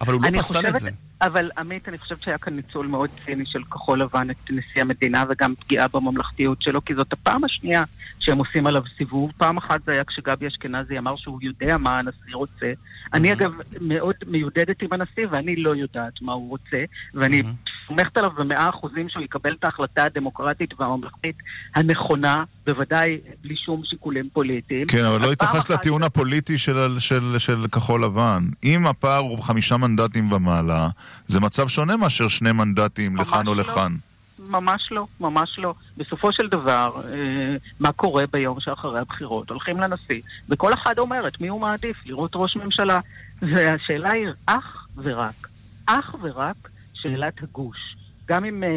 אבל 0.00 0.12
הוא 0.12 0.22
לא 0.22 0.38
פסל 0.38 0.66
את 0.66 0.80
זה. 0.80 0.90
אבל 1.22 1.50
עמית, 1.58 1.88
אני 1.88 1.98
חושבת 1.98 2.22
שהיה 2.22 2.38
כאן 2.38 2.56
ניצול 2.56 2.86
מאוד 2.86 3.10
ציני 3.24 3.44
של 3.46 3.64
כחול 3.64 4.02
לבן 4.02 4.30
את 4.30 4.50
נשיא 4.50 4.82
המדינה, 4.82 5.24
וגם 5.28 5.54
פגיעה 5.54 5.86
בממלכתיות 5.88 6.62
שלו, 6.62 6.84
כי 6.84 6.94
זאת 6.94 7.12
הפעם 7.12 7.44
השנייה 7.44 7.84
שהם 8.20 8.38
עושים 8.38 8.66
עליו 8.66 8.82
סיבוב. 8.98 9.32
פעם 9.36 9.56
אחת 9.56 9.84
זה 9.84 9.92
היה 9.92 10.04
כשגבי 10.04 10.46
אשכנזי 10.46 10.98
אמר 10.98 11.16
שהוא 11.16 11.38
יודע 11.42 11.78
מה 11.78 11.98
הנשיא 11.98 12.34
רוצה. 12.34 12.72
אני 13.14 13.32
אגב 13.32 13.50
מאוד 13.80 14.14
מיודדת 14.26 14.82
עם 14.82 14.92
הנשיא, 14.92 15.26
ואני 15.30 15.56
לא 15.56 15.76
יודעת 15.76 16.12
מה 16.22 16.32
הוא 16.32 16.48
רוצה, 16.48 16.84
ואני 17.14 17.42
סומכת 17.88 18.16
עליו 18.16 18.30
במאה 18.30 18.68
אחוזים 18.68 19.08
שהוא 19.08 19.22
יקבל 19.24 19.52
את 19.58 19.64
ההחלטה 19.64 20.04
הדמוקרטית 20.04 20.80
והממלכתית 20.80 21.36
הנכונה, 21.74 22.44
בוודאי 22.66 23.16
בלי 23.42 23.56
שום 23.56 23.82
שיקולים 23.84 24.28
פוליטיים. 24.32 24.86
כן, 24.86 25.04
אבל 25.04 25.22
לא 25.22 25.32
התייחס 25.32 25.58
אחת- 25.58 25.70
לטיעון 25.70 26.02
הפוליטי 26.02 26.58
של, 26.58 26.98
של, 26.98 27.38
של 27.38 27.66
כחול 27.72 28.04
לבן. 28.04 28.42
אם 28.64 28.86
הפער 28.86 29.18
הוא 29.18 29.38
חמישה 29.42 29.76
מנדטים 29.76 30.32
ומעלה, 30.32 30.88
זה 31.26 31.40
מצב 31.40 31.68
שונה 31.68 31.96
מאשר 31.96 32.28
שני 32.28 32.52
מנדטים 32.52 33.16
לכאן 33.16 33.46
או 33.46 33.54
לא. 33.54 33.62
ממש 34.48 34.88
לא, 34.90 35.06
ממש 35.20 35.58
לא. 35.58 35.74
בסופו 35.96 36.32
של 36.32 36.48
דבר, 36.48 36.90
אה, 37.12 37.56
מה 37.80 37.92
קורה 37.92 38.24
ביום 38.32 38.60
שאחרי 38.60 39.00
הבחירות? 39.00 39.50
הולכים 39.50 39.80
לנשיא, 39.80 40.20
וכל 40.48 40.74
אחד 40.74 40.98
אומר 40.98 41.28
את 41.28 41.40
מי 41.40 41.48
הוא 41.48 41.60
מעדיף, 41.60 42.06
לראות 42.06 42.30
ראש 42.34 42.56
ממשלה. 42.56 43.00
והשאלה 43.42 44.10
היא 44.10 44.28
אך 44.46 44.86
ורק, 44.96 45.48
אך 45.86 46.14
ורק 46.22 46.56
שאלת 46.94 47.42
הגוש. 47.42 47.96
גם 48.28 48.44
אם 48.44 48.62
אה, 48.64 48.68
אה, 48.68 48.74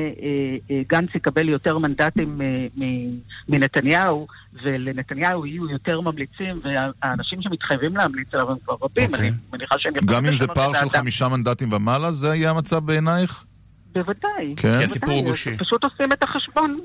אה, 0.72 0.82
גנץ 0.90 1.10
יקבל 1.16 1.50
יותר 1.50 1.78
מנדטים 1.78 2.42
אה, 2.42 2.68
מ- 2.78 3.20
מנתניהו, 3.50 4.28
ולנתניהו 4.64 5.46
יהיו 5.46 5.70
יותר 5.70 6.02
ממליצים, 6.02 6.60
והאנשים 6.64 7.42
שמתחייבים 7.42 7.98
להמליץ 7.98 8.34
עליו 8.34 8.52
הם 8.52 8.58
כבר 8.66 8.76
רבים, 8.82 9.10
אוקיי. 9.14 9.28
אני 9.28 9.38
מניחה 9.54 9.76
שהם 9.80 9.94
גם 10.06 10.26
אם 10.26 10.36
זה 10.36 10.48
פער 10.48 10.74
של. 10.74 10.90
חמישה 10.90 11.28
מנדטים 11.28 11.74
ומעלה, 11.74 12.12
זה 12.12 12.28
יהיה 12.28 12.50
המצב 12.50 12.86
בעינייך? 12.86 13.46
בוודאי. 13.94 14.54
כן? 14.58 14.68
בוודאי, 14.68 14.84
הסיפור 14.86 15.20
אז 15.20 15.24
גושי. 15.26 15.58
פשוט 15.58 15.84
עושים 15.84 16.12
את 16.14 16.24
החשבון. 16.24 16.80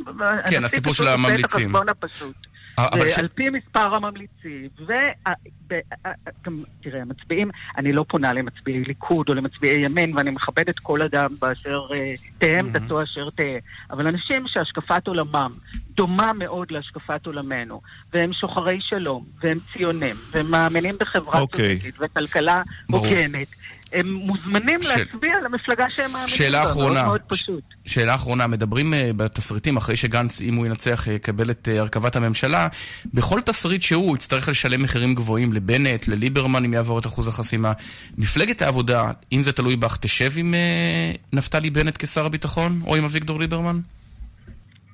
כן, 0.50 0.64
הסיפור 0.64 0.94
של 0.94 1.02
עושה 1.02 1.14
הממליצים. 1.14 1.44
את 1.44 1.50
החשבון 1.50 1.88
הפשוט. 1.88 2.36
אבל 2.78 3.08
ש- 3.08 3.18
ועל 3.18 3.28
פי 3.28 3.50
מספר 3.50 3.94
הממליצים, 3.94 4.68
וגם, 4.80 6.52
תראה, 6.82 7.02
המצביעים, 7.02 7.50
אני 7.78 7.92
לא 7.92 8.04
פונה 8.08 8.32
למצביעי 8.32 8.84
ליכוד 8.84 9.28
או 9.28 9.34
למצביעי 9.34 9.80
ימין, 9.84 10.16
ואני 10.16 10.30
מכבדת 10.30 10.78
כל 10.78 11.02
אדם 11.02 11.28
באשר 11.40 11.80
אה, 11.94 12.14
תהא 12.38 12.58
עמדתו 12.58 13.02
אשר 13.02 13.30
תהא, 13.30 13.58
אבל 13.90 14.06
אנשים 14.06 14.44
שהשקפת 14.46 15.06
עולמם 15.06 15.50
דומה 15.96 16.32
מאוד 16.32 16.70
להשקפת 16.70 17.26
עולמנו, 17.26 17.80
והם 18.12 18.32
שוחרי 18.32 18.78
שלום, 18.80 19.24
והם 19.42 19.58
ציונים, 19.72 20.14
והם 20.32 20.50
מאמינים 20.50 20.94
בחברה 21.00 21.40
אוקיי. 21.40 21.78
צודקת 21.80 22.00
וכלכלה. 22.00 22.62
הוגנת, 22.90 23.48
הם 23.92 24.12
מוזמנים 24.12 24.82
של- 24.82 24.98
להצביע 24.98 25.32
למפלגה 25.44 25.88
שהם 25.88 26.10
מאמינים 26.12 26.52
בה, 26.52 26.62
אחרונה. 26.62 26.94
מאוד 26.94 27.06
מאוד 27.06 27.20
פשוט. 27.20 27.62
שאלה 27.86 28.14
אחרונה, 28.14 28.46
מדברים 28.46 28.94
uh, 28.94 28.96
בתסריטים, 29.16 29.76
אחרי 29.76 29.96
שגנץ, 29.96 30.40
אם 30.40 30.54
הוא 30.54 30.66
ינצח, 30.66 31.06
יקבל 31.14 31.50
את 31.50 31.68
uh, 31.68 31.80
הרכבת 31.80 32.16
הממשלה, 32.16 32.68
בכל 33.14 33.40
תסריט 33.40 33.82
שהוא, 33.82 34.06
הוא 34.06 34.16
יצטרך 34.16 34.48
לשלם 34.48 34.82
מחירים 34.82 35.14
גבוהים 35.14 35.52
לבנט, 35.52 36.08
לליברמן, 36.08 36.64
אם 36.64 36.72
יעבור 36.74 36.98
את 36.98 37.06
אחוז 37.06 37.28
החסימה. 37.28 37.72
מפלגת 38.18 38.62
העבודה, 38.62 39.02
אם 39.32 39.42
זה 39.42 39.52
תלוי 39.52 39.76
בך, 39.76 39.96
תשב 39.96 40.30
עם 40.36 40.54
uh, 40.54 41.18
נפתלי 41.36 41.70
בנט 41.70 41.96
כשר 41.98 42.26
הביטחון, 42.26 42.80
או 42.86 42.96
עם 42.96 43.04
אביגדור 43.04 43.40
ליברמן? 43.40 43.80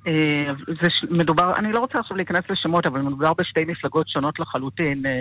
אה, 0.07 0.11
זה 0.67 0.87
ש- 0.89 1.05
מדובר, 1.11 1.51
אני 1.57 1.71
לא 1.71 1.79
רוצה 1.79 1.99
עכשיו 1.99 2.17
להיכנס 2.17 2.43
לשמות, 2.49 2.85
אבל 2.85 3.01
מדובר 3.01 3.33
בשתי 3.33 3.59
מפלגות 3.67 4.09
שונות 4.09 4.39
לחלוטין. 4.39 5.05
אה, 5.05 5.11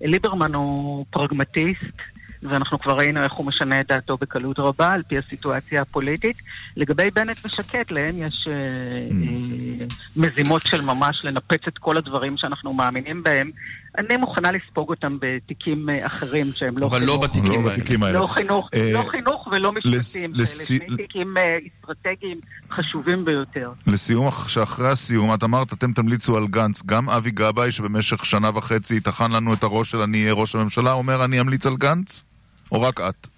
ליברמן 0.00 0.54
הוא 0.54 1.04
פרגמטיסט, 1.10 1.96
ואנחנו 2.42 2.78
כבר 2.78 2.98
ראינו 2.98 3.22
איך 3.22 3.32
הוא 3.32 3.46
משנה 3.46 3.80
את 3.80 3.86
דעתו 3.88 4.16
בקלות 4.20 4.58
רבה, 4.58 4.92
על 4.92 5.02
פי 5.02 5.18
הסיטואציה 5.18 5.82
הפוליטית. 5.82 6.36
לגבי 6.76 7.10
בנט 7.14 7.36
ושקד, 7.44 7.84
להם 7.90 8.14
יש 8.18 8.48
אה, 8.48 8.52
אה, 8.52 9.86
מזימות 10.16 10.62
של 10.62 10.80
ממש 10.80 11.24
לנפץ 11.24 11.60
את 11.68 11.78
כל 11.78 11.96
הדברים 11.96 12.36
שאנחנו 12.36 12.72
מאמינים 12.72 13.22
בהם. 13.22 13.50
אני 13.98 14.16
מוכנה 14.16 14.50
לספוג 14.52 14.88
אותם 14.90 15.16
בתיקים 15.20 15.90
אה, 15.90 16.06
אחרים 16.06 16.46
שהם 16.54 16.78
לא 16.78 16.86
אבל 16.86 17.00
לא 17.00 17.06
חינוך. 17.06 17.24
בתיקים 17.24 17.64
לא 17.66 17.70
בתיקים 17.72 18.02
האלה. 18.02 18.18
לא 18.18 18.26
חינוך, 18.26 18.68
אה, 18.74 18.90
לא 18.94 19.04
חינוך 19.10 19.48
ולא 19.52 19.72
משפטים, 19.72 20.34
זה 20.34 20.42
לס- 20.42 20.68
שני 20.68 20.96
תיקים 20.96 21.34
אסטרטגיים 21.82 22.40
חשובים 22.70 23.24
ביותר. 23.24 23.72
לסיום, 23.86 24.28
שאחרי 24.48 24.88
הסיום, 24.90 25.34
את 25.34 25.42
אמרת, 25.44 25.72
אתם 25.72 25.92
תמליצו 25.92 26.36
על 26.36 26.46
גנץ. 26.46 26.82
גם 26.86 27.10
אבי 27.10 27.30
גבאי, 27.30 27.72
שבמשך 27.72 28.24
שנה 28.26 28.50
וחצי 28.54 29.00
טחן 29.00 29.32
לנו 29.32 29.54
את 29.54 29.62
הראש 29.62 29.90
של 29.90 29.98
אני 29.98 30.22
אהיה 30.22 30.32
ראש 30.32 30.54
הממשלה, 30.54 30.92
אומר 30.92 31.24
אני 31.24 31.40
אמליץ 31.40 31.66
על 31.66 31.76
גנץ? 31.76 32.24
או 32.72 32.82
רק 32.82 33.00
את? 33.00 33.28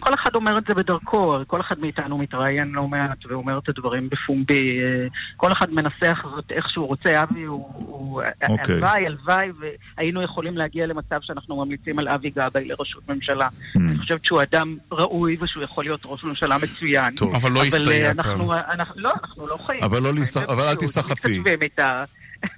כל 0.00 0.14
אחד 0.14 0.34
אומר 0.34 0.58
את 0.58 0.64
זה 0.68 0.74
בדרכו, 0.74 1.38
כל 1.46 1.60
אחד 1.60 1.78
מאיתנו 1.78 2.18
מתראיין 2.18 2.68
לא 2.72 2.88
מעט 2.88 3.26
ואומר 3.28 3.58
את 3.58 3.68
הדברים 3.68 4.08
בפומבי. 4.08 4.78
אה, 4.80 5.06
כל 5.36 5.52
אחד 5.52 5.72
מנסח 5.72 6.24
זאת 6.34 6.52
איך 6.52 6.70
שהוא 6.70 6.86
רוצה. 6.86 7.22
אבי 7.22 7.42
הוא... 7.42 8.22
אוקיי. 8.48 8.74
הלוואי, 8.74 9.06
הלוואי, 9.06 9.48
והיינו 9.96 10.22
יכולים 10.22 10.56
להגיע 10.56 10.86
למצב 10.86 11.16
שאנחנו 11.22 11.64
ממליצים 11.64 11.98
על 11.98 12.08
אבי 12.08 12.30
גבאי 12.30 12.68
לראשות 12.68 13.08
ממשלה. 13.08 13.48
אני 13.76 13.98
חושבת 13.98 14.24
שהוא 14.24 14.42
אדם 14.42 14.76
ראוי 14.92 15.36
ושהוא 15.40 15.62
יכול 15.64 15.84
להיות 15.84 16.00
ראש 16.04 16.24
ממשלה 16.24 16.56
מצוין. 16.62 17.14
טוב. 17.14 17.34
אבל 17.34 17.52
לא 17.52 17.60
אה, 17.60 17.66
יסתייע 17.66 18.10
אנחנו- 18.10 18.48
כאן. 18.48 18.56
לא, 18.96 19.14
אנחנו 19.14 19.46
לא 19.46 19.56
חיים. 19.66 19.82
אבל 19.82 20.02
לא 20.02 20.10
אבל 20.48 20.62
אל 20.62 20.74
תיסחפי. 20.74 21.42
איתה. 21.62 22.04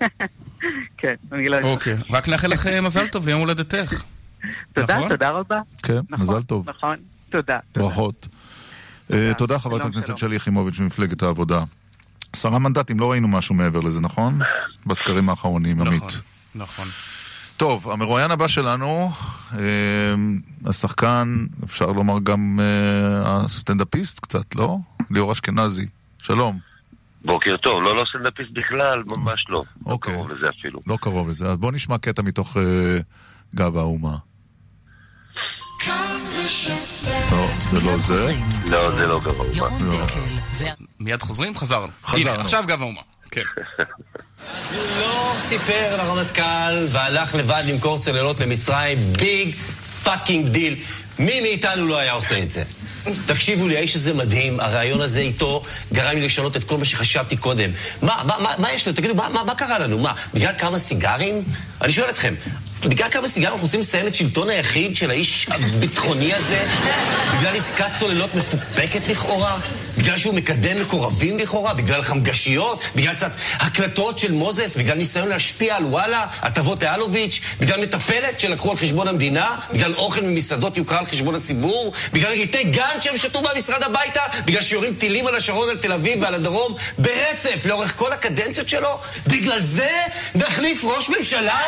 כן, 0.99 1.15
אני 1.33 1.47
לא... 1.47 1.59
אוקיי, 1.63 1.95
רק 2.11 2.29
נאחל 2.29 2.49
לך 2.49 2.67
אה, 2.67 2.81
מזל 2.81 3.07
טוב 3.07 3.27
ליום 3.27 3.41
הולדתך. 3.41 4.03
תודה, 4.73 4.97
נכון? 4.97 5.09
תודה 5.09 5.31
רבה. 5.31 5.59
כן, 5.83 6.01
מזל 6.11 6.43
טוב. 6.43 6.71
נכון, 6.71 6.97
תודה. 7.31 7.59
ברכות. 7.75 8.29
אה, 9.13 9.33
תודה, 9.39 9.59
חברת 9.59 9.85
הכנסת 9.85 10.19
שלי 10.19 10.37
יחימוביץ' 10.37 10.81
ממפלגת 10.81 11.23
העבודה. 11.23 11.63
עשרה 12.33 12.59
מנדטים, 12.59 13.01
לא 13.01 13.11
ראינו 13.11 13.29
משהו 13.29 13.55
מעבר 13.55 13.81
לזה, 13.81 14.01
נכון? 14.01 14.39
בסקרים 14.87 15.29
האחרונים, 15.29 15.81
עמית. 15.81 16.21
נכון. 16.55 16.87
טוב, 17.57 17.91
המרואיין 17.91 18.31
הבא 18.31 18.49
שלנו, 18.49 19.11
אה, 19.53 19.59
השחקן, 20.67 21.35
אפשר 21.65 21.87
לומר 21.87 22.19
גם 22.23 22.61
אה, 22.63 23.45
הסטנדאפיסט 23.45 24.21
קצת, 24.21 24.55
לא? 24.55 24.79
ליאור 25.11 25.33
אשכנזי. 25.33 25.87
שלום. 26.23 26.59
בוקר 27.25 27.57
טוב, 27.57 27.83
לא 27.83 27.97
לא 27.97 28.05
סטנדאפיסט 28.11 28.51
בכלל, 28.53 29.03
ממש 29.07 29.45
לא. 29.49 29.63
אוקיי. 29.87 30.13
לא 30.13 30.19
קרוב 30.19 30.33
לזה 30.33 30.49
אפילו. 30.59 30.81
לא 30.87 30.99
קרוב 31.01 31.29
לזה. 31.29 31.47
אז 31.49 31.57
בוא 31.57 31.73
נשמע 31.73 31.99
קטע 31.99 32.23
מתוך 32.23 32.57
אה, 32.57 32.99
גב 33.55 33.77
האומה. 33.77 34.17
לא, 35.89 37.49
זה 37.71 37.81
לא 37.81 37.99
זה. 37.99 38.35
לא, 38.71 38.91
זה 38.91 39.07
לא 39.07 39.21
גרוע. 39.21 39.47
לא. 39.81 39.99
מיד 41.01 41.23
חוזרים? 41.23 41.57
חזרנו. 41.57 41.89
חזרנו. 42.05 42.31
הנה, 42.31 42.41
עכשיו 42.41 42.65
גב 42.67 42.83
האומה. 42.83 43.01
כן. 43.31 43.43
אז 44.59 44.75
הוא 44.75 44.85
לא 44.99 45.35
סיפר 45.39 45.97
לרמטכ"ל 45.97 46.87
והלך 46.89 47.35
לבד 47.35 47.63
למכור 47.67 47.99
צוללות 47.99 48.41
למצרים, 48.41 48.99
big 49.13 49.55
fucking 50.05 50.49
deal. 50.49 50.77
מי 51.19 51.41
מאיתנו 51.41 51.87
לא 51.87 51.99
היה 51.99 52.13
עושה 52.13 52.43
את 52.43 52.51
זה? 52.51 52.63
תקשיבו 53.27 53.69
לי, 53.69 53.77
האיש 53.77 53.97
הזה 53.97 54.15
מדהים, 54.15 54.61
הרעיון 54.61 55.01
הזה 55.01 55.21
איתו 55.21 55.65
גרם 55.93 56.17
לי 56.17 56.25
לשנות 56.27 56.57
את 56.57 56.65
כל 56.65 56.79
מה 56.79 56.85
שחשבתי 56.85 57.37
קודם. 57.37 57.71
מה, 58.03 58.23
מה, 58.27 58.39
מה, 58.39 58.55
מה 58.59 58.73
יש 58.73 58.89
לו? 58.89 58.95
תגידו, 58.95 59.15
מה, 59.15 59.29
מה, 59.29 59.45
מה 59.45 59.55
קרה 59.55 59.79
לנו? 59.79 59.99
מה, 59.99 60.15
בגלל 60.35 60.53
כמה 60.59 60.79
סיגרים? 60.79 61.45
אני 61.83 61.93
שואל 61.93 62.11
אתכם, 62.11 62.35
בגלל 62.85 63.09
כמה 63.11 63.29
סיגרים 63.29 63.53
אנחנו 63.53 63.67
רוצים 63.67 63.81
לסיים 63.81 64.07
את 64.07 64.15
שלטון 64.15 64.51
היחיד 64.51 64.97
של 64.97 65.11
האיש 65.11 65.47
הביטחוני 65.49 66.35
הזה? 66.35 66.67
בגלל 67.39 67.57
עסקת 67.57 67.87
צוללות 67.99 68.35
מפוקפקת 68.35 69.09
לכאורה? 69.09 69.59
בגלל 69.99 70.17
שהוא 70.17 70.35
מקדם 70.35 70.77
מקורבים 70.81 71.39
לכאורה? 71.39 71.75
בגלל 71.75 72.03
חמגשיות? 72.03 72.83
בגלל 72.97 73.15
קצת 73.15 73.31
הקלטות 73.59 74.19
של 74.19 74.33
מוזס? 74.33 74.77
בגלל 74.77 74.97
ניסיון 74.97 75.29
להשפיע 75.29 75.77
על 75.77 75.85
וואלה? 75.85 76.27
הטבות 76.41 76.83
לאלוביץ'? 76.83 77.41
בגלל 77.61 77.81
מטפלת 77.81 78.41
שלקחו 78.41 78.71
על 78.71 78.77
חשבון 78.77 79.09
המדינה? 79.09 79.57
בגלל 79.73 79.95
אוכל 79.95 80.23
ממסעדות 80.23 80.77
יוקרה 80.77 80.99
על 80.99 81.05
חשבון 81.05 81.35
הציבור? 81.35 81.93
בגלל 82.13 82.31
ריטי 82.31 82.65
גנץ 82.65 83.05
שהם 83.05 83.17
שתו 83.17 83.43
מהמשרד 83.43 83.83
הביתה? 83.83 84.23
בגלל 84.45 84.63
שיורים 84.63 84.95
טילים 84.95 85.27
על 85.27 85.35
השרון, 85.35 85.69
על 85.69 85.77
תל 85.77 85.93
אביב 85.93 86.23
ועל 86.23 86.35
הדרום? 86.35 86.75
ברצף, 86.99 87.67
לאורך 87.67 87.97
כל 87.97 88.13
הקדנציות 88.13 88.69
שלו? 88.69 88.99
בגלל 89.27 89.61
זה 89.61 89.91
נחליף 90.35 90.85
ראש 90.85 91.09
ממשלה? 91.09 91.61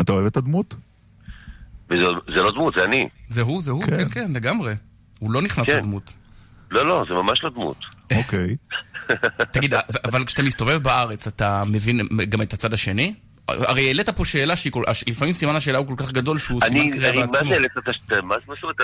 אתה 0.00 0.12
אוהב 0.12 0.26
את 0.26 0.36
הדמות? 0.36 0.74
וזה 1.90 2.06
זה 2.34 2.42
לא 2.42 2.50
דמות, 2.50 2.74
זה 2.78 2.84
אני. 2.84 3.08
זה 3.28 3.42
הוא, 3.42 3.62
זה 3.62 3.70
הוא, 3.70 3.82
כן, 3.84 4.08
כן, 4.08 4.32
לגמרי. 4.34 4.74
הוא 5.18 5.30
לא 5.32 5.42
נכנס 5.42 5.66
כן. 5.66 5.76
לדמות. 5.78 6.12
לא, 6.70 6.86
לא, 6.86 7.04
זה 7.08 7.14
ממש 7.14 7.44
לא 7.44 7.50
דמות. 7.50 7.76
אוקיי. 8.16 8.56
תגיד, 9.52 9.74
אבל 10.04 10.24
כשאתה 10.24 10.42
מסתובב 10.42 10.76
בארץ, 10.82 11.26
אתה 11.26 11.64
מבין 11.66 12.00
גם 12.28 12.42
את 12.42 12.52
הצד 12.52 12.72
השני? 12.72 13.14
הרי 13.48 13.86
העלית 13.86 14.08
פה 14.10 14.24
שאלה 14.24 14.56
שהיא 14.56 14.72
כל... 14.72 14.82
לפעמים 15.06 15.34
סימן 15.34 15.56
השאלה 15.56 15.78
הוא 15.78 15.86
כל 15.86 15.94
כך 15.96 16.10
גדול 16.12 16.38
שהוא 16.38 16.60
סימן 16.64 16.80
אני, 16.80 16.90
קריאה 16.92 17.10
אני, 17.10 17.18
מה 17.18 17.26
בעצמו. 17.26 17.48
זה 17.48 17.54
העלית 17.54 17.70
את 17.78 17.88
זאת 18.50 18.62
אומרת 18.62 18.76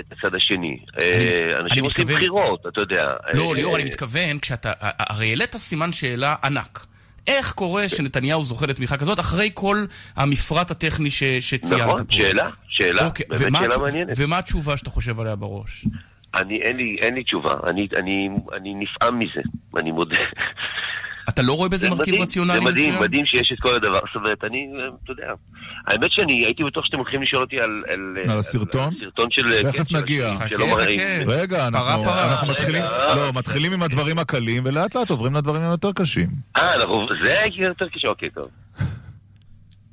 את 0.00 0.12
הצד 0.12 0.34
השני? 0.34 0.78
אה, 1.02 1.44
אני 1.44 1.64
אנשים 1.64 1.84
עושים 1.84 2.02
מתכוון- 2.02 2.16
בחירות, 2.16 2.66
אתה 2.72 2.80
יודע. 2.80 3.12
לא, 3.34 3.48
אה, 3.50 3.54
ליאור, 3.54 3.76
אני 3.76 3.84
מתכוון, 3.84 4.38
כשאתה... 4.38 4.72
הרי 4.80 5.28
העלית 5.28 5.56
סימן 5.56 5.92
שאלה 5.92 6.34
ענק. 6.44 6.85
איך 7.26 7.52
קורה 7.52 7.88
שנתניהו 7.88 8.44
זוכה 8.44 8.66
לתמיכה 8.66 8.96
כזאת 8.96 9.20
אחרי 9.20 9.50
כל 9.54 9.84
המפרט 10.16 10.70
הטכני 10.70 11.10
ש- 11.10 11.24
שציינת 11.24 11.84
פה? 11.84 11.92
נכון, 11.92 12.06
שאלה, 12.10 12.48
שאלה, 12.68 13.06
אוקיי, 13.06 13.26
באמת 13.28 13.42
ומה 13.48 13.58
שאלה 13.58 13.78
מעניינת. 13.78 14.12
ומה 14.16 14.38
התשובה 14.38 14.76
שאתה 14.76 14.90
חושב 14.90 15.20
עליה 15.20 15.36
בראש? 15.36 15.84
אני, 16.34 16.58
אין 16.62 16.76
לי, 16.76 16.96
אין 17.02 17.14
לי 17.14 17.24
תשובה, 17.24 17.54
אני, 17.66 17.88
אני, 17.96 18.28
אני 18.56 18.74
נפעם 18.74 19.18
מזה, 19.18 19.40
אני 19.76 19.90
מודה. 19.92 20.16
אתה 21.28 21.42
לא 21.42 21.52
רואה 21.52 21.68
בזה 21.68 21.78
זה 21.78 21.90
מרכיב 21.90 22.14
רציונלי 22.22 22.54
זה 22.58 22.60
מדהים, 22.64 22.88
מסוים? 22.90 23.04
מדהים 23.04 23.26
שיש 23.26 23.52
את 23.52 23.58
כל 23.60 23.74
הדבר, 23.74 23.98
זאת 23.98 24.14
אומרת, 24.16 24.44
אני, 24.44 24.58
אה, 24.80 24.86
אתה 25.04 25.12
יודע, 25.12 25.26
האמת 25.86 26.12
שאני 26.12 26.44
הייתי 26.44 26.64
בטוח 26.64 26.84
שאתם 26.86 26.96
הולכים 26.98 27.22
לשאול 27.22 27.42
אותי 27.42 27.56
על... 27.56 27.82
על, 27.88 28.30
על 28.32 28.38
הסרטון? 28.38 28.94
סרטון 29.04 29.30
של... 29.30 29.42
כן, 29.62 29.72
תכף 29.72 29.88
של- 29.88 29.96
נגיע. 29.96 30.32
רגע, 31.26 31.66
אנחנו 31.66 32.46
מתחילים. 32.50 32.82
לא, 33.16 33.30
מתחילים 33.34 33.72
עם 33.72 33.82
הדברים 33.82 34.18
הקלים, 34.18 34.62
ולאט 34.66 34.96
לאט 34.96 35.10
עוברים 35.10 35.34
לדברים 35.34 35.62
היותר 35.62 35.92
קשים. 35.92 36.28
אה, 36.56 36.74
אנחנו, 36.74 37.06
זה 37.22 37.34
יותר 37.58 37.88
קשה, 37.88 38.08
אוקיי, 38.08 38.30
טוב. 38.30 38.44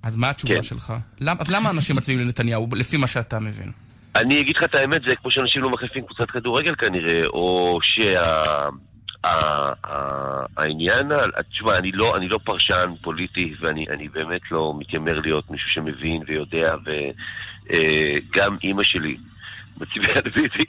אז 0.03 0.17
מה 0.17 0.29
התשובה 0.29 0.55
כן. 0.55 0.63
שלך? 0.63 0.93
למ- 1.21 1.37
אז 1.39 1.49
למה 1.49 1.69
אנשים 1.69 1.95
מצביעים 1.95 2.21
לנתניהו, 2.21 2.67
לפי 2.75 2.97
מה 2.97 3.07
שאתה 3.07 3.39
מבין? 3.39 3.71
אני 4.15 4.41
אגיד 4.41 4.57
לך 4.57 4.63
את 4.63 4.75
האמת, 4.75 5.01
זה 5.09 5.15
כמו 5.15 5.31
שאנשים 5.31 5.61
לא 5.61 5.69
מחליפים 5.69 6.03
קבוצת 6.05 6.31
כדורגל 6.31 6.75
כנראה, 6.75 7.21
או 7.25 7.77
שה... 7.83 8.23
העניין, 10.57 11.11
תשמע, 11.51 11.77
אני 11.77 11.91
לא, 11.91 12.17
אני 12.17 12.27
לא 12.27 12.39
פרשן 12.43 12.93
פוליטי, 13.01 13.53
ואני 13.59 13.85
אני 13.89 14.07
באמת 14.07 14.41
לא 14.51 14.73
מתיימר 14.79 15.19
להיות 15.19 15.51
מישהו 15.51 15.69
שמבין 15.69 16.21
ויודע, 16.27 16.75
וגם 17.65 18.57
אימא 18.63 18.83
שלי 18.83 19.17
מצביעה 19.77 20.19
לביבי. 20.25 20.65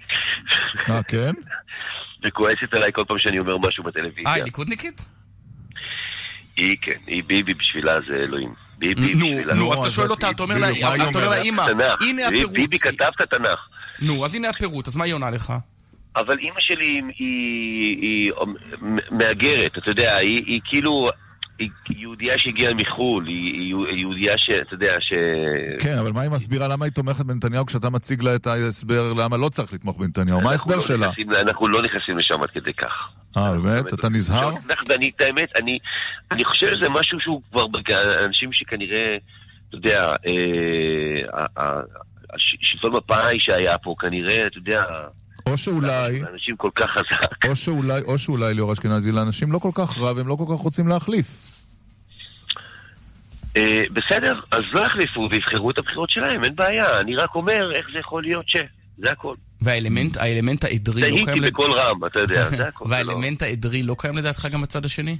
אה, 0.90 1.02
כן? 1.02 1.32
וכועסת 2.26 2.74
עליי 2.74 2.90
כל 2.92 3.02
פעם 3.08 3.18
שאני 3.18 3.38
אומר 3.38 3.58
משהו 3.58 3.84
אה, 3.84 3.90
בטלוויזיה. 3.90 4.32
היא 4.32 4.44
ליכודניקית? 4.44 5.06
היא 6.56 6.76
כן, 6.82 6.98
היא 7.06 7.22
ביבי 7.26 7.54
בשבילה 7.54 7.94
זה 8.08 8.14
אלוהים. 8.14 8.54
ביבי 8.78 9.14
בשבילה. 9.14 9.54
נו, 9.54 9.72
אז 9.72 9.78
אתה 9.78 9.90
שואל 9.90 10.10
אותה, 10.10 10.30
אתה 10.30 10.42
אומר 10.42 10.58
לה, 10.58 10.70
אתה 10.70 11.18
אומר 11.18 11.28
לה, 11.28 11.42
תנ"ך. 11.42 12.02
הנה 12.02 12.26
הפירוט. 12.26 12.54
ביבי 12.54 12.78
כתב 12.78 13.10
את 13.16 13.20
התנ"ך. 13.20 13.58
נו, 14.00 14.24
אז 14.24 14.34
הנה 14.34 14.48
הפירוט, 14.48 14.88
אז 14.88 14.96
מה 14.96 15.04
היא 15.04 15.14
עונה 15.14 15.30
לך? 15.30 15.52
אבל 16.16 16.38
אימא 16.38 16.60
שלי 16.60 16.86
היא, 16.86 17.02
היא, 17.18 17.98
היא 18.02 18.30
מהגרת, 19.10 19.78
אתה 19.78 19.90
יודע, 19.90 20.16
היא, 20.16 20.42
היא 20.46 20.60
כאילו, 20.64 21.08
היא 21.58 21.68
יהודייה 21.96 22.38
שהגיעה 22.38 22.74
מחו"ל, 22.74 23.26
היא, 23.26 23.74
יהודייה 24.00 24.38
שאתה 24.38 24.74
יודע, 24.74 24.94
ש... 25.00 25.12
כן, 25.82 25.98
אבל 25.98 26.12
מה 26.12 26.20
היא 26.20 26.30
מסבירה 26.30 26.68
למה 26.68 26.84
היא 26.84 26.92
תומכת 26.92 27.24
בנתניהו 27.24 27.66
כשאתה 27.66 27.90
מציג 27.90 28.22
לה 28.22 28.34
את 28.34 28.46
ההסבר 28.46 29.12
למה 29.12 29.36
לא 29.36 29.48
צריך 29.48 29.72
לתמוך 29.72 29.98
בנתניהו? 29.98 30.40
מה 30.40 30.50
ההסבר 30.50 30.76
לא 30.76 30.80
שלה? 30.80 31.06
נכנסים- 31.08 31.32
אנחנו 31.32 31.68
לא 31.68 31.82
נכנסים 31.82 32.16
לשם 32.16 32.42
עד 32.42 32.50
כדי 32.50 32.72
כך. 32.72 32.92
אה, 33.36 33.52
באמת? 33.58 33.94
אתה 33.94 34.08
נזהר? 34.08 34.50
ואני, 34.88 35.10
את 35.16 35.22
האמת, 35.22 35.48
אני, 35.62 35.78
אני 36.30 36.44
חושב 36.44 36.66
שזה 36.68 36.88
משהו 36.90 37.20
שהוא 37.20 37.42
כבר, 37.50 37.64
אנשים 38.26 38.50
שכנראה, 38.52 39.16
אתה 39.68 39.76
יודע, 39.76 40.02
אה, 40.26 41.40
ה- 41.40 41.60
ה- 41.62 41.80
הש- 42.34 42.56
שלטון 42.60 42.92
מפא"י 42.92 43.40
שהיה 43.40 43.78
פה, 43.78 43.94
כנראה, 44.00 44.46
אתה 44.46 44.58
יודע, 44.58 44.82
או 45.46 45.56
שאולי, 45.58 46.22
אנשים 46.32 46.56
כל 46.56 46.70
כך 46.74 46.86
חזק. 46.98 47.46
או 47.48 47.56
שאולי, 47.56 48.00
או 48.02 48.18
שאולי 48.18 48.54
ליאור 48.54 48.72
אשכנזי, 48.72 49.12
לאנשים 49.12 49.52
לא 49.52 49.58
כל 49.58 49.70
כך 49.74 49.98
רע 49.98 50.12
והם 50.12 50.28
לא 50.28 50.34
כל 50.36 50.44
כך 50.54 50.60
רוצים 50.60 50.88
להחליף. 50.88 51.26
אה, 53.56 53.82
בסדר, 53.92 54.38
אז 54.50 54.60
לא 54.72 54.80
יחליפו 54.86 55.28
ויבחרו 55.30 55.70
את 55.70 55.78
הבחירות 55.78 56.10
שלהם, 56.10 56.44
אין 56.44 56.54
בעיה. 56.56 57.00
אני 57.00 57.16
רק 57.16 57.34
אומר 57.34 57.72
איך 57.74 57.86
זה 57.92 57.98
יכול 57.98 58.22
להיות 58.22 58.48
ש... 58.48 58.56
זה 58.98 59.10
הכל. 59.12 59.34
והאלמנט 59.60 60.16
האלמנט 60.16 60.64
העדרי 60.64 61.00
לא 61.02 61.06
תהיתי 61.06 61.24
קיים... 61.24 61.38
לד- 61.42 61.46
בקול 61.50 61.70
רם, 61.72 62.04
אתה 62.06 62.20
יודע, 62.20 62.48
זה 62.56 62.68
הכל. 62.68 62.84
והאלמנט 62.88 63.42
העדרי 63.42 63.82
לא 63.82 63.96
קיים 63.98 64.14
לדעתך 64.16 64.46
גם 64.50 64.62
בצד 64.62 64.84
השני? 64.84 65.16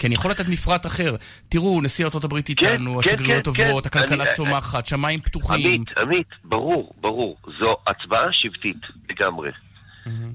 כי 0.00 0.06
אני 0.06 0.14
יכול 0.14 0.30
לתת 0.30 0.48
מפרט 0.48 0.86
אחר. 0.86 1.16
תראו, 1.48 1.80
נשיא 1.82 2.04
ארה"ב 2.04 2.34
איתנו, 2.34 2.56
כן, 2.94 2.98
השגרירויות 2.98 3.44
כן, 3.48 3.52
כן. 3.54 3.62
עוברות, 3.64 3.86
הכלכלה 3.86 4.24
אני- 4.24 4.32
צומחת, 4.32 4.86
שמיים 4.86 5.20
פתוחים. 5.20 5.60
עמית, 5.74 5.98
עמית, 5.98 6.26
ברור, 6.44 6.92
ברור. 7.00 7.36
זו 7.60 7.76
הצבעה 7.86 8.32
שבטית 8.32 8.76
לגמרי. 9.10 9.50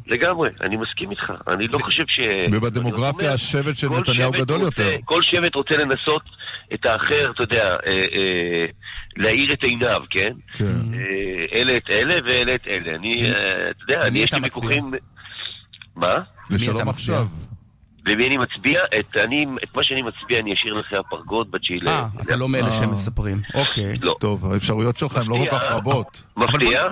לגמרי, 0.07 0.49
אני 0.61 0.77
מסכים 0.77 1.11
איתך. 1.11 1.33
אני 1.47 1.67
לא 1.67 1.77
חושב 1.77 2.03
ש... 2.07 2.19
ובדמוגרפיה 2.51 3.33
השבט 3.33 3.75
של 3.77 3.89
נתניהו 3.89 4.33
שבט 4.33 4.41
גדול 4.41 4.61
רוצה- 4.65 4.81
יותר. 4.83 4.97
כל 5.05 5.21
שבט 5.21 5.55
רוצה 5.55 5.77
לנסות 5.77 6.21
את 6.73 6.85
האחר, 6.85 7.31
אתה 7.35 7.43
יודע, 7.43 7.69
אה, 7.69 7.77
אה, 8.15 8.61
להאיר 9.17 9.53
את 9.53 9.63
עיניו, 9.63 10.01
כן? 10.09 10.33
כן. 10.53 10.65
אה, 10.65 10.99
אלה 11.59 11.77
את 11.77 11.89
אלה 11.89 12.15
ואלה 12.25 12.55
את 12.55 12.67
אלה. 12.67 12.95
אני, 12.95 13.15
אה, 13.25 13.29
אתה 13.69 13.93
יודע, 13.93 14.07
אני 14.07 14.19
יש 14.19 14.33
לי? 14.33 14.39
ויכוחים... 14.43 14.93
מה? 15.95 16.17
לשלום 16.49 16.89
עכשיו. 16.89 17.27
למי 18.05 18.27
אני 18.27 18.37
מצביע? 18.37 18.79
את, 18.99 19.17
אני, 19.23 19.45
את 19.63 19.75
מה 19.75 19.83
שאני 19.83 20.01
מצביע 20.01 20.39
אני 20.39 20.51
אשאיר 20.53 20.73
לכם 20.73 20.95
הפרגוד 20.99 21.51
בתשיעי 21.51 21.79
אה, 21.87 22.07
אתה 22.21 22.35
לא 22.35 22.49
מאלה 22.49 22.71
שמספרים. 22.71 23.41
אוקיי. 23.53 23.97
לא. 24.01 24.15
טוב, 24.19 24.53
האפשרויות 24.53 24.97
שלך 24.97 25.17
הן 25.17 25.27
לא 25.27 25.37
כל 25.37 25.57
כך 25.57 25.63
רבות. 25.69 26.23
מפתיע? 26.37 26.83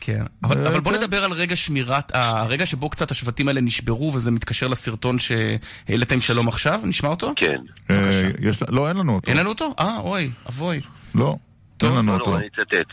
כן. 0.00 0.24
אבל, 0.44 0.66
אבל 0.66 0.80
בוא 0.80 0.92
נדבר 0.92 1.24
על 1.24 1.32
רגע 1.32 1.56
שמירת, 1.56 2.10
הרגע 2.14 2.66
שבו 2.66 2.90
קצת 2.90 3.10
השבטים 3.10 3.48
האלה 3.48 3.60
נשברו, 3.60 4.12
וזה 4.14 4.30
מתקשר 4.30 4.66
לסרטון 4.66 5.16
שהעליתם 5.18 6.20
שלום 6.20 6.48
עכשיו, 6.48 6.80
נשמע 6.84 7.08
אותו? 7.08 7.32
כן. 7.36 7.56
אה, 7.90 8.10
יש- 8.40 8.62
לא, 8.68 8.88
אין 8.88 8.96
לנו 8.96 9.14
אותו. 9.14 9.30
אין 9.30 9.36
לנו 9.38 9.48
אותו? 9.48 9.74
אה, 9.80 9.98
אוי, 9.98 10.30
אבוי. 10.48 10.80
לא, 11.14 11.36
אין 11.82 11.92
לנו 11.92 12.14
אותו. 12.14 12.36
אני 12.36 12.46
אצטט. 12.46 12.86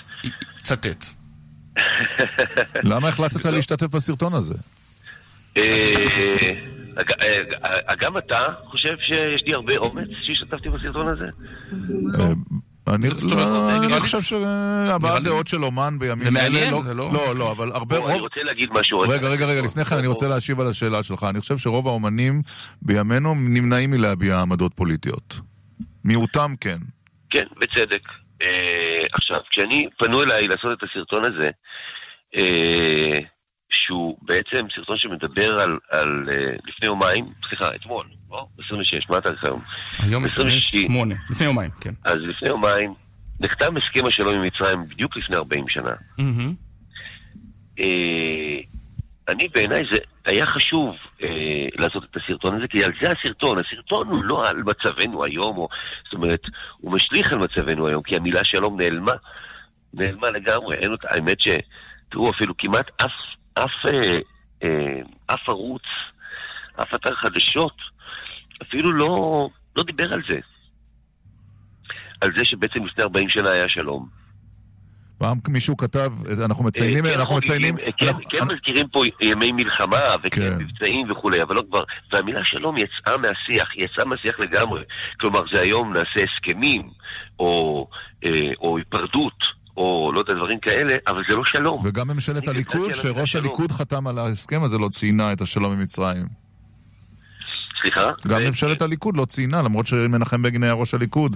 צטט. 0.63 1.05
למה 2.83 3.07
החלטת 3.07 3.45
להשתתף 3.55 3.87
בסרטון 3.87 4.33
הזה? 4.33 4.53
אה, 6.97 7.01
אג- 7.01 7.53
אה, 7.89 7.95
גם 7.95 8.17
אתה 8.17 8.37
חושב 8.65 8.95
שיש 8.99 9.43
לי 9.47 9.53
הרבה 9.53 9.77
אומץ 9.77 10.07
שהשתתפתי 10.25 10.69
בסרטון 10.69 11.07
הזה? 11.07 11.25
אני 12.87 13.07
לא, 13.31 13.35
נראה 13.35 13.77
אני 13.77 13.87
לי- 13.87 13.99
חושב 13.99 14.17
שהבעת 14.21 15.23
דעות 15.23 15.47
של 15.47 15.63
אומן 15.63 15.99
בימים 15.99 16.21
זה 16.23 16.29
אלה... 16.29 16.49
מעניין, 16.49 16.71
לא- 16.73 16.81
זה 16.83 16.93
לא- 16.93 17.09
לא, 17.13 17.35
לא, 17.35 17.51
אבל 17.51 17.71
הרבה... 17.71 17.97
אני 18.11 18.19
רוצה 18.19 18.43
להגיד 18.43 18.69
משהו. 18.71 18.99
רגע, 18.99 19.27
רגע, 19.29 19.45
רגע, 19.45 19.61
לפני 19.61 19.85
כן 19.85 19.95
אני 19.97 20.07
רוצה 20.07 20.27
להשיב 20.27 20.59
על 20.59 20.67
השאלה 20.67 21.03
שלך. 21.03 21.23
אני 21.29 21.39
חושב 21.41 21.57
שרוב 21.57 21.87
האומנים 21.87 22.41
בימינו 22.81 23.35
נמנעים 23.35 23.91
מלהביע 23.91 24.39
עמדות 24.39 24.71
פוליטיות. 24.75 25.39
מיעוטם 26.05 26.53
כן. 26.61 26.77
כן, 27.29 27.45
בצדק. 27.57 28.01
אה, 28.41 28.97
עכשיו, 29.13 29.37
כשאני, 29.51 29.85
פנו 29.99 30.23
אליי 30.23 30.47
לעשות 30.47 30.71
את 30.71 30.89
הסרטון 30.89 31.21
הזה, 31.25 31.49
אה, 32.37 33.19
שהוא 33.71 34.17
בעצם 34.21 34.65
סרטון 34.75 34.97
שמדבר 34.97 35.59
על, 35.59 35.77
על 35.91 36.29
אה, 36.29 36.55
לפני 36.67 36.87
יומיים, 36.87 37.25
סליחה, 37.49 37.75
אתמול, 37.75 38.05
לא? 38.31 38.47
26, 38.65 39.09
מה 39.09 39.17
התאריך 39.17 39.43
היום? 39.43 39.61
היום 39.99 40.25
26. 40.25 40.67
28, 40.67 41.15
לפני 41.29 41.45
יומיים, 41.45 41.71
כן. 41.81 41.93
אז 42.05 42.15
לפני 42.15 42.49
יומיים 42.49 42.93
נחתם 43.39 43.77
הסכם 43.77 44.07
השלום 44.07 44.35
עם 44.35 44.43
מצרים 44.43 44.79
בדיוק 44.89 45.17
לפני 45.17 45.35
40 45.35 45.65
שנה. 45.69 45.91
אה, 47.79 48.59
אני 49.27 49.47
בעיניי 49.55 49.81
זה 49.91 49.97
היה 50.25 50.45
חשוב 50.45 50.95
אה, 51.23 51.27
לעשות 51.75 52.03
את 52.03 52.17
הסרטון 52.17 52.55
הזה, 52.55 52.67
כי 52.67 52.83
על 52.83 52.91
זה 53.01 53.09
הסרטון. 53.11 53.57
הסרטון 53.59 54.07
הוא 54.07 54.23
לא 54.23 54.49
על 54.49 54.63
מצבנו 54.63 55.25
היום, 55.25 55.57
או, 55.57 55.67
זאת 56.03 56.13
אומרת, 56.13 56.41
הוא 56.77 56.91
משליך 56.91 57.33
על 57.33 57.39
מצבנו 57.39 57.87
היום, 57.87 58.03
כי 58.03 58.15
המילה 58.15 58.43
שלום 58.43 58.81
נעלמה. 58.81 59.13
נעלמה 59.93 60.29
לגמרי. 60.29 60.75
אין 60.75 60.91
אותה, 60.91 61.07
האמת 61.11 61.41
ש... 61.41 61.47
תראו, 62.11 62.29
אפילו 62.29 62.53
כמעט 62.57 62.91
אף, 63.01 63.11
אף, 63.53 63.71
אה, 63.87 64.17
אה, 64.63 65.01
אף 65.27 65.49
ערוץ, 65.49 65.83
אף 66.81 66.93
אתר 66.95 67.15
חדשות, 67.15 67.75
אפילו 68.61 68.91
לא, 68.91 69.47
לא 69.75 69.83
דיבר 69.83 70.13
על 70.13 70.21
זה. 70.29 70.37
על 72.21 72.29
זה 72.37 72.45
שבעצם 72.45 72.85
לפני 72.85 73.03
40 73.03 73.29
שנה 73.29 73.49
היה 73.49 73.69
שלום. 73.69 74.21
פעם 75.17 75.37
מישהו 75.47 75.77
כתב, 75.77 76.11
אנחנו 76.45 76.63
מציינים, 76.63 77.05
אה, 77.05 77.11
כן 77.11 77.19
אנחנו 77.19 77.35
מציינים... 77.35 77.75
כן, 77.77 78.07
אנחנו- 78.07 78.23
כן 78.29 78.43
מזכירים 78.43 78.87
פה 78.87 79.03
ימי 79.21 79.51
מלחמה 79.51 79.99
וכן 80.23 80.41
כן. 80.41 80.57
מבצעים 80.63 81.11
וכולי, 81.11 81.41
אבל 81.41 81.55
לא 81.55 81.63
כבר... 81.69 81.83
והמילה 82.13 82.39
שלום 82.43 82.75
יצאה 82.77 83.17
מהשיח, 83.17 83.69
היא 83.75 83.85
יצאה 83.85 84.05
מהשיח 84.05 84.39
לגמרי. 84.39 84.83
כלומר, 85.19 85.39
זה 85.53 85.61
היום 85.61 85.93
נעשה 85.93 86.25
הסכמים, 86.31 86.89
או, 87.39 87.87
או 88.61 88.77
היפרדות, 88.77 89.60
או 89.81 90.11
לא 90.13 90.19
יודע, 90.19 90.33
דברים 90.33 90.59
כאלה, 90.59 90.95
אבל 91.07 91.21
זה 91.29 91.35
לא 91.35 91.43
שלום. 91.45 91.81
וגם 91.85 92.07
ממשלת 92.07 92.47
הליכוד, 92.47 92.93
שראש. 92.93 93.35
הליכוד 93.35 93.71
חתם 93.71 94.07
על 94.07 94.17
ההסכם 94.19 94.63
הזה, 94.63 94.77
לא 94.77 94.89
ציינה 94.89 95.33
את 95.33 95.41
השלום 95.41 95.71
עם 95.73 95.79
מצרים. 95.79 96.25
סליחה? 97.81 98.09
גם 98.27 98.41
ממשלת 98.43 98.81
הליכוד 98.81 99.17
לא 99.17 99.25
ציינה, 99.25 99.61
למרות 99.61 99.87
שמנחם 99.87 100.41
בגין 100.41 100.63
היה 100.63 100.73
ראש 100.73 100.93
הליכוד 100.93 101.35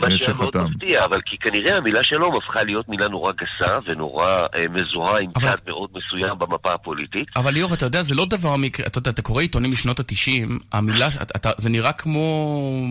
מה 0.00 0.06
אה, 0.06 0.18
שהיה 0.18 0.36
מאוד 0.38 0.52
שחתם. 0.52 0.64
מפתיע, 0.70 1.04
אבל 1.04 1.18
כי 1.26 1.36
כנראה 1.40 1.76
המילה 1.76 2.00
שלום 2.02 2.34
הפכה 2.36 2.64
להיות 2.64 2.88
מילה 2.88 3.08
נורא 3.08 3.32
גסה 3.32 3.78
ונורא 3.84 4.26
אה, 4.26 4.64
מזוהה 4.70 5.18
עם 5.20 5.30
צד 5.30 5.56
מאוד 5.66 5.90
מסוים 5.90 6.38
במפה 6.38 6.72
הפוליטית. 6.74 7.28
אבל 7.36 7.52
ליאור, 7.52 7.74
אתה 7.74 7.86
יודע, 7.86 8.02
זה 8.02 8.14
לא 8.14 8.26
דבר 8.30 8.56
מקרה, 8.56 8.86
אתה 8.86 8.98
יודע, 8.98 9.10
אתה 9.10 9.22
קורא 9.22 9.42
עיתונים 9.42 9.72
משנות 9.72 10.00
התשעים, 10.00 10.58
המילה, 10.72 11.10
ש- 11.10 11.16
אתה, 11.16 11.34
אתה, 11.36 11.50
זה 11.58 11.68
נראה 11.70 11.92
כמו 11.92 12.86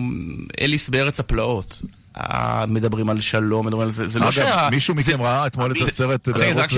אליס 0.60 0.88
בארץ 0.88 1.20
הפלאות. 1.20 1.82
אה, 2.16 2.64
מדברים 2.68 3.10
על 3.10 3.20
שלום, 3.20 3.66
מדברים 3.66 3.82
על 3.86 3.90
זה, 3.90 4.08
זה 4.08 4.18
לא 4.18 4.24
אגב, 4.24 4.32
שה... 4.32 4.68
מישהו 4.70 4.94
מכם 4.94 5.22
ראה 5.22 5.46
אתמול 5.46 5.72
את 5.72 5.86
הסרט 5.86 6.28
בערוץ- 6.28 6.70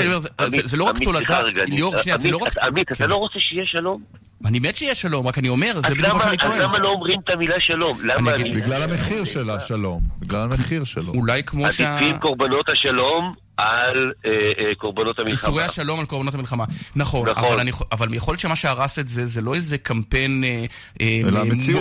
זה- 0.65 0.77
לא 0.77 0.85
רק 0.85 0.99
תולדה, 1.05 1.41
ליאור, 1.67 1.97
שנייה, 1.97 2.19
זה 2.19 2.31
לא 2.31 2.37
רק... 2.37 2.59
עמית, 2.59 2.93
אתה 2.93 3.07
לא 3.07 3.17
רוצה 3.17 3.39
שיהיה 3.39 3.65
שלום? 3.67 4.03
אני 4.47 4.59
מת 4.59 4.77
שיהיה 4.77 4.95
שלום, 4.95 5.27
רק 5.27 5.39
אני 5.39 5.49
אומר, 5.49 5.71
אז 5.77 5.83
זה 5.89 5.95
בדיוק 5.95 6.13
מה 6.13 6.21
שאני 6.21 6.33
אז 6.33 6.39
טוען. 6.39 6.63
למה 6.63 6.79
לא 6.79 6.89
אומרים 6.89 7.21
את 7.25 7.31
המילה 7.31 7.55
שלום? 7.61 7.99
למה 8.05 8.35
אני... 8.35 8.53
בגלל 8.53 8.83
המחיר 8.83 9.25
של 9.25 9.51
השלום. 9.51 10.01
בגלל 10.21 10.41
המחיר 10.43 10.85
שלו. 10.85 11.13
אולי 11.13 11.43
כמו 11.43 11.71
שה... 11.71 11.97
עדיפים 11.97 12.19
קורבנות 12.19 12.69
השלום 12.69 13.35
על 13.57 14.13
אה, 14.27 14.31
אה, 14.59 14.75
קורבנות 14.75 15.19
המלחמה. 15.19 15.33
איסורי 15.33 15.65
השלום 15.65 16.01
על 16.01 16.07
קורבנות 16.07 16.35
המלחמה. 16.35 16.65
נכון, 16.97 17.29
נכון. 17.29 17.45
אבל, 17.45 17.61
אני, 17.61 17.71
אבל 17.93 18.15
יכול 18.15 18.33
להיות 18.33 18.41
שמה 18.41 18.57
שהרס 18.57 18.99
את 18.99 19.09
זה, 19.09 19.27
זה 19.27 19.41
לא 19.41 19.55
איזה 19.55 19.79
קמפיין 19.79 20.45
אה, 20.45 20.65
אה. 21.01 21.21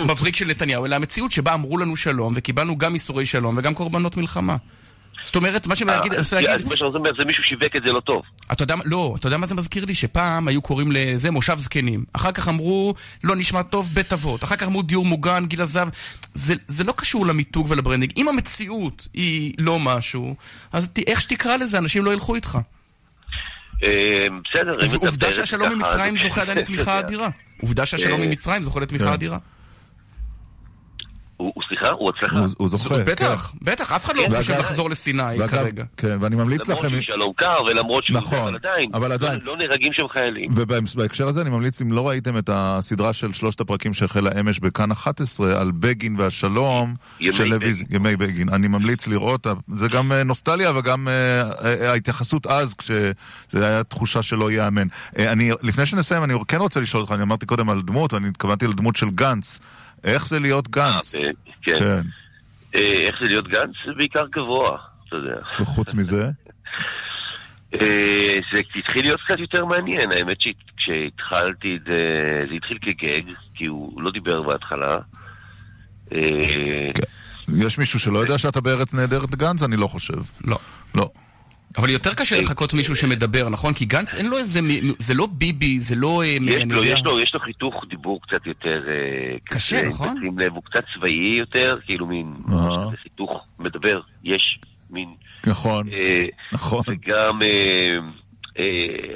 מבריק 0.06 0.36
של 0.36 0.46
נתניהו, 0.46 0.86
אלא 0.86 0.94
המציאות 0.94 1.32
שבה 1.32 1.54
אמרו 1.54 1.78
לנו 1.78 1.96
שלום, 1.96 2.32
וקיבלנו 2.36 2.78
גם 2.78 2.94
איסורי 2.94 3.26
שלום 3.26 3.54
וגם 3.58 3.74
קורבנות 3.74 4.16
מלחמה. 4.16 4.56
זאת 5.24 5.36
אומרת, 5.36 5.66
מה 5.66 5.76
שאני 5.76 5.90
אה, 5.92 6.00
מנסה 6.10 6.38
אז- 6.38 6.44
להגיד... 6.44 6.66
אז 6.66 6.72
שאתה 6.78 6.84
אומר 6.84 7.10
זה 7.18 7.24
מישהו 7.24 7.44
שיווק 7.44 7.76
את 7.76 7.82
זה 7.86 7.92
לא 7.92 8.00
טוב. 8.00 8.22
אתה 8.52 8.62
יודע, 8.62 8.74
לא, 8.84 9.14
אתה 9.18 9.26
יודע 9.26 9.36
מה 9.36 9.46
זה 9.46 9.54
מזכיר 9.54 9.84
לי? 9.84 9.94
שפעם 9.94 10.48
היו 10.48 10.62
קוראים 10.62 10.92
לזה 10.92 11.30
מושב 11.30 11.58
זקנים. 11.58 12.04
אחר 12.12 12.32
כך 12.32 12.48
אמרו, 12.48 12.94
לא 13.24 13.36
נשמע 13.36 13.62
טוב, 13.62 13.90
בית 13.94 14.12
אבות. 14.12 14.44
אחר 14.44 14.56
כך 14.56 14.66
אמרו 14.66 14.82
דיור 14.82 15.06
מוגן, 15.06 15.46
גיל 15.46 15.62
הזהב. 15.62 15.88
זה, 16.34 16.54
זה 16.68 16.84
לא 16.84 16.92
קשור 16.96 17.26
למיתוג 17.26 17.66
ול 17.70 17.78
branding. 17.78 18.12
אם 18.16 18.28
המציאות 18.28 19.08
היא 19.14 19.54
לא 19.58 19.78
משהו, 19.78 20.36
אז 20.72 20.88
ת, 20.88 20.98
איך 20.98 21.20
שתקרא 21.20 21.56
לזה, 21.56 21.78
אנשים 21.78 22.04
לא 22.04 22.12
ילכו 22.12 22.34
איתך. 22.34 22.58
אה, 23.86 24.26
בסדר, 24.54 24.86
אם 24.86 24.96
אתה 24.96 25.06
עובדה 25.06 25.32
שהשלום 25.32 25.72
עם 25.72 25.78
מצרים 25.78 26.16
זוכה 26.16 26.42
עדיין 26.42 26.58
לתמיכה 26.58 26.98
אדירה. 26.98 27.28
עובדה 27.62 27.86
שהשלום 27.86 28.20
אה, 28.20 28.24
עם 28.24 28.30
מצרים 28.30 28.64
זוכה 28.64 28.80
לתמיכה 28.80 29.06
כן. 29.06 29.12
אדירה. 29.12 29.38
הוא 31.36 31.52
סליחה? 31.68 31.88
הוא 31.90 32.10
הצלחה? 32.16 32.38
הוא- 32.38 32.48
הוא 32.58 32.68
זוכה. 32.68 32.98
בטח, 32.98 33.52
בטח, 33.62 33.92
אף 33.92 34.04
אחד 34.04 34.16
לא 34.16 34.22
חושב 34.36 34.54
לחזור 34.58 34.90
לסיני 34.90 35.22
ואגב, 35.22 35.46
כרגע. 35.48 35.84
כן, 35.96 36.16
ואני 36.20 36.36
ממליץ 36.36 36.68
למרות 36.68 36.84
לכם... 36.84 36.92
שהוא 36.94 37.02
שלום 37.02 37.32
קר 37.36 37.56
ולמרות 37.66 38.04
שהוא... 38.04 38.16
נכון, 38.16 38.38
אבל 38.38 38.54
עדיין, 38.54 38.90
אבל 38.94 39.12
עדיין. 39.12 39.40
לא 39.42 39.56
נהרגים 39.56 39.92
שם 39.92 40.08
חיילים. 40.12 40.50
ובהקשר 40.54 41.28
הזה 41.28 41.40
אני 41.40 41.50
ממליץ, 41.50 41.80
אם 41.82 41.92
לא 41.92 42.08
ראיתם 42.08 42.38
את 42.38 42.50
הסדרה 42.52 43.12
של 43.12 43.32
שלושת 43.32 43.60
הפרקים 43.60 43.94
שהחלה 43.94 44.30
אמש 44.40 44.60
בכאן 44.60 44.90
11 44.90 45.60
על 45.60 45.70
בגין 45.74 46.16
והשלום 46.20 46.94
ימי 47.20 47.32
של 47.32 47.44
לוי. 47.44 47.72
ימי 47.90 48.16
בגין, 48.16 48.48
אני 48.48 48.68
ממליץ 48.68 49.06
לראות, 49.06 49.46
זה 49.68 49.88
גם 49.88 50.12
אה, 50.12 50.22
נוסטליה 50.22 50.72
וגם 50.76 51.08
אה, 51.08 51.12
אה, 51.64 51.90
ההתייחסות 51.90 52.46
אז, 52.46 52.74
כשזה 52.74 53.12
היה 53.66 53.84
תחושה 53.84 54.22
שלא 54.22 54.50
ייאמן. 54.50 54.86
אני, 55.18 55.50
לפני 55.62 55.86
שנסיים, 55.86 56.24
אני 56.24 56.34
כן 56.48 56.58
רוצה 56.58 56.80
לשאול 56.80 57.00
אותך, 57.02 57.12
אני 57.12 57.22
אמרתי 57.22 57.46
קודם 57.46 57.70
על 57.70 57.80
דמות, 57.82 58.12
ואני 58.12 58.28
התכוונתי 58.28 58.66
לדמות 58.66 58.96
של 58.96 59.10
גנץ. 59.10 59.60
איך 60.04 60.26
זה 60.26 60.40
להיות 60.40 60.68
גנץ? 60.68 61.14
אה, 61.14 61.30
כן. 61.62 62.00
אה, 62.74 62.80
איך 62.80 63.14
זה 63.22 63.28
להיות 63.28 63.48
גנץ? 63.48 63.74
זה 63.86 63.92
בעיקר 63.96 64.26
גבוה, 64.26 64.78
אתה 65.08 65.16
יודע. 65.16 65.36
וחוץ 65.60 65.94
מזה? 65.94 66.24
אה, 67.82 68.38
זה 68.54 68.60
התחיל 68.78 69.02
להיות 69.02 69.20
קצת 69.28 69.38
יותר 69.38 69.64
מעניין, 69.64 70.12
האמת 70.12 70.36
שכשהתחלתי, 70.40 71.76
את 71.76 71.84
זה 71.86 72.00
זה 72.48 72.54
התחיל 72.54 72.78
כגג, 72.82 73.22
כי 73.54 73.66
הוא 73.66 74.02
לא 74.02 74.10
דיבר 74.10 74.42
בהתחלה. 74.42 74.98
אה, 76.12 76.90
יש 77.64 77.78
מישהו 77.78 78.00
שלא 78.00 78.18
יודע 78.18 78.38
שאתה 78.38 78.60
בארץ 78.60 78.94
נהדרת 78.94 79.30
גנץ? 79.34 79.62
אני 79.62 79.76
לא 79.76 79.86
חושב. 79.86 80.18
לא. 80.44 80.58
לא. 80.94 81.10
אבל 81.76 81.90
יותר 81.90 82.14
קשה 82.14 82.40
לחכות 82.40 82.74
מישהו 82.74 82.96
שמדבר, 82.96 83.48
נכון? 83.48 83.74
כי 83.74 83.84
גנץ 83.84 84.14
אין 84.14 84.26
לו 84.26 84.38
איזה... 84.38 84.60
זה 84.98 85.14
לא 85.14 85.26
ביבי, 85.26 85.78
זה 85.78 85.94
לא... 85.94 86.22
אה, 86.22 86.26
יש 86.26 86.64
לו, 86.64 86.84
יש 86.84 87.04
לו, 87.04 87.20
יש 87.20 87.34
לו 87.34 87.40
חיתוך 87.40 87.84
דיבור 87.88 88.20
קצת 88.22 88.46
יותר... 88.46 88.88
אה, 88.88 89.36
קשה, 89.44 89.88
נכון? 89.88 90.16
תשים 90.18 90.38
לב, 90.38 90.52
הוא 90.54 90.62
קצת 90.62 90.84
צבאי 90.94 91.36
יותר, 91.38 91.76
כאילו 91.84 92.06
מין... 92.06 92.34
חיתוך 93.02 93.44
מדבר, 93.58 94.00
יש 94.24 94.58
מין... 94.90 95.08
נכון, 95.46 95.88
אה, 95.92 96.22
נכון. 96.52 96.82
וגם... 96.88 97.38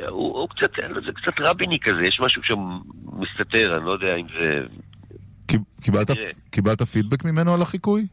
הוא, 0.08 0.48
קצת, 0.48 0.70
זה 0.76 1.12
קצת 1.12 1.40
רביני 1.40 1.78
כזה, 1.80 2.00
יש 2.02 2.20
משהו 2.20 2.42
שם 2.44 2.78
מסתתר, 3.12 3.76
אני 3.76 3.84
לא 3.84 3.92
יודע 3.92 4.16
אם 4.16 4.26
זה... 4.28 4.60
קיבלת 6.50 6.82
פידבק 6.82 7.24
ממנו 7.24 7.54
על 7.54 7.62
החיקוי? 7.62 8.06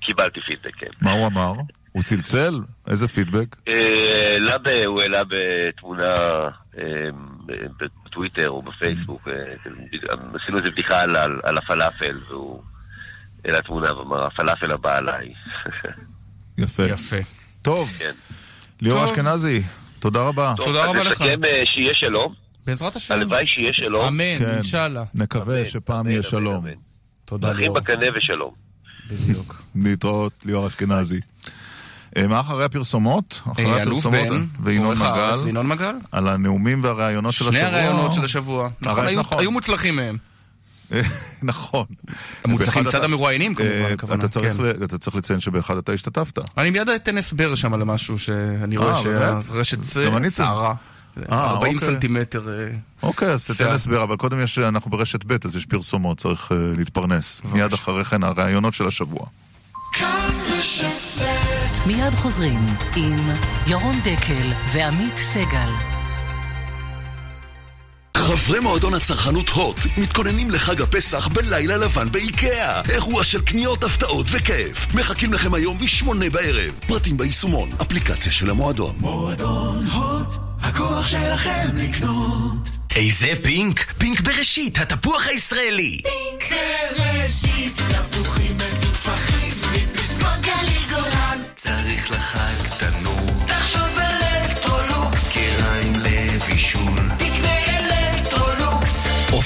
קיבלתי 0.00 0.40
פידבק, 0.40 0.76
כן. 0.76 0.86
מה 1.02 1.12
הוא 1.12 1.26
אמר? 1.26 1.52
הוא 1.92 2.02
צלצל? 2.02 2.60
איזה 2.88 3.08
פידבק? 3.08 3.56
אה, 3.68 4.58
ב- 4.64 4.82
הוא 4.86 5.02
העלה 5.02 5.22
בתמונה 5.24 6.06
אה, 6.78 6.84
בטוויטר 8.06 8.48
או 8.50 8.62
בפייסבוק, 8.62 9.28
אה, 9.28 9.34
עשינו 10.42 10.58
איזה 10.58 10.70
בדיחה 10.70 11.00
על- 11.00 11.16
על 11.16 11.38
על 11.44 11.58
הפלאפל, 11.58 12.18
והוא 12.28 12.62
העלה 13.44 13.62
תמונה 13.62 13.98
ואמר, 13.98 14.26
הפלאפל 14.26 14.72
הבא 14.72 14.96
עליי. 14.96 15.32
יפה. 16.58 16.82
יפה. 16.82 17.16
טוב, 17.62 17.88
כן. 17.98 18.10
ליאור. 18.82 19.04
אשכנזי, 19.04 19.62
תודה 19.98 20.20
רבה. 20.20 20.54
טוב, 20.56 20.76
אז 20.76 21.06
נסכם 21.06 21.44
אה, 21.44 21.62
שיהיה 21.64 21.94
שלום. 21.94 22.34
בעזרת 22.66 22.96
השם. 22.96 23.14
הלוואי 23.14 23.46
שיהיה 23.46 23.72
שלום. 23.72 24.06
אמן, 24.06 24.38
כן. 24.38 24.50
אינשאללה. 24.50 25.04
נקווה 25.14 25.64
שפעם 25.66 26.08
יהיה 26.08 26.22
שלום. 26.22 26.66
תודה, 27.24 27.52
ליאור. 27.52 27.74
בקנה 27.80 28.06
ושלום. 28.18 28.54
בדיוק. 29.10 29.62
להתראות, 29.84 30.32
ליאור 30.44 30.66
אשכנזי. 30.66 31.20
אה, 32.16 32.26
מה 32.28 32.40
אחרי 32.40 32.64
הפרסומות? 32.64 33.40
אחרי 33.52 33.64
אה, 33.64 33.82
אלוף 33.82 34.06
הפרסומות 34.06 34.28
בן, 34.28 34.46
וינון 34.62 34.96
מגל. 34.98 35.34
וינון 35.44 35.66
מגל. 35.66 35.94
על 36.12 36.28
הנאומים 36.28 36.84
והראיונות 36.84 37.32
של 37.32 37.44
השבוע. 37.44 37.60
שני 37.60 37.76
הראיונות 37.76 38.12
של 38.12 38.24
השבוע. 38.24 38.68
נכון, 38.82 39.06
היו- 39.06 39.20
נכון. 39.20 39.38
היו 39.38 39.50
מוצלחים 39.50 39.96
מהם. 39.96 40.16
נכון. 41.42 41.86
מצד 42.48 42.86
אתה- 42.86 43.04
המרואיינים, 43.04 43.54
כמובן, 43.54 43.72
אה, 43.72 43.92
הכוונה, 43.92 44.20
אתה 44.20 44.28
צריך 44.28 44.56
כן. 44.56 44.84
אתה 44.84 44.98
צריך 44.98 45.16
לציין 45.16 45.40
שבאחד 45.40 45.76
אתה 45.76 45.92
השתתפת. 45.92 46.38
אני 46.58 46.70
מיד 46.70 46.88
אתן 46.88 47.18
הסבר 47.18 47.54
שם 47.54 47.74
על 47.74 47.84
משהו 47.84 48.18
שאני 48.18 48.76
אה, 48.76 48.82
רואה? 48.82 49.02
שהרשת. 49.02 49.78
אה, 51.32 51.50
40 51.50 51.74
אוקיי. 51.74 51.88
סנטימטר. 51.88 52.48
אה, 52.58 52.68
אוקיי, 53.02 53.28
אז 53.32 53.44
תתן. 53.44 53.68
הסבר, 53.70 54.02
אבל 54.02 54.16
קודם 54.16 54.40
יש, 54.40 54.58
אנחנו 54.58 54.90
ברשת 54.90 55.24
ב', 55.26 55.36
אז 55.46 55.56
יש 55.56 55.66
פרסומות, 55.66 56.18
צריך 56.18 56.52
אה, 56.52 56.56
להתפרנס. 56.76 57.40
מיד 57.52 57.72
אחרי 57.72 58.04
כן 58.04 58.22
הראיונות 58.22 58.74
של 58.74 58.86
השבוע. 58.86 59.26
מיד 61.86 62.14
חוזרים 62.14 62.66
עם 62.96 63.16
ירון 63.66 64.00
דקל 64.00 64.52
ועמית 64.72 65.18
סגל. 65.18 65.70
חברי 68.16 68.60
מועדון 68.60 68.94
הצרכנות 68.94 69.48
הוט 69.48 69.76
מתכוננים 69.96 70.50
לחג 70.50 70.82
הפסח 70.82 71.28
בלילה 71.28 71.76
לבן 71.76 72.12
באיקאה. 72.12 72.80
אירוע 72.90 73.24
של 73.24 73.42
קניות, 73.42 73.84
הפתעות 73.84 74.26
וכיף. 74.30 74.94
מחכים 74.94 75.32
לכם 75.32 75.54
היום 75.54 75.76
משמונה 75.80 76.30
בערב. 76.30 76.74
פרטים 76.86 77.16
ביישומון, 77.16 77.70
אפליקציה 77.82 78.32
של 78.32 78.50
המועדון. 78.50 78.94
מועדון 78.98 79.86
הוט, 79.86 80.34
הכוח 80.60 81.06
שלכם 81.06 81.68
לקנות. 81.74 82.68
איזה 82.96 83.32
פינק? 83.42 83.92
פינק 83.98 84.20
בראשית, 84.20 84.78
התפוח 84.78 85.26
הישראלי. 85.26 86.00
פינק 86.48 86.60
בראשית, 86.98 87.76
תפוחים 88.10 88.39
צריך 91.60 92.10
לחג 92.10 92.78
תנור, 92.78 93.46
תחשוב 93.46 93.98
אלקטרולוקס, 93.98 95.36
כיריים 95.36 95.92
לבישול. 95.96 97.09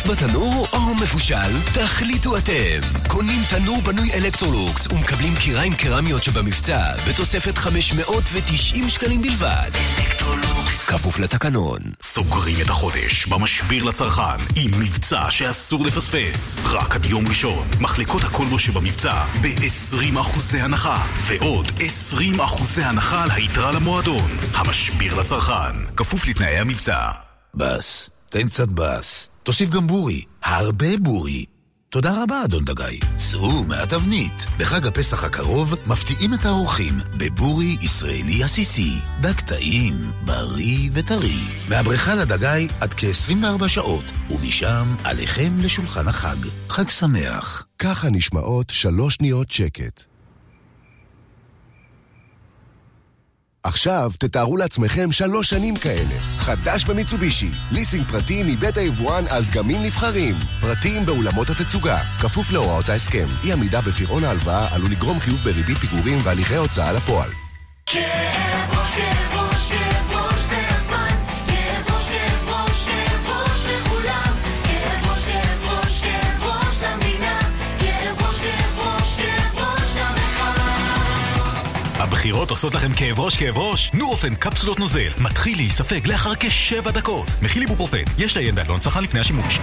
עוף 0.07 0.13
בתנור 0.13 0.67
או 0.73 0.95
מבושל? 0.95 1.63
תחליטו 1.75 2.37
אתם. 2.37 2.81
קונים 3.09 3.43
תנור 3.49 3.83
בנוי 3.83 4.13
אלקטרולוקס 4.15 4.87
ומקבלים 4.87 5.35
כיריים 5.37 5.75
קרמיות 5.75 6.23
שבמבצע 6.23 6.93
בתוספת 7.09 7.59
590 7.59 8.89
שקלים 8.89 9.23
בלבד. 9.23 9.71
אלקטרולוקס. 9.99 10.85
כפוף 10.87 11.19
לתקנון. 11.19 11.79
סוגרים 12.03 12.57
את 12.61 12.71
החודש 12.71 13.27
במשביר 13.27 13.85
לצרכן 13.85 14.45
עם 14.57 14.71
מבצע 14.81 15.31
שאסור 15.31 15.85
לפספס. 15.85 16.57
רק 16.65 16.95
עד 16.95 17.05
יום 17.05 17.29
ראשון, 17.29 17.69
מחלקות 17.81 18.25
הכלבו 18.25 18.59
שבמבצע 18.59 19.25
ב-20% 19.43 20.57
הנחה, 20.59 21.07
ועוד 21.17 21.73
20% 22.37 22.81
הנחה 22.83 23.23
על 23.23 23.31
היתרה 23.31 23.73
למועדון. 23.73 24.37
המשביר 24.55 25.15
לצרכן, 25.15 25.77
כפוף 25.97 26.29
לתנאי 26.29 26.59
המבצע. 26.59 27.11
בס, 27.55 28.11
תן 28.31 28.49
קצת 28.49 28.69
בס. 28.69 29.34
תוסיף 29.45 29.69
גם 29.69 29.87
בורי, 29.87 30.23
הרבה 30.43 30.97
בורי. 30.99 31.45
תודה 31.89 32.23
רבה, 32.23 32.45
אדון 32.45 32.65
דגאי. 32.65 33.01
צאו 33.17 33.65
מהתבנית. 33.65 34.47
בחג 34.59 34.87
הפסח 34.87 35.25
הקרוב 35.25 35.75
מפתיעים 35.87 36.35
את 36.35 36.45
האורחים 36.45 36.95
בבורי 37.19 37.77
ישראלי 37.81 38.45
עסיסי. 38.45 38.93
בקטעים, 39.21 39.95
בריא 40.25 40.91
וטרי. 40.93 41.39
מהבריכה 41.69 42.15
לדגאי 42.15 42.69
עד 42.81 42.95
כ-24 42.95 43.69
שעות, 43.69 44.05
ומשם 44.31 44.95
עליכם 45.05 45.53
לשולחן 45.61 46.09
החג. 46.09 46.47
חג 46.69 46.89
שמח. 46.89 47.67
ככה 47.79 48.11
נשמעות 48.11 48.71
שלוש 48.71 49.15
שניות 49.15 49.51
שקט. 49.51 50.14
עכשיו 53.67 54.11
תתארו 54.19 54.57
לעצמכם 54.57 55.13
שלוש 55.13 55.51
שנים 55.51 55.77
כאלה. 55.77 56.19
חדש 56.39 56.85
במיצובישי, 56.85 57.51
ליסינג 57.73 58.05
פרטי 58.05 58.43
מבית 58.47 58.77
היבואן 58.77 59.25
על 59.31 59.45
דגמים 59.45 59.83
נבחרים. 59.83 60.35
פרטים 60.61 61.07
באולמות 61.07 61.51
התצוגה, 61.51 61.99
כפוף 62.21 62.53
להוראות 62.53 62.89
ההסכם. 62.89 63.27
אי 63.45 63.53
עמידה 63.53 63.81
בפירעון 63.81 64.25
ההלוואה 64.25 64.75
עלול 64.75 64.91
לגרום 64.91 65.21
חיוב 65.21 65.41
בריבית 65.45 65.79
פיגורים 65.79 66.19
והליכי 66.23 66.57
הוצאה 66.57 66.93
לפועל. 66.93 67.31
כאב 67.87 68.71
ראש, 68.71 68.95
כאב 68.95 69.39
ראש, 69.39 69.73
כאב 69.73 70.04
הבחירות 82.25 82.51
עושות 82.51 82.75
לכם 82.75 82.95
כאב 82.95 83.21
ראש 83.21 83.37
כאב 83.37 83.59
ראש? 83.59 83.91
נורופן 83.95 84.35
קפסולות 84.35 84.81
נוזל 84.81 85.11
מתחיל 85.19 85.57
להיספג 85.57 86.07
לאחר 86.07 86.33
כשבע 86.41 86.91
דקות. 86.91 87.27
מכיל 87.43 87.63
איבופרופן, 87.63 88.03
יש 88.19 88.37
לעיין 88.37 88.55
בעלון 88.55 88.81
צרכן 88.81 89.03
לפני 89.03 89.21
השימוש. 89.21 89.61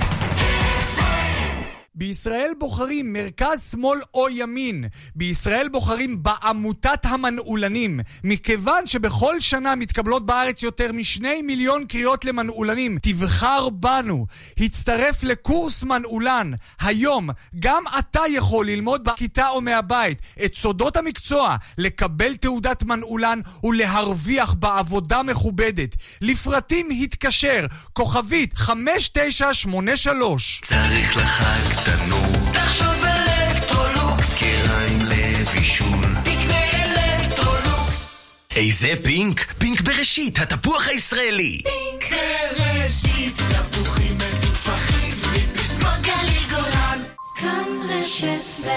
בישראל 2.02 2.52
בוחרים 2.60 3.14
מרכז, 3.14 3.70
שמאל 3.72 4.02
או 4.14 4.30
ימין. 4.30 4.86
בישראל 5.16 5.70
בוחרים 5.70 6.24
בעמותת 6.24 7.06
המנעולנים. 7.06 8.00
מכיוון 8.24 8.88
שבכל 8.88 9.40
שנה 9.40 9.76
מתקבלות 9.76 10.26
בארץ 10.26 10.64
יותר 10.64 10.92
משני 10.92 11.42
מיליון 11.42 11.86
קריאות 11.86 12.26
למנעולנים, 12.26 12.98
תבחר 13.02 13.70
בנו. 13.70 14.26
הצטרף 14.58 15.24
לקורס 15.24 15.84
מנעולן. 15.84 16.52
היום 16.80 17.30
גם 17.60 17.84
אתה 18.00 18.22
יכול 18.30 18.66
ללמוד 18.66 19.04
בכיתה 19.04 19.50
או 19.50 19.62
מהבית 19.62 20.18
את 20.46 20.56
סודות 20.56 20.98
המקצוע, 20.98 21.56
לקבל 21.78 22.36
תעודת 22.36 22.84
מנעולן 22.84 23.40
ולהרוויח 23.64 24.54
בעבודה 24.54 25.24
מכובדת. 25.24 25.96
לפרטים 26.22 26.90
התקשר, 27.02 27.66
כוכבית 27.94 28.58
5983. 28.58 30.62
צריך 30.64 31.18
לחג 31.18 31.91
תנור, 31.98 32.54
תחשוב 32.54 33.04
אלקטרולוקס, 33.06 34.40
כיריים 34.40 35.02
לבישול. 35.02 36.06
תקנה 36.24 36.64
אלקטרולוקס. 36.74 38.18
איזה 38.56 38.94
פינק? 39.04 39.54
פינק 39.58 39.82
בראשית, 39.82 40.40
התפוח 40.40 40.88
הישראלי. 40.88 41.62
פינק 41.64 42.20
בראשית, 42.58 43.36
תפוחים 43.72 44.16
מטופחים, 44.16 45.10
מפסגות 45.34 46.02
גליל 46.04 46.44
גולן. 46.50 47.00
כאן 47.36 47.64
רשת 47.90 48.66
ב' 48.66 48.72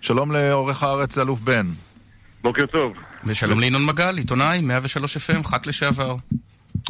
שלום 0.00 0.32
לעורך 0.32 0.82
הארץ, 0.82 1.18
אלוף 1.18 1.40
בן. 1.40 1.66
בוקר 2.42 2.66
טוב. 2.66 2.92
ושלום 3.24 3.60
לינון 3.60 3.86
מגל, 3.86 4.16
עיתונאי, 4.16 4.60
103 4.60 5.16
FM, 5.16 5.42
ח"כ 5.44 5.66
לשעבר. 5.66 6.16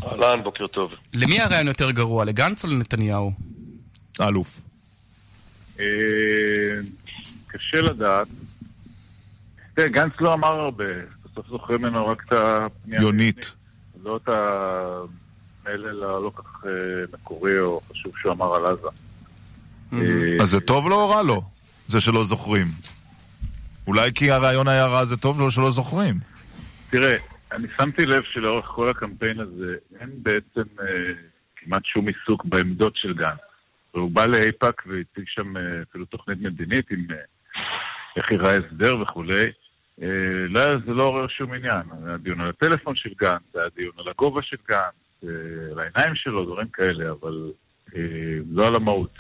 אהלן, 0.05 0.43
בוקר 0.45 0.67
טוב. 0.67 0.91
למי 1.15 1.41
הרעיון 1.41 1.67
יותר 1.69 1.91
גרוע, 1.91 2.25
לגנץ 2.25 2.65
או 2.65 2.71
לנתניהו? 2.71 3.50
אלוף. 4.21 4.61
אה, 5.81 5.85
קשה 7.47 7.81
לדעת. 7.81 8.29
תראה, 9.75 9.89
גנץ 9.89 10.13
לא 10.21 10.35
אמר 10.35 10.55
הרבה. 10.55 10.85
בסוף 11.25 11.47
זוכרים 11.49 11.83
ממנו 11.83 12.07
רק 12.07 12.23
את 12.25 12.33
הפנייה. 12.33 13.03
יונית. 13.03 13.55
לא 14.03 14.17
את 14.17 14.29
המלל 14.29 16.03
הלא 16.05 16.33
כך 16.37 16.65
אה, 16.67 16.71
מקורי 17.13 17.61
או 17.61 17.81
חשוב 17.91 18.13
שהוא 18.21 18.33
אמר 18.33 18.55
על 18.55 18.67
עזה. 18.67 18.89
אז 20.43 20.49
זה 20.51 20.61
טוב 20.61 20.89
לו 20.89 20.97
או 20.97 21.09
רע 21.11 21.23
לו? 21.23 21.43
זה 21.87 22.01
שלא 22.01 22.25
זוכרים. 22.25 22.67
אולי 23.87 24.13
כי 24.15 24.31
הרעיון 24.31 24.69
היה 24.69 24.87
רע 24.87 25.05
זה 25.05 25.17
טוב 25.17 25.41
לו 25.41 25.51
שלא 25.51 25.71
זוכרים. 25.71 26.15
תראה, 26.91 27.17
אני 27.53 27.69
שמתי 27.77 28.07
לב 28.07 28.23
שלאורך 28.23 28.67
כל 28.67 28.91
הקמפיין 28.91 29.41
הזה 29.41 29.75
אין 30.01 30.11
בעצם 30.23 30.63
אה, 30.81 30.87
כמעט 31.57 31.85
שום 31.85 32.09
עיסוק 32.09 32.45
בעמדות 32.45 32.93
של 32.97 33.15
גנץ. 33.15 33.50
והוא 33.95 34.11
בא 34.11 34.27
לאיפא"ק 34.27 34.83
והציג 34.87 35.25
שם 35.27 35.57
אה, 35.57 35.63
אפילו 35.91 36.05
תוכנית 36.05 36.39
מדינית 36.41 36.91
עם 36.91 37.07
אה, 37.11 37.17
איך 38.17 38.31
ייראה 38.31 38.57
הסדר 38.57 39.01
וכולי. 39.03 39.45
אה, 40.03 40.07
לא, 40.49 40.63
זה 40.87 40.93
לא 40.93 41.03
עורר 41.03 41.29
שום 41.29 41.53
עניין. 41.53 41.83
היה 42.07 42.17
דיון 42.17 42.41
על 42.41 42.49
הטלפון 42.49 42.97
של 42.97 43.11
גנץ, 43.19 43.43
היה 43.55 43.69
דיון 43.77 43.93
על 43.99 44.09
הגובה 44.09 44.43
של 44.43 44.57
גנץ, 44.69 45.31
על 45.73 45.79
העיניים 45.79 46.15
שלו, 46.15 46.45
דברים 46.45 46.69
כאלה, 46.73 47.11
אבל 47.11 47.51
לא 48.51 48.67
על 48.67 48.75
המהות. 48.75 49.19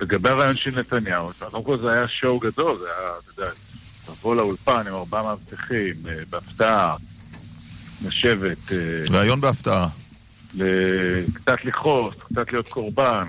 לגבי 0.00 0.28
הרעיון 0.28 0.54
של 0.54 0.80
נתניהו, 0.80 1.30
קודם 1.50 1.64
כל 1.64 1.78
זה 1.78 1.92
היה 1.92 2.08
שואו 2.08 2.38
גדול, 2.38 2.76
זה 2.76 2.86
היה, 2.98 3.10
אתה 3.18 3.40
יודע, 3.40 3.50
לבוא 4.08 4.36
לאולפן 4.36 4.82
עם 4.88 4.94
ארבעה 4.94 5.22
מאבטחים, 5.22 5.94
בהפתעה, 6.30 6.96
לשבת, 8.06 8.72
רעיון 9.10 9.40
בהפתעה. 9.40 9.88
קצת 11.34 11.64
לכעוס, 11.64 12.14
קצת 12.14 12.52
להיות 12.52 12.68
קורבן, 12.68 13.24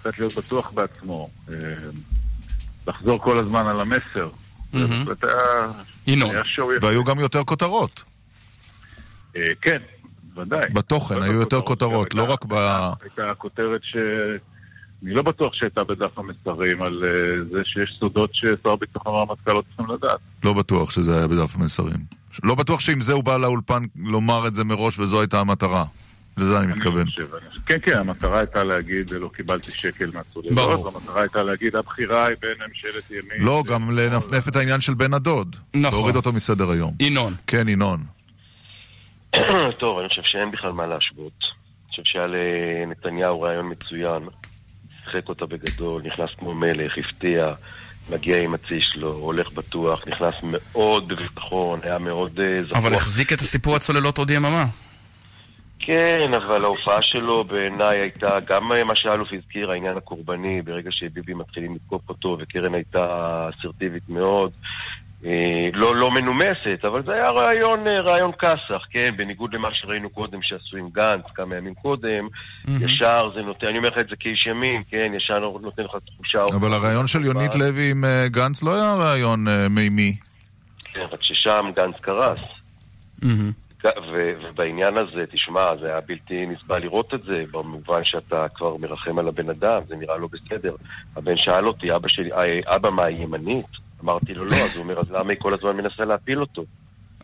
קצת 0.00 0.18
להיות 0.18 0.32
בטוח 0.38 0.70
בעצמו, 0.70 1.30
אה, 1.48 1.54
לחזור 2.86 3.18
כל 3.18 3.38
הזמן 3.38 3.66
על 3.66 3.80
המסר. 3.80 4.28
יפה. 6.76 6.86
והיו 6.86 7.04
גם 7.04 7.18
יותר 7.18 7.44
כותרות. 7.44 8.02
אה, 9.36 9.42
כן, 9.62 9.78
ודאי. 10.34 10.70
בתוכן, 10.72 11.22
היו 11.22 11.32
יותר 11.32 11.60
כותרות, 11.60 12.14
לא 12.14 12.32
רק 12.32 12.44
ב... 12.44 12.54
הייתה 13.02 13.32
כותרת 13.38 13.80
ש... 13.84 13.96
אני 15.04 15.14
לא 15.14 15.22
בטוח 15.22 15.54
שהייתה 15.54 15.84
בדף 15.84 16.18
המסרים 16.18 16.82
על 16.82 17.04
אה, 17.04 17.44
זה 17.52 17.60
שיש 17.64 17.96
סודות 18.00 18.30
ששר 18.32 18.70
הביטחון 18.70 19.14
והרמטכ"ל 19.14 19.52
לא 19.52 19.62
צריכים 19.68 19.94
לדעת. 19.94 20.18
לא 20.44 20.52
בטוח 20.52 20.90
שזה 20.90 21.18
היה 21.18 21.28
בדף 21.28 21.56
המסרים. 21.56 21.98
לא 22.44 22.54
בטוח 22.54 22.80
שעם 22.80 23.00
זה 23.00 23.12
הוא 23.12 23.24
בא 23.24 23.36
לאולפן 23.36 23.82
לומר 23.96 24.46
את 24.46 24.54
זה 24.54 24.64
מראש 24.64 24.98
וזו 24.98 25.20
הייתה 25.20 25.40
המטרה. 25.40 25.84
לזה 26.38 26.58
אני 26.58 26.66
מתכוון. 26.66 27.06
כן, 27.66 27.78
כן, 27.82 27.98
המטרה 27.98 28.38
הייתה 28.38 28.64
להגיד, 28.64 29.10
לא 29.10 29.28
קיבלתי 29.28 29.72
שקל 29.72 30.10
מהצוללות. 30.14 30.54
ברור. 30.54 30.88
המטרה 30.88 31.20
הייתה 31.20 31.42
להגיד, 31.42 31.76
הבחירה 31.76 32.26
היא 32.26 32.36
בין 32.40 32.54
ממשלת 32.68 33.10
ימין... 33.10 33.46
לא, 33.46 33.64
גם 33.66 33.90
לנפנף 33.90 34.48
את 34.48 34.56
העניין 34.56 34.80
של 34.80 34.94
בן 34.94 35.14
הדוד. 35.14 35.56
נכון. 35.74 35.82
להוריד 35.82 36.16
אותו 36.16 36.32
מסדר 36.32 36.70
היום. 36.70 36.94
ינון. 37.00 37.34
כן, 37.46 37.68
ינון. 37.68 38.00
טוב, 39.80 39.98
אני 39.98 40.08
חושב 40.08 40.22
שאין 40.24 40.50
בכלל 40.50 40.72
מה 40.72 40.86
להשוות. 40.86 41.32
אני 41.42 41.90
חושב 41.90 42.02
שהיה 42.04 42.26
לנתניהו 42.26 43.40
רעיון 43.42 43.70
מצוין. 43.70 44.22
שיחק 45.04 45.28
אותה 45.28 45.46
בגדול, 45.46 46.02
נכנס 46.02 46.30
כמו 46.38 46.54
מלך, 46.54 46.98
הפתיע, 46.98 47.54
מגיע 48.10 48.42
עם 48.42 48.54
הצי 48.54 48.80
שלו, 48.80 49.12
הולך 49.12 49.52
בטוח, 49.52 50.08
נכנס 50.08 50.34
מאוד 50.42 51.08
בביטחון, 51.08 51.80
היה 51.82 51.98
מאוד 51.98 52.40
אה, 52.40 52.64
זכוח. 52.64 52.78
אבל 52.78 52.94
החזיק 52.94 53.32
את 53.32 53.40
הסיפור 53.40 53.76
הצוללות 53.76 54.18
עוד 54.18 54.30
יממה. 54.30 54.66
כן, 55.82 56.34
אבל 56.36 56.64
ההופעה 56.64 57.02
שלו 57.02 57.44
בעיניי 57.44 57.98
הייתה, 58.00 58.40
גם 58.40 58.68
מה 58.68 58.96
שאלוף 58.96 59.28
הזכיר, 59.32 59.70
העניין 59.70 59.96
הקורבני, 59.96 60.62
ברגע 60.62 60.90
שביבי 60.92 61.34
מתחילים 61.34 61.74
לתקוף 61.74 62.02
אותו, 62.08 62.36
וקרן 62.40 62.74
הייתה 62.74 63.48
אסרטיבית 63.50 64.02
מאוד, 64.08 64.50
אה, 65.24 65.30
לא, 65.72 65.96
לא 65.96 66.10
מנומסת, 66.10 66.84
אבל 66.84 67.02
זה 67.06 67.12
היה 67.12 67.30
רעיון, 67.30 67.86
אה, 67.86 68.00
רעיון 68.00 68.32
כסח, 68.38 68.86
כן? 68.90 69.08
בניגוד 69.16 69.54
למה 69.54 69.68
שראינו 69.72 70.10
קודם 70.10 70.38
שעשו 70.42 70.76
עם 70.76 70.88
גנץ 70.92 71.24
כמה 71.34 71.56
ימים 71.56 71.74
קודם, 71.74 72.28
ישר 72.68 73.30
זה 73.34 73.42
נותן, 73.42 73.66
אני 73.66 73.78
אומר 73.78 73.88
לך 73.88 73.98
את 73.98 74.08
זה 74.08 74.16
כאיש 74.20 74.46
ימין, 74.46 74.82
כן? 74.90 75.12
ישר 75.16 75.38
נותן 75.62 75.82
לך 75.82 75.96
תחושה... 76.06 76.56
אבל 76.56 76.72
הרעיון 76.72 77.06
של 77.06 77.24
יונית 77.24 77.54
לוי 77.54 77.90
עם 77.90 78.04
אה, 78.04 78.28
גנץ 78.28 78.62
לא 78.62 78.74
היה 78.74 78.94
רעיון 78.94 79.44
מימי. 79.70 80.16
כן, 80.94 81.06
רק 81.12 81.22
ששם 81.22 81.70
גנץ 81.76 81.96
קרס. 82.00 82.38
ו- 83.24 83.61
ובעניין 84.12 84.96
הזה, 84.98 85.24
תשמע, 85.32 85.70
זה 85.84 85.90
היה 85.90 86.00
בלתי 86.00 86.46
נסבל 86.46 86.78
לראות 86.78 87.14
את 87.14 87.22
זה, 87.22 87.44
במובן 87.50 88.00
שאתה 88.04 88.46
כבר 88.54 88.76
מרחם 88.76 89.18
על 89.18 89.28
הבן 89.28 89.50
אדם, 89.50 89.82
זה 89.88 89.96
נראה 89.96 90.16
לא 90.16 90.28
בסדר. 90.32 90.74
הבן 91.16 91.36
שאל 91.36 91.66
אותי, 91.68 91.94
אבא 91.96 92.08
שלי, 92.08 92.32
"אה, 92.32 92.76
אבא, 92.76 92.90
מה, 92.90 93.04
היא 93.04 93.22
ימנית? 93.22 93.66
אמרתי 94.04 94.34
לו 94.34 94.44
לא, 94.44 94.50
אז 94.56 94.76
הוא 94.76 94.82
אומר, 94.84 95.00
אז 95.00 95.10
למה 95.10 95.32
היא 95.32 95.40
כל 95.40 95.54
הזמן 95.54 95.76
מנסה 95.76 96.04
להפיל 96.04 96.40
אותו? 96.40 96.64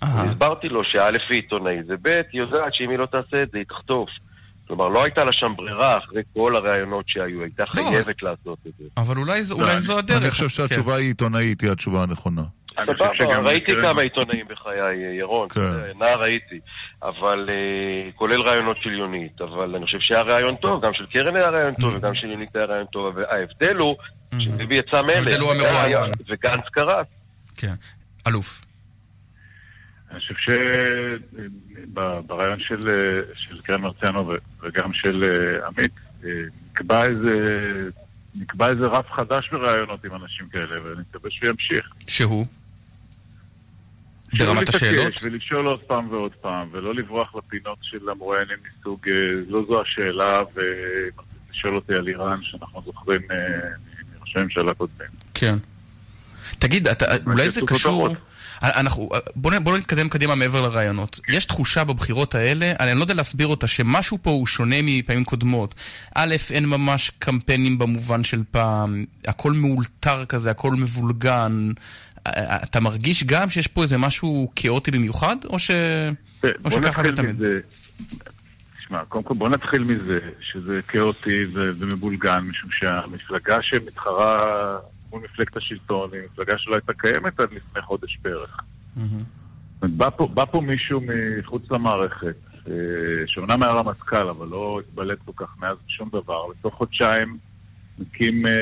הסברתי 0.03 0.69
לו 0.69 0.85
שא' 0.85 1.07
היא 1.07 1.19
עיתונאית, 1.31 1.85
וב' 1.89 2.07
היא 2.07 2.41
יודעת 2.41 2.75
שאם 2.75 2.91
היא 2.91 2.99
לא 2.99 3.07
תעשה 3.07 3.43
את 3.43 3.51
זה, 3.51 3.59
היא 3.59 3.67
תחטוף. 3.69 4.11
כלומר, 4.69 4.89
לא 4.89 5.05
הייתה 5.05 5.25
לה 5.25 5.33
שם 5.33 5.53
ברירה 5.57 5.99
אחרי 5.99 6.23
כל 6.35 6.57
הראיונות 6.57 7.05
שהיו, 7.09 7.43
הייתה 7.43 7.67
חייבת 7.67 8.23
לעשות 8.23 8.59
את 8.67 8.73
זה. 8.79 8.85
אבל 8.97 9.17
אולי 9.17 9.39
לא, 9.59 9.81
זו 9.81 9.99
הדרך. 9.99 10.23
אני 10.23 10.31
חושב 10.31 10.49
שהתשובה 10.49 10.95
היא 10.95 11.07
עיתונאית, 11.09 11.61
היא 11.61 11.71
התשובה 11.71 12.03
הנכונה. 12.03 12.43
סבבה, 12.87 13.37
ראיתי 13.51 13.73
כמה 13.83 14.03
עיתונאים 14.03 14.47
בחיי, 14.49 15.17
ירון, 15.19 15.49
כן. 15.49 15.61
אה, 15.61 15.93
נער 15.99 16.23
הייתי, 16.23 16.61
אבל 17.03 17.49
אה, 17.49 18.11
כולל 18.15 18.41
רעיונות 18.41 18.77
של 18.83 18.93
יונית, 18.93 19.41
אבל 19.41 19.75
אני 19.77 19.85
חושב 19.85 19.99
שהיה 20.01 20.23
רעיון 20.23 20.57
טוב, 20.57 20.85
גם 20.85 20.95
של 20.95 21.07
קרן 21.07 21.37
היה 21.37 21.49
רעיון 21.49 21.75
טוב 21.75 21.95
וגם 21.95 22.15
של 22.15 22.31
יונית 22.31 22.57
היה 22.57 22.65
רעיון 22.65 22.87
טוב, 22.87 23.17
וההבדל 23.17 23.77
הוא 23.77 23.97
שביבי 24.39 24.77
יצא 24.77 25.03
מלך. 25.03 25.43
וגנץ 26.29 26.65
קרס. 26.73 27.07
כן. 27.57 27.75
אלוף. 28.27 28.69
אני 30.11 30.21
חושב 30.21 30.35
שברעיון 31.95 32.59
של, 32.59 32.91
אה, 32.91 33.21
של 33.35 33.63
קרן 33.63 33.81
מרציאנו 33.81 34.33
וגם 34.63 34.93
של 34.93 35.25
אה, 35.25 35.67
עמית, 35.67 35.93
אה, 36.25 36.31
נקבע 36.73 37.05
איזה, 37.05 37.91
נקבע 38.35 38.69
איזה 38.69 38.85
רף 38.85 39.11
חדש 39.11 39.49
ברעיונות 39.53 40.05
עם 40.05 40.15
אנשים 40.15 40.49
כאלה, 40.49 40.85
ואני 40.85 41.01
מקווה 41.11 41.31
שהוא 41.31 41.49
ימשיך. 41.49 41.89
שהוא? 42.07 42.47
ברמת 44.33 44.69
השאלות? 44.69 45.15
ולשאול 45.23 45.67
עוד 45.67 45.81
פעם 45.81 46.11
ועוד 46.11 46.33
פעם, 46.41 46.69
ולא 46.73 46.95
לברוח 46.95 47.35
לפינות 47.35 47.79
של 47.83 48.09
המרואיינים 48.09 48.57
מסוג, 48.81 49.09
אה, 49.09 49.13
לא 49.49 49.61
זו 49.69 49.83
השאלה, 49.83 50.43
ולשאול 50.55 51.77
אותי 51.77 51.95
על 51.95 52.09
איראן, 52.09 52.39
שאנחנו 52.43 52.83
זוכרים 52.87 53.21
אה, 53.31 53.37
מראשי 54.19 54.39
הממשלה 54.39 54.75
קודמים. 54.75 55.09
כן. 55.35 55.55
תגיד, 56.59 56.89
אתה, 56.89 57.05
אולי 57.27 57.51
זה 57.51 57.61
קשור... 57.67 58.09
כותרות. 58.09 58.19
אנחנו, 58.63 59.09
בוא, 59.37 59.53
נ- 59.53 59.65
בוא 59.65 59.79
נתקדם 59.79 60.09
קדימה 60.09 60.35
מעבר 60.35 60.63
לרעיונות. 60.63 61.21
יש 61.29 61.45
תחושה 61.45 61.85
בבחירות 61.85 62.35
האלה, 62.35 62.73
אני 62.81 62.95
לא 62.95 63.01
יודע 63.01 63.15
להסביר 63.15 63.47
אותה, 63.47 63.67
שמשהו 63.67 64.19
פה 64.23 64.31
הוא 64.31 64.47
שונה 64.47 64.77
מפעמים 64.83 65.25
קודמות. 65.25 65.75
א', 66.15 66.35
אין 66.51 66.67
ממש 66.67 67.11
קמפיינים 67.19 67.79
במובן 67.79 68.25
של 68.25 68.43
פעם, 68.51 69.05
הכל 69.27 69.53
מאולתר 69.53 70.25
כזה, 70.25 70.51
הכל 70.51 70.71
מבולגן. 70.73 71.73
אתה 72.65 72.81
מרגיש 72.81 73.25
גם 73.25 73.51
שיש 73.51 73.67
פה 73.67 73.83
איזה 73.83 73.99
משהו 73.99 74.51
כאוטי 74.57 74.91
במיוחד, 74.91 75.37
או, 75.45 75.59
ש... 75.59 75.71
או 76.65 76.71
שככה 76.71 77.03
זה 77.03 77.17
תמיד? 77.17 77.35
מזה, 77.35 77.61
תשמע, 78.79 79.05
קודם 79.05 79.25
כל 79.25 79.35
בוא 79.35 79.49
נתחיל 79.49 79.85
מזה 79.85 80.19
שזה 80.41 80.81
כאוטי 80.89 81.45
ומבולגן, 81.53 82.41
משום 82.41 82.71
שהמפלגה 82.71 83.63
שמתחרה 83.63 84.79
מול 85.13 85.23
מפלגת 85.25 85.57
השלטון 85.57 86.11
היא 86.13 86.21
מפלגה 86.33 86.59
שלא 86.59 86.75
הייתה 86.75 86.93
קיימת 86.93 87.41
עד 87.41 87.53
לפני 87.53 87.83
חודש 87.83 88.19
בערך. 88.23 88.61
אומרת, 89.83 89.97
בא 89.97 90.11
פה, 90.17 90.27
בא 90.35 90.45
פה 90.45 90.61
מישהו 90.61 91.01
מחוץ 91.39 91.71
למערכת, 91.71 92.37
אה, 92.69 92.73
שאומנם 93.27 93.63
היה 93.63 93.73
רמטכ"ל, 93.73 94.29
אבל 94.29 94.49
לא 94.49 94.81
התבלט 94.81 95.19
כל 95.25 95.33
כך 95.37 95.55
מאז 95.59 95.77
שום 95.89 96.09
דבר, 96.09 96.43
בתוך 96.51 96.75
חודשיים 96.75 97.39
מקים, 97.99 98.47
אה, 98.47 98.53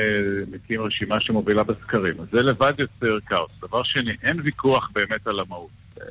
מקים 0.51 0.81
רשימה 0.81 1.21
שמובילה 1.21 1.63
בסקרים. 1.63 2.21
אז 2.21 2.27
זה 2.31 2.41
לבד 2.41 2.73
יוצר 2.77 3.19
כאוס. 3.25 3.51
דבר 3.61 3.83
שני, 3.83 4.11
אין 4.23 4.39
ויכוח 4.43 4.89
באמת 4.93 5.27
על 5.27 5.39
המהות. 5.39 5.69
אה, 6.01 6.05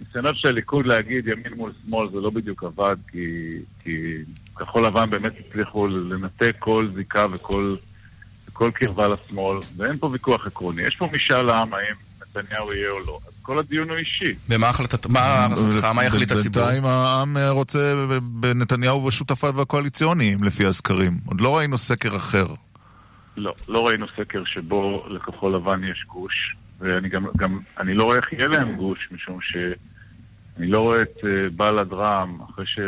ניסיונות 0.00 0.36
של 0.38 0.48
הליכוד 0.48 0.86
להגיד 0.86 1.26
ימין 1.26 1.52
מול 1.56 1.72
שמאל 1.84 2.08
זה 2.12 2.20
לא 2.20 2.30
בדיוק 2.30 2.64
עבד, 2.64 2.96
כי, 3.08 3.58
כי 3.82 4.16
כחול 4.56 4.86
לבן 4.86 5.10
באמת 5.10 5.32
הצליחו 5.38 5.86
לנתק 5.86 6.56
כל 6.58 6.88
זיקה 6.94 7.26
וכל, 7.32 7.76
וכל 8.48 8.70
קרבה 8.74 9.08
לשמאל, 9.08 9.58
ואין 9.76 9.98
פה 9.98 10.06
ויכוח 10.06 10.46
עקרוני. 10.46 10.82
יש 10.82 10.96
פה 10.96 11.08
משאל 11.12 11.50
עם 11.50 11.74
האם 11.74 11.94
נתניהו 12.22 12.72
יהיה 12.72 12.90
או 12.90 13.00
לא. 13.06 13.18
כל 13.44 13.58
הדיון 13.58 13.90
הוא 13.90 13.96
אישי. 13.96 14.34
ומה 14.48 14.68
החלטת, 14.68 15.06
מה 15.06 15.20
הערכתך, 15.20 15.84
מה 15.84 16.04
יחליט 16.04 16.32
הציבור? 16.32 16.62
בינתיים 16.62 16.84
העם 16.84 17.36
אה, 17.36 17.50
רוצה 17.50 17.94
בנתניהו 18.40 19.04
ושותפיו 19.04 19.60
הקואליציוניים 19.60 20.44
לפי 20.44 20.66
הסקרים. 20.66 21.18
עוד 21.26 21.40
לא 21.40 21.56
ראינו 21.56 21.78
סקר 21.78 22.16
אחר. 22.16 22.46
לא, 23.36 23.54
לא 23.68 23.86
ראינו 23.86 24.06
סקר 24.16 24.42
שבו 24.46 25.06
לכחול 25.08 25.54
לבן 25.54 25.84
יש 25.84 26.04
גוש, 26.08 26.54
ואני 26.80 27.08
גם, 27.08 27.26
גם, 27.36 27.58
אני 27.80 27.94
לא 27.94 28.04
רואה 28.04 28.16
איך 28.16 28.32
יהיה 28.32 28.48
להם 28.48 28.76
גוש, 28.76 29.08
משום 29.10 29.38
שאני 29.40 30.70
לא 30.70 30.78
רואה 30.80 31.02
את 31.02 31.18
אה, 31.24 31.50
בל"ד 31.56 31.92
רע"מ, 31.92 32.38
אחרי, 32.50 32.66
ש, 32.66 32.78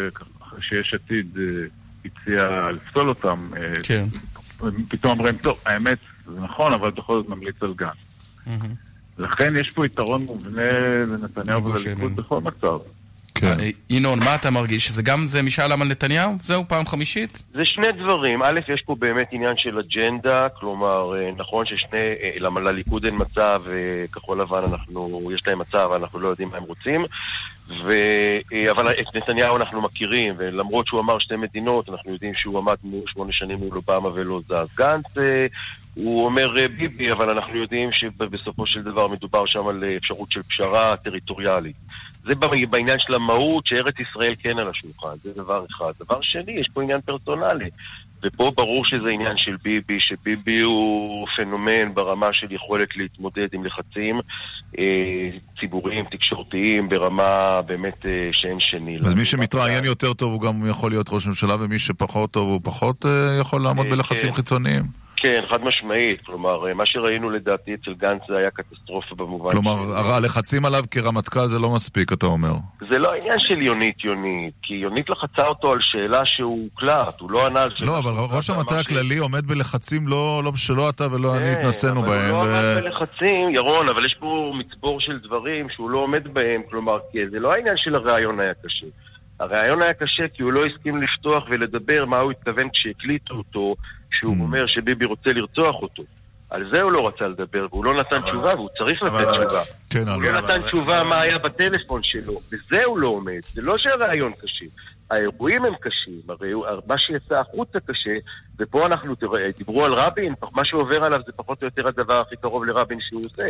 אחרי 0.43 0.63
שיש 0.63 0.95
עתיד 0.95 1.37
אה, 1.39 1.67
הציע 2.05 2.71
לפסול 2.73 3.09
אותם, 3.09 3.51
כן. 3.83 4.05
פתאום 4.89 5.19
אומרים, 5.19 5.37
טוב, 5.37 5.59
האמת, 5.67 5.99
זה 6.27 6.41
נכון, 6.41 6.73
אבל 6.73 6.91
בכל 6.91 7.23
זאת 7.23 7.29
נמליץ 7.29 7.57
על 7.61 7.75
גנץ. 7.75 7.97
לכן 9.19 9.57
יש 9.57 9.71
פה 9.71 9.87
יתרון 9.87 10.23
מובנה 10.23 10.63
לנתניהו 11.07 11.65
ולליכוד 11.65 12.17
בכל 12.17 12.41
מצב. 12.41 12.77
כן. 13.41 13.61
אה, 13.61 13.71
ינון, 13.91 14.19
מה 14.19 14.35
אתה 14.35 14.51
מרגיש? 14.51 14.87
שזה 14.87 15.03
גם 15.03 15.27
זה 15.27 15.43
משאל 15.43 15.73
עם 15.73 15.83
על 15.83 15.89
נתניהו? 15.89 16.33
זהו, 16.43 16.65
פעם 16.69 16.87
חמישית? 16.87 17.43
זה 17.55 17.65
שני 17.65 17.93
דברים. 17.93 18.43
א', 18.43 18.61
יש 18.75 18.83
פה 18.87 18.97
באמת 18.99 19.29
עניין 19.33 19.57
של 19.57 19.79
אג'נדה, 19.79 20.49
כלומר, 20.49 21.17
אה, 21.17 21.31
נכון 21.37 21.67
ששני, 21.67 21.99
אה, 22.23 22.31
למה 22.41 22.61
לליכוד 22.61 23.05
אין 23.05 23.15
מצב, 23.19 23.63
וכחול 23.65 24.41
לבן 24.41 24.63
אנחנו, 24.73 25.31
יש 25.35 25.47
להם 25.47 25.59
מצב, 25.59 25.91
אנחנו 25.97 26.21
לא 26.21 26.29
יודעים 26.29 26.49
מה 26.49 26.57
הם 26.57 26.63
רוצים. 26.63 27.05
ו... 27.69 27.93
אה, 28.53 28.71
אבל 28.71 28.91
את 28.91 29.17
נתניהו 29.17 29.57
אנחנו 29.57 29.83
מכירים, 29.83 30.35
ולמרות 30.39 30.87
שהוא 30.87 31.01
אמר 31.01 31.19
שתי 31.19 31.37
מדינות, 31.37 31.89
אנחנו 31.89 32.13
יודעים 32.13 32.35
שהוא 32.35 32.59
עמד 32.59 32.77
שמונה 33.07 33.33
שנים 33.33 33.59
מול 33.59 33.77
אובמה 33.77 34.09
ולא 34.15 34.41
זז. 34.41 34.77
גנץ, 34.77 35.19
אה, 35.19 35.47
הוא 35.95 36.25
אומר 36.25 36.59
אה, 36.59 36.69
ביבי, 36.69 37.13
אבל 37.13 37.31
אנחנו 37.31 37.57
יודעים 37.57 37.93
שבסופו 37.93 38.67
של 38.67 38.83
דבר 38.83 39.09
מדובר 39.09 39.47
שם 39.47 39.67
על 39.67 39.85
אפשרות 39.97 40.31
של 40.31 40.43
פשרה 40.43 40.97
טריטוריאלית. 40.97 41.77
זה 42.23 42.35
בעניין 42.71 42.99
של 42.99 43.15
המהות 43.15 43.67
שארץ 43.67 43.95
ישראל 44.01 44.35
כן 44.39 44.59
על 44.59 44.69
השולחן, 44.69 45.17
זה 45.23 45.33
דבר 45.35 45.65
אחד. 45.71 45.93
דבר 46.01 46.21
שני, 46.23 46.53
יש 46.53 46.69
פה 46.69 46.83
עניין 46.83 47.01
פרסונלי. 47.01 47.71
ופה 48.25 48.53
ברור 48.57 48.85
שזה 48.85 49.09
עניין 49.09 49.37
של 49.37 49.57
ביבי, 49.63 50.01
שביבי 50.01 50.61
הוא 50.61 51.27
פנומן 51.37 51.95
ברמה 51.95 52.29
של 52.33 52.53
יכולת 52.53 52.97
להתמודד 52.97 53.49
עם 53.53 53.65
לחצים 53.65 54.21
אה, 54.79 55.31
ציבוריים, 55.61 56.05
תקשורתיים, 56.11 56.89
ברמה 56.89 57.61
באמת 57.67 58.07
אה, 58.07 58.29
שאין 58.33 58.61
שני. 58.61 58.99
אז. 59.05 59.15
מי 59.15 59.25
שמתראיין 59.25 59.85
יותר 59.85 60.13
טוב 60.13 60.33
הוא 60.33 60.41
גם 60.41 60.71
יכול 60.71 60.91
להיות 60.91 61.07
ראש 61.11 61.27
ממשלה, 61.27 61.57
ומי 61.61 61.79
שפחות 61.79 62.33
טוב 62.33 62.49
הוא 62.49 62.61
פחות 62.63 63.07
אה, 63.07 63.39
יכול 63.41 63.63
לעמוד 63.63 63.87
אה, 63.87 63.93
בלחצים 63.93 64.31
כן. 64.31 64.37
חיצוניים. 64.37 65.06
כן, 65.17 65.43
חד 65.49 65.65
משמעית. 65.65 66.21
כלומר, 66.27 66.69
אה, 66.69 66.75
מה 66.75 66.87
שראינו 66.87 67.31
לדעתי 67.31 67.75
אצל 67.75 67.95
גנץ 67.95 68.23
זה 68.29 68.37
היה 68.39 68.51
קטסטרופה 68.51 69.15
במובן 69.15 69.51
כלומר, 69.51 69.97
הלחצים 69.97 70.65
עליו 70.65 70.85
כרמטכ"ל 70.91 71.47
זה 71.47 71.59
לא 71.59 71.71
מספיק, 71.71 72.13
אתה 72.13 72.27
אומר. 72.27 72.53
זה 72.91 72.99
לא 72.99 73.13
עניין 73.21 73.39
של 73.39 73.63
יונית 73.63 74.05
יונית, 74.05 74.55
כי 74.63 74.75
יונית 74.75 75.11
לחצה 75.11 75.43
אותו 75.43 75.73
על 75.73 75.79
שאלה 75.81 76.27
שהוא 76.27 76.63
הוקלט, 76.63 77.21
הוא 77.21 77.31
לא 77.31 77.47
ענה 77.47 77.63
על 77.63 77.71
שאלה 77.77 77.87
לא, 77.87 77.99
אבל 77.99 78.37
ראש 78.37 78.51
המטה 78.51 78.81
הכללי 78.81 79.19
עומד 79.19 79.47
בלחצים 79.47 80.09
לא 80.09 80.41
לא 80.45 80.53
שלא 80.57 80.91
אתה 80.91 81.07
ולא 81.13 81.37
אני 81.37 81.53
התנסינו 81.53 82.03
כן, 82.03 82.07
אבל 82.09 82.17
בהם. 82.17 82.35
הוא 82.35 82.47
לא 82.47 82.51
ו- 82.51 82.59
עמד 82.59 82.83
בלחצים, 82.83 83.55
ירון, 83.55 83.89
אבל 83.89 84.07
יש 84.07 84.15
פה 84.15 84.53
מצבור 84.59 85.01
של 85.01 85.19
דברים 85.19 85.67
שהוא 85.71 85.91
לא 85.91 85.99
עומד 85.99 86.35
בהם, 86.35 86.63
כלומר, 86.71 86.99
זה 87.31 87.39
לא 87.41 87.53
העניין 87.53 87.77
של 87.77 87.95
הראיון 87.95 88.41
היה 88.41 88.53
קשה. 88.55 88.87
הראיון 89.41 89.83
היה 89.83 89.93
קשה 89.93 90.29
כי 90.35 90.43
הוא 90.43 90.53
לא 90.53 90.67
הסכים 90.67 91.03
לפתוח 91.03 91.45
ולדבר 91.51 92.05
מה 92.05 92.19
הוא 92.19 92.31
התכוון 92.33 92.69
כשהקליטו 92.73 93.35
אותו, 93.35 93.75
שהוא 94.13 94.37
אומר 94.41 94.67
שביבי 94.67 95.05
רוצה 95.05 95.33
לרצוח 95.33 95.75
אותו. 95.83 96.03
על 96.51 96.71
זה 96.73 96.83
הוא 96.83 96.93
לא 96.93 97.09
רצה 97.09 97.29
לדבר, 97.29 97.67
והוא 97.71 97.85
לא 97.85 97.95
נתן 97.95 98.21
תשובה, 98.23 98.55
והוא 98.55 98.69
צריך 98.79 99.03
לתת 99.03 99.13
אבל- 99.13 99.45
תשובה. 99.45 99.61
כן, 99.91 100.09
הוא 100.09 100.15
אבל- 100.17 100.33
לא 100.33 100.41
נתן 100.41 100.63
תשובה 100.69 101.03
מה 101.05 101.21
היה 101.21 101.39
בטלפון 101.39 102.01
שלו, 102.03 102.33
בזה 102.53 102.85
הוא 102.85 102.99
לא 102.99 103.09
עומד. 103.09 103.41
זה 103.43 103.63
לא 103.65 103.79
שהראיון 103.79 104.33
קשה. 104.43 104.65
האירועים 105.11 105.65
הם 105.65 105.75
קשים, 105.81 106.21
הרי 106.29 106.53
מה 106.87 106.99
שיצא 106.99 107.41
החוצה 107.41 107.79
קשה, 107.81 108.11
ופה 108.59 108.87
אנחנו, 108.87 109.15
תראה, 109.15 109.49
דיברו 109.59 109.85
על 109.85 109.93
רבין, 109.95 110.35
מה 110.53 110.65
שעובר 110.65 111.05
עליו 111.05 111.21
זה 111.27 111.33
פחות 111.37 111.63
או 111.63 111.67
יותר 111.67 111.89
הדבר 111.89 112.21
הכי 112.21 112.37
קרוב 112.37 112.65
לרבין 112.65 112.99
שהוא 113.09 113.21
עושה. 113.25 113.49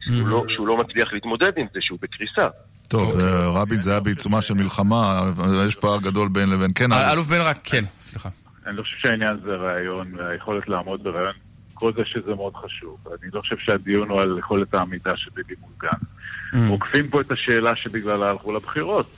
שהוא 0.00 0.28
לא- 0.28 0.44
שהוא 0.48 0.66
לא 0.68 0.76
מצליח 0.76 1.12
להתמודד 1.12 1.52
עם 1.56 1.66
זה, 1.74 1.78
שהוא 1.82 1.98
בקריסה. 2.02 2.48
טוב, 2.88 3.20
אה, 3.20 3.48
רבין 3.48 3.80
זה 3.80 3.90
היה 3.90 4.00
בעיצומה 4.00 4.42
של 4.42 4.54
מלחמה, 4.54 5.32
יש 5.66 5.76
פער 5.76 6.00
גדול 6.00 6.28
בין 6.28 6.50
לבין. 6.50 6.70
כן, 6.74 6.92
אה, 6.92 7.12
אלוף 7.12 7.26
בן 7.26 7.40
רק, 7.40 7.58
כן, 7.64 7.84
סליחה. 8.00 8.28
אני 8.66 8.76
לא 8.76 8.82
חושב 8.82 8.96
שהעניין 9.02 9.36
זה 9.44 9.54
רעיון, 9.54 10.04
והיכולת 10.18 10.68
לעמוד 10.68 11.02
ברעיון, 11.04 11.32
כל 11.74 11.92
זה 11.96 12.02
שזה 12.04 12.34
מאוד 12.34 12.54
חשוב. 12.54 12.96
אני 13.22 13.30
לא 13.32 13.40
חושב 13.40 13.56
שהדיון 13.58 14.08
הוא 14.08 14.20
על 14.20 14.36
יכולת 14.38 14.74
העמידה 14.74 15.16
של 15.16 15.30
ביבי 15.34 15.54
מול 15.60 15.70
גנץ. 15.78 16.70
עוקפים 16.70 17.08
פה 17.08 17.20
את 17.20 17.30
השאלה 17.30 17.76
שבגללה 17.76 18.30
הלכו 18.30 18.52
לבחירות, 18.52 19.10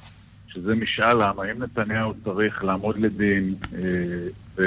שזה 0.49 0.75
משאל 0.75 1.23
עם, 1.23 1.41
האם 1.41 1.63
נתניהו 1.63 2.15
צריך 2.25 2.65
לעמוד 2.65 2.99
לדין 2.99 3.55
אה, 4.59 4.65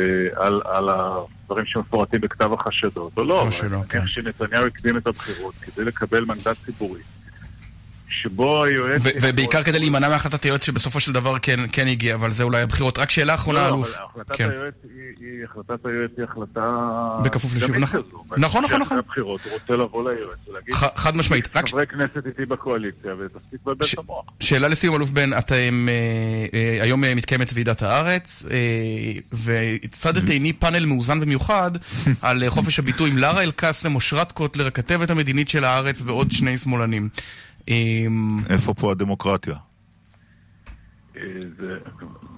על 0.66 0.90
הדברים 0.90 1.66
שמפורטים 1.66 2.22
בכתב 2.22 2.54
החשדות, 2.54 3.18
או 3.18 3.24
לא. 3.24 3.42
או 3.42 3.52
שלא, 3.52 3.80
מניח 3.94 4.08
שנתניהו 4.08 4.66
הקדים 4.66 4.98
את 4.98 5.08
הבחירות 5.08 5.56
כדי 5.56 5.86
לקבל 5.86 6.26
מנדט 6.26 6.58
ציבורי, 6.66 7.02
שבו 8.22 8.64
היועץ... 8.64 9.02
ו- 9.04 9.10
ובעיקר 9.22 9.64
כדי 9.64 9.80
להימנע 9.80 10.10
מהחלטת 10.10 10.44
היועץ 10.44 10.64
שבסופו 10.66 11.00
של 11.00 11.12
דבר 11.14 11.40
כן 11.42 11.60
כן 11.72 11.88
הגיע, 11.88 12.16
אבל 12.16 12.32
זה 12.32 12.44
אולי 12.44 12.62
הבחירות. 12.62 12.98
רק 12.98 13.10
שאלה 13.12 13.34
אחרונה, 13.36 13.62
לא, 13.62 13.68
אלוף. 13.76 13.96
אבל 13.96 14.04
החלטת 14.12 14.36
כן. 14.36 14.50
היועץ 14.52 14.74
היא- 14.84 14.92
היא- 15.20 15.44
החלטת 15.52 15.86
היועץ 15.86 16.12
היא 16.18 16.26
החלטה... 16.26 16.62
בכפוף 17.24 17.54
גמית 17.54 17.82
נכון. 17.82 18.02
כזו. 18.02 18.24
נכון, 18.38 18.64
נכון, 18.64 18.82
נכון. 18.82 18.98
הבחירות 18.98 19.42
הוא 19.46 19.54
רוצה 19.54 19.74
לבוא 19.74 20.12
ליועץ 20.12 20.38
ולהגיד... 20.48 20.74
ח- 20.76 20.96
חד 21.00 21.16
משמעית. 21.18 21.50
רק 21.56 21.70
חברי 21.70 21.88
כנסת 21.88 22.28
איתי 22.28 22.46
בקואליציה 22.46 23.12
ותפסיק 23.20 23.60
לבלבל 23.66 23.86
את 23.94 24.00
המוח. 24.00 24.26
שאלה 24.40 24.68
לסיום, 24.68 24.96
אלוף 24.96 25.10
בן, 25.10 25.38
אתם, 25.38 25.88
אה, 25.90 25.94
אה, 26.60 26.84
היום 26.84 27.04
אה, 27.04 27.16
מתקיימת 27.16 27.50
ועידת 27.54 27.82
הארץ, 27.82 28.44
אה, 28.52 28.58
והצדת 29.32 30.30
עיני 30.30 30.54
פאנל 30.54 30.86
מאוזן 30.86 31.20
במיוחד 31.20 31.72
על 32.22 32.44
חופש 32.50 32.80
הביטוי 32.80 33.10
עם 33.10 33.18
לארה 33.18 33.42
אל-קאסם, 33.44 33.96
אושרת 33.96 34.32
קוטלר, 34.32 34.68
הכתבת 34.68 35.10
המדינית 35.10 35.50
של 35.50 35.64
הארץ 35.66 36.02
ועוד 36.06 36.32
שני 36.32 36.58
שמאלנים. 36.58 37.10
אה, 37.70 38.06
איפה 38.50 38.74
פה 38.74 38.92
הדמוקרטיה? 38.92 39.56
אה, 41.18 41.22
זה 41.60 41.78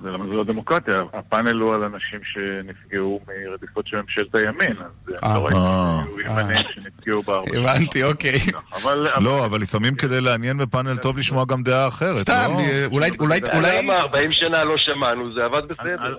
זה 0.05 0.11
למה 0.11 0.25
זה 0.27 0.33
לא 0.33 0.43
דמוקרטיה, 0.43 1.01
הפאנל 1.13 1.59
הוא 1.59 1.73
על 1.73 1.83
אנשים 1.83 2.19
שנפגעו 2.23 3.19
מרדיפות 3.27 3.87
של 3.87 4.01
ממשלת 4.01 4.35
הימין, 4.35 4.77
אז 4.77 5.15
אה. 5.23 5.31
אני 5.31 5.33
לא 5.33 5.45
ראיתי 5.45 6.29
אה. 6.29 6.41
ימנים 6.41 6.57
שנפגעו 6.73 7.23
בארבע 7.23 7.47
שנים. 7.53 7.61
הבנתי, 7.61 8.03
אוקיי. 8.03 8.39
אבל 8.83 9.07
לא, 9.21 9.45
אבל 9.45 9.61
לפעמים 9.61 9.95
כדי 9.95 10.21
לעניין 10.21 10.57
בפאנל 10.57 10.97
טוב 10.97 11.17
לשמוע 11.17 11.45
גם 11.45 11.63
דעה 11.63 11.87
אחרת. 11.87 12.17
סתם, 12.17 12.47
לא? 12.49 12.59
אה, 12.59 12.85
אולי, 12.85 13.09
אולי, 13.19 13.39
אולי... 13.53 13.87
מה, 13.87 13.99
40 13.99 14.31
שנה 14.31 14.63
לא 14.63 14.77
שמענו, 14.77 15.33
זה 15.33 15.45
עבד 15.45 15.61
בסדר. 15.67 16.15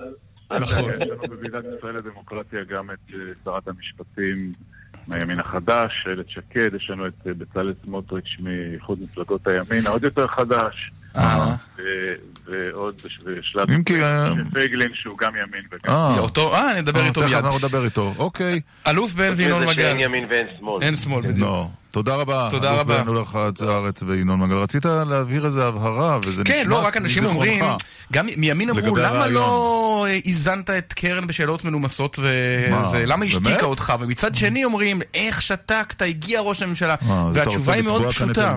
נכון. 0.50 0.90
יש 0.90 1.00
לנו 1.00 1.16
בוועידת 1.28 1.64
ישראל 1.78 1.96
לדמוקרטיה 1.96 2.60
גם 2.64 2.90
את 2.90 3.14
אה, 3.14 3.18
שרת 3.44 3.68
המשפטים 3.68 4.52
מהימין 5.08 5.40
החדש, 5.40 6.04
איילת 6.06 6.30
שקד, 6.30 6.74
יש 6.74 6.90
לנו 6.90 7.06
את 7.06 7.12
אה, 7.26 7.34
בצלאל 7.34 7.74
סמוטריץ' 7.84 8.36
מאיחוד 8.40 8.98
מפלגות 9.02 9.46
הימין, 9.46 9.86
העוד 9.86 10.04
יותר 10.04 10.26
חדש. 10.26 10.92
ועוד 12.47 12.94
בש- 13.05 13.18
בשלב 13.26 13.70
אם 13.70 13.82
כי, 13.82 14.02
אה, 14.02 14.30
פייגלין 14.52 14.88
שהוא 14.94 15.18
גם 15.18 15.32
ימין 15.36 15.62
וגם... 15.72 15.94
אה. 15.94 16.18
אותו, 16.18 16.55
אה, 16.55 16.80
נדבר 16.80 17.01
אה, 17.01 17.06
איתו 17.06 17.20
תכף 17.20 17.30
מיד. 17.34 17.44
אנחנו 17.44 17.59
נדבר 17.59 17.84
איתו, 17.84 18.14
אוקיי. 18.18 18.60
אלוף 18.86 19.14
בן 19.14 19.32
וינון 19.36 19.60
זה 19.60 19.66
מגל. 19.66 19.82
שאין 19.82 20.01
ימין 20.01 20.26
ואין 20.30 20.47
שמאל. 20.59 20.82
אין 20.82 20.97
שמאל, 20.97 21.22
בדיוק. 21.22 21.38
לא. 21.38 21.68
תודה 21.90 22.14
רבה. 22.14 22.48
תודה 22.51 22.68
אלוף 22.70 22.80
רבה. 22.80 23.02
בן 23.02 23.09
הולך 23.09 23.34
הארץ 23.62 24.02
וינון 24.02 24.40
מגל. 24.40 24.55
רצית 24.55 24.84
להבהיר 24.84 25.47
איזה 25.47 25.64
הבהרה, 25.66 26.18
וזה 26.24 26.43
נשמע... 26.43 26.55
כן, 26.55 26.64
לא, 26.66 26.86
רק 26.86 26.97
אנשים. 26.97 27.24
אומרים, 27.24 27.64
גם 28.12 28.26
מימין 28.36 28.70
אמרו, 28.70 28.97
למה 28.97 29.09
הרעיון?" 29.09 29.34
לא 29.34 30.06
אה, 30.09 30.18
איזנת 30.24 30.70
את 30.70 30.93
קרן 30.93 31.26
בשאלות 31.26 31.64
מנומסות 31.64 32.18
וזה, 32.18 33.05
למה? 33.06 33.24
השתיקה 33.24 33.66
אותך? 33.66 33.94
ומצד 34.01 34.36
שני 34.36 34.64
אומרים, 34.64 35.01
איך 35.14 35.43
שתקת, 35.43 36.02
הגיע 36.02 36.40
ראש 36.40 36.62
הממשלה. 36.62 36.94
אה, 37.10 37.26
והתשובה 37.34 37.59
רוצה 37.59 37.72
היא 37.72 37.84
מאוד 37.84 38.02
לתבוע 38.02 38.12
כאן 38.12 38.30
את 38.30 38.36
פשוטה. 38.36 38.55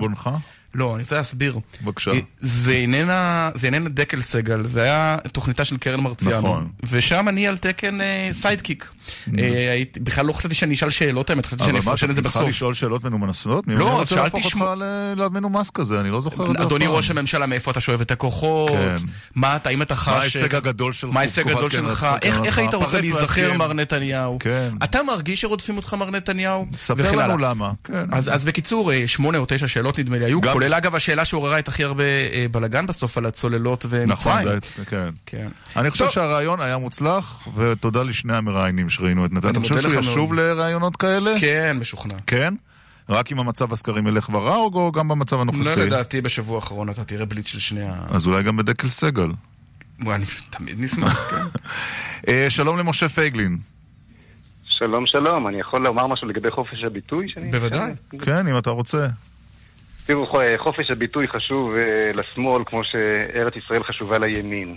לא, 0.74 0.94
אני 0.94 1.02
רוצה 1.02 1.16
להסביר. 1.16 1.58
בבקשה. 1.84 2.10
זה 2.40 2.72
איננה, 2.72 3.50
זה 3.54 3.66
איננה 3.66 3.88
דקל 3.88 4.22
סגל, 4.22 4.62
זה 4.64 4.82
היה 4.82 5.16
תוכניתה 5.32 5.64
של 5.64 5.76
קרן 5.76 6.00
מרציאנו. 6.00 6.38
נכון. 6.38 6.68
ושם 6.90 7.28
אני 7.28 7.46
על 7.48 7.56
תקן 7.56 8.00
אה, 8.00 8.28
sidekick. 8.32 8.88
אה, 9.38 9.70
הייתי- 9.72 10.00
בכלל 10.00 10.26
לא 10.26 10.32
חשבתי 10.32 10.54
שאני 10.54 10.74
אשאל 10.74 10.90
שאלות, 10.90 11.30
האמת, 11.30 11.46
חשבתי 11.46 11.64
שאני 11.64 11.78
אבל 11.78 11.84
מה, 11.84 11.90
אפרשן 11.90 12.10
את 12.10 12.16
זה 12.16 12.22
בסוף. 12.22 12.48
לשאול 12.48 12.74
שאלות 12.74 13.04
מנומסות? 13.04 13.66
מי 13.66 13.74
לא, 13.74 13.88
רוצה 13.90 14.02
אז 14.02 14.08
שאלתי 14.08 14.22
להפוך 14.24 14.44
אותך 14.44 14.50
שמו- 14.50 14.74
ל- 14.76 15.14
למנומס 15.16 15.70
כזה? 15.70 16.00
אני 16.00 16.10
לא 16.10 16.20
זוכר 16.20 16.50
את 16.50 16.56
זה 16.56 16.62
אדוני. 16.62 16.86
ראש 16.88 17.10
הממשלה, 17.10 17.46
מאיפה 17.46 17.70
אתה 17.70 17.80
שואב 17.80 18.00
את 18.00 18.10
הכוחות? 18.10 18.70
כן. 18.70 18.96
מה 19.34 19.56
אתה, 19.56 19.68
האם 19.68 19.82
אתה 19.82 19.94
חש... 19.94 20.08
מה 20.08 20.18
ההישג 20.20 20.54
הגדול 20.54 20.92
שלך? 20.92 21.10
מה 21.14 21.20
ההישג 21.20 21.48
הגדול 21.50 21.70
כהונתך? 21.70 21.90
שלך? 21.98 22.06
איך- 22.22 22.40
איך 22.44 22.58
היית 22.58 22.74
רוצה 22.74 23.00
להיזכר, 23.00 23.52
מר 23.56 23.68
כן. 23.70 23.80
נתניהו? 23.80 24.38
כן. 24.38 24.68
אתה 24.84 25.02
מרגיש 25.02 25.40
שרודפים 25.40 25.76
אותך, 25.76 25.94
מר 25.94 26.10
נתניהו? 26.10 26.66
ספר 26.78 27.12
לנו. 27.12 27.38
למה. 27.38 27.70
כן. 27.84 28.04
אז, 28.12 28.44
בקיצור, 28.44 28.92
אה, 28.92 29.06
שמונה 29.06 29.38
או 29.38 29.44
תשע 29.48 29.68
שאלות 29.68 29.98
נדמה 29.98 30.18
לי 30.18 30.24
היו, 30.24 30.40
כולל 30.60 30.74
אגב 30.74 30.94
השאלה 30.94 31.24
שעוררה 31.24 31.58
את 31.58 31.68
הכי 31.68 31.84
הרבה 31.84 32.04
אה, 32.04 32.46
בלאגן 32.50 32.86
בסוף 32.86 33.18
על 33.18 33.26
הצוללות 33.26 33.86
נכון, 34.06 34.32
ומצרים. 34.32 34.60
זה- 34.76 34.84
כן. 34.84 35.08
כן. 35.26 35.48
אני 35.76 35.90
חושב 35.90 36.04
טוב. 36.04 36.12
שהרעיון 36.12 36.60
היה 36.60 36.78
מוצלח, 36.78 37.48
ותודה 37.56 38.02
לשני 38.02 38.36
המראיינים 38.36 38.90
שראינו 38.90 39.24
את 39.26 39.32
נתן. 39.32 39.48
אתה 39.50 39.60
חושב 39.60 39.80
שהוא 39.80 39.94
ישוב. 40.00 40.34
לרעיונות 40.34 40.96
כאלה? 40.96 41.34
כן, 41.40 41.76
משוכנע. 41.80 42.14
כן? 42.26 42.54
רק 43.08 43.32
אם 43.32 43.38
המצב 43.38 43.72
הסקרים 43.72 44.06
ילך 44.06 44.28
ורע, 44.32 44.56
או 44.56 44.92
גם 44.92 45.08
במצב 45.08 45.40
הנוכחי? 45.40 45.64
לא 45.64 45.74
לדעתי 45.74 46.20
בשבוע 46.20 46.56
האחרון 46.56 46.90
אתה 46.90 47.04
תראה 47.04 47.24
בליץ 47.26 47.46
של 47.48 47.60
שני 47.60 47.82
ה... 47.88 47.94
אז 48.10 48.26
אולי 48.26 48.42
גם 48.42 48.56
בדקל 48.56 48.88
סגל. 48.88 49.28
אני 50.06 50.24
תמיד 50.50 50.80
נשמח, 50.80 51.18
כן. 51.30 51.36
אה, 52.28 52.46
שלום 52.50 52.78
למשה 52.78 53.08
פייגלין. 53.08 53.58
שלום 54.64 55.06
שלום, 55.06 55.48
אני 55.48 55.60
יכול 55.60 55.82
לומר 55.84 56.06
משהו 56.06 56.28
לגבי 56.28 56.50
חופש 56.50 56.84
הביטוי? 56.86 57.28
שאני- 57.28 57.50
בוודאי. 57.50 57.92
כן, 58.24 58.46
אם 58.48 58.58
אתה 58.58 58.70
רוצה. 58.70 59.06
תראו, 60.10 60.26
חופש 60.56 60.90
הביטוי 60.90 61.28
חשוב 61.28 61.74
אה, 61.74 62.10
לשמאל 62.14 62.62
כמו 62.66 62.84
שארץ 62.84 63.56
ישראל 63.56 63.82
חשובה 63.82 64.18
לימין. 64.18 64.76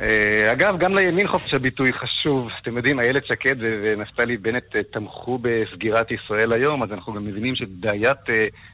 אה, 0.00 0.52
אגב, 0.52 0.78
גם 0.78 0.94
לימין 0.94 1.28
חופש 1.28 1.54
הביטוי 1.54 1.92
חשוב. 1.92 2.50
אתם 2.62 2.76
יודעים, 2.76 3.00
איילת 3.00 3.26
שקד 3.26 3.56
ונפתלי 3.60 4.36
בנט 4.36 4.76
אה, 4.76 4.82
תמכו 4.82 5.38
בסגירת 5.42 6.10
ישראל 6.10 6.52
היום, 6.52 6.82
אז 6.82 6.92
אנחנו 6.92 7.12
גם 7.12 7.24
מבינים 7.24 7.54
שבעיית 7.54 8.18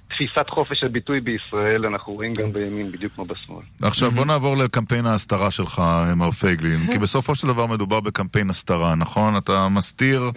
תפיסת 0.09 0.51
חופש 0.51 0.85
הביטוי 0.85 1.21
בישראל 1.21 1.87
אנחנו 1.87 2.13
רואים 2.13 2.35
גם 2.35 2.53
בימין, 2.53 2.93
בדיוק 2.93 3.13
כמו 3.13 3.25
בשמאל. 3.25 3.63
עכשיו 3.83 4.11
בוא 4.11 4.27
נעבור 4.27 4.57
לקמפיין 4.57 5.07
ההסתרה 5.07 5.51
שלך, 5.51 5.83
מר 6.17 6.31
פייגלין, 6.31 6.79
כי 6.93 6.99
בסופו 6.99 7.35
של 7.35 7.47
דבר 7.47 7.67
מדובר 7.67 8.01
בקמפיין 8.01 8.51
הסתרה, 8.51 8.95
נכון? 8.95 9.37
אתה 9.37 9.69
מסתיר, 9.69 10.31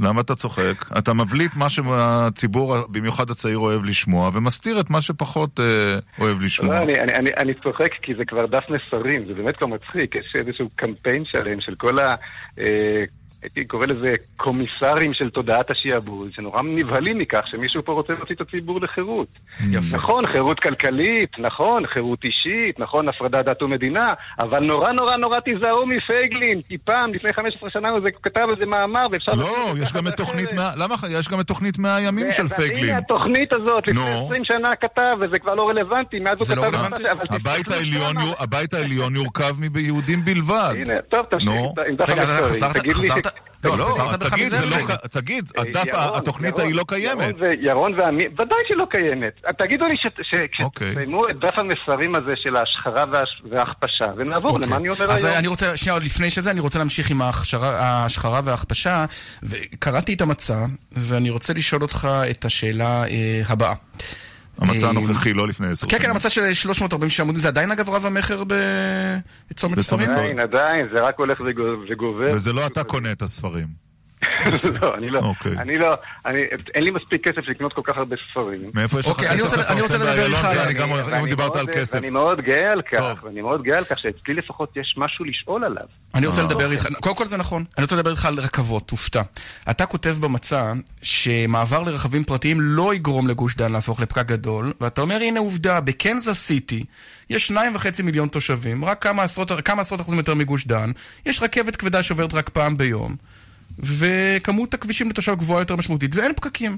למה 0.00 0.20
אתה 0.20 0.34
צוחק? 0.34 0.84
אתה 0.98 1.12
מבליט 1.12 1.52
מה 1.56 1.68
שהציבור, 1.68 2.76
במיוחד 2.88 3.30
הצעיר, 3.30 3.58
אוהב 3.58 3.84
לשמוע, 3.84 4.30
ומסתיר 4.34 4.80
את 4.80 4.90
מה 4.90 5.00
שפחות 5.00 5.60
אה, 5.60 5.98
אוהב 6.18 6.40
לשמוע. 6.40 6.74
לא, 6.74 6.82
אני, 6.82 7.00
אני, 7.00 7.14
אני, 7.14 7.30
אני 7.38 7.54
צוחק 7.54 7.90
כי 8.02 8.14
זה 8.14 8.24
כבר 8.24 8.46
דף 8.46 8.64
מסרים, 8.68 9.26
זה 9.26 9.34
באמת 9.34 9.56
כבר 9.56 9.66
מצחיק, 9.66 10.14
יש 10.14 10.32
איזשהו 10.34 10.68
קמפיין 10.76 11.24
שלם 11.24 11.60
של 11.60 11.74
כל 11.74 11.98
ה... 11.98 12.14
אה, 12.58 13.04
הייתי 13.42 13.64
קורא 13.64 13.86
לזה 13.86 14.14
קומיסרים 14.36 15.14
של 15.14 15.30
תודעת 15.30 15.70
השעבוד, 15.70 16.28
שנורא 16.32 16.62
נבהלים 16.62 17.18
מכך 17.18 17.42
שמישהו 17.46 17.82
פה 17.84 17.92
רוצה 17.92 18.12
להוציא 18.12 18.34
את 18.34 18.40
הציבור 18.40 18.80
לחירות. 18.80 19.26
יפה. 19.70 19.96
נכון, 19.96 20.26
חירות 20.26 20.60
כלכלית, 20.60 21.30
נכון, 21.38 21.86
חירות 21.86 22.18
אישית, 22.24 22.78
נכון, 22.80 23.08
הפרדת 23.08 23.44
דת 23.44 23.62
ומדינה, 23.62 24.12
אבל 24.38 24.58
נורא 24.64 24.92
נורא 24.92 25.16
נורא 25.16 25.40
תיזהרו 25.40 25.86
מפייגלין, 25.86 26.60
כי 26.68 26.78
פעם, 26.78 27.14
לפני 27.14 27.32
15 27.32 27.70
שנה 27.70 27.88
הוא 27.90 28.00
זה- 28.00 28.10
כתב 28.22 28.46
איזה 28.54 28.66
מאמר 28.66 29.06
ואפשר... 29.12 29.32
לא, 29.32 29.74
יש 29.82 29.92
גם 29.92 30.06
את 30.08 30.16
תוכנית 30.16 30.52
100, 30.52 30.70
למה? 30.76 30.94
יש 31.10 31.28
גם 31.28 31.40
את 31.40 31.46
תוכנית 31.46 31.78
100 31.78 31.96
הימים 31.96 32.26
של 32.30 32.48
פייגלין. 32.48 32.84
הנה 32.88 32.98
התוכנית 32.98 33.52
הזאת, 33.52 33.86
לפני 33.88 34.00
נו. 34.14 34.26
20 34.26 34.44
שנה 34.44 34.76
כתב, 34.76 35.16
וזה 35.20 35.38
כבר 35.38 35.54
לא 35.54 35.68
רלוונטי, 35.68 36.18
מאז 36.20 36.38
הוא 36.38 36.46
זה 36.46 36.54
כתב... 36.54 36.62
לא 36.62 36.68
את 36.68 36.74
רלוונטי? 36.74 37.02
זה, 37.02 37.08
הבית 38.38 38.74
העליון 38.74 39.16
יורכב 39.16 39.56
מיהודים 39.74 40.24
בלבד. 40.24 40.74
הנה, 40.76 40.94
טוב, 41.08 41.26
תמשיך 41.30 41.50
רגע. 42.08 42.26
חזרת- 42.26 43.31
לא, 43.64 43.78
לא, 43.78 43.88
אז 44.12 44.18
תגיד, 44.18 44.52
לא 44.52 44.76
תגיד, 45.10 45.44
הדף, 45.56 45.84
ירון, 45.86 46.18
התוכנית 46.18 46.58
ההיא 46.58 46.74
לא 46.74 46.84
קיימת. 46.88 47.24
ירון 47.28 47.40
ו- 47.42 47.66
ירון 47.66 48.00
ועמית, 48.00 48.40
ודאי 48.40 48.58
שהיא 48.66 48.76
לא 48.76 48.86
קיימת. 48.90 49.32
תגידו 49.58 49.84
לי 49.86 49.96
ש- 49.96 50.62
אוקיי. 50.62 50.90
שתסיימו 50.90 51.28
את 51.30 51.38
דף 51.38 51.58
המסרים 51.58 52.14
הזה 52.14 52.32
של 52.42 52.56
ההשחרה 52.56 53.04
וההכפשה, 53.50 54.04
ונעבור 54.16 54.60
למה 54.60 54.76
אני 54.76 54.88
אומר 54.88 55.10
אז 55.12 55.24
היום. 55.24 55.36
אני 55.38 55.48
רוצה, 55.48 55.76
שנייה, 55.76 55.94
עוד 55.94 56.02
לפני 56.02 56.30
שזה, 56.30 56.50
אני 56.50 56.60
רוצה 56.60 56.78
להמשיך 56.78 57.10
עם 57.10 57.20
ההשחרה 57.62 58.40
וההכפשה. 58.44 59.04
וקראתי 59.42 60.14
את 60.14 60.20
המצע, 60.20 60.64
ואני 60.92 61.30
רוצה 61.30 61.52
לשאול 61.52 61.82
אותך 61.82 62.08
את 62.30 62.44
השאלה 62.44 63.04
אה, 63.04 63.42
הבאה. 63.48 63.74
המצע 64.58 64.86
אה, 64.86 64.90
הנוכחי, 64.90 65.32
לא 65.32 65.48
לפני 65.48 65.66
עשר 65.68 65.86
כן, 65.86 65.96
כן, 65.96 66.02
שנים. 66.02 66.10
המצע 66.14 66.28
של 66.30 66.54
346 66.54 67.20
עמודים, 67.20 67.40
זה 67.40 67.48
עדיין 67.48 67.70
אגב 67.70 67.90
רב 67.90 68.06
המכר 68.06 68.42
בצומת 69.50 69.80
ספרים? 69.80 70.08
עדיין, 70.10 70.40
עדיין, 70.40 70.86
זה 70.96 71.02
רק 71.02 71.18
הולך 71.18 71.40
וגו- 71.40 71.52
וגובר. 71.92 72.30
וזה 72.34 72.52
לא 72.52 72.66
אתה 72.66 72.84
קונה 72.84 73.12
את 73.12 73.22
הספרים. 73.22 73.91
לא, 74.82 74.94
אני 74.94 75.10
לא. 75.10 75.18
אוקיי. 75.20 75.52
אני 75.58 75.78
לא, 75.78 75.94
אני- 76.26 76.42
אין 76.74 76.84
לי 76.84 76.90
מספיק 76.90 77.28
כסף 77.28 77.48
לקנות 77.48 77.72
כל 77.72 77.80
כך 77.84 77.96
הרבה 77.96 78.16
ספרים. 78.30 78.70
מאיפה 78.74 78.98
יש 78.98 79.06
לך 79.06 79.10
אוקיי, 79.12 79.28
אני 79.28 79.38
כסף 79.38 79.70
אני 79.70 79.82
רוצה 79.82 79.96
לפרסם 79.96 80.10
לדבר? 80.10 80.26
איתך 80.26 80.44
אני 80.66 80.74
גם, 80.74 80.92
אם 80.92 81.26
דיברת 81.26 81.56
על 81.56 81.66
כסף. 81.72 81.94
ואני 81.94 82.10
מאוד 82.10 82.40
גאה 82.40 82.72
על 82.72 82.82
כך, 82.82 83.24
ואני 83.24 83.40
מאוד 83.40 83.62
גאה 83.62 83.78
על 83.78 83.84
כך 83.84 83.98
שאצלי 83.98 84.34
לפחות 84.34 84.76
יש 84.76 84.94
משהו 84.96 85.24
לשאול 85.24 85.64
עליו. 85.64 85.84
אני 86.14 86.24
אה. 86.24 86.30
רוצה 86.30 86.42
לדבר 86.42 86.72
איתך, 86.72 86.88
קודם 87.00 87.16
כל 87.16 87.26
זה 87.26 87.36
נכון, 87.36 87.64
אני 87.78 87.82
רוצה 87.82 87.96
לדבר 87.96 88.10
איתך 88.10 88.26
על 88.26 88.40
רכבות, 88.40 88.88
תופתע. 88.88 89.22
אתה 89.70 89.86
כותב 89.86 90.16
במצע 90.20 90.72
שמעבר 91.02 91.82
לרכבים 91.82 92.24
פרטיים 92.24 92.60
לא 92.60 92.94
יגרום 92.94 93.28
לגוש 93.28 93.56
דן 93.56 93.72
להפוך 93.72 94.00
לפקק 94.00 94.26
גדול, 94.26 94.72
ואתה 94.80 95.00
אומר 95.00 95.16
הנה 95.22 95.40
עובדה, 95.40 95.80
בקנזס 95.80 96.38
סיטי 96.38 96.84
יש 97.30 97.46
שניים 97.46 97.74
וחצי 97.74 98.02
מיליון 98.02 98.28
תושבים, 98.28 98.84
רק 98.84 99.06
כמה 99.64 99.80
עשרות 99.80 100.00
אחוזים 100.00 100.18
יותר 100.18 100.34
מגוש 100.34 100.66
דן, 100.66 100.90
יש 101.26 101.42
רכבת 101.42 101.76
כבדה 101.76 102.02
שעוברת 102.02 102.34
רק 102.34 102.48
פעם 102.48 102.76
ביום, 102.76 103.16
וכמות 103.78 104.74
הכבישים 104.74 105.10
לתושב 105.10 105.34
גבוהה 105.34 105.60
יותר 105.60 105.76
משמעותית, 105.76 106.16
ואין 106.16 106.32
פקקים. 106.36 106.76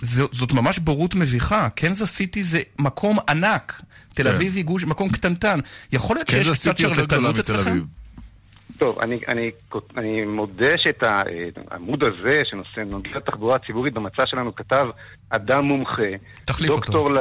ז, 0.00 0.22
זאת 0.32 0.52
ממש 0.52 0.78
בורות 0.78 1.14
מביכה, 1.14 1.68
קנזס 1.68 2.10
סיטי 2.10 2.42
זה 2.42 2.60
מקום 2.78 3.18
ענק, 3.28 3.82
תל 4.14 4.22
כן. 4.22 4.28
אביב 4.28 4.56
היא 4.56 4.64
גוש, 4.64 4.84
מקום 4.84 5.08
קטנטן. 5.08 5.58
יכול 5.92 6.16
להיות 6.16 6.28
שיש 6.28 6.46
קנזס 6.46 6.60
קצת 6.60 6.76
סיטי 6.76 6.82
יותר 6.82 7.04
גדולה 7.04 7.22
שרלטנות 7.22 7.34
מתל 7.34 7.40
אצלכם? 7.40 7.70
אביב. 7.70 7.84
טוב, 8.78 8.98
אני, 8.98 9.18
אני, 9.28 9.50
אני 9.96 10.24
מודה 10.24 10.78
שאת 10.78 11.02
העמוד 11.70 12.04
הזה, 12.04 12.40
שנושא 12.44 12.80
נוגע 12.80 13.10
לתחבורה 13.16 13.56
הציבורית, 13.56 13.94
במצע 13.94 14.22
שלנו 14.26 14.54
כתב 14.54 14.84
אדם 15.30 15.64
מומחה. 15.64 16.02
תחליף 16.44 16.70
אותו. 16.70 16.80
דוקטור 16.80 17.12
ל... 17.12 17.18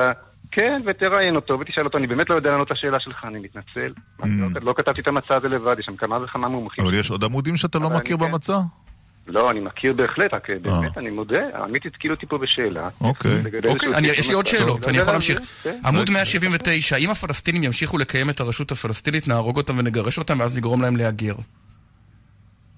כן, 0.51 0.81
ותראיין 0.85 1.35
אותו, 1.35 1.59
ותשאל 1.59 1.85
אותו, 1.85 1.97
אני 1.97 2.07
באמת 2.07 2.29
לא 2.29 2.35
יודע 2.35 2.51
לענות 2.51 2.71
על 2.71 2.77
השאלה 2.77 2.99
שלך, 2.99 3.25
אני 3.25 3.39
מתנצל. 3.39 3.93
אני 4.23 4.41
לא, 4.41 4.47
לא 4.61 4.73
כתבתי 4.77 5.01
את 5.01 5.07
המצע 5.07 5.35
הזה 5.35 5.49
לבד, 5.49 5.75
יש 5.79 5.85
שם 5.85 5.95
כמה 5.95 6.23
וכמה 6.23 6.47
מומחים. 6.47 6.83
Mm. 6.83 6.87
אבל 6.87 6.97
יש 6.97 7.11
עוד 7.11 7.23
עמודים 7.23 7.57
שאתה 7.57 7.79
לא 7.79 7.89
מכיר 7.89 8.17
אני 8.21 8.25
כן. 8.25 8.84
לא, 9.27 9.52
אני 9.52 9.60
מכיר 9.60 9.93
בהחלט, 9.93 10.34
רק 10.34 10.49
באמת, 10.49 10.97
אני 10.97 11.10
מודה, 11.10 11.64
עמית 11.64 11.85
התקיל 11.85 12.11
אותי 12.11 12.26
פה 12.26 12.38
בשאלה. 12.38 12.89
אוקיי. 13.02 13.31
אוקיי, 13.69 13.89
יש 14.03 14.30
לי 14.30 14.35
עוד. 14.35 14.45
שאלות, 14.45 14.81
לא 14.81 14.91
אני 14.91 14.97
יכול 14.97 15.14
להסביר, 15.14 15.35
להמשיך. 15.38 15.39
כן. 15.64 15.80
עמוד 15.85 16.10
179, 16.10 16.95
אם 16.97 17.10
הפלסטינים 17.10 17.64
ימשיכו 17.64 17.97
לקיים 17.97 18.30
את 18.30 18.39
הרשות 18.39 18.72
הפלסטינית, 18.72 19.27
נהרוג 19.27 19.57
אותם 19.57 19.77
ונגרש 19.77 20.18
אותם, 20.18 20.39
ואז 20.39 20.57
נגרום 20.57 20.81
להם 20.81 20.95
להגר. 20.95 21.35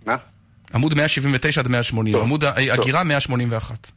מה? 0.05 0.15
עמוד 0.73 0.93
179 0.93 1.61
עד 1.61 1.67
180, 1.67 2.15
עמוד 2.15 2.43
הגירה 2.43 3.03
181. 3.03 3.91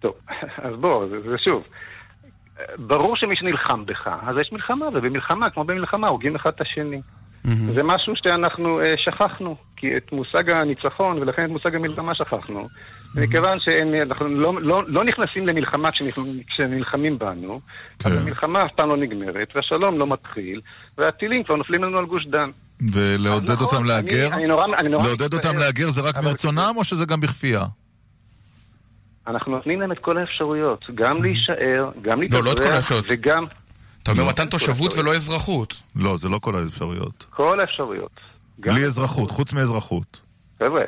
טוב, 0.00 0.14
אז 0.64 0.74
בוא, 0.80 1.08
זה 1.08 1.36
שוב. 1.44 1.62
ברור 2.78 3.16
שמי 3.16 3.34
שנלחם 3.36 3.86
בך, 3.86 4.08
אז 4.22 4.36
יש 4.40 4.52
מלחמה, 4.52 4.86
ובמלחמה, 4.88 5.50
כמו 5.50 5.64
במלחמה, 5.64 6.08
הורגים 6.08 6.36
אחד 6.36 6.50
את 6.54 6.60
השני. 6.60 7.00
זה 7.44 7.82
משהו 7.82 8.12
שאנחנו 8.16 8.80
אה, 8.80 8.94
שכחנו, 9.04 9.56
כי 9.76 9.86
את 9.96 10.12
מושג 10.12 10.50
הניצחון 10.50 11.18
ולכן 11.18 11.44
את 11.44 11.50
מושג 11.50 11.74
המלחמה 11.74 12.14
שכחנו. 12.14 12.66
מכיוון 13.22 13.58
שאנחנו 13.58 14.28
לא, 14.28 14.62
לא, 14.62 14.82
לא 14.86 15.04
נכנסים 15.04 15.46
למלחמה 15.46 15.90
כשנלח- 15.90 16.18
כשנלחמים 16.48 17.18
בנו, 17.18 17.60
אז 18.04 18.12
המלחמה 18.16 18.62
אף 18.62 18.70
פעם 18.76 18.88
לא 18.88 18.96
נגמרת, 18.96 19.48
והשלום 19.54 19.98
לא 19.98 20.06
מתחיל, 20.06 20.60
והטילים 20.98 21.44
כבר 21.44 21.56
נופלים 21.56 21.84
לנו 21.84 21.98
על 21.98 22.06
גוש 22.06 22.26
דן. 22.26 22.50
ולעודד 22.92 23.50
נכון, 23.50 23.64
אותם 23.66 23.76
אני- 23.76 23.88
להגר? 23.88 24.28
אני 24.32 24.46
נורא- 24.46 24.66
אני 24.78 24.88
נורא 24.88 25.06
לעודד 25.06 25.24
מצטער. 25.34 25.50
אותם 25.50 25.60
להגר 25.60 25.88
זה 25.88 26.00
רק 26.02 26.16
אבל- 26.16 26.24
מרצונם 26.28 26.72
או 26.76 26.84
שזה 26.84 27.04
גם 27.04 27.20
בכפייה? 27.20 27.64
אנחנו 29.28 29.52
נותנים 29.52 29.80
להם 29.80 29.92
את 29.92 29.98
כל 29.98 30.18
האפשרויות, 30.18 30.84
גם 30.94 31.22
להישאר, 31.22 31.90
גם 32.02 32.20
לא, 32.30 32.42
לא 32.44 32.50
להתאזרח, 32.50 32.74
האפשרויות. 32.74 33.06
וגם 33.08 33.44
אתה 34.08 34.16
אומר 34.16 34.24
לא. 34.24 34.28
מתן 34.30 34.46
תושבות 34.46 34.94
ולא 34.98 35.14
אזרחות. 35.14 35.82
לא, 35.96 36.16
זה 36.16 36.28
לא 36.28 36.38
כל 36.38 36.56
האפשרויות. 36.56 37.26
כל 37.30 37.60
האפשרויות. 37.60 38.12
בלי 38.58 38.84
אזרחות, 38.84 39.30
חוץ 39.30 39.52
מאזרחות. 39.52 40.20
חבר'ה, 40.62 40.82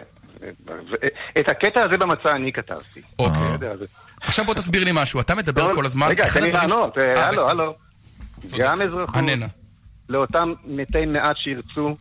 את 1.40 1.48
הקטע 1.48 1.80
הזה 1.84 1.98
במצע 1.98 2.32
אני 2.32 2.52
כתבתי. 2.52 3.00
אוקיי. 3.18 3.68
עכשיו 4.20 4.44
בוא 4.44 4.54
תסביר 4.54 4.84
לי 4.84 4.90
משהו, 4.94 5.20
אתה 5.20 5.34
מדבר 5.34 5.66
כל- 5.68 5.74
כל 5.74 5.86
הזמן... 5.86 6.06
רגע, 6.08 6.26
תן 6.34 6.42
לי 6.42 6.52
לענות, 6.52 6.98
אה, 6.98 7.14
אה, 7.16 7.26
הלו. 7.26 7.48
הלו. 7.50 7.74
גם 8.58 8.82
אזרחות. 8.82 9.14
לאותם 10.08 10.52
מתי 10.64 11.06
מעט 11.06 11.36
שירצו, 11.36 11.96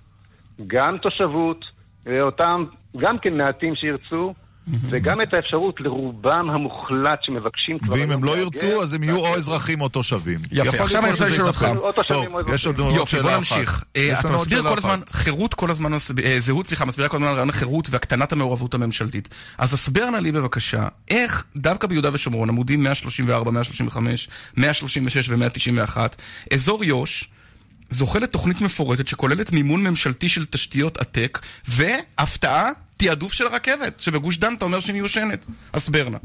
גם 0.67 0.97
תושבות, 0.97 1.65
לאותם 2.07 2.65
גם 2.97 3.19
כן 3.19 3.37
מעטים 3.37 3.75
שירצו, 3.75 4.33
וגם 4.68 5.22
את 5.22 5.34
האפשרות 5.34 5.76
לרובם 5.81 6.49
המוחלט 6.49 7.19
שמבקשים 7.22 7.80
כבר... 7.80 7.94
ואם 7.94 8.11
הם 8.11 8.23
לא 8.23 8.38
ירצו, 8.38 8.81
אז 8.81 8.94
הם 8.94 9.03
יהיו 9.03 9.18
או 9.18 9.36
אזרחים 9.36 9.81
או 9.81 9.90
תושבים. 9.90 10.40
יפה, 10.52 10.77
עכשיו 10.77 11.03
אני 11.03 11.11
רוצה 11.11 11.27
לשאול 11.27 11.48
אותך. 11.48 11.68
טוב, 12.07 12.26
יש 12.53 12.65
עוד 12.65 12.80
עוד 12.80 12.95
יופי, 12.95 13.15
בוא 13.15 13.23
שאלה 13.23 13.38
נמשיך. 13.38 13.69
אחת. 13.69 13.84
אה, 13.95 14.19
אתה 14.19 14.31
מסביר 14.31 14.57
שאלה 14.57 14.69
כל 14.69 14.77
הזמן, 14.77 14.99
אחת. 15.03 15.10
חירות 15.10 15.53
כל 15.53 15.72
הזמן, 15.72 15.94
אה, 15.94 16.40
זהות, 16.40 16.68
סליחה, 16.68 16.86
מסבירה 16.86 17.10
כל 17.10 17.18
הזמן 17.18 17.27
על 17.27 17.34
רעיון 17.34 17.49
החירות 17.49 17.88
והקטנת 17.90 18.31
המעורבות 18.31 18.73
הממשלתית. 18.73 19.30
אז 19.57 19.73
הסבר 19.73 20.10
נא 20.10 20.18
לי 20.18 20.31
בבקשה, 20.31 20.88
איך 21.10 21.44
דווקא 21.56 21.88
ביהודה 21.88 22.10
ושומרון, 22.14 22.49
עמודים 22.49 22.84
134, 22.84 23.52
135, 23.52 24.30
136 24.57 25.30
ו-191, 25.30 25.98
אזור 26.53 26.84
יו"ש, 26.84 27.30
זוכה 27.90 28.19
לתוכנית 28.19 28.61
מפורטת 28.61 29.07
שכוללת 29.07 29.52
מימון 29.52 29.84
ממשלתי 29.84 30.30
של 30.30 30.45
תשתיות 30.45 30.98
עתק, 30.98 31.40
והפתעה, 31.68 32.69
תעדוף 32.99 33.34
של 33.34 33.43
הרכבת, 33.47 33.99
שבגוש 33.99 34.38
דן 34.38 34.53
אתה 34.57 34.65
אומר 34.65 34.80
שהיא 34.80 34.95
מיושנת. 34.95 35.45
הסבר 35.73 36.09
נא. 36.09 36.17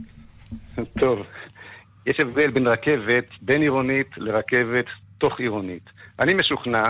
טוב, 1.00 1.18
יש 2.06 2.16
הבדל 2.20 2.50
בין 2.50 2.66
רכבת 2.66 3.24
בין 3.42 3.62
עירונית 3.62 4.06
לרכבת 4.16 4.84
תוך 5.18 5.40
עירונית. 5.40 5.82
אני 6.20 6.34
משוכנע 6.34 6.82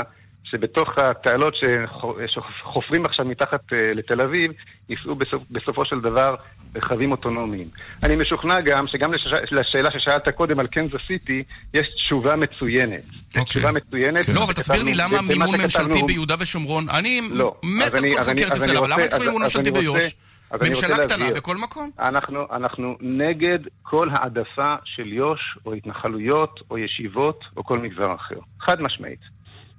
שבתוך 0.44 0.88
התעלות 0.98 1.54
שחו- 1.54 2.16
שחופרים 2.26 3.04
עכשיו 3.04 3.24
מתחת 3.26 3.72
אה, 3.72 3.92
לתל 3.94 4.20
אביב, 4.20 4.52
ייסעו 4.88 5.14
בסופ, 5.14 5.42
בסופו 5.50 5.84
של 5.84 6.00
דבר 6.00 6.34
רכבים 6.74 7.12
אוטונומיים. 7.12 7.66
אני 8.02 8.16
משוכנע 8.16 8.60
גם 8.60 8.86
שגם 8.86 9.12
לש, 9.12 9.26
לשאלה 9.50 9.90
ששאלת 9.90 10.28
קודם 10.28 10.60
על 10.60 10.66
קנזס 10.66 11.06
סיטי, 11.06 11.42
יש 11.74 11.86
תשובה 11.96 12.36
מצוינת. 12.36 13.02
תשובה 13.42 13.72
מצוינת. 13.72 14.28
לא, 14.28 14.44
אבל 14.44 14.52
תסביר 14.52 14.82
לי 14.82 14.94
למה 14.94 15.22
מימון 15.22 15.60
ממשלתי 15.62 16.02
ביהודה 16.06 16.34
ושומרון, 16.38 16.88
אני 16.88 17.20
לא. 17.30 17.54
מת 17.62 17.94
על 17.94 18.00
כל 18.10 18.22
חוקי 18.22 18.44
ארץ 18.44 18.56
ישראל, 18.56 18.76
אבל 18.76 18.92
למה 18.92 19.02
אז- 19.02 19.20
מימון 19.20 19.42
ממשלתי 19.42 19.70
ביו"ש? 19.70 20.14
ממשלה 20.62 20.98
קטנה. 20.98 21.30
בכל 21.30 21.56
מקום? 21.56 21.90
אנחנו, 21.98 22.46
אנחנו 22.52 22.96
נגד 23.00 23.58
כל 23.82 24.08
העדפה 24.12 24.74
של 24.84 25.12
יו"ש, 25.12 25.40
או 25.66 25.72
התנחלויות, 25.74 26.60
או 26.70 26.78
ישיבות, 26.78 27.40
או 27.56 27.64
כל 27.64 27.78
מגזר 27.78 28.14
אחר. 28.14 28.38
חד 28.60 28.80
משמעית. 28.82 29.20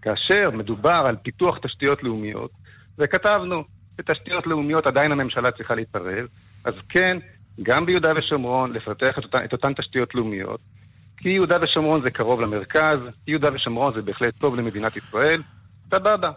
כאשר 0.01 0.49
מדובר 0.53 1.03
על 1.07 1.15
פיתוח 1.23 1.57
תשתיות 1.63 2.03
לאומיות, 2.03 2.51
וכתבנו, 2.97 3.63
בתשתיות 3.97 4.47
לאומיות 4.47 4.87
עדיין 4.87 5.11
הממשלה 5.11 5.51
צריכה 5.51 5.75
להתערב, 5.75 6.25
אז 6.65 6.73
כן, 6.89 7.17
גם 7.63 7.85
ביהודה 7.85 8.11
ושומרון 8.17 8.73
לפתח 8.73 9.19
את 9.19 9.23
אותן, 9.23 9.45
את 9.45 9.53
אותן 9.53 9.73
תשתיות 9.73 10.15
לאומיות, 10.15 10.59
כי 11.17 11.29
יהודה 11.29 11.57
ושומרון 11.61 12.01
זה 12.01 12.11
קרוב 12.11 12.41
למרכז, 12.41 13.09
יהודה 13.27 13.49
ושומרון 13.53 13.93
זה 13.93 14.01
בהחלט 14.01 14.33
טוב 14.37 14.55
למדינת 14.55 14.97
ישראל, 14.97 15.41
סבבה. 15.91 16.31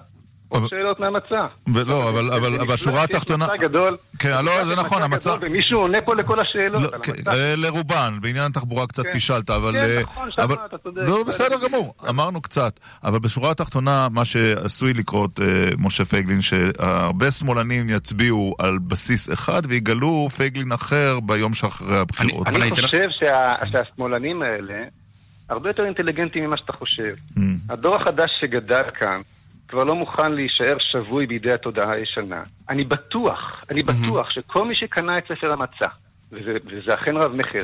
עוד 0.49 0.69
שאלות 0.69 1.01
מהמצע. 1.01 1.47
ולא, 1.75 2.11
אבל- 2.11 2.67
בשורה 2.73 3.03
התחתונה... 3.05 3.45
מצע 3.47 3.57
גדול. 3.57 3.97
כן, 4.19 4.45
לא, 4.45 4.65
זה 4.65 4.77
נכון, 4.77 5.03
המצע... 5.03 5.35
ומישהו 5.41 5.81
עונה 5.81 6.01
פה 6.01 6.15
לכל 6.15 6.41
השאלות. 6.41 6.83
לא, 6.83 6.89
על 6.93 7.01
כן, 7.03 7.13
המצע. 7.17 7.33
אה, 7.33 7.55
לרובן, 7.57 8.19
בעניין 8.23 8.45
התחבורה 8.45 8.87
קצת 8.87 9.07
כן. 9.07 9.13
פישלת, 9.13 9.51
אבל... 9.51 9.73
כן, 9.73 9.79
אה, 9.79 10.03
נכון, 10.03 10.31
שמע, 10.31 10.45
אתה 10.65 10.79
צודק. 10.79 11.03
לא, 11.07 11.23
בסדר 11.23 11.57
גמור, 11.69 11.95
אמרנו 12.09 12.41
קצת. 12.41 12.81
אבל 13.05 13.19
בשורה 13.19 13.51
התחתונה, 13.51 14.09
מה 14.09 14.25
שעשוי 14.25 14.93
לקרות, 14.95 15.41
אה, 15.41 15.47
משה 15.79 16.05
פייגלין, 16.05 16.43
שהרבה 16.43 17.31
שמאלנים 17.31 17.91
יצביעו 17.91 18.55
על 18.59 18.79
בסיס 18.79 19.33
אחד 19.33 19.63
ויגלו 19.69 20.29
פייגלין 20.37 20.73
אחר 20.73 21.19
ביום 21.21 21.55
שאחרי 21.55 21.97
הבחירות. 21.97 22.47
אני 22.47 22.71
חושב 22.71 23.09
שה- 23.11 23.55
שהשמאלנים 23.73 24.43
האלה 24.43 24.75
הרבה 25.49 25.71
יותר 25.71 25.85
אינטליגנטים 25.85 26.45
ממה 26.45 26.57
שאתה 26.57 26.73
חושב. 26.73 27.15
Mm. 27.37 27.41
הדור 27.69 27.97
החדש 27.97 28.31
שגדל 28.41 28.83
כאן 28.99 29.21
כבר 29.69 29.85
לא 29.85 29.95
מוכן 29.95 30.33
להישאר 30.33 30.77
שבוי 30.93 31.27
בידי 31.27 31.53
התודעה 31.53 31.93
הישנה. 31.95 32.41
אני 32.69 32.85
בטוח, 32.85 33.65
אני 33.71 33.83
בטוח 33.83 34.31
שכל 34.31 34.65
מי 34.69 34.77
שקנה 34.77 35.19
את 35.19 35.25
ספר 35.25 35.53
המצע, 35.53 35.87
וזה, 36.33 36.57
וזה 36.67 36.95
אכן 36.95 37.17
רב 37.17 37.33
מכר, 37.35 37.63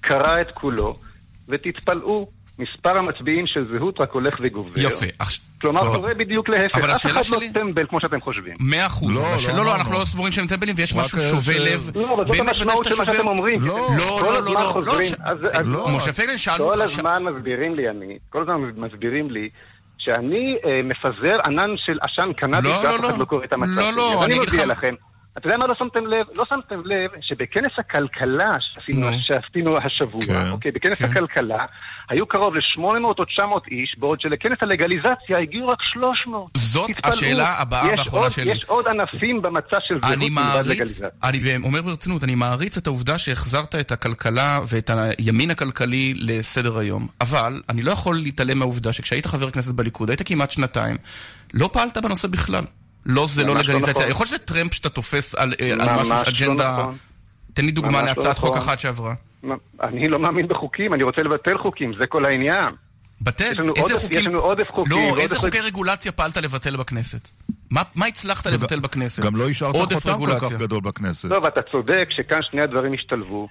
קרא 0.00 0.40
את 0.40 0.50
כולו, 0.50 0.96
ותתפלאו, 1.48 2.28
מספר 2.58 2.98
המצביעים 2.98 3.46
של 3.46 3.66
זהות 3.66 4.00
רק 4.00 4.12
הולך 4.12 4.34
וגובר. 4.42 4.80
יפה. 4.80 5.06
עכשיו- 5.18 5.44
כלומר, 5.60 5.80
טוב. 5.80 5.96
קורה 5.96 6.14
בדיוק 6.14 6.48
להפך. 6.48 6.78
אבל 6.78 6.90
אף 6.90 6.96
השאלה 6.96 7.20
אחד 7.20 7.30
לא 7.32 7.38
שלי- 7.38 7.52
טמבל 7.52 7.86
כמו 7.86 8.00
שאתם 8.00 8.20
חושבים. 8.20 8.54
מאה 8.60 8.86
אחוז. 8.86 9.10
לא, 9.16 9.22
לא 9.22 9.28
לא, 9.48 9.56
לא, 9.56 9.62
אמרנו. 9.62 9.74
אנחנו 9.74 9.98
לא 9.98 10.04
סבורים 10.04 10.32
שהם 10.32 10.46
טמבלים, 10.46 10.74
ויש 10.78 10.94
משהו 10.94 11.20
ש- 11.20 11.24
שובה 11.24 11.58
לב. 11.58 11.90
לא, 11.94 12.14
אבל 12.14 12.24
זאת 12.34 12.48
המשמעות 12.48 12.84
של 12.84 12.94
מה 12.98 13.04
שאתם 13.04 13.28
אומרים. 13.28 13.60
לא, 13.62 13.88
כל 14.20 14.26
לא, 14.26 14.44
לא, 14.44 14.54
לא, 14.54 14.82
לא, 15.54 15.62
לא. 15.64 15.88
משה 15.96 16.12
פייגלין, 16.12 16.38
שאלנו 16.38 16.58
כל 16.58 16.64
אותך... 16.64 16.80
הזמן 16.80 17.22
מסבירים 17.24 17.74
לי, 17.74 17.90
אני, 17.90 18.18
כל 18.30 18.42
הזמן 18.42 18.54
מסבירים 18.76 19.30
לי 19.30 19.48
שאני 20.00 20.56
אה, 20.64 20.80
מפזר 20.84 21.36
ענן 21.46 21.70
של 21.76 21.98
עשן 22.02 22.32
קנאביס 22.36 22.70
לא, 22.70 22.88
ואף 22.88 23.00
לא, 23.00 23.06
אחד 23.06 23.14
לא. 23.14 23.18
לא 23.18 23.24
קורא 23.24 23.44
את 23.44 23.52
המצב 23.52 23.76
לא. 23.80 23.92
לא, 23.96 24.18
אז 24.20 24.26
אני 24.26 24.36
אגיד 24.36 24.48
לך- 24.48 24.66
לכם. 24.66 24.94
אתה 25.38 25.46
יודע 25.46 25.56
מה 25.56 25.66
לא 25.66 25.74
שמתם 25.78 26.06
לב? 26.06 26.26
לא 26.34 26.44
שמתם 26.44 26.80
לב 26.84 27.10
שבכנס 27.20 27.72
הכלכלה 27.78 28.54
שעשינו, 28.60 29.06
שעשינו 29.12 29.78
השבוע, 29.78 30.22
כן, 30.26 30.50
אוקיי, 30.50 30.70
בכנס 30.72 31.02
הכלכלה, 31.02 31.66
היו 32.08 32.26
קרוב 32.26 32.54
ל-800 32.54 33.04
או 33.04 33.24
900 33.24 33.68
איש, 33.68 33.96
בעוד 33.98 34.20
שלכנס 34.20 34.58
הלגליזציה 34.60 35.38
הגיעו 35.38 35.68
רק 35.68 35.78
300. 35.82 36.50
זאת 36.56 36.90
תתפלאו. 36.90 37.12
השאלה 37.12 37.58
הבאה 37.58 37.86
והאחרונה 37.86 38.30
שלי. 38.30 38.50
יש 38.50 38.64
עוד 38.66 38.88
ענפים 38.88 39.42
במצע 39.42 39.76
של 39.88 39.98
זהות 40.02 40.12
אני 40.12 40.28
מלבד 40.28 40.66
לגליזציה. 40.66 41.08
אני 41.22 41.56
אומר 41.56 41.82
ברצינות, 41.82 42.24
אני 42.24 42.34
מעריץ 42.34 42.76
את 42.76 42.86
העובדה 42.86 43.18
שהחזרת 43.18 43.74
את 43.74 43.92
הכלכלה 43.92 44.60
ואת 44.68 44.90
הימין 45.18 45.50
הכלכלי 45.50 46.14
לסדר 46.16 46.78
היום. 46.78 47.06
אבל 47.20 47.62
אני 47.68 47.82
לא 47.82 47.92
יכול 47.92 48.16
להתעלם 48.16 48.58
מהעובדה 48.58 48.92
שכשהיית 48.92 49.26
חבר 49.26 49.50
כנסת 49.50 49.74
בליכוד, 49.74 50.10
היית 50.10 50.22
כמעט 50.26 50.50
שנתיים, 50.50 50.96
לא 51.54 51.70
פעלת 51.72 51.98
בנושא 51.98 52.28
בכלל. 52.28 52.64
לא 53.06 53.26
זה 53.26 53.44
לא 53.44 53.54
לא 53.54 53.60
לגליזציה. 53.60 53.92
נכון. 53.92 54.10
יכול 54.10 54.24
להיות 54.24 54.28
שזה 54.28 54.46
טרמפ 54.46 54.74
שאתה 54.74 54.88
תופס 54.88 55.34
על 55.34 55.54
אה, 55.60 55.96
משהו, 56.00 56.14
לא 56.14 56.20
אג'נדה... 56.28 56.76
נכון. 56.78 56.94
תן 57.54 57.64
לי 57.64 57.70
דוגמה 57.70 58.00
לא 58.00 58.06
להצעת 58.06 58.38
חוק 58.38 58.56
נכון. 58.56 58.68
אחת 58.68 58.80
שעברה. 58.80 59.14
אני 59.82 60.08
לא 60.08 60.18
מאמין 60.18 60.48
בחוקים, 60.48 60.94
אני 60.94 61.02
רוצה 61.02 61.22
לבטל 61.22 61.58
חוקים, 61.58 61.92
זה 62.00 62.06
כל 62.06 62.24
העניין. 62.24 62.68
בטל, 63.20 63.52
איזה 63.76 63.96
חוקים... 63.98 64.18
יש 64.20 64.26
לנו 64.26 64.38
עודף 64.38 64.66
חוקים. 64.74 64.92
לא, 64.92 65.18
איזה 65.18 65.36
חוק- 65.36 65.44
חוקי 65.46 65.60
רגולציה 65.60 66.12
פעלת 66.12 66.36
לבטל 66.36 66.76
בכנסת? 66.76 67.28
מה 67.70 67.82
מה 67.94 68.06
הצלחת 68.06 68.46
לבטל 68.46 68.80
בכנסת? 68.80 69.22
גם 69.24 69.36
לא 69.36 69.48
השארת 69.48 69.76
חותם 69.76 69.98
כל 70.00 70.10
רגולציה. 70.10 70.48
כך 70.48 70.54
גדול 70.56 70.80
בכנסת. 70.80 71.28
טוב, 71.28 71.46
אתה 71.46 71.60
צודק 71.72 72.08
שכאן 72.10 72.38
שני 72.50 72.62
הדברים 72.62 72.94
השתלבו, 72.94 73.48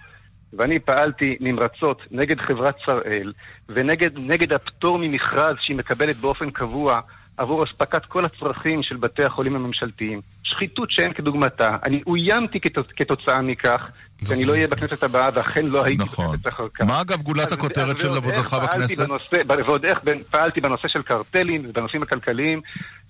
ואני 0.53 0.79
פעלתי 0.79 1.37
נמרצות 1.39 2.01
נגד 2.11 2.35
חברת 2.47 2.75
שראל, 2.85 3.33
ונגד 3.69 4.09
נגד 4.17 4.53
הפטור 4.53 4.97
ממכרז 4.97 5.55
שהיא 5.59 5.77
מקבלת 5.77 6.17
באופן 6.17 6.51
קבוע 6.51 6.99
עבור 7.39 7.63
אספקת 7.63 8.05
כל 8.05 8.25
הצרכים 8.25 8.83
של 8.83 8.95
בתי 8.95 9.23
החולים 9.23 9.55
הממשלתיים. 9.55 10.21
שחיתות 10.43 10.91
שאין 10.91 11.13
כדוגמתה. 11.13 11.75
אני 11.85 12.01
אוימתי 12.07 12.59
כתוצ- 12.67 12.93
כתוצאה 12.95 13.41
מכך, 13.41 13.91
שאני 14.27 14.45
לא 14.45 14.53
אהיה 14.53 14.67
בכנסת 14.67 15.03
הבאה, 15.03 15.29
ואכן 15.33 15.65
לא 15.65 15.83
הייתי 15.85 16.03
נכון. 16.03 16.25
בכנסת 16.27 16.47
אחר 16.47 16.67
כך. 16.73 16.81
מה 16.85 17.01
אגב 17.01 17.21
גולת 17.21 17.51
הכותרת 17.51 17.97
של 17.97 18.07
עבודתך 18.09 18.57
בכנסת? 18.63 18.99
בנושא- 18.99 19.37
ועוד 19.65 19.85
איך 19.85 19.99
בין- 20.03 20.23
פעלתי 20.31 20.61
בנושא 20.61 20.87
של 20.87 21.01
קרטלים 21.01 21.63
ובנושאים 21.69 22.03
הכלכליים. 22.03 22.61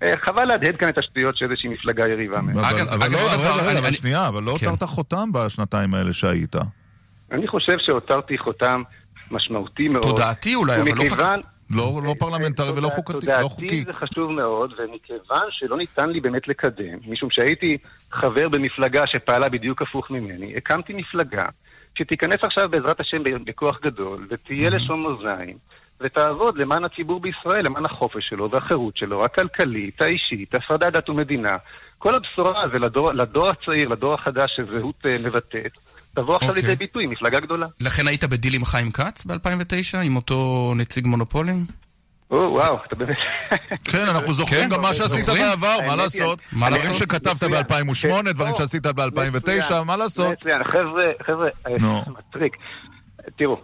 אה, 0.03 0.13
חבל 0.25 0.45
להדהד 0.45 0.75
כאן 0.75 0.89
את 0.89 0.97
השטויות 0.97 1.37
שאיזושהי 1.37 1.69
מפלגה 1.69 2.07
יריבה 2.07 2.41
מהם. 2.41 2.57
אבל- 2.57 2.87
אבל 2.93 3.11
לא, 3.11 3.33
אבל 3.79 3.91
שנייה, 3.91 4.27
אבל 4.27 4.43
לא 4.43 4.55
כן. 4.59 4.65
הותרת 4.69 4.89
חותם 4.89 5.31
בשנתיים 5.33 5.93
האלה 5.93 6.13
שהיית. 6.13 6.55
אני 7.31 7.47
חושב 7.47 7.75
שהותרתי 7.79 8.37
חותם 8.37 8.83
משמעותי 9.31 9.87
מאוד. 9.87 10.03
תודעתי 10.03 10.55
אולי, 10.55 10.75
אבל 10.81 10.85
לא 10.89 10.91
ומכיוון- 10.93 11.41
לא 11.71 12.01
לא 12.03 12.15
פרלמנטרי 12.19 12.71
ולא 12.71 12.89
חוקתי, 12.89 13.13
לא 13.13 13.19
תודעתי. 13.19 13.83
זה 13.85 13.93
חשוב 13.93 14.31
מאוד, 14.31 14.73
ומכיוון 14.77 15.47
שלא 15.51 15.77
ניתן 15.77 16.09
לי 16.09 16.19
באמת 16.19 16.47
לקדם, 16.47 16.99
משום 17.07 17.29
שהייתי 17.31 17.77
חבר 18.11 18.49
במפלגה 18.49 19.03
שפעלה 19.07 19.49
בדיוק 19.49 19.81
הפוך 19.81 20.11
ממני, 20.11 20.57
הקמתי 20.57 20.93
מפלגה 20.93 21.45
שתיכנס 21.95 22.37
עכשיו 22.43 22.69
בעזרת 22.69 22.99
השם 22.99 23.23
בכוח 23.45 23.79
גדול, 23.83 24.25
ותהיה 24.29 24.69
לשון 24.69 25.03
מאזניים, 25.03 25.55
ותעבוד 26.01 26.57
למען 26.57 26.83
הציבור 26.85 27.19
בישראל, 27.19 27.65
למען 27.65 27.85
החופש 27.85 28.29
שלו 28.29 28.51
והחירות 28.51 28.97
שלו, 28.97 29.25
הכלכלית, 29.25 30.01
האישית, 30.01 30.55
הפרדת 30.55 30.93
דת 30.93 31.09
ומדינה. 31.09 31.57
כל 31.97 32.15
הבשורה 32.15 32.63
הזו 32.63 32.79
לדור, 32.79 33.11
לדור 33.11 33.49
הצעיר, 33.49 33.89
לדור 33.89 34.13
החדש 34.13 34.51
שזהות 34.55 35.05
אה, 35.05 35.15
מבטאת, 35.25 35.71
תבוא 36.21 36.35
עכשיו 36.35 36.49
אוקיי. 36.49 36.63
לידי 36.63 36.75
ביטוי, 36.75 37.07
מפלגה 37.07 37.39
גדולה. 37.39 37.67
לכן 37.79 38.07
היית 38.07 38.23
בדיל 38.23 38.53
עם 38.53 38.65
חיים 38.65 38.91
כץ 38.91 39.25
ב-2009, 39.25 39.97
עם 40.03 40.15
אותו 40.15 40.73
נציג 40.75 41.07
מונופולים? 41.07 41.65
או, 42.31 42.37
וואו, 42.37 42.77
אתה 42.87 42.95
באמת... 42.95 43.17
כן, 43.91 44.07
אנחנו 44.07 44.33
זוכרים 44.33 44.63
כן, 44.63 44.69
גם 44.69 44.81
מה 44.81 44.93
שעשית? 44.93 45.25
בעבר, 45.29 45.77
מה 45.87 45.95
לעשות? 45.95 46.41
מה 46.51 46.69
דברים? 46.69 46.93
שכתבת 46.93 47.43
מצוין. 47.43 47.63
ב-2008, 47.63 48.25
כן, 48.25 48.31
דברים 48.31 48.55
שעשית 48.55 48.85
ב-2009, 48.85 49.31
מצוין, 49.31 49.83
מה 49.85 49.97
לעשות? 49.97 50.31
מצוין, 50.31 50.63
חבר'ה, 50.63 51.03
חבר'ה, 51.25 51.49
אה. 51.67 52.01
מצחיק. 52.07 52.57
תראו, 53.35 53.61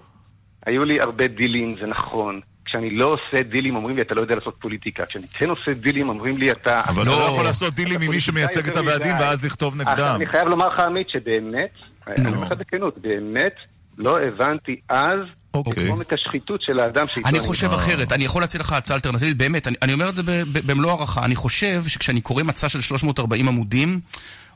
היו 0.66 0.84
לי 0.84 1.02
הרבה 1.02 1.28
דילים, 1.28 1.74
זה 1.74 1.88
נכון. 1.88 2.40
כשאני 2.66 2.90
לא 2.90 3.06
עושה 3.06 3.44
דילים, 3.44 3.76
אומרים 3.76 3.96
לי, 3.96 4.02
אתה 4.02 4.14
לא 4.16 4.22
יודע 4.22 4.36
לעשות 4.36 4.56
פוליטיקה. 4.60 5.06
כשאני 5.06 5.28
כן 5.28 5.50
עושה 5.50 5.74
דילים, 5.74 6.10
אומרים 6.10 6.38
לי, 6.38 6.52
אתה... 6.52 6.82
אבל 6.88 7.04
אתה 7.04 7.12
לא 7.12 7.24
יכול 7.24 7.44
לעשות 7.44 7.74
דילים 7.74 8.02
עם 8.02 8.12
מי 8.12 8.20
שמייצג 8.20 8.68
את 8.68 8.76
הוועדים 8.78 9.16
ואז 9.20 9.46
לכתוב 9.46 9.82
נגדם. 9.82 10.14
אני 10.16 10.26
חייב 10.26 10.48
לומר 10.48 10.68
לך, 10.68 10.80
עמית, 10.80 11.10
שבאמת, 11.10 11.70
אני 12.08 12.28
אומר 12.28 12.48
לך 12.48 12.52
בכנות, 12.52 12.98
באמת 12.98 13.54
לא 13.98 14.22
הבנתי 14.22 14.80
אז 14.90 15.20
את 15.52 15.78
עומק 15.90 16.14
השחיתות 16.14 16.62
של 16.62 16.80
האדם 16.80 17.08
שאיתו 17.08 17.30
אני 17.30 17.40
חושב. 17.40 17.72
אחרת, 17.72 18.12
אני 18.12 18.26
יכול 18.26 18.42
להציע 18.42 18.60
לך 18.60 18.74
הצעה 18.74 18.96
אלטרנטיבית, 18.96 19.38
באמת, 19.38 19.68
אני, 19.68 19.76
אני 19.82 19.94
אומר 19.94 20.10
את 20.10 20.16
זה 20.16 20.24
ב- 20.24 20.30
ב- 20.30 20.72
במלוא 20.72 20.92
הערכה. 20.92 21.26
אני 21.26 21.36
חושב 21.36 21.84
שכשאני 21.88 22.22
קורא 22.22 22.44
מצע 22.44 22.70
של 22.70 22.82
340 22.82 23.48
עמודים, 23.48 24.00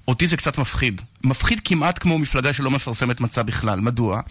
אותי 0.07 0.27
זה 0.27 0.37
קצת 0.37 0.57
מפחיד. 0.57 1.01
מפחיד 1.23 1.59
כמעט 1.65 1.99
כמו 1.99 2.19
מפלגה 2.19 2.53
שלא 2.53 2.71
מפרסמת 2.71 3.21
מצע 3.21 3.41
בכלל. 3.43 3.79
מדוע? 3.79 4.21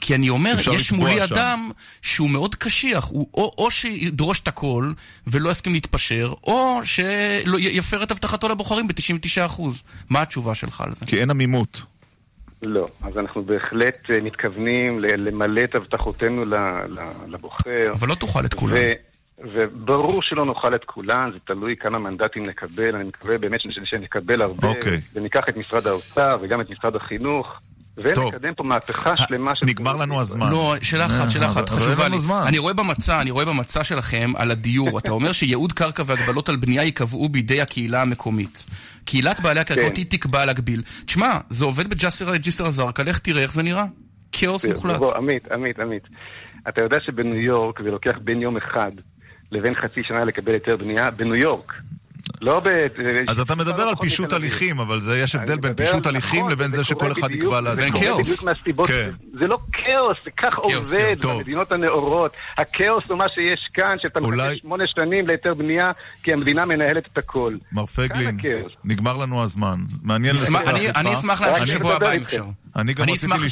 כי 0.00 0.14
אני 0.14 0.28
אומר, 0.28 0.54
יש 0.72 0.92
מולי 0.92 1.26
שם. 1.26 1.34
אדם 1.34 1.70
שהוא 2.02 2.30
מאוד 2.30 2.54
קשיח, 2.54 3.04
הוא 3.04 3.28
או, 3.34 3.52
או 3.58 3.70
שידרוש 3.70 4.40
את 4.40 4.48
הכל 4.48 4.92
ולא 5.26 5.50
יסכים 5.50 5.72
להתפשר, 5.72 6.32
או 6.44 6.80
שיפר 6.84 8.02
את 8.02 8.10
הבטחתו 8.10 8.48
לבוחרים 8.48 8.88
ב-99%. 8.88 9.62
מה 10.10 10.22
התשובה 10.22 10.54
שלך 10.54 10.80
על 10.80 10.94
זה? 10.94 11.06
כי 11.06 11.20
אין 11.20 11.30
עמימות. 11.30 11.82
לא, 12.62 12.88
אז 13.02 13.18
אנחנו 13.18 13.42
בהחלט 13.42 14.10
אה, 14.10 14.20
מתכוונים 14.20 15.00
למלא 15.00 15.64
את 15.64 15.74
הבטחותינו 15.74 16.44
לבוחר. 17.28 17.90
אבל 17.92 18.08
לא 18.08 18.14
תוכל 18.14 18.44
את 18.44 18.54
כולם. 18.54 18.76
וברור 19.38 20.22
שלא 20.22 20.44
נוכל 20.44 20.74
את 20.74 20.84
כולם, 20.84 21.32
זה 21.32 21.38
תלוי 21.46 21.76
כמה 21.76 21.98
מנדטים 21.98 22.46
נקבל, 22.46 22.96
אני 22.96 23.04
מקווה 23.04 23.38
באמת 23.38 23.60
שנקבל 23.84 24.42
הרבה, 24.42 24.68
אוקיי. 24.68 25.00
וניקח 25.14 25.48
את 25.48 25.56
משרד 25.56 25.86
האוצר 25.86 26.36
וגם 26.40 26.60
את 26.60 26.70
משרד 26.70 26.96
החינוך, 26.96 27.60
ונקדם 28.04 28.54
פה 28.54 28.64
מהפכה 28.64 29.16
שלמה 29.16 29.54
של... 29.54 29.66
נגמר 29.66 29.96
לנו 29.96 30.20
הזמן. 30.20 30.50
לא, 30.50 30.74
שאלה 30.82 31.06
אחת, 31.06 31.30
שאלה 31.30 31.46
אחת 31.46 31.56
אבל 31.56 31.80
אין 31.80 31.80
חשובה 31.80 32.08
לי. 32.08 32.48
אני 32.48 32.58
רואה 32.58 32.74
במצע, 32.74 33.20
אני 33.20 33.30
רואה 33.30 33.44
במצע 33.44 33.84
שלכם 33.84 34.32
על 34.36 34.50
הדיור, 34.50 34.98
אתה 34.98 35.10
אומר 35.10 35.32
שייעוד 35.32 35.72
קרקע 35.72 36.02
והגבלות 36.06 36.48
על 36.48 36.56
בנייה 36.56 36.82
ייקבעו 36.82 37.28
בידי 37.28 37.60
הקהילה 37.60 38.02
המקומית. 38.02 38.66
קהילת 39.04 39.40
בעלי 39.40 39.60
הקרקעות 39.60 39.92
כן. 39.92 39.96
היא 39.96 40.06
תקבע 40.08 40.44
להגביל. 40.44 40.82
תשמע, 41.06 41.38
זה 41.50 41.64
עובד 41.64 41.90
בג'סר 41.90 42.68
א-זרקא, 42.68 43.02
לך 43.02 43.18
תראה 43.18 43.42
איך 43.42 43.52
זה 43.52 43.62
נראה. 43.62 43.84
כאוס 44.32 44.64
בוא, 44.64 44.74
מוחלט. 44.74 44.96
בוא, 44.96 45.16
עמית, 45.16 45.52
עמית, 45.52 45.80
עמית. 45.80 46.02
אתה 46.68 46.84
יודע 46.84 46.96
שבניו 47.00 47.40
יורק 47.40 47.82
זה 47.82 47.90
לוקח 47.90 48.14
בין 48.24 48.42
יום 48.42 48.56
אחד 48.56 48.92
לבין 49.52 49.74
חצי 49.74 50.02
שנה 50.02 50.24
לקבל 50.24 50.52
היתר 50.52 50.76
בנייה? 50.76 51.10
בניו 51.10 51.34
יורק. 51.34 51.72
לא 52.40 52.60
ב... 52.64 52.68
אז 53.28 53.40
אתה 53.40 53.54
מדבר 53.54 53.82
על 53.82 53.94
פישוט 54.00 54.32
הליכים, 54.32 54.80
אבל 54.80 55.00
זה- 55.00 55.18
יש 55.18 55.34
הבדל 55.34 55.56
בין 55.56 55.74
פישוט 55.74 56.06
הליכים 56.06 56.48
לבין 56.48 56.70
זה 56.72 56.84
שכל 56.84 57.12
אחד 57.12 57.30
יקבע 57.34 57.60
לעצמו. 57.60 57.98
זה 58.24 58.46
מהסיבות, 58.46 58.88
כן. 58.88 59.10
זה 59.40 59.46
לא 59.46 59.58
כאוס, 59.72 60.16
זה 60.24 60.30
כך 60.42 60.58
עובד 60.58 60.98
כאוס. 60.98 61.20
טוב. 61.22 61.38
במדינות 61.38 61.72
הנאורות. 61.72 62.32
הכאוס 62.58 63.04
הוא 63.08 63.18
מה 63.18 63.28
שיש 63.28 63.60
כאן, 63.74 63.96
שאתה 64.02 64.20
מחכה 64.20 64.54
שמונה 64.54 64.84
שנים 64.86 65.26
להיתר 65.26 65.54
בנייה, 65.54 65.90
כי 66.22 66.32
המדינה 66.32 66.64
מנהלת 66.64 67.08
את 67.12 67.18
הכל. 67.18 67.54
מר 67.72 67.86
פייגלין. 67.86 68.38
נגמר 68.84 69.16
לנו 69.16 69.42
הזמן. 69.42 69.76
מעניין 70.02 70.36
אני 70.36 70.42
לשוחח 70.44 70.74
איתך. 70.74 70.96
אני 70.96 71.14
אשמח 71.14 71.40
להמשיך 71.40 71.66
שבוע 71.66 71.94
הבא, 71.94 72.12
אם 72.12 72.22
אפשר. 72.22 72.44
אני 72.76 72.94
גם 72.94 73.04
אני 73.04 73.12
רציתי 73.12 73.32
אשמח 73.32 73.44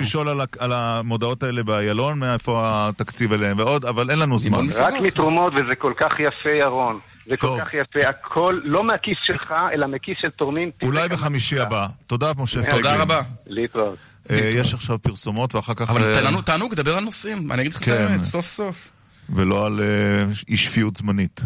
לשאול- 0.00 0.40
על 0.58 0.72
המודעות 0.72 1.42
האלה 1.42 1.62
באיילון, 1.62 2.18
מאיפה 2.18 2.60
התקציב 2.88 3.32
אליהם 3.32 3.58
ועוד, 3.58 3.84
אבל 3.84 4.10
אין 4.10 4.18
לנו 4.18 4.38
זמן. 4.38 4.66
רק 4.74 4.94
מתרומות, 5.02 5.52
וזה 5.56 5.74
כל 5.74 5.92
כך 5.96 6.20
יפה, 6.20 6.50
ירון. 6.50 6.98
זה 7.26 7.36
כל 7.36 7.58
כך 7.60 7.74
יפה, 7.74 8.08
הכל 8.08 8.60
לא 8.64 8.84
מהכיס 8.84 9.18
שלך, 9.20 9.54
אלא 9.72 9.86
מכיס 9.86 10.16
של 10.20 10.30
תורמים. 10.30 10.70
אולי 10.82 11.08
בחמישי 11.08 11.60
הבא. 11.60 11.86
תודה, 12.06 12.32
משה 12.38 12.60
תודה 12.60 12.72
פייגלין. 12.72 13.00
רבה. 13.00 13.20
להתראות. 13.46 13.98
אה, 14.30 14.50
יש 14.54 14.74
עכשיו 14.74 14.98
פרסומות 14.98 15.54
ואחר 15.54 15.74
כך... 15.74 15.90
אבל 15.90 16.14
אה, 16.14 16.22
תענוג, 16.22 16.40
תענוג, 16.40 16.74
דבר 16.74 16.96
על 16.96 17.04
נושאים. 17.04 17.52
אני 17.52 17.62
אגיד 17.62 17.72
לך 17.72 17.80
את 17.80 17.84
כן. 17.84 18.06
האמת, 18.08 18.24
סוף 18.24 18.46
סוף. 18.46 18.90
ולא 19.30 19.66
על 19.66 19.80
אה, 19.80 20.24
אי 20.48 20.56
שפיות 20.56 20.96
זמנית. 20.96 21.40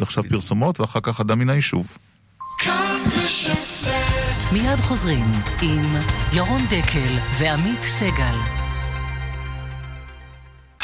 עכשיו 0.00 0.24
פרסומות 0.28 0.80
ואחר 0.80 1.00
כך 1.02 1.20
אדם 1.20 1.38
מן 1.38 1.50
היישוב. 1.50 1.98
מיד 4.52 4.80
חוזרים 4.80 5.32
עם 5.62 5.82
ירון 6.32 6.62
דקל 6.66 7.18
ועמית 7.38 7.82
סגל. 7.82 8.61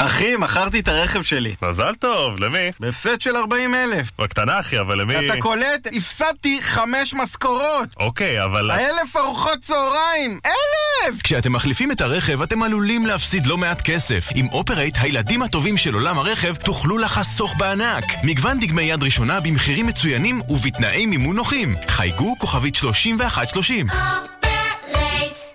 אחי, 0.01 0.35
מכרתי 0.35 0.79
את 0.79 0.87
הרכב 0.87 1.21
שלי. 1.21 1.55
מזל 1.61 1.95
טוב, 1.95 2.39
למי? 2.39 2.71
בהפסד 2.79 3.21
של 3.21 3.35
40 3.35 3.75
אלף. 3.75 4.11
בקטנה 4.19 4.59
אחי, 4.59 4.79
אבל 4.79 5.01
למי... 5.01 5.27
אתה 5.27 5.41
קולט? 5.41 5.87
הפסדתי 5.93 6.59
חמש 6.61 7.13
משכורות! 7.13 7.89
אוקיי, 7.97 8.43
אבל... 8.43 8.71
אלף 8.71 9.15
ארוחות 9.17 9.59
צהריים! 9.59 10.39
אלף! 10.45 11.21
כשאתם 11.23 11.53
מחליפים 11.53 11.91
את 11.91 12.01
הרכב, 12.01 12.41
אתם 12.41 12.63
עלולים 12.63 13.05
להפסיד 13.05 13.45
לא 13.45 13.57
מעט 13.57 13.81
כסף. 13.81 14.29
עם 14.35 14.47
אופרייט, 14.47 14.95
הילדים 14.99 15.41
הטובים 15.41 15.77
של 15.77 15.93
עולם 15.93 16.17
הרכב, 16.17 16.55
תוכלו 16.55 16.97
לחסוך 16.97 17.55
בענק. 17.57 18.03
מגוון 18.23 18.59
דגמי 18.59 18.83
יד 18.83 19.03
ראשונה 19.03 19.39
במחירים 19.39 19.87
מצוינים 19.87 20.41
ובתנאי 20.49 21.05
מימון 21.05 21.35
נוחים. 21.35 21.75
חייגו 21.87 22.35
כוכבית 22.39 22.75
3130. 22.75 23.87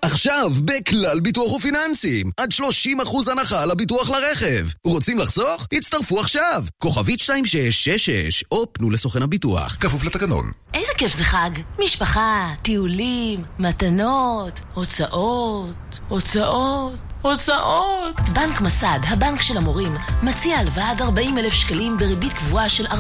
עכשיו, 0.03 0.51
בכלל 0.65 1.21
ביטוח 1.21 1.53
ופיננסים, 1.53 2.31
עד 2.41 2.49
30% 2.53 3.31
הנחה 3.31 3.63
על 3.63 3.71
הביטוח 3.71 4.11
לרכב. 4.11 4.67
רוצים 4.87 5.19
לחסוך? 5.19 5.67
הצטרפו 5.73 6.21
עכשיו! 6.21 6.65
כוכבית 6.79 7.21
2666, 7.21 8.45
או 8.53 8.73
פנו 8.73 8.91
לסוכן 8.91 9.23
הביטוח. 9.23 9.77
כפוף 9.81 10.05
לתקנון. 10.05 10.53
איזה 10.75 10.93
כיף 10.99 11.13
זה 11.17 11.25
חג. 11.25 11.51
משפחה, 11.79 12.51
טיולים, 12.63 13.45
מתנות, 13.59 14.61
הוצאות, 14.75 16.01
הוצאות, 16.09 16.95
הוצאות. 17.25 18.21
בנק 18.35 18.61
מסד, 18.61 18.99
הבנק 19.09 19.43
של 19.43 19.57
המורים, 19.57 19.97
מציע 20.23 20.59
הלוואה 20.59 20.91
עד 20.91 21.03
40 21.03 21.39
אלף 21.39 21.53
שקלים 21.53 21.97
בריבית 21.97 22.33
קבועה 22.33 22.69
של 22.69 22.87
4% 22.87 22.91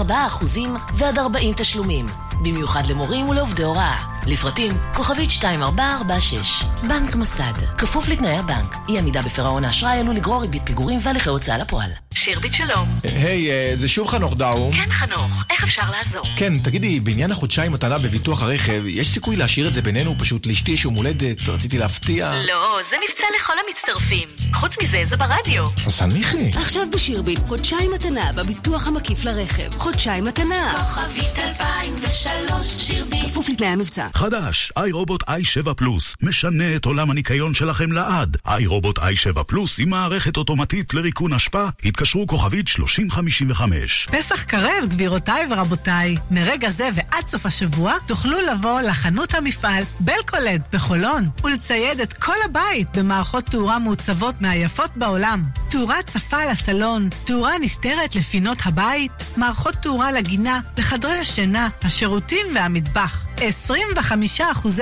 ועד 0.94 1.18
40 1.18 1.55
תשלומים. 1.56 2.06
במיוחד 2.42 2.86
למורים 2.86 3.28
ולעובדי 3.28 3.62
הוראה. 3.62 3.98
לפרטים, 4.26 4.72
כוכבית 4.94 5.30
2446. 5.30 6.64
בנק 6.88 7.14
מסד, 7.16 7.52
כפוף 7.78 8.09
לתנאי 8.09 8.36
הבנק. 8.36 8.76
אי 8.88 8.98
עמידה 8.98 9.22
בפירעון 9.22 9.64
האשראי 9.64 9.98
עלול 9.98 10.14
לגרור 10.14 10.42
ריבית 10.42 10.62
פיגורים 10.64 10.98
והליכי 11.02 11.28
הוצאה 11.28 11.59
לפועל. 11.59 11.90
שירביט 12.14 12.52
שלום. 12.52 12.88
היי, 13.02 13.51
אה, 13.51 13.70
זה 13.74 13.88
שוב 13.88 14.09
חנוך 14.09 14.36
דאום. 14.36 14.72
כן 14.72 14.90
חנוך, 14.90 15.44
איך 15.64 15.70
אפשר 15.78 15.90
לעזור? 15.90 16.22
כן, 16.36 16.58
תגידי, 16.58 17.00
בעניין 17.00 17.30
החודשיים 17.30 17.72
מתנה 17.72 17.98
בביטוח 17.98 18.42
הרכב, 18.42 18.82
יש 18.86 19.08
סיכוי 19.08 19.36
להשאיר 19.36 19.68
את 19.68 19.72
זה 19.74 19.82
בינינו? 19.82 20.14
פשוט 20.18 20.46
לאשתי 20.46 20.70
יש 20.70 20.84
יום 20.84 20.94
הולדת, 20.94 21.48
רציתי 21.48 21.78
להפתיע. 21.78 22.32
לא, 22.48 22.80
זה 22.90 22.96
מבצע 23.08 23.24
לכל 23.36 23.52
המצטרפים. 23.66 24.28
חוץ 24.52 24.76
מזה, 24.82 25.00
זה 25.04 25.16
ברדיו. 25.16 25.64
אז 25.86 25.98
תנמיכי. 25.98 26.50
עכשיו 26.54 26.82
בשירביט, 26.92 27.38
חודשיים 27.46 27.90
מתנה 27.92 28.32
בביטוח 28.32 28.88
המקיף 28.88 29.24
לרכב. 29.24 29.78
חודשיים 29.78 30.24
מתנה. 30.24 30.74
כוכבית 30.78 31.38
2003, 31.38 32.66
שירביט. 32.78 33.24
כפוף 33.24 33.48
לתנאי 33.48 33.68
המבצע. 33.68 34.06
חדש, 34.14 34.72
iRobot 34.78 35.30
i7 35.30 35.74
פלוס, 35.74 36.14
משנה 36.22 36.76
את 36.76 36.84
עולם 36.84 37.10
הניקיון 37.10 37.54
שלכם 37.54 37.92
לעד. 37.92 38.36
iRobot 38.46 38.98
i7 38.98 39.42
פלוס 39.42 39.80
עם 39.80 39.90
מערכת 39.90 40.36
אוטומטית 40.36 40.94
לריקון 40.94 41.32
אשפה, 41.32 41.64
התקשרו 41.84 42.26
כוכבית 42.26 42.68
3055. 42.68 44.08
פסח 44.10 44.42
קרב, 44.42 44.84
גבירותיי 44.88 45.46
ורבותיי. 45.55 46.16
מרגע 46.31 46.70
זה 46.70 46.89
ועד 46.94 47.26
סוף 47.26 47.47
השבוע 47.47 47.93
תוכלו 48.06 48.40
לבוא 48.40 48.81
לחנות 48.81 49.35
המפעל 49.35 49.82
בלקולד 50.01 50.62
בחולון 50.72 51.28
ולצייד 51.44 52.01
את 52.01 52.12
כל 52.12 52.36
הבית 52.44 52.97
במערכות 52.97 53.44
תאורה 53.44 53.78
מעוצבות 53.78 54.40
מהיפות 54.40 54.90
בעולם. 54.97 55.44
תאורה 55.70 56.02
צפה 56.02 56.44
לסלון, 56.44 57.09
תאורה 57.24 57.52
נסתרת 57.60 58.16
לפינות 58.16 58.59
הבית, 58.64 59.12
מערכות 59.36 59.74
תאורה 59.74 60.12
לגינה, 60.12 60.60
לחדרי 60.78 61.18
השינה, 61.18 61.68
השירותים 61.82 62.47
והמטבח. 62.55 63.26
25% 63.36 63.40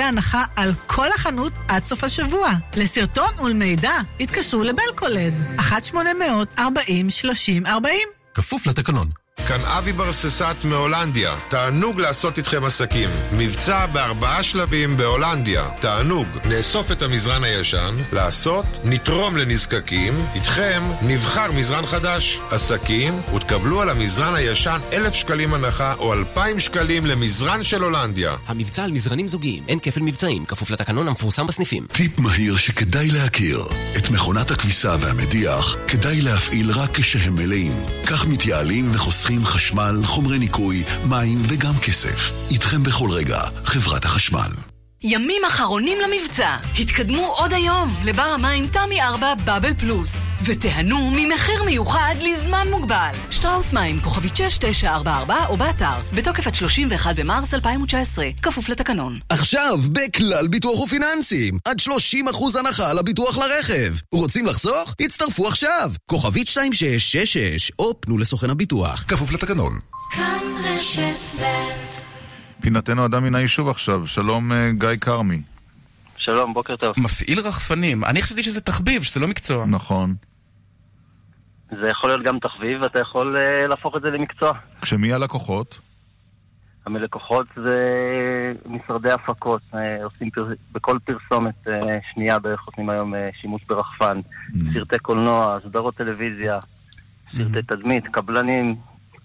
הנחה 0.01 0.45
על 0.57 0.73
כל 0.87 1.09
החנות 1.15 1.53
עד 1.69 1.85
סוף 1.85 2.05
השבוע. 2.05 2.51
לסרטון 2.77 3.31
ולמידע 3.45 3.93
התקשרו 4.21 4.63
לבלקולד, 4.63 5.35
1-800-40-30-40. 5.59 7.69
כפוף 8.35 8.67
לתקנון. 8.67 9.22
כאן 9.49 9.61
אבי 9.65 9.93
ברססט 9.93 10.65
מהולנדיה. 10.65 11.37
תענוג 11.49 12.01
לעשות 12.01 12.39
איתכם 12.39 12.65
עסקים. 12.65 13.09
מבצע 13.37 13.87
בארבעה 13.87 14.43
שלבים 14.43 14.97
בהולנדיה. 14.97 15.69
תענוג. 15.81 16.27
נאסוף 16.45 16.93
את 16.93 17.03
המזרן 17.03 17.45
הישן, 17.45 17.97
לעשות, 18.13 18.65
נתרום 18.85 19.37
לנזקקים, 19.37 20.13
איתכם 20.35 20.83
נבחר 21.03 21.53
מזרן 21.53 21.87
חדש. 21.87 22.39
עסקים, 22.51 23.15
ותקבלו 23.35 23.83
על 23.83 23.89
המזרן 23.89 24.35
הישן 24.35 24.79
אלף 24.93 25.15
שקלים 25.15 25.55
הנחה 25.55 25.95
או 25.95 26.13
אלפיים 26.13 26.59
שקלים 26.61 27.07
למזרן 27.07 27.63
של 27.63 27.83
הולנדיה. 27.83 28.37
המבצע 28.47 28.85
על 28.85 28.93
מזרנים 28.93 29.29
זוגיים, 29.29 29.65
אין 29.69 29.79
כפל 29.83 30.01
מבצעים, 30.01 30.45
כפוף 30.45 30.71
לתקנון 30.71 31.09
המפורסם 31.09 31.47
בסניפים. 31.47 31.87
טיפ 31.93 32.19
מהיר 32.19 32.57
שכדאי 32.57 33.11
להכיר. 33.11 33.65
את 33.97 34.11
מכונת 34.11 34.51
הכביסה 34.51 34.97
והמדיח 35.01 35.77
כדאי 35.87 36.21
להפעיל 36.21 36.71
רק 36.71 36.91
כשהם 36.99 37.35
מלאים. 37.35 37.73
כך 38.07 38.27
מתייעלים 38.27 38.91
וחוסכים 39.23 39.45
חשמל, 39.45 40.01
חומרי 40.05 40.39
ניקוי, 40.39 40.83
מים 41.09 41.39
וגם 41.43 41.75
כסף. 41.83 42.33
איתכם 42.51 42.83
בכל 42.83 43.11
רגע, 43.11 43.39
חברת 43.65 44.05
החשמל. 44.05 44.72
ימים 45.05 45.43
אחרונים 45.45 45.99
למבצע. 46.01 46.57
התקדמו 46.79 47.27
עוד 47.27 47.53
היום 47.53 47.89
לבר 48.05 48.23
המים 48.23 48.67
תמי 48.67 49.03
4 49.03 49.35
בבל 49.35 49.75
פלוס, 49.75 50.13
ותיהנו 50.45 51.11
ממחיר 51.17 51.63
מיוחד 51.67 52.15
לזמן 52.21 52.67
מוגבל. 52.71 53.11
שטראוס 53.31 53.73
מים, 53.73 54.01
כוכבית 54.01 54.37
6944 54.37 55.47
או 55.47 55.57
באתר, 55.57 56.01
בתוקף 56.15 56.47
עד 56.47 56.55
31 56.55 57.17
במרס 57.17 57.55
2019, 57.55 58.29
כפוף 58.43 58.69
לתקנון. 58.69 59.21
עכשיו, 59.29 59.79
בכלל 59.93 60.49
ביטוח 60.49 60.81
ופיננסים, 60.81 61.59
עד 61.65 61.77
30% 61.81 62.59
הנחה 62.59 62.91
על 62.91 62.99
הביטוח 62.99 63.39
לרכב. 63.39 63.95
רוצים 64.13 64.47
לחסוך? 64.47 64.95
הצטרפו 65.01 65.49
עכשיו. 65.49 65.93
כוכבית 66.07 66.49
2666, 66.49 67.73
או 67.79 68.01
פנו 68.01 68.19
לסוכן 68.19 68.51
הביטוח. 68.51 69.05
כפוף 69.09 69.33
לתקנון. 69.33 69.79
כאן 70.11 70.43
רשת 70.65 71.41
ב' 71.41 72.02
פינתנו 72.63 73.07
אדם 73.07 73.25
מן 73.25 73.35
היישוב 73.35 73.69
עכשיו, 73.69 74.07
שלום 74.07 74.53
אה, 74.53 74.71
גיא 74.73 74.89
כרמי. 75.01 75.43
שלום, 76.17 76.55
בוקר 76.55 76.77
טוב. 76.77 76.95
מפעיל 76.99 77.41
רחפנים. 77.41 78.05
אני 78.05 78.23
חשבתי 78.23 78.43
שזה 78.43 78.61
תחביב, 78.61 79.03
שזה 79.03 79.21
לא 79.21 79.29
מקצוע. 79.29 79.67
נכון. 79.67 80.15
זה 81.69 81.89
יכול 81.89 82.11
להיות 82.11 82.23
גם 82.23 82.39
תחביב, 82.39 82.83
ואתה 82.83 82.99
יכול 82.99 83.37
uh, 83.37 83.69
להפוך 83.69 83.97
את 83.97 84.03
זה 84.03 84.11
למקצוע. 84.11 84.53
כשמי 84.83 85.13
הלקוחות? 85.13 85.81
המלקוחות 86.87 87.47
זה 87.57 87.73
משרדי 88.67 89.11
הפקות, 89.11 89.63
uh, 89.73 89.77
עושים 90.05 90.31
פר... 90.31 90.47
בכל 90.73 90.99
פרסומת 91.05 91.67
uh, 91.67 91.71
שנייה 92.15 92.39
בערך 92.39 92.65
עושים 92.65 92.91
היום 92.91 93.15
uh, 93.15 93.17
שימוש 93.33 93.65
ברחפן, 93.65 94.21
סרטי 94.75 94.99
קולנוע, 94.99 95.59
סדרות 95.61 95.95
טלוויזיה, 95.95 96.59
סרטי 97.29 97.63
תדמית, 97.63 98.07
קבלנים, 98.07 98.77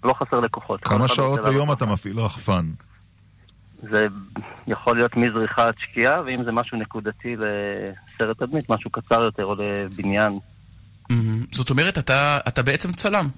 לא 0.04 0.12
חסר 0.12 0.40
לקוחות. 0.40 0.84
כמה 0.84 1.08
שעות 1.08 1.40
ביום 1.44 1.72
אתה 1.72 1.86
מפעיל 1.86 2.18
רחפן? 2.18 2.64
זה 3.78 4.06
יכול 4.66 4.96
להיות 4.96 5.16
מזריחה 5.16 5.66
עד 5.66 5.74
שקיעה, 5.78 6.22
ואם 6.22 6.44
זה 6.44 6.52
משהו 6.52 6.78
נקודתי 6.78 7.36
לסרט 7.36 8.38
תדמית, 8.42 8.70
משהו 8.70 8.90
קצר 8.90 9.22
יותר 9.22 9.44
או 9.44 9.54
לבניין. 9.58 10.38
זאת 11.52 11.70
אומרת, 11.70 11.98
אתה, 11.98 12.38
אתה 12.48 12.62
בעצם 12.62 12.92
צלם. 12.92 13.28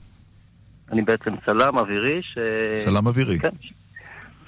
אני 0.93 1.03
בעצם 1.03 1.31
צלם 1.47 1.79
אווירי 1.79 2.23
ש... 2.23 2.39
צלם 2.85 3.07
אווירי. 3.07 3.39
כן. 3.39 3.49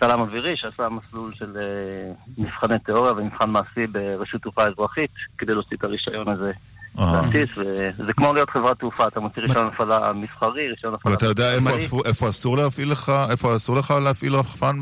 צלם 0.00 0.20
אווירי 0.20 0.56
שעשה 0.56 0.88
מסלול 0.88 1.32
של 1.32 1.56
אה, 1.56 2.12
מבחני 2.38 2.78
תיאוריה 2.78 3.12
ומבחן 3.12 3.50
מעשי 3.50 3.86
ברשות 3.86 4.42
תעופה 4.42 4.64
אזרחית 4.68 5.10
כדי 5.38 5.52
להוציא 5.52 5.76
את 5.76 5.84
הרישיון 5.84 6.28
הזה. 6.28 6.52
להטיס, 6.98 7.58
וזה 7.58 8.12
כמו 8.12 8.34
להיות 8.34 8.50
חברת 8.50 8.78
תעופה, 8.78 9.08
אתה 9.08 9.20
מוציא 9.20 9.42
רישיון 9.42 9.66
הפעלה 9.66 10.12
מסחרי, 10.12 10.68
רישיון 10.68 10.94
הפעלה 10.94 11.14
ואתה 11.14 11.26
יודע 11.26 11.44
איפה, 12.06 12.28
אסור 12.28 12.56
להפעיל 12.56 12.90
לך, 12.90 13.12
איפה 13.30 13.56
אסור 13.56 13.76
לך 13.76 13.94
להפעיל 14.04 14.34
רחפן 14.34 14.76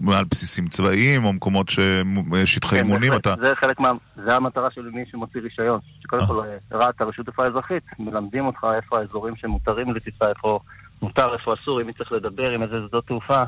מעל 0.00 0.24
בסיסים 0.30 0.68
צבאיים 0.68 1.24
או 1.24 1.32
מקומות 1.32 1.68
ששטחי 1.68 2.76
כן, 2.76 2.84
אימונים. 2.84 3.12
אתה... 3.12 3.34
זה 3.40 3.54
חלק 3.54 3.80
מה... 3.80 3.92
זה 4.24 4.36
המטרה 4.36 4.70
של 4.74 4.90
מי 4.92 5.04
שמוציא 5.10 5.40
רישיון. 5.40 5.80
שקודם 6.02 6.26
כל, 6.26 6.42
רת"א, 6.72 7.04
רשות 7.04 7.24
תעופה 7.24 7.46
אזרחית, 7.46 7.82
מלמדים 7.98 8.46
אותך 8.46 8.66
איפה 8.76 8.98
האזורים 8.98 9.36
שמותרים 9.36 9.90
לטיסה, 9.90 10.28
איפה 10.28 10.60
מותר, 11.02 11.34
איפה 11.34 11.52
אסור, 11.62 11.80
אם 11.80 11.86
מי 11.86 11.92
צריך 11.92 12.12
לדבר 12.12 12.50
עם 12.50 12.62
איזה 12.62 12.76
שדות 12.88 13.06
תעופה. 13.06 13.42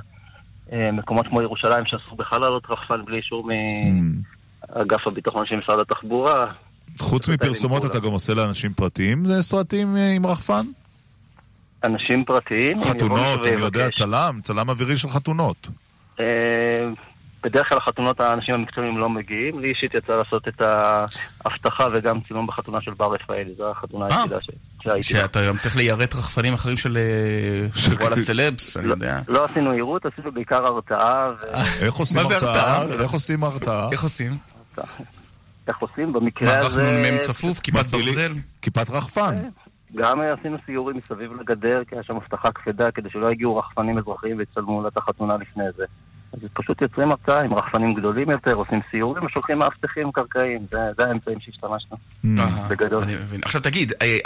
אה, 0.73 0.93
מקומות 0.93 1.27
כמו 1.27 1.43
ירושלים 1.43 1.87
שאסור 1.87 2.17
בכלל 2.17 2.41
לעלות 2.41 2.63
רחפן 2.71 3.05
בלי 3.05 3.17
אישור 3.17 3.49
מאגף 3.49 5.07
הביטחון 5.07 5.47
של 5.47 5.57
משרד 5.57 5.79
התחבורה. 5.79 6.47
חוץ 6.99 7.29
מפרסומות 7.29 7.85
אתה 7.85 7.99
גם 7.99 8.11
עושה 8.11 8.35
לאנשים 8.35 8.73
פרטיים 8.73 9.25
סרטים 9.41 9.97
אה, 9.97 10.13
עם 10.13 10.27
רחפן? 10.27 10.63
אנשים 11.85 12.25
פרטיים. 12.25 12.81
חתונות, 12.85 13.47
אני 13.47 13.61
יודע. 13.61 13.89
צלם, 13.91 14.41
צלם 14.43 14.71
אווירי 14.71 14.99
של 14.99 15.11
חתונות. 15.11 15.69
אה, 16.21 16.25
בדרך 17.43 17.69
כלל 17.69 17.79
החתונות 17.79 18.21
האנשים 18.21 18.55
המקצועיים 18.55 18.99
לא 18.99 19.09
מגיעים. 19.09 19.61
לי 19.61 19.69
אישית 19.69 19.95
יצא 19.95 20.13
לעשות 20.13 20.49
את 20.49 20.63
האבטחה 21.45 21.89
וגם 21.93 22.21
צילום 22.21 22.47
בחתונה 22.47 22.81
של 22.81 22.91
בר 22.95 23.11
רפאלי, 23.15 23.55
זו 23.59 23.71
החתונה 23.71 24.07
היחידה 24.07 24.41
ש- 24.41 24.51
שהייתי. 24.83 25.03
שאתה 25.03 25.47
גם 25.47 25.57
צריך 25.57 25.77
ליירט 25.77 26.15
רחפנים 26.15 26.55
אחרים 26.55 26.77
של 26.77 26.97
אה, 26.99 27.81
של 27.81 27.95
וואלה 27.95 28.17
סלבס, 28.17 28.77
אני 28.77 28.89
יודע. 28.89 29.21
לא 29.29 29.45
עשינו 29.45 29.75
יירוט, 29.75 30.07
עשינו 30.07 30.33
בעיקר 30.33 30.67
הרתעה. 30.67 31.31
איך 31.81 31.95
עושים 31.95 32.23
מה 32.23 32.29
זה 32.29 32.35
הרתעה? 32.35 32.77
הרתעה? 32.77 33.03
איך 33.03 33.11
עושים 33.11 33.45
הרתעה? 33.45 33.89
איך 33.93 34.03
עושים? 34.03 34.33
איך 35.69 35.79
עושים? 35.79 36.13
במקרה 36.13 36.61
מה, 36.61 36.67
הזה... 36.67 36.83
אנחנו 36.83 37.17
מ"ם 37.17 37.19
צפוף, 37.21 37.61
כיפת 37.61 37.87
ברזל? 37.93 38.33
כיפת 38.63 38.91
רחפן. 38.91 39.35
גם 39.97 40.21
אה, 40.21 40.33
עשינו 40.33 40.57
סיורים 40.67 40.97
מסביב 40.97 41.33
לגדר, 41.41 41.83
כי 41.89 41.95
היה 41.95 42.03
שם 42.03 42.17
אבטחה 42.17 42.53
כבדה, 42.53 42.91
כדי 42.91 43.11
שלא 43.11 43.33
יגיעו 43.33 43.57
רחפנים 43.57 43.99
אזרחיים 43.99 44.39
ויצלמו 44.39 44.83
לה 44.83 44.89
את 44.89 44.97
החתונה 44.97 45.37
לפני 45.37 45.65
זה. 45.77 45.85
אז 46.33 46.39
פשוט 46.53 46.83
יוצרים 46.83 47.11
הרצאה 47.11 47.41
עם 47.41 47.55
רחפנים 47.55 47.95
גדולים 47.95 48.31
יותר, 48.31 48.53
עושים 48.55 48.81
סיורים 48.91 49.25
ושולחים 49.25 49.59
מאבטחים 49.59 50.13
קרקעיים, 50.13 50.67
זה, 50.71 50.79
זה 50.99 51.05
האמצעים 51.05 51.41
שהשתמשנו. 51.41 51.97
אה, 52.39 52.69
בגדול. 52.69 53.03
אני 53.03 53.15
מבין. 53.15 53.41
עכשיו 53.45 53.61
תגיד, 53.61 53.93
אה, 54.03 54.19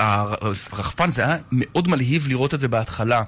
הרחפן 0.73 1.11
זה 1.11 1.25
היה 1.25 1.37
מאוד 1.53 1.89
מלהיב 1.89 2.29
לראות 2.29 2.55
את 2.55 2.61
זה 2.61 2.69
בהתחלה, 2.69 3.23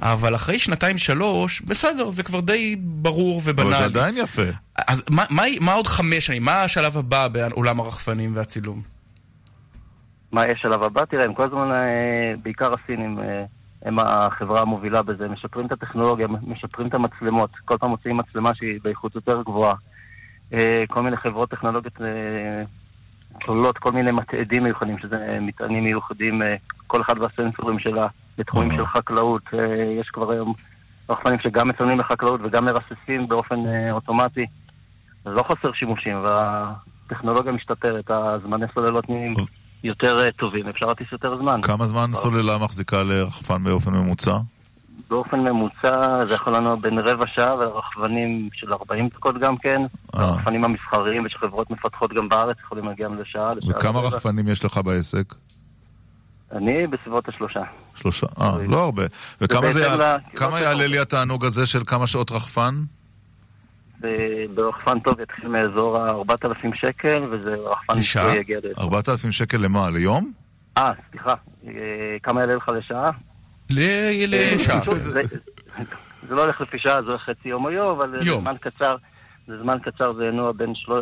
אבל 0.00 0.34
אחרי 0.34 0.58
שנתיים-שלוש, 0.58 1.60
בסדר, 1.60 2.10
זה 2.10 2.22
כבר 2.22 2.40
די 2.40 2.76
ברור 2.78 3.42
ובנאלי. 3.44 3.68
אבל 3.76 3.78
זה 3.78 4.00
עדיין 4.00 4.14
יפה. 4.16 4.42
אז 4.88 5.02
מה- 5.10 5.24
מה- 5.30 5.42
מה 5.60 5.72
עוד 5.72 5.86
חמש 5.86 6.26
שנים? 6.26 6.44
מה 6.44 6.62
השלב 6.62 6.96
הבא 6.96 7.28
בעולם 7.28 7.80
הרחפנים 7.80 8.36
והצילום? 8.36 8.82
מה 10.32 10.44
יש 10.46 10.60
שלב 10.62 10.82
הבא? 10.82 11.04
תראה, 11.04 11.24
הם 11.24 11.34
כל 11.34 11.42
הזמן, 11.42 11.72
אה, 11.72 11.86
בעיקר 12.42 12.70
הסינים, 12.74 13.18
אה, 13.18 13.44
הם 13.84 13.98
החברה 13.98 14.60
המובילה 14.60 15.02
בזה, 15.02 15.28
משפרים 15.28 15.66
את 15.66 15.72
הטכנולוגיה, 15.72 16.26
משפרים 16.46 16.88
את 16.88 16.94
המצלמות, 16.94 17.50
כל 17.64 17.76
פעם 17.78 17.90
מוציאים 17.90 18.16
מצלמה 18.16 18.54
שהיא 18.54 18.80
באיכות 18.82 19.14
יותר 19.14 19.42
גבוהה. 19.42 19.74
אה, 20.52 20.84
כל 20.88 21.02
מיני 21.02 21.16
חברות 21.16 21.50
טכנולוגיות 21.50 22.00
אה, 22.00 22.62
כוללות 23.44 23.78
כל 23.78 23.92
מיני 23.92 24.10
מתעדים 24.10 24.62
מיוחדים, 24.62 24.98
שזה 24.98 25.38
מטענים 25.40 25.84
מיוחדים, 25.84 26.42
אה, 26.42 26.56
כל 26.86 27.02
אחד 27.02 27.14
והסנסורים 27.18 27.78
שלה, 27.78 28.06
בתחומים 28.38 28.70
של 28.70 28.86
חקלאות. 28.86 29.42
יש 30.00 30.08
כבר 30.08 30.30
היום 30.30 30.52
רחפנים 31.10 31.38
שגם 31.40 31.68
מצלמים 31.68 31.98
לחקלאות 31.98 32.40
וגם 32.44 32.64
מרססים 32.64 33.28
באופן 33.28 33.60
אוטומטי. 33.90 34.46
אז 35.24 35.32
לא 35.32 35.42
חסר 35.42 35.72
שימושים, 35.72 36.24
והטכנולוגיה 36.24 37.52
משתפרת, 37.52 38.10
הזמני 38.10 38.66
סוללות 38.74 39.08
נהיים 39.08 39.34
יותר 39.84 40.24
אה, 40.24 40.32
טובים, 40.32 40.68
אפשר 40.68 40.86
להטיס 40.86 41.12
יותר 41.12 41.36
זמן. 41.36 41.60
כמה 41.62 41.86
זמן 41.86 42.10
סוללה 42.14 42.58
מחזיקה 42.58 43.02
לרחפן 43.02 43.64
באופן 43.64 43.90
ממוצע? 43.92 44.36
באופן 45.10 45.40
ממוצע 45.40 46.24
זה 46.26 46.34
יכול 46.34 46.56
לנוע 46.56 46.74
בין 46.76 46.98
רבע 46.98 47.24
שעה 47.34 47.54
ולרחפנים 47.54 48.48
של 48.52 48.72
40 48.72 49.08
דקות 49.08 49.38
גם 49.38 49.56
כן. 49.56 49.82
אה. 50.14 50.20
הרחפנים 50.24 50.64
המסחריים 50.64 51.24
ושחברות 51.26 51.70
מפתחות 51.70 52.12
גם 52.12 52.28
בארץ 52.28 52.56
יכולים 52.64 52.84
להגיע 52.88 53.08
לשעה, 53.20 53.54
לשעה 53.54 53.76
וכמה. 53.76 54.00
רחפנים 54.00 54.48
יש 54.48 54.64
לך 54.64 54.80
בעסק? 54.84 55.34
אני 56.52 56.86
בסביבות 56.86 57.28
השלושה. 57.28 57.60
שלושה. 57.94 58.26
אה, 58.40 58.52
לא 58.68 58.84
הרבה. 58.84 59.02
וכמה 59.40 59.70
זה 59.72 59.80
בהתאם 59.80 60.00
יע- 60.00 60.16
ל- 60.16 60.36
כמה 60.36 60.60
יעלה 60.60 60.86
לי 60.86 60.98
התענוג 60.98 61.44
הזה 61.44 61.66
של 61.66 61.82
כמה 61.86 62.06
שעות 62.06 62.30
רחפן? 62.32 62.74
ברחפן 64.54 65.00
טוב 65.00 65.20
יתחיל 65.20 65.48
מאזור 65.48 65.98
ה-4,000 65.98 66.68
שקל, 66.74 67.22
וזה 67.30 67.54
רחפן? 67.70 67.94
מקצועי 67.98 68.36
יגיע 68.38 68.58
ל... 68.62 68.80
4,000 68.80 69.32
שקל 69.32 69.58
למה? 69.58 69.90
ליום? 69.90 70.32
אה, 70.78 70.90
סליחה. 71.10 71.34
אה, 71.66 71.72
כמה 72.22 72.40
יעלה 72.40 72.54
לך 72.54 72.68
לשעה? 72.78 73.10
לשעה. 73.70 74.80
זה- 75.00 75.20
זה 76.28 76.34
לא 76.34 76.42
הולך 76.42 76.60
לפי 76.60 76.78
שעה, 76.78 77.02
זה 77.02 77.08
הולך 77.08 77.22
חצי 77.22 77.48
יום 77.48 77.64
או 77.64 77.70
יום, 77.70 77.90
אבל 78.00 78.14
זה. 78.14 78.32
זמן 78.40 78.54
קצר. 78.60 78.96
זה 79.46 79.54
זמן 79.62 79.76
קצר, 79.84 80.12
זה 80.14 80.24
ינוע 80.24 80.52
בין 80.52 80.72
שלו... 80.74 80.96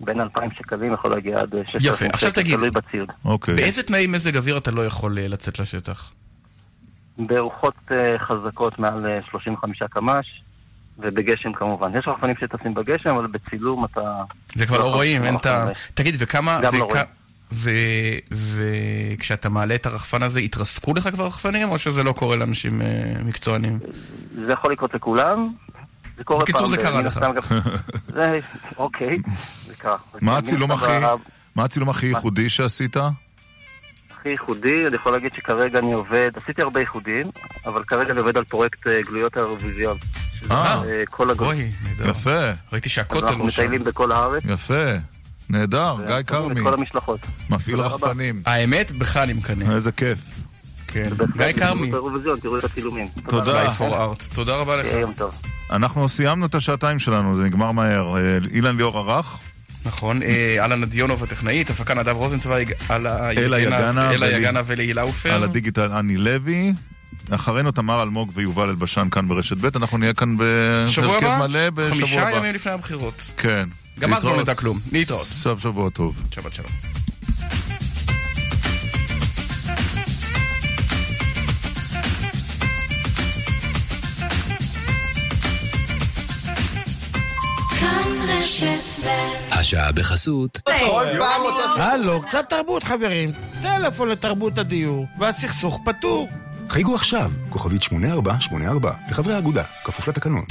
בין 0.00 0.20
2,000 0.20 0.50
שקלים 0.52 0.92
יכול 0.92 1.10
להגיע 1.10 1.40
עד 1.40 1.54
6,000 1.66 1.80
יפה, 1.94 2.06
עכשיו 2.06 2.30
שקל, 2.30 2.40
תגיד. 2.42 2.56
תלוי 2.56 2.70
בציוד. 2.70 3.08
אוקיי. 3.24 3.54
באיזה 3.54 3.82
תנאי 3.82 4.06
מזג 4.06 4.36
אוויר 4.36 4.58
אתה 4.58 4.70
לא 4.70 4.86
יכול 4.86 5.18
אה, 5.18 5.28
לצאת 5.28 5.58
לשטח? 5.58 6.12
ברוחות 7.18 7.74
אה, 7.92 8.18
חזקות 8.18 8.78
מעל 8.78 9.06
אה, 9.06 9.18
35 9.30 9.82
קמ"ש, 9.90 10.42
ובגשם 11.02 11.52
כמובן. 11.52 11.90
יש 11.98 12.08
רחפנים 12.08 12.34
שטסים 12.40 12.74
בגשם, 12.74 13.16
אבל 13.16 13.26
בצילום 13.26 13.84
אתה... 13.84 14.00
זה 14.54 14.66
כבר 14.66 14.76
לא 14.78 14.82
יכול 14.82 14.94
רואים, 14.94 15.24
אין 15.24 15.38
טעם. 15.38 15.60
הרבה. 15.60 15.72
תגיד, 15.94 16.14
וכמה... 16.18 16.60
גם 16.62 16.74
לא 16.74 16.84
וכ- 16.84 16.90
רואים. 16.90 17.04
ו- 17.52 17.70
וכשאתה 18.32 19.48
מעלה 19.48 19.74
את 19.74 19.86
הרחפן 19.86 20.22
הזה, 20.22 20.40
התרסקו 20.40 20.94
לך 20.94 21.08
כבר 21.12 21.26
רחפנים, 21.26 21.68
או 21.68 21.78
שזה 21.78 22.02
לא 22.02 22.12
קורה 22.12 22.36
לאנשים 22.36 22.82
אה, 22.82 22.86
מקצוענים? 23.24 23.78
זה 24.44 24.52
יכול 24.52 24.72
לקרות 24.72 24.94
לכולם. 24.94 25.52
זה 26.18 26.24
קורה 26.24 26.40
בקיצור, 26.42 26.60
פעם 26.60 26.70
זה 26.70 26.76
קרה 26.76 27.00
לך. 27.02 27.20
זה, 28.06 28.38
אוקיי, 28.76 29.16
זה 29.66 29.74
קרה. 29.78 29.96
מה 30.22 30.32
מן 30.32 30.38
הצילום 30.38 30.70
הסתם 30.72 30.84
הכי... 30.84 31.04
ה- 31.04 31.14
מה 31.56 31.64
הצילום 31.64 31.88
הכי 31.88 32.06
ייחודי 32.06 32.48
שעשית? 32.48 32.96
הכי 34.20 34.28
ייחודי, 34.28 34.86
אני 34.86 34.96
יכול 34.96 35.12
להגיד 35.12 35.34
שכרגע 35.36 35.78
אני 35.78 35.92
עובד, 35.92 36.30
עשיתי 36.42 36.62
הרבה 36.62 36.80
ייחודים, 36.80 37.30
אבל 37.66 37.84
כרגע 37.84 38.12
אני 38.12 38.20
עובד 38.20 38.36
על 38.36 38.44
פרויקט 38.44 38.86
אה, 38.86 39.02
גלויות 39.02 39.36
האירוויזיון. 39.36 39.96
אה, 40.50 40.82
אה, 40.84 41.02
כל 41.10 41.30
הגול. 41.30 41.46
אוי, 41.46 41.68
יפה. 42.10 42.50
ראיתי 42.72 42.88
שהכותל 42.88 43.26
אנחנו 43.26 43.44
לא 43.44 43.50
שם. 43.50 43.62
מטיילים 43.62 43.84
בכל 43.84 44.12
הארץ. 44.12 44.42
יפה. 44.44 44.92
נהדר, 45.50 45.96
גיא 46.06 46.14
ועושים 46.14 46.24
כרמי. 46.24 46.62
כל 46.62 46.74
המשלחות. 46.74 47.20
מפעיל. 47.50 47.80
רחפנים. 47.80 48.42
האמת, 48.46 48.92
בך 48.92 49.16
אני 49.16 49.32
מקנא. 49.32 49.74
איזה 49.74 49.92
כיף. 49.92 50.18
כן. 50.86 51.10
גיא 51.36 51.52
כרמי. 51.52 51.88
את 51.88 51.94
האירוויזיון, 51.94 52.40
תראו 52.40 52.58
את 52.58 52.64
הצילומים. 52.64 53.08
תודה. 53.28 53.70
תודה 54.34 54.56
רבה 54.56 54.76
לך. 54.76 54.86
יום 54.86 55.12
טוב. 55.12 55.34
אנחנו 55.70 56.08
סיימנו 56.08 56.46
את 56.46 56.54
השעתיים 56.54 56.98
שלנו, 56.98 57.36
זה 57.36 57.42
נגמר 57.42 57.72
מהר. 57.72 58.16
אה, 58.16 58.38
אילן 58.52 58.76
ליאור 58.76 58.98
ערך. 58.98 59.38
נכון, 59.84 60.22
אה, 60.22 60.56
אהלן 60.60 60.80
נדיונוב 60.80 61.22
הטכנאית, 61.22 61.70
הפקה 61.70 61.94
נדב 61.94 62.16
רוזנצוויג, 62.16 62.72
אלה 62.90 63.30
אלה 63.30 63.60
יגנה 64.36 64.62
וליהילה 64.66 65.02
עופר. 65.02 65.34
על 65.34 65.42
הדיגיטל 65.44 65.92
אני 65.92 66.16
לוי. 66.16 66.72
אחרינו 67.30 67.72
תמר 67.72 68.02
אלמוג 68.02 68.30
ויובל 68.34 68.68
אלבשן 68.68 69.08
כאן 69.10 69.28
ברשת 69.28 69.56
ב', 69.56 69.76
אנחנו 69.76 69.98
נהיה 69.98 70.14
כאן 70.14 70.36
בהרכב? 70.36 71.38
מלא 71.38 71.70
בשבוע 71.70 71.86
הבא. 71.86 71.94
חמישה 71.94 72.30
ימים 72.36 72.54
לפני 72.54 72.72
הבחירות. 72.72 73.32
כן. 73.36 73.68
גם 73.98 74.14
אז 74.14 74.24
לא. 74.24 74.40
נדע 74.40 74.54
כלום. 74.54 74.78
להתראות. 74.92 75.22
סוף 75.26 75.60
שבוע 75.62 75.90
טוב. 75.90 76.24
שבת 76.30 76.54
שלום. 76.54 76.99
רשת 88.50 89.04
ב' 89.04 89.08
השעה 89.52 89.92
בחסות. 89.92 90.58
כל 90.64 91.06
פעם 91.18 91.42
אותו... 91.42 91.82
הלו, 91.82 92.22
קצת 92.22 92.48
תרבות 92.48 92.82
חברים. 92.82 93.32
טלפון 93.62 94.08
לתרבות 94.08 94.58
הדיור, 94.58 95.06
והסכסוך 95.18 95.80
פתור. 95.84 96.28
חייגו 96.68 96.94
עכשיו, 96.94 97.30
כוכבית 97.48 97.82
8484, 97.82 98.92
לחברי 99.10 99.34
האגודה, 99.34 99.62
כפוף 99.84 100.08
לתקנון. 100.08 100.44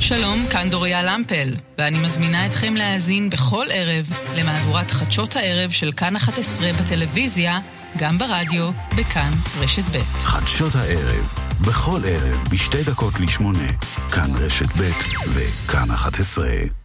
שלום, 0.00 0.46
כאן 0.50 0.70
דוריה 0.70 1.02
למפל, 1.02 1.56
ואני 1.78 1.98
מזמינה 1.98 2.46
אתכם 2.46 2.74
להאזין 2.74 3.30
בכל 3.30 3.66
ערב 3.70 4.10
למהדורת 4.34 4.90
חדשות 4.90 5.36
הערב 5.36 5.70
של 5.70 5.92
כאן 5.92 6.16
11 6.16 6.72
בטלוויזיה, 6.72 7.58
גם 7.96 8.18
ברדיו, 8.18 8.70
בכאן 8.96 9.30
רשת 9.60 9.84
ב'. 9.84 10.18
חדשות 10.18 10.74
הערב, 10.74 11.41
בכל 11.60 12.00
ערב, 12.06 12.48
בשתי 12.50 12.82
דקות 12.82 13.20
לשמונה. 13.20 13.68
כאן 14.12 14.30
רשת 14.40 14.68
ב' 14.76 14.90
וכאן 15.34 15.90
11. 15.90 16.81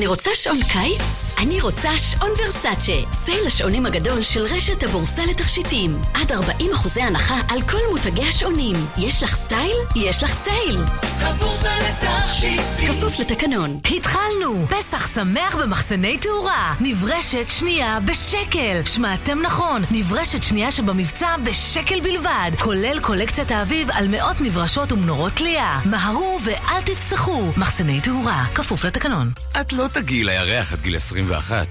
אני 0.00 0.06
רוצה 0.06 0.30
שעון 0.34 0.58
קיץ? 0.72 1.30
אני 1.38 1.60
רוצה 1.60 1.98
שעון 1.98 2.30
ורסאצ'ה. 2.30 2.92
סייל 3.12 3.46
השעונים 3.46 3.86
הגדול 3.86 4.22
של 4.22 4.44
רשת 4.44 4.82
הבורסה 4.82 5.22
לתכשיטים. 5.30 5.98
עד 6.14 6.32
40 6.32 6.72
אחוזי 6.72 7.00
הנחה 7.02 7.40
על 7.48 7.62
כל 7.62 7.78
מותגי 7.90 8.28
השעונים. 8.28 8.76
יש 8.98 9.22
לך 9.22 9.34
סטייל? 9.34 9.76
יש 9.96 10.22
לך 10.22 10.30
סייל. 10.30 10.84
הבורסה 11.20 11.68
לתכשיטים. 11.78 12.86
כפוף 12.86 13.18
לתקנון. 13.18 13.80
התחלנו! 13.96 14.66
פסח 14.68 15.14
שמח 15.14 15.56
במחסני 15.56 16.18
תאורה. 16.18 16.74
נברשת 16.80 17.50
שנייה 17.50 17.98
בשקל. 18.04 18.84
שמעתם 18.84 19.38
נכון, 19.42 19.82
נברשת 19.90 20.42
שנייה 20.42 20.70
שבמבצע 20.70 21.36
בשקל 21.44 22.00
בלבד. 22.00 22.50
כולל 22.58 23.00
קולקציית 23.00 23.50
האביב 23.50 23.90
על 23.90 24.08
מאות 24.08 24.40
נברשות 24.40 24.92
ומנורות 24.92 25.32
תלייה. 25.32 25.80
מהרו 25.84 26.38
ואל 26.44 26.82
תפסחו. 26.82 27.42
מחסני 27.56 28.00
תאורה, 28.00 28.44
כפוף 28.54 28.84
לתקנון. 28.84 29.30
את 29.60 29.72
לא 29.72 29.88
תגיעי 29.92 30.24
לירח 30.24 30.72
עד 30.72 30.80
גיל 30.80 30.96
21, 30.96 31.66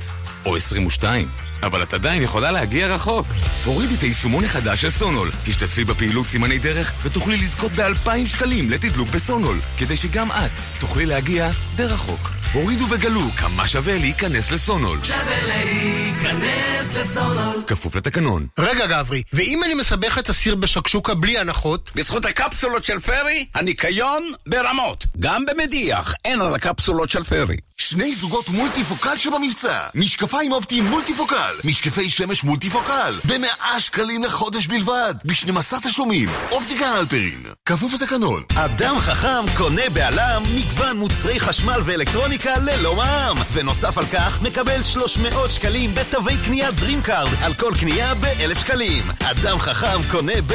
או 0.45 0.55
22, 0.55 1.27
אבל 1.63 1.83
את 1.83 1.93
עדיין 1.93 2.23
יכולה 2.23 2.51
להגיע 2.51 2.87
רחוק. 2.87 3.27
הורידי 3.65 3.95
את 3.95 4.01
היישומון 4.01 4.43
החדש 4.43 4.81
של 4.81 4.89
סונול, 4.89 5.31
השתתפי 5.47 5.85
בפעילות 5.85 6.27
סימני 6.27 6.59
דרך, 6.59 6.93
ותוכלי 7.03 7.37
לזכות 7.37 7.71
ב-2,000 7.71 8.25
שקלים 8.25 8.69
לתדלוק 8.69 9.09
בסונול, 9.09 9.61
כדי 9.77 9.97
שגם 9.97 10.31
את 10.31 10.59
תוכלי 10.79 11.05
להגיע 11.05 11.49
די 11.75 11.83
רחוק. 11.83 12.38
הורידו 12.53 12.85
וגלו 12.89 13.21
כמה 13.37 13.67
שווה 13.67 13.97
להיכנס 13.97 14.51
לסונול. 14.51 14.99
שווה 15.03 15.43
להיכנס 15.43 16.93
לסונול. 16.95 17.63
כפוף 17.67 17.95
לתקנון. 17.95 18.47
רגע, 18.59 18.87
גברי, 18.87 19.23
ואם 19.33 19.61
אני 19.65 19.73
מסבך 19.73 20.17
את 20.17 20.29
הסיר 20.29 20.55
בשקשוקה 20.55 21.13
בלי 21.13 21.37
הנחות? 21.37 21.91
בזכות 21.95 22.25
הקפסולות 22.25 22.83
של 22.83 22.99
פרי, 22.99 23.45
הניקיון 23.55 24.31
ברמות. 24.47 25.05
גם 25.19 25.45
במדיח 25.45 26.13
אין 26.25 26.41
על 26.41 26.55
הקפסולות 26.55 27.09
של 27.09 27.23
פרי. 27.23 27.57
שני 27.77 28.15
זוגות 28.15 28.49
מולטיפוקל 28.49 29.17
שבמבצע. 29.17 29.79
משקפיים 29.95 30.51
אופטיים 30.51 30.85
מולטיפוקל. 30.85 31.53
משקפי 31.63 32.09
שמש 32.09 32.43
מולטיפוקל. 32.43 33.13
ב-100 33.27 33.79
שקלים 33.79 34.23
לחודש 34.23 34.67
בלבד. 34.67 35.13
ב-12 35.25 35.79
תשלומים. 35.83 36.29
אופטיקה 36.51 36.85
הלפרין. 36.85 37.43
כפוף 37.65 37.93
לתקנון. 37.93 38.43
אדם 38.55 38.99
חכם 38.99 39.45
קונה 39.57 39.89
בעלם 39.93 40.43
מגוון 40.55 40.97
מוצרי 40.97 41.39
חשמל 41.39 41.81
ואלקטרוניקה 41.85 42.38
ללא 42.45 42.95
מע"מ. 42.95 43.37
ונוסף 43.53 43.97
על 43.97 44.05
כך 44.05 44.41
מקבל 44.41 44.81
300 44.81 45.51
שקלים 45.51 45.95
בתווי 45.95 46.37
קנייה 46.45 46.69
DreamCard 46.69 47.45
על 47.45 47.53
כל 47.53 47.71
קנייה 47.79 48.15
ב-1,000 48.15 48.59
שקלים. 48.59 49.03
אדם 49.31 49.59
חכם 49.59 49.99
קונה 50.11 50.41
ב... 50.47 50.53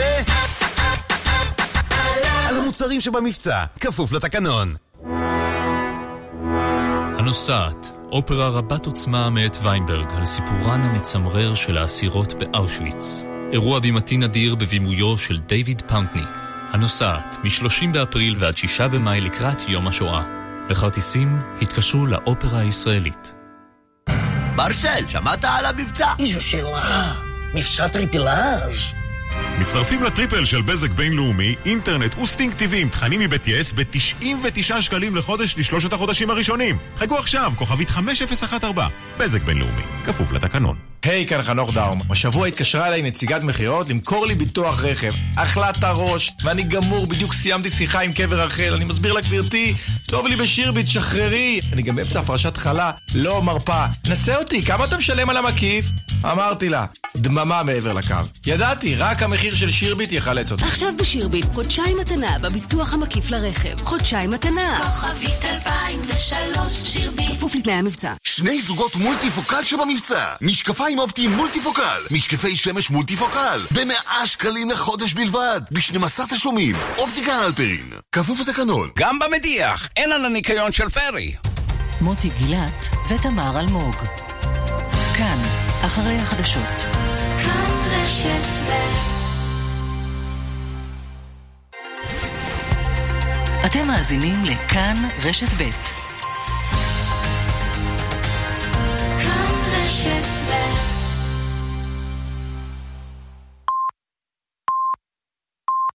על 2.48 2.56
המוצרים 2.56 3.01
שבמבצע, 3.01 3.65
כפוף 3.81 4.12
לתקנון. 4.12 4.74
הנוסעת, 7.19 7.90
אופרה 8.12 8.48
רבת 8.48 8.86
עוצמה 8.86 9.31
מאת 9.31 9.56
ויינברג 9.62 10.06
על 10.16 10.24
סיפורן 10.24 10.81
המצמרר 10.81 11.55
של 11.55 11.78
האסירות 11.78 12.35
באושוויץ. 12.35 13.24
אירוע 13.52 13.78
בימתי 13.81 14.16
נדיר 14.16 14.55
בבימויו 14.55 15.19
של 15.19 15.39
דיוויד 15.39 15.82
פאונטני. 15.82 16.24
הנוסעת, 16.73 17.36
מ-30 17.44 17.86
באפריל 17.93 18.35
ועד 18.39 18.56
6 18.56 18.81
במאי 18.81 19.20
לקראת 19.20 19.69
יום 19.69 19.89
השואה. 19.89 20.44
לכרטיסים 20.70 21.39
התקשרו 21.62 22.07
לאופרה 22.07 22.59
הישראלית. 22.59 23.35
מרסל, 24.57 25.09
שמעת 25.09 25.45
על 25.45 25.66
המבצע? 25.66 26.07
איזו 26.19 26.41
שאלה. 26.41 27.12
מבצע 27.55 27.89
טריפלאז'. 27.89 28.95
מצטרפים 29.59 30.03
ל 30.03 30.09
triple 30.09 30.45
של 30.45 30.62
בזק 30.62 30.91
בינלאומי, 30.91 31.55
אינטרנט 31.65 32.19
ו 32.19 32.24
STING 32.24 32.53
TV 32.53 32.77
עם 32.77 32.89
תכנים 32.89 33.20
מבית 33.20 33.49
יס 33.49 33.73
ב-99 33.73 34.81
שקלים 34.81 35.16
לחודש 35.16 35.59
לשלושת 35.59 35.93
החודשים 35.93 36.31
הראשונים. 36.31 36.78
חייגו 36.97 37.19
עכשיו, 37.19 37.53
כוכבית 37.57 37.91
5014, 37.91 38.89
בזק 39.19 39.43
בינלאומי, 39.43 39.82
כפוף 40.05 40.32
לתקנון. 40.32 40.94
היי, 41.05 41.27
כאן 41.27 41.43
חנוך 41.43 41.75
דאום. 41.75 42.01
השבוע 42.11 42.47
התקשרה 42.47 42.89
אליי 42.89 43.03
נציגת 43.03 43.43
מכירות 43.43 43.89
למכור 43.89 44.27
לי 44.27 44.35
ביטוח 44.35 44.85
רכב. 44.85 45.13
אכלת 45.37 45.85
הראש, 45.85 46.33
ואני 46.43 46.63
גמור, 46.63 47.07
בדיוק 47.07 47.35
סיימתי 47.35 47.71
שיחה 47.71 48.01
עם 48.01 48.13
קבר 48.13 48.41
רחל. 48.41 48.75
אני 48.77 48.85
מסביר 48.85 49.13
לה, 49.13 49.21
גברתי, 49.21 49.75
טוב 50.07 50.27
לי 50.27 50.37
בשירביט, 50.37 50.87
שחררי. 50.87 51.61
אני 51.73 51.83
גם 51.83 51.97
באמצע 51.97 52.21
הפרשת 52.21 52.57
חלה, 52.57 52.93
לא 53.15 53.43
מרפה. 53.43 53.85
נסה 54.07 54.37
אותי, 54.37 54.65
כמה 54.65 54.85
אתה 54.85 54.97
משלם 54.97 55.31
על 55.31 55.37
המקיף? 55.37 55.87
אמרתי 56.25 56.69
לה, 56.69 56.87
דממה 57.17 57.63
מעבר 57.63 57.93
לקו. 57.93 58.15
ידעתי, 58.47 58.97
רק 58.97 59.23
המחיר 59.23 59.55
של 59.55 59.71
שירביט 59.71 60.13
יחלץ 60.13 60.53
אותי. 60.53 60.65
עכשיו 60.65 60.89
בשירביט, 60.99 61.47
חודשיים 61.55 61.97
מתנה 62.01 62.39
בביטוח 62.39 62.95
המקיף 62.95 63.31
לרכב. 63.31 63.81
חודשיים 63.85 64.31
מתנה. 64.31 64.81
כוכבית 64.85 65.45
2003, 65.45 66.73
שירביט. 66.85 67.31
כפוף 67.31 67.55
לתנאי 67.55 67.75
המבצע. 67.75 68.13
שני 68.25 68.63
זוגות 68.63 68.97
מולטיפוקל 68.97 69.65
שבמבצע. 69.65 70.25
משקפיים 70.41 70.94
מים 70.95 71.03
אופטיים 71.03 71.31
מולטיפוקל, 71.31 72.03
משקפי 72.11 72.57
שמש 72.57 72.91
מולטיפוקל, 72.91 73.61
ב-100 73.71 74.27
שקלים 74.27 74.71
לחודש 74.71 75.12
בלבד, 75.12 75.61
ב-12 75.71 76.27
תשלומים, 76.31 76.77
אופטיקה 76.99 77.45
אלפרין, 77.47 77.91
כפוף 78.12 78.41
לתקנון. 78.41 78.91
גם 78.97 79.19
במדיח, 79.19 79.89
אין 79.97 80.12
על 80.12 80.25
הניקיון 80.25 80.73
של 80.73 80.89
פרי. 80.89 81.35
מוטי 82.01 82.31
גילת 82.39 82.87
ותמר 83.09 83.61
אלמוג. 83.61 83.95
כאן, 85.16 85.39
אחרי 85.87 86.16
החדשות. 86.16 86.83
כאן 87.45 87.73
רשת 87.91 88.47
ב' 88.69 88.75
אתם 93.66 93.87
מאזינים 93.87 94.45
לכאן 94.45 94.95
רשת 95.25 95.49
ב'. 95.59 95.71
כאן 99.21 99.55
רשת 99.73 100.34